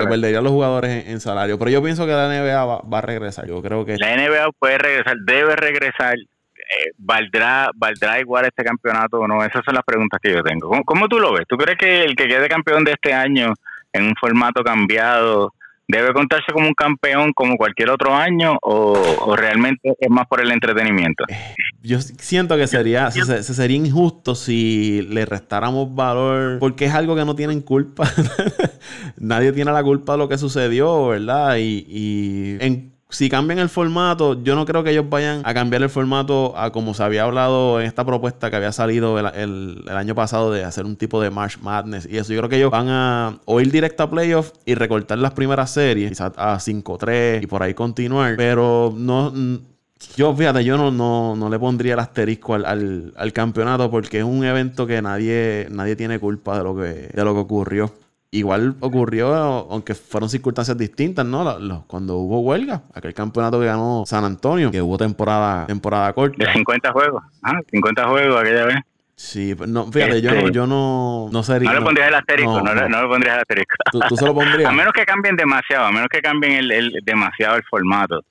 perderían 0.08 0.42
los 0.42 0.52
jugadores 0.52 1.06
en, 1.06 1.20
salario. 1.20 1.60
Pero 1.60 1.70
yo 1.70 1.80
pienso 1.80 2.06
que 2.06 2.12
la 2.12 2.26
NBA 2.26 2.64
va, 2.64 2.80
va, 2.80 2.98
a 2.98 3.02
regresar. 3.02 3.46
Yo 3.46 3.62
creo 3.62 3.84
que... 3.84 3.98
La 3.98 4.16
NBA 4.16 4.50
puede 4.58 4.78
regresar, 4.78 5.14
debe 5.24 5.54
regresar 5.54 6.16
eh, 6.62 6.92
¿valdrá, 6.96 7.70
¿valdrá 7.74 8.20
igual 8.20 8.44
este 8.44 8.64
campeonato 8.64 9.18
o 9.18 9.28
no? 9.28 9.44
Esas 9.44 9.62
son 9.64 9.74
las 9.74 9.84
preguntas 9.84 10.20
que 10.22 10.32
yo 10.32 10.42
tengo. 10.42 10.70
¿Cómo, 10.84 11.08
tú 11.08 11.18
lo 11.18 11.32
ves? 11.32 11.44
¿Tú 11.48 11.56
crees 11.56 11.78
que 11.78 12.04
el 12.04 12.14
que 12.14 12.28
quede 12.28 12.48
campeón 12.48 12.84
de 12.84 12.92
este 12.92 13.12
año 13.12 13.52
en 13.92 14.04
un 14.04 14.14
formato 14.20 14.62
cambiado 14.62 15.52
debe 15.88 16.14
contarse 16.14 16.52
como 16.52 16.68
un 16.68 16.74
campeón 16.74 17.32
como 17.34 17.56
cualquier 17.56 17.90
otro 17.90 18.14
año 18.14 18.56
o, 18.62 19.34
realmente 19.36 19.92
es 19.98 20.10
más 20.10 20.26
por 20.26 20.40
el 20.40 20.50
entretenimiento? 20.50 21.24
Eh, 21.28 21.54
yo 21.82 22.00
siento 22.00 22.56
que 22.56 22.66
sería, 22.66 23.10
se, 23.10 23.42
sería 23.42 23.76
injusto 23.76 24.34
si 24.34 25.02
le 25.10 25.26
restáramos 25.26 25.94
valor 25.94 26.58
porque 26.60 26.86
es 26.86 26.94
algo 26.94 27.16
que 27.16 27.24
no 27.24 27.34
tienen 27.34 27.60
culpa. 27.60 28.08
Nadie 29.18 29.52
tiene 29.52 29.72
la 29.72 29.82
culpa 29.82 30.12
de 30.12 30.18
lo 30.18 30.28
que 30.28 30.38
sucedió, 30.38 31.08
¿verdad? 31.08 31.56
Y, 31.58 31.84
y 31.88 32.56
en 32.60 32.91
si 33.12 33.28
cambian 33.28 33.58
el 33.58 33.68
formato, 33.68 34.42
yo 34.42 34.54
no 34.54 34.64
creo 34.64 34.82
que 34.82 34.90
ellos 34.90 35.08
vayan 35.08 35.42
a 35.44 35.52
cambiar 35.52 35.82
el 35.82 35.90
formato 35.90 36.56
a 36.56 36.72
como 36.72 36.94
se 36.94 37.02
había 37.02 37.24
hablado 37.24 37.78
en 37.78 37.86
esta 37.86 38.06
propuesta 38.06 38.48
que 38.48 38.56
había 38.56 38.72
salido 38.72 39.18
el, 39.18 39.84
año 39.88 40.14
pasado 40.14 40.50
de 40.50 40.64
hacer 40.64 40.86
un 40.86 40.96
tipo 40.96 41.20
de 41.20 41.30
March 41.30 41.58
Madness 41.60 42.08
y 42.10 42.16
eso. 42.16 42.32
Yo 42.32 42.38
creo 42.40 42.48
que 42.48 42.56
ellos 42.56 42.70
van 42.70 42.88
a 42.88 43.38
o 43.44 43.60
ir 43.60 43.70
directo 43.70 44.02
a 44.02 44.10
playoffs 44.10 44.54
y 44.64 44.74
recortar 44.74 45.18
las 45.18 45.32
primeras 45.32 45.70
series, 45.70 46.08
quizás 46.08 46.32
a 46.36 46.56
5-3 46.56 47.42
y 47.42 47.46
por 47.46 47.62
ahí 47.62 47.74
continuar. 47.74 48.34
Pero 48.36 48.94
no. 48.96 49.32
Yo, 50.16 50.34
fíjate, 50.34 50.64
yo 50.64 50.76
no, 50.76 51.36
no, 51.36 51.50
le 51.50 51.58
pondría 51.58 51.92
el 51.92 52.00
asterisco 52.00 52.54
al, 52.54 53.12
al, 53.14 53.32
campeonato 53.32 53.88
porque 53.90 54.18
es 54.18 54.24
un 54.24 54.44
evento 54.44 54.84
que 54.86 55.00
nadie, 55.00 55.68
nadie 55.70 55.94
tiene 55.94 56.18
culpa 56.18 56.58
de 56.58 56.64
lo 56.64 56.74
que, 56.74 57.10
de 57.12 57.24
lo 57.24 57.34
que 57.34 57.40
ocurrió. 57.40 57.92
Igual 58.34 58.76
ocurrió, 58.80 59.34
aunque 59.34 59.94
fueron 59.94 60.30
circunstancias 60.30 60.78
distintas, 60.78 61.26
¿no? 61.26 61.84
cuando 61.86 62.16
hubo 62.16 62.40
huelga, 62.40 62.80
aquel 62.94 63.12
campeonato 63.12 63.60
que 63.60 63.66
ganó 63.66 64.04
San 64.06 64.24
Antonio, 64.24 64.70
que 64.70 64.80
hubo 64.80 64.96
temporada 64.96 65.66
temporada 65.66 66.10
corta. 66.14 66.42
De 66.42 66.50
50 66.50 66.92
juegos, 66.92 67.22
ah, 67.42 67.60
50 67.70 68.08
juegos 68.08 68.40
aquella 68.40 68.64
vez. 68.64 68.76
Sí, 69.16 69.54
no, 69.68 69.92
fíjate, 69.92 70.22
yo, 70.22 70.30
no, 70.30 70.36
este, 70.38 70.50
yo 70.50 70.66
no, 70.66 71.28
no 71.30 71.42
sería. 71.42 71.72
No 71.72 71.78
le 71.80 71.84
pondrías 71.84 72.08
el 72.08 72.14
asterisco, 72.14 72.62
no, 72.62 72.74
no, 72.74 72.88
no 72.88 73.02
le 73.02 73.08
pondrías 73.08 73.34
el 73.34 73.40
asterisco. 73.42 73.76
¿Tú, 74.08 74.16
se 74.16 74.24
lo 74.24 74.34
pondrías? 74.34 74.70
a 74.70 74.72
menos 74.72 74.94
que 74.94 75.04
cambien 75.04 75.36
demasiado, 75.36 75.84
a 75.84 75.92
menos 75.92 76.08
que 76.08 76.22
cambien 76.22 76.54
el, 76.54 76.72
el 76.72 76.92
demasiado 77.04 77.56
el 77.56 77.62
formato. 77.64 78.24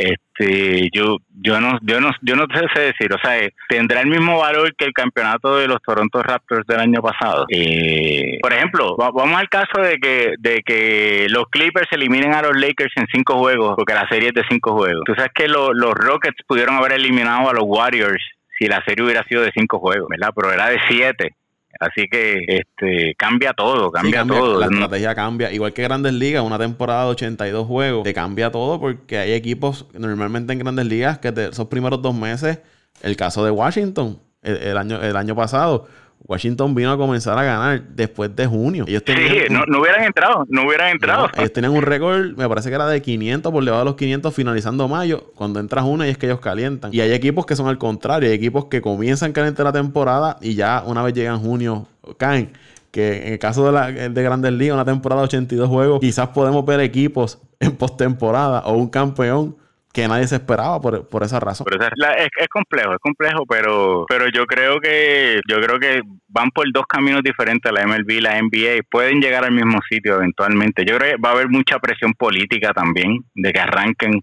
Este, 0.00 0.88
yo, 0.92 1.18
yo 1.42 1.60
no, 1.60 1.78
yo 1.82 2.00
no, 2.00 2.10
yo 2.22 2.34
no 2.34 2.46
sé 2.74 2.80
decir, 2.80 3.12
o 3.12 3.18
sea, 3.22 3.38
tendrá 3.68 4.00
el 4.00 4.08
mismo 4.08 4.38
valor 4.38 4.74
que 4.74 4.86
el 4.86 4.92
campeonato 4.92 5.56
de 5.56 5.68
los 5.68 5.82
Toronto 5.82 6.22
Raptors 6.22 6.66
del 6.66 6.80
año 6.80 7.02
pasado. 7.02 7.44
Eh, 7.50 8.38
por 8.40 8.52
ejemplo, 8.52 8.96
vamos 8.96 9.38
al 9.38 9.48
caso 9.48 9.80
de 9.82 9.98
que, 9.98 10.34
de 10.38 10.62
que 10.64 11.26
los 11.28 11.44
Clippers 11.50 11.88
eliminen 11.92 12.32
a 12.32 12.42
los 12.42 12.56
Lakers 12.56 12.92
en 12.96 13.06
cinco 13.12 13.38
juegos, 13.38 13.74
porque 13.76 13.94
la 13.94 14.08
serie 14.08 14.28
es 14.28 14.34
de 14.34 14.44
cinco 14.48 14.72
juegos. 14.72 15.02
Tú 15.04 15.14
sabes 15.14 15.32
que 15.34 15.48
los 15.48 15.94
Rockets 15.94 16.42
pudieron 16.46 16.76
haber 16.76 16.92
eliminado 16.92 17.50
a 17.50 17.52
los 17.52 17.64
Warriors 17.66 18.22
si 18.58 18.66
la 18.66 18.82
serie 18.84 19.04
hubiera 19.04 19.24
sido 19.24 19.42
de 19.42 19.52
cinco 19.54 19.78
juegos, 19.78 20.08
¿verdad? 20.08 20.32
Pero 20.34 20.52
era 20.52 20.68
de 20.68 20.78
siete. 20.88 21.34
Así 21.80 22.08
que 22.10 22.44
este 22.46 23.14
cambia 23.16 23.54
todo, 23.54 23.90
cambia, 23.90 24.22
todo. 24.26 24.60
La 24.60 24.66
estrategia 24.66 25.14
cambia. 25.14 25.50
Igual 25.50 25.72
que 25.72 25.82
Grandes 25.82 26.12
Ligas, 26.12 26.44
una 26.44 26.58
temporada 26.58 27.04
de 27.04 27.10
82 27.12 27.66
juegos, 27.66 28.04
te 28.04 28.12
cambia 28.12 28.52
todo 28.52 28.78
porque 28.78 29.16
hay 29.16 29.32
equipos 29.32 29.86
normalmente 29.94 30.52
en 30.52 30.58
Grandes 30.58 30.84
Ligas 30.84 31.18
que 31.18 31.28
esos 31.28 31.68
primeros 31.68 32.02
dos 32.02 32.14
meses, 32.14 32.60
el 33.00 33.16
caso 33.16 33.42
de 33.46 33.50
Washington, 33.50 34.20
el, 34.42 34.76
año, 34.76 35.02
el 35.02 35.16
año 35.16 35.34
pasado, 35.34 35.88
Washington 36.26 36.74
vino 36.74 36.92
a 36.92 36.96
comenzar 36.96 37.38
a 37.38 37.42
ganar 37.42 37.82
después 37.82 38.34
de 38.36 38.46
junio. 38.46 38.84
Ellos 38.86 39.02
sí, 39.06 39.12
no, 39.50 39.80
hubieran 39.80 40.04
entrado, 40.04 40.46
no 40.48 40.66
hubieran 40.66 40.90
entrado. 40.90 41.28
ellos 41.36 41.52
tenían 41.52 41.72
un 41.72 41.82
récord, 41.82 42.36
me 42.36 42.48
parece 42.48 42.68
que 42.68 42.74
era 42.74 42.86
de 42.86 43.02
500 43.02 43.50
por 43.50 43.64
debajo 43.64 43.80
de 43.80 43.84
los 43.86 43.96
500 43.96 44.34
finalizando 44.34 44.86
mayo, 44.86 45.32
cuando 45.34 45.60
entra 45.60 45.82
junio 45.82 46.06
y 46.06 46.10
es 46.10 46.18
que 46.18 46.26
ellos 46.26 46.40
calientan. 46.40 46.92
Y 46.92 47.00
hay 47.00 47.12
equipos 47.12 47.46
que 47.46 47.56
son 47.56 47.66
al 47.66 47.78
contrario, 47.78 48.28
hay 48.28 48.34
equipos 48.34 48.66
que 48.66 48.80
comienzan 48.80 49.32
caliente 49.32 49.64
la 49.64 49.72
temporada 49.72 50.36
y 50.40 50.54
ya 50.54 50.82
una 50.86 51.02
vez 51.02 51.14
llegan 51.14 51.40
junio 51.40 51.86
caen. 52.16 52.52
Que 52.90 53.26
en 53.28 53.32
el 53.34 53.38
caso 53.38 53.64
de, 53.66 53.72
la, 53.72 53.90
de 53.92 54.22
Grandes 54.22 54.52
Ligas, 54.52 54.74
una 54.74 54.84
temporada 54.84 55.22
de 55.22 55.26
82 55.26 55.68
juegos, 55.68 56.00
quizás 56.00 56.28
podemos 56.28 56.64
ver 56.66 56.80
equipos 56.80 57.38
en 57.60 57.76
postemporada 57.76 58.60
o 58.60 58.72
un 58.72 58.88
campeón 58.88 59.56
que 59.92 60.06
nadie 60.06 60.26
se 60.28 60.36
esperaba 60.36 60.80
por, 60.80 61.08
por 61.08 61.22
esa 61.22 61.40
razón. 61.40 61.66
es, 61.70 62.48
complejo, 62.48 62.92
es 62.92 62.98
complejo, 63.00 63.44
pero 63.46 64.06
pero 64.08 64.28
yo 64.28 64.46
creo 64.46 64.78
que 64.80 65.40
yo 65.48 65.60
creo 65.60 65.78
que 65.80 66.02
van 66.28 66.50
por 66.50 66.70
dos 66.72 66.84
caminos 66.86 67.22
diferentes 67.22 67.72
la 67.72 67.86
MLB 67.86 68.10
y 68.10 68.20
la 68.20 68.40
NBA 68.40 68.82
pueden 68.88 69.20
llegar 69.20 69.44
al 69.44 69.52
mismo 69.52 69.78
sitio 69.88 70.16
eventualmente. 70.16 70.84
Yo 70.84 70.96
creo 70.96 71.16
que 71.16 71.20
va 71.20 71.30
a 71.30 71.32
haber 71.32 71.48
mucha 71.48 71.78
presión 71.80 72.12
política 72.14 72.72
también 72.72 73.24
de 73.34 73.52
que 73.52 73.60
arranquen 73.60 74.22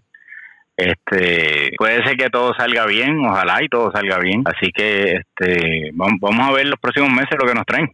este 0.78 1.72
puede 1.76 2.04
ser 2.04 2.16
que 2.16 2.30
todo 2.30 2.54
salga 2.54 2.86
bien, 2.86 3.18
ojalá 3.26 3.62
y 3.62 3.68
todo 3.68 3.90
salga 3.92 4.18
bien. 4.18 4.44
Así 4.46 4.70
que 4.72 5.16
este 5.16 5.90
vamos, 5.92 6.48
a 6.48 6.52
ver 6.52 6.66
los 6.66 6.80
próximos 6.80 7.10
meses 7.10 7.36
lo 7.38 7.46
que 7.46 7.54
nos 7.54 7.66
traen. 7.66 7.90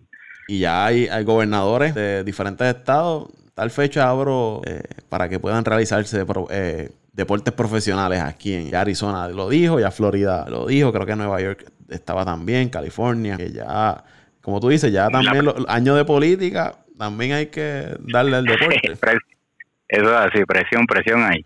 Y 0.47 0.61
ya 0.61 0.85
hay, 0.85 1.09
hay 1.09 1.25
gobernadores 1.25 1.95
de 1.95 2.22
diferentes 2.22 2.68
estados. 2.68 3.29
Tal 3.55 3.70
fecha 3.70 4.09
abro 4.09 4.61
eh, 4.66 4.83
para 5.09 5.29
que 5.29 5.41
puedan 5.41 5.64
realizarse 5.64 6.27
eh, 6.51 6.91
deportes 7.15 7.55
profesionales 7.55 8.21
aquí 8.21 8.53
en 8.55 8.75
Arizona 8.75 9.29
lo 9.29 9.49
dijo, 9.49 9.79
ya 9.79 9.91
Florida 9.91 10.47
lo 10.49 10.67
dijo, 10.67 10.93
creo 10.93 11.07
que 11.07 11.17
Nueva 11.17 11.41
York 11.41 11.65
estaba 11.89 12.25
también, 12.25 12.69
California, 12.69 13.37
que 13.37 13.53
ya, 13.53 14.03
como 14.43 14.61
tú 14.61 14.69
dices, 14.69 14.93
ya 14.93 15.09
también 15.09 15.45
los 15.45 15.55
años 15.69 15.97
de 15.97 16.05
política, 16.05 16.75
también 16.99 17.33
hay 17.33 17.47
que 17.47 17.97
darle 18.01 18.37
al 18.37 18.45
deporte. 18.45 18.81
Eso 19.89 20.05
es 20.07 20.33
así, 20.33 20.45
presión, 20.45 20.87
presión 20.87 21.23
ahí. 21.23 21.45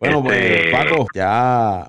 Bueno, 0.00 0.22
pues 0.22 0.38
este, 0.38 0.70
Paco, 0.70 1.06
ya 1.12 1.88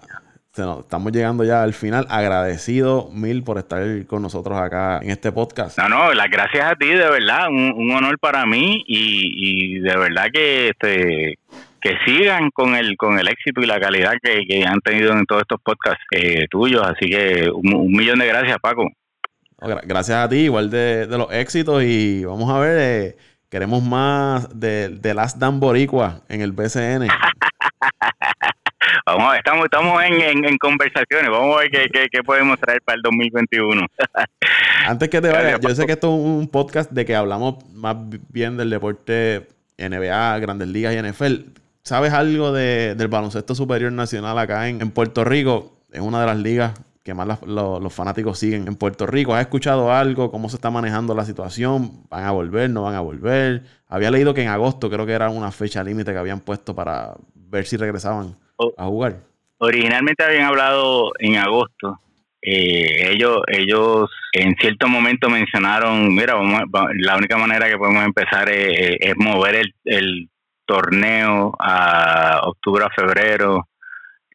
estamos 0.52 1.12
llegando 1.12 1.44
ya 1.44 1.64
al 1.64 1.74
final. 1.74 2.06
Agradecido 2.10 3.10
mil 3.14 3.44
por 3.44 3.60
estar 3.60 3.82
con 4.08 4.22
nosotros 4.22 4.58
acá 4.58 5.00
en 5.02 5.12
este 5.12 5.32
podcast. 5.32 5.78
No, 5.78 5.88
no, 5.88 6.14
las 6.14 6.30
gracias 6.30 6.70
a 6.70 6.76
ti, 6.76 6.88
de 6.88 7.10
verdad, 7.10 7.48
un, 7.50 7.92
honor 7.92 8.18
para 8.20 8.46
mí 8.46 8.84
y, 8.88 9.78
y 9.78 9.80
de 9.80 9.96
verdad 9.96 10.26
que 10.34 10.70
este 10.70 11.38
que 11.86 11.96
sigan 12.04 12.50
con 12.50 12.74
el 12.74 12.98
con 12.98 13.20
el 13.20 13.28
éxito 13.28 13.62
y 13.62 13.68
la 13.68 13.80
calidad 13.80 14.14
que, 14.20 14.66
han 14.66 14.80
tenido 14.80 15.14
en 15.14 15.24
todos 15.28 15.44
estos 15.44 15.62
podcasts 15.62 16.04
eh, 16.10 16.48
tuyos. 16.50 16.82
Así 16.82 17.08
que 17.08 17.48
un, 17.52 17.92
millón 17.92 18.18
de 18.18 18.26
gracias, 18.26 18.58
Paco. 18.60 18.90
Gracias 19.60 20.18
a 20.18 20.28
ti, 20.28 20.38
igual 20.38 20.72
de, 20.72 21.06
los 21.08 21.32
éxitos. 21.32 21.84
Y 21.84 22.26
vamos 22.26 22.50
a 22.50 22.58
ver, 22.60 22.78
eh, 22.80 23.16
queremos 23.52 23.84
más 23.84 24.60
de, 24.60 24.90
de 24.90 25.14
Last 25.14 25.38
Dan 25.38 25.60
Boricua 25.60 26.22
en 26.28 26.42
el 26.42 26.54
BCN. 26.54 27.08
vamos, 29.06 29.36
estamos 29.38 29.66
estamos 29.66 30.04
en, 30.06 30.44
en, 30.44 30.58
conversaciones. 30.58 31.30
Vamos 31.30 31.56
a 31.56 31.60
ver 31.60 31.70
qué, 31.70 32.08
qué, 32.12 32.24
podemos 32.24 32.60
traer 32.60 32.82
para 32.82 32.96
el 32.96 33.04
2021. 33.04 33.86
Antes 34.88 35.10
que 35.10 35.22
te 35.22 35.30
vayas, 35.30 35.60
yo 35.60 35.70
sé 35.70 35.86
que 35.86 35.92
esto 35.92 36.08
es 36.08 36.20
un 36.20 36.48
podcast 36.48 36.90
de 36.92 37.06
que 37.06 37.16
hablamos 37.16 37.64
más 37.76 37.96
bien 38.30 38.58
del 38.58 38.72
deporte 38.72 39.50
NBA, 39.78 40.40
Grandes 40.40 40.68
Ligas 40.68 40.96
y 40.96 41.02
NFL 41.04 41.65
¿Sabes 41.86 42.14
algo 42.14 42.52
de, 42.52 42.96
del 42.96 43.10
baloncesto 43.10 43.54
superior 43.54 43.92
nacional 43.92 44.40
acá 44.40 44.68
en, 44.68 44.90
Puerto 44.90 45.24
Rico? 45.24 45.78
Es 45.92 46.00
una 46.00 46.20
de 46.20 46.26
las 46.26 46.38
ligas 46.38 46.74
que 47.04 47.14
más 47.14 47.40
los 47.46 47.94
fanáticos 47.94 48.40
siguen 48.40 48.68
en 48.68 48.76
Puerto 48.76 49.06
Rico. 49.06 49.36
¿Has 49.36 49.42
escuchado 49.42 49.94
algo? 49.94 50.32
¿Cómo 50.32 50.50
se 50.50 50.56
está 50.56 50.72
manejando 50.72 51.14
la 51.14 51.26
situación? 51.26 52.10
¿Van 52.10 52.24
a 52.24 52.32
volver? 52.32 52.72
¿No 52.72 52.82
van 52.82 52.96
a 52.96 53.02
volver? 53.02 53.62
Había 53.88 54.10
leído 54.10 54.34
que 54.34 54.42
en 54.42 54.48
agosto 54.48 54.90
creo 54.90 55.06
que 55.06 55.12
era 55.12 55.30
una 55.30 55.52
fecha 55.52 55.84
límite 55.84 56.12
que 56.12 56.18
habían 56.18 56.40
puesto 56.40 56.74
para 56.74 57.14
ver 57.36 57.68
si 57.68 57.78
regresaban 57.78 58.36
a 58.78 58.86
jugar. 58.86 59.18
Originalmente 59.60 60.24
habían 60.24 60.46
hablado 60.46 61.12
en 61.20 61.36
agosto. 61.36 62.00
Eh, 62.42 63.12
ellos, 63.12 63.42
ellos 63.48 64.10
en 64.34 64.56
cierto 64.56 64.88
momento 64.88 65.30
mencionaron, 65.30 66.16
mira, 66.16 66.34
la 66.96 67.16
única 67.16 67.38
manera 67.38 67.70
que 67.70 67.78
podemos 67.78 68.04
empezar 68.04 68.50
es, 68.50 69.16
mover 69.18 69.56
el, 69.58 69.76
el 69.86 70.30
torneo 70.66 71.56
a 71.60 72.42
octubre 72.44 72.86
a 72.86 72.90
febrero, 72.90 73.68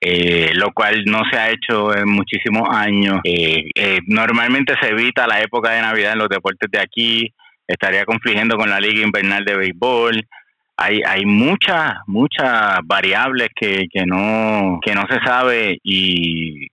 eh, 0.00 0.52
lo 0.54 0.72
cual 0.72 1.04
no 1.04 1.22
se 1.30 1.38
ha 1.38 1.50
hecho 1.50 1.94
en 1.94 2.08
muchísimos 2.08 2.68
años. 2.70 3.20
Eh, 3.24 3.70
eh, 3.74 3.98
normalmente 4.06 4.74
se 4.80 4.88
evita 4.88 5.26
la 5.26 5.40
época 5.40 5.72
de 5.72 5.82
Navidad 5.82 6.12
en 6.12 6.18
los 6.18 6.28
deportes 6.28 6.70
de 6.70 6.80
aquí, 6.80 7.34
estaría 7.66 8.04
confligiendo 8.04 8.56
con 8.56 8.70
la 8.70 8.80
Liga 8.80 9.04
Invernal 9.04 9.44
de 9.44 9.56
Béisbol. 9.56 10.26
Hay, 10.76 11.02
hay 11.06 11.26
muchas, 11.26 11.94
muchas 12.06 12.78
variables 12.84 13.48
que, 13.54 13.86
que, 13.92 14.06
no, 14.06 14.80
que 14.82 14.94
no 14.94 15.06
se 15.10 15.20
sabe 15.20 15.78
y 15.82 16.68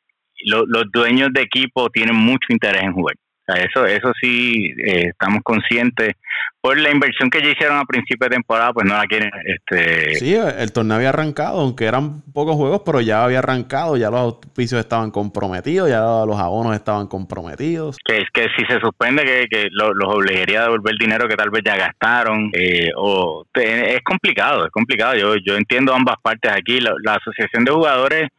los 0.45 0.89
dueños 0.93 1.29
de 1.33 1.41
equipo 1.41 1.89
tienen 1.89 2.15
mucho 2.15 2.47
interés 2.49 2.83
en 2.83 2.93
jugar 2.93 3.15
eso, 3.55 3.85
eso 3.85 4.11
sí, 4.19 4.73
estamos 4.77 5.41
conscientes. 5.43 6.15
Por 6.59 6.77
la 6.79 6.91
inversión 6.91 7.29
que 7.29 7.41
ya 7.41 7.49
hicieron 7.49 7.77
a 7.77 7.85
principio 7.85 8.27
de 8.27 8.35
temporada, 8.35 8.73
pues 8.73 8.85
no 8.85 8.95
la 8.95 9.05
quieren. 9.05 9.29
Este... 9.45 10.15
Sí, 10.15 10.35
el 10.35 10.71
torneo 10.73 10.97
había 10.97 11.09
arrancado, 11.09 11.61
aunque 11.61 11.85
eran 11.85 12.23
pocos 12.33 12.55
juegos, 12.55 12.81
pero 12.85 12.99
ya 12.99 13.23
había 13.23 13.39
arrancado, 13.39 13.95
ya 13.95 14.09
los 14.09 14.19
auspicios 14.19 14.79
estaban 14.79 15.11
comprometidos, 15.11 15.89
ya 15.89 15.99
los 15.99 16.37
abonos 16.39 16.75
estaban 16.75 17.07
comprometidos. 17.07 17.97
Que 18.03 18.17
es 18.17 18.25
que 18.33 18.47
si 18.57 18.65
se 18.65 18.79
suspende 18.79 19.23
que, 19.23 19.47
que 19.49 19.67
los 19.71 20.13
obligaría 20.13 20.61
a 20.61 20.63
devolver 20.63 20.95
dinero 20.99 21.27
que 21.27 21.35
tal 21.35 21.51
vez 21.51 21.61
ya 21.63 21.77
gastaron, 21.77 22.49
eh, 22.53 22.89
o 22.95 23.45
es 23.53 24.01
complicado, 24.03 24.65
es 24.65 24.71
complicado. 24.71 25.15
Yo, 25.15 25.35
yo 25.35 25.55
entiendo 25.55 25.93
ambas 25.93 26.15
partes 26.21 26.51
aquí. 26.51 26.79
La, 26.79 27.13
asociación 27.13 27.65
de 27.65 27.71
jugadores 27.71 28.29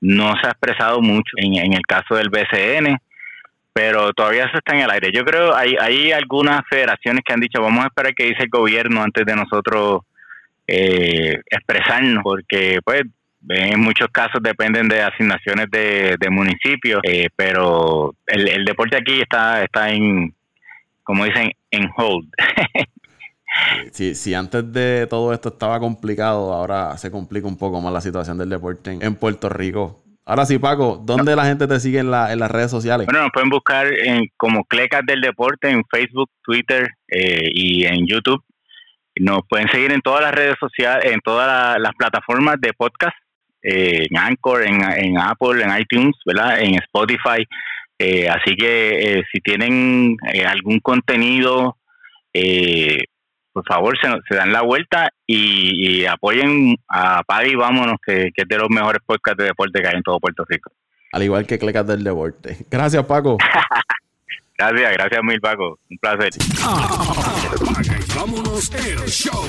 no 0.00 0.32
se 0.40 0.46
ha 0.46 0.50
expresado 0.50 1.00
mucho 1.00 1.32
en, 1.36 1.56
en 1.56 1.72
el 1.72 1.82
caso 1.82 2.14
del 2.14 2.30
BCN 2.30 2.98
pero 3.74 4.12
todavía 4.12 4.48
se 4.52 4.58
está 4.58 4.74
en 4.74 4.82
el 4.82 4.90
aire. 4.90 5.10
Yo 5.12 5.24
creo 5.24 5.54
hay 5.54 5.74
hay 5.80 6.12
algunas 6.12 6.62
federaciones 6.70 7.22
que 7.26 7.32
han 7.32 7.40
dicho 7.40 7.60
vamos 7.60 7.84
a 7.84 7.88
esperar 7.88 8.14
que 8.14 8.28
dice 8.28 8.44
el 8.44 8.48
gobierno 8.48 9.02
antes 9.02 9.26
de 9.26 9.34
nosotros 9.34 10.02
eh, 10.66 11.40
expresarnos, 11.50 12.22
porque 12.22 12.78
pues 12.84 13.02
en 13.48 13.80
muchos 13.80 14.08
casos 14.08 14.40
dependen 14.42 14.88
de 14.88 15.02
asignaciones 15.02 15.70
de, 15.70 16.16
municipios, 16.30 17.00
eh, 17.02 17.28
pero 17.36 18.14
el, 18.26 18.64
deporte 18.64 18.96
aquí 18.96 19.20
está 19.20 19.62
está 19.62 19.90
en, 19.90 20.34
como 21.02 21.24
dicen, 21.24 21.52
en 21.70 21.90
hold. 21.96 22.28
Si, 23.92 24.16
si, 24.16 24.34
antes 24.34 24.72
de 24.72 25.06
todo 25.08 25.32
esto 25.32 25.50
estaba 25.50 25.78
complicado, 25.78 26.52
ahora 26.52 26.98
se 26.98 27.12
complica 27.12 27.46
un 27.46 27.56
poco 27.56 27.80
más 27.80 27.92
la 27.92 28.00
situación 28.00 28.36
del 28.36 28.48
deporte 28.48 28.98
en 29.00 29.14
Puerto 29.14 29.48
Rico. 29.48 30.03
Ahora 30.26 30.46
sí, 30.46 30.58
Paco, 30.58 31.02
¿dónde 31.04 31.36
la 31.36 31.44
gente 31.44 31.66
te 31.66 31.78
sigue 31.80 31.98
en, 31.98 32.10
la, 32.10 32.34
las 32.34 32.50
redes 32.50 32.70
sociales? 32.70 33.06
Bueno, 33.06 33.22
nos 33.22 33.32
pueden 33.32 33.50
buscar 33.50 33.86
en, 33.92 34.26
como 34.38 34.64
Clecas 34.64 35.02
del 35.06 35.20
Deporte 35.20 35.68
en 35.68 35.82
Facebook, 35.90 36.30
Twitter 36.42 36.88
eh, 37.08 37.50
y 37.52 37.84
en 37.84 38.06
YouTube. 38.06 38.42
Nos 39.20 39.40
pueden 39.48 39.68
seguir 39.68 39.92
en 39.92 40.00
todas 40.00 40.22
las 40.22 40.32
redes 40.32 40.54
sociales, 40.58 41.12
en 41.12 41.20
todas 41.20 41.78
las 41.78 41.92
plataformas 41.94 42.56
de 42.58 42.72
podcast, 42.72 43.14
eh, 43.62 44.06
en 44.10 44.16
Anchor, 44.16 44.62
en, 44.66 45.18
Apple, 45.18 45.62
en 45.62 45.78
iTunes, 45.78 46.16
¿verdad? 46.24 46.58
En 46.60 46.74
Spotify. 46.76 47.46
Eh, 47.98 48.28
así 48.28 48.56
que 48.56 49.22
si 49.30 49.40
tienen 49.40 50.16
algún 50.46 50.80
contenido 50.80 51.76
por 53.54 53.64
favor 53.64 53.96
se, 53.98 54.34
dan 54.34 54.52
la 54.52 54.62
vuelta 54.62 55.10
y, 55.26 56.04
apoyen 56.06 56.76
a 56.88 57.22
Paga 57.22 57.46
y 57.46 57.54
Vámonos, 57.54 57.96
que, 58.04 58.32
es 58.34 58.48
de 58.48 58.58
los 58.58 58.68
mejores 58.68 59.00
podcasts 59.06 59.38
de 59.38 59.44
deporte 59.44 59.80
que 59.80 59.88
hay 59.88 59.94
en 59.94 60.02
todo 60.02 60.18
Puerto 60.18 60.44
Rico. 60.46 60.72
Al 61.12 61.22
igual 61.22 61.46
que 61.46 61.58
Clecas 61.58 61.86
del 61.86 62.02
Deporte. 62.02 62.66
Gracias, 62.68 63.06
Paco. 63.06 63.38
gracias, 64.58 64.92
gracias 64.92 65.20
mil, 65.22 65.40
Paco. 65.40 65.78
Un 65.88 65.98
placer. 65.98 66.32
Apaga 66.64 67.96
y 67.96 68.18
Vámonos 68.18 68.74
el 68.74 69.08
show. 69.08 69.46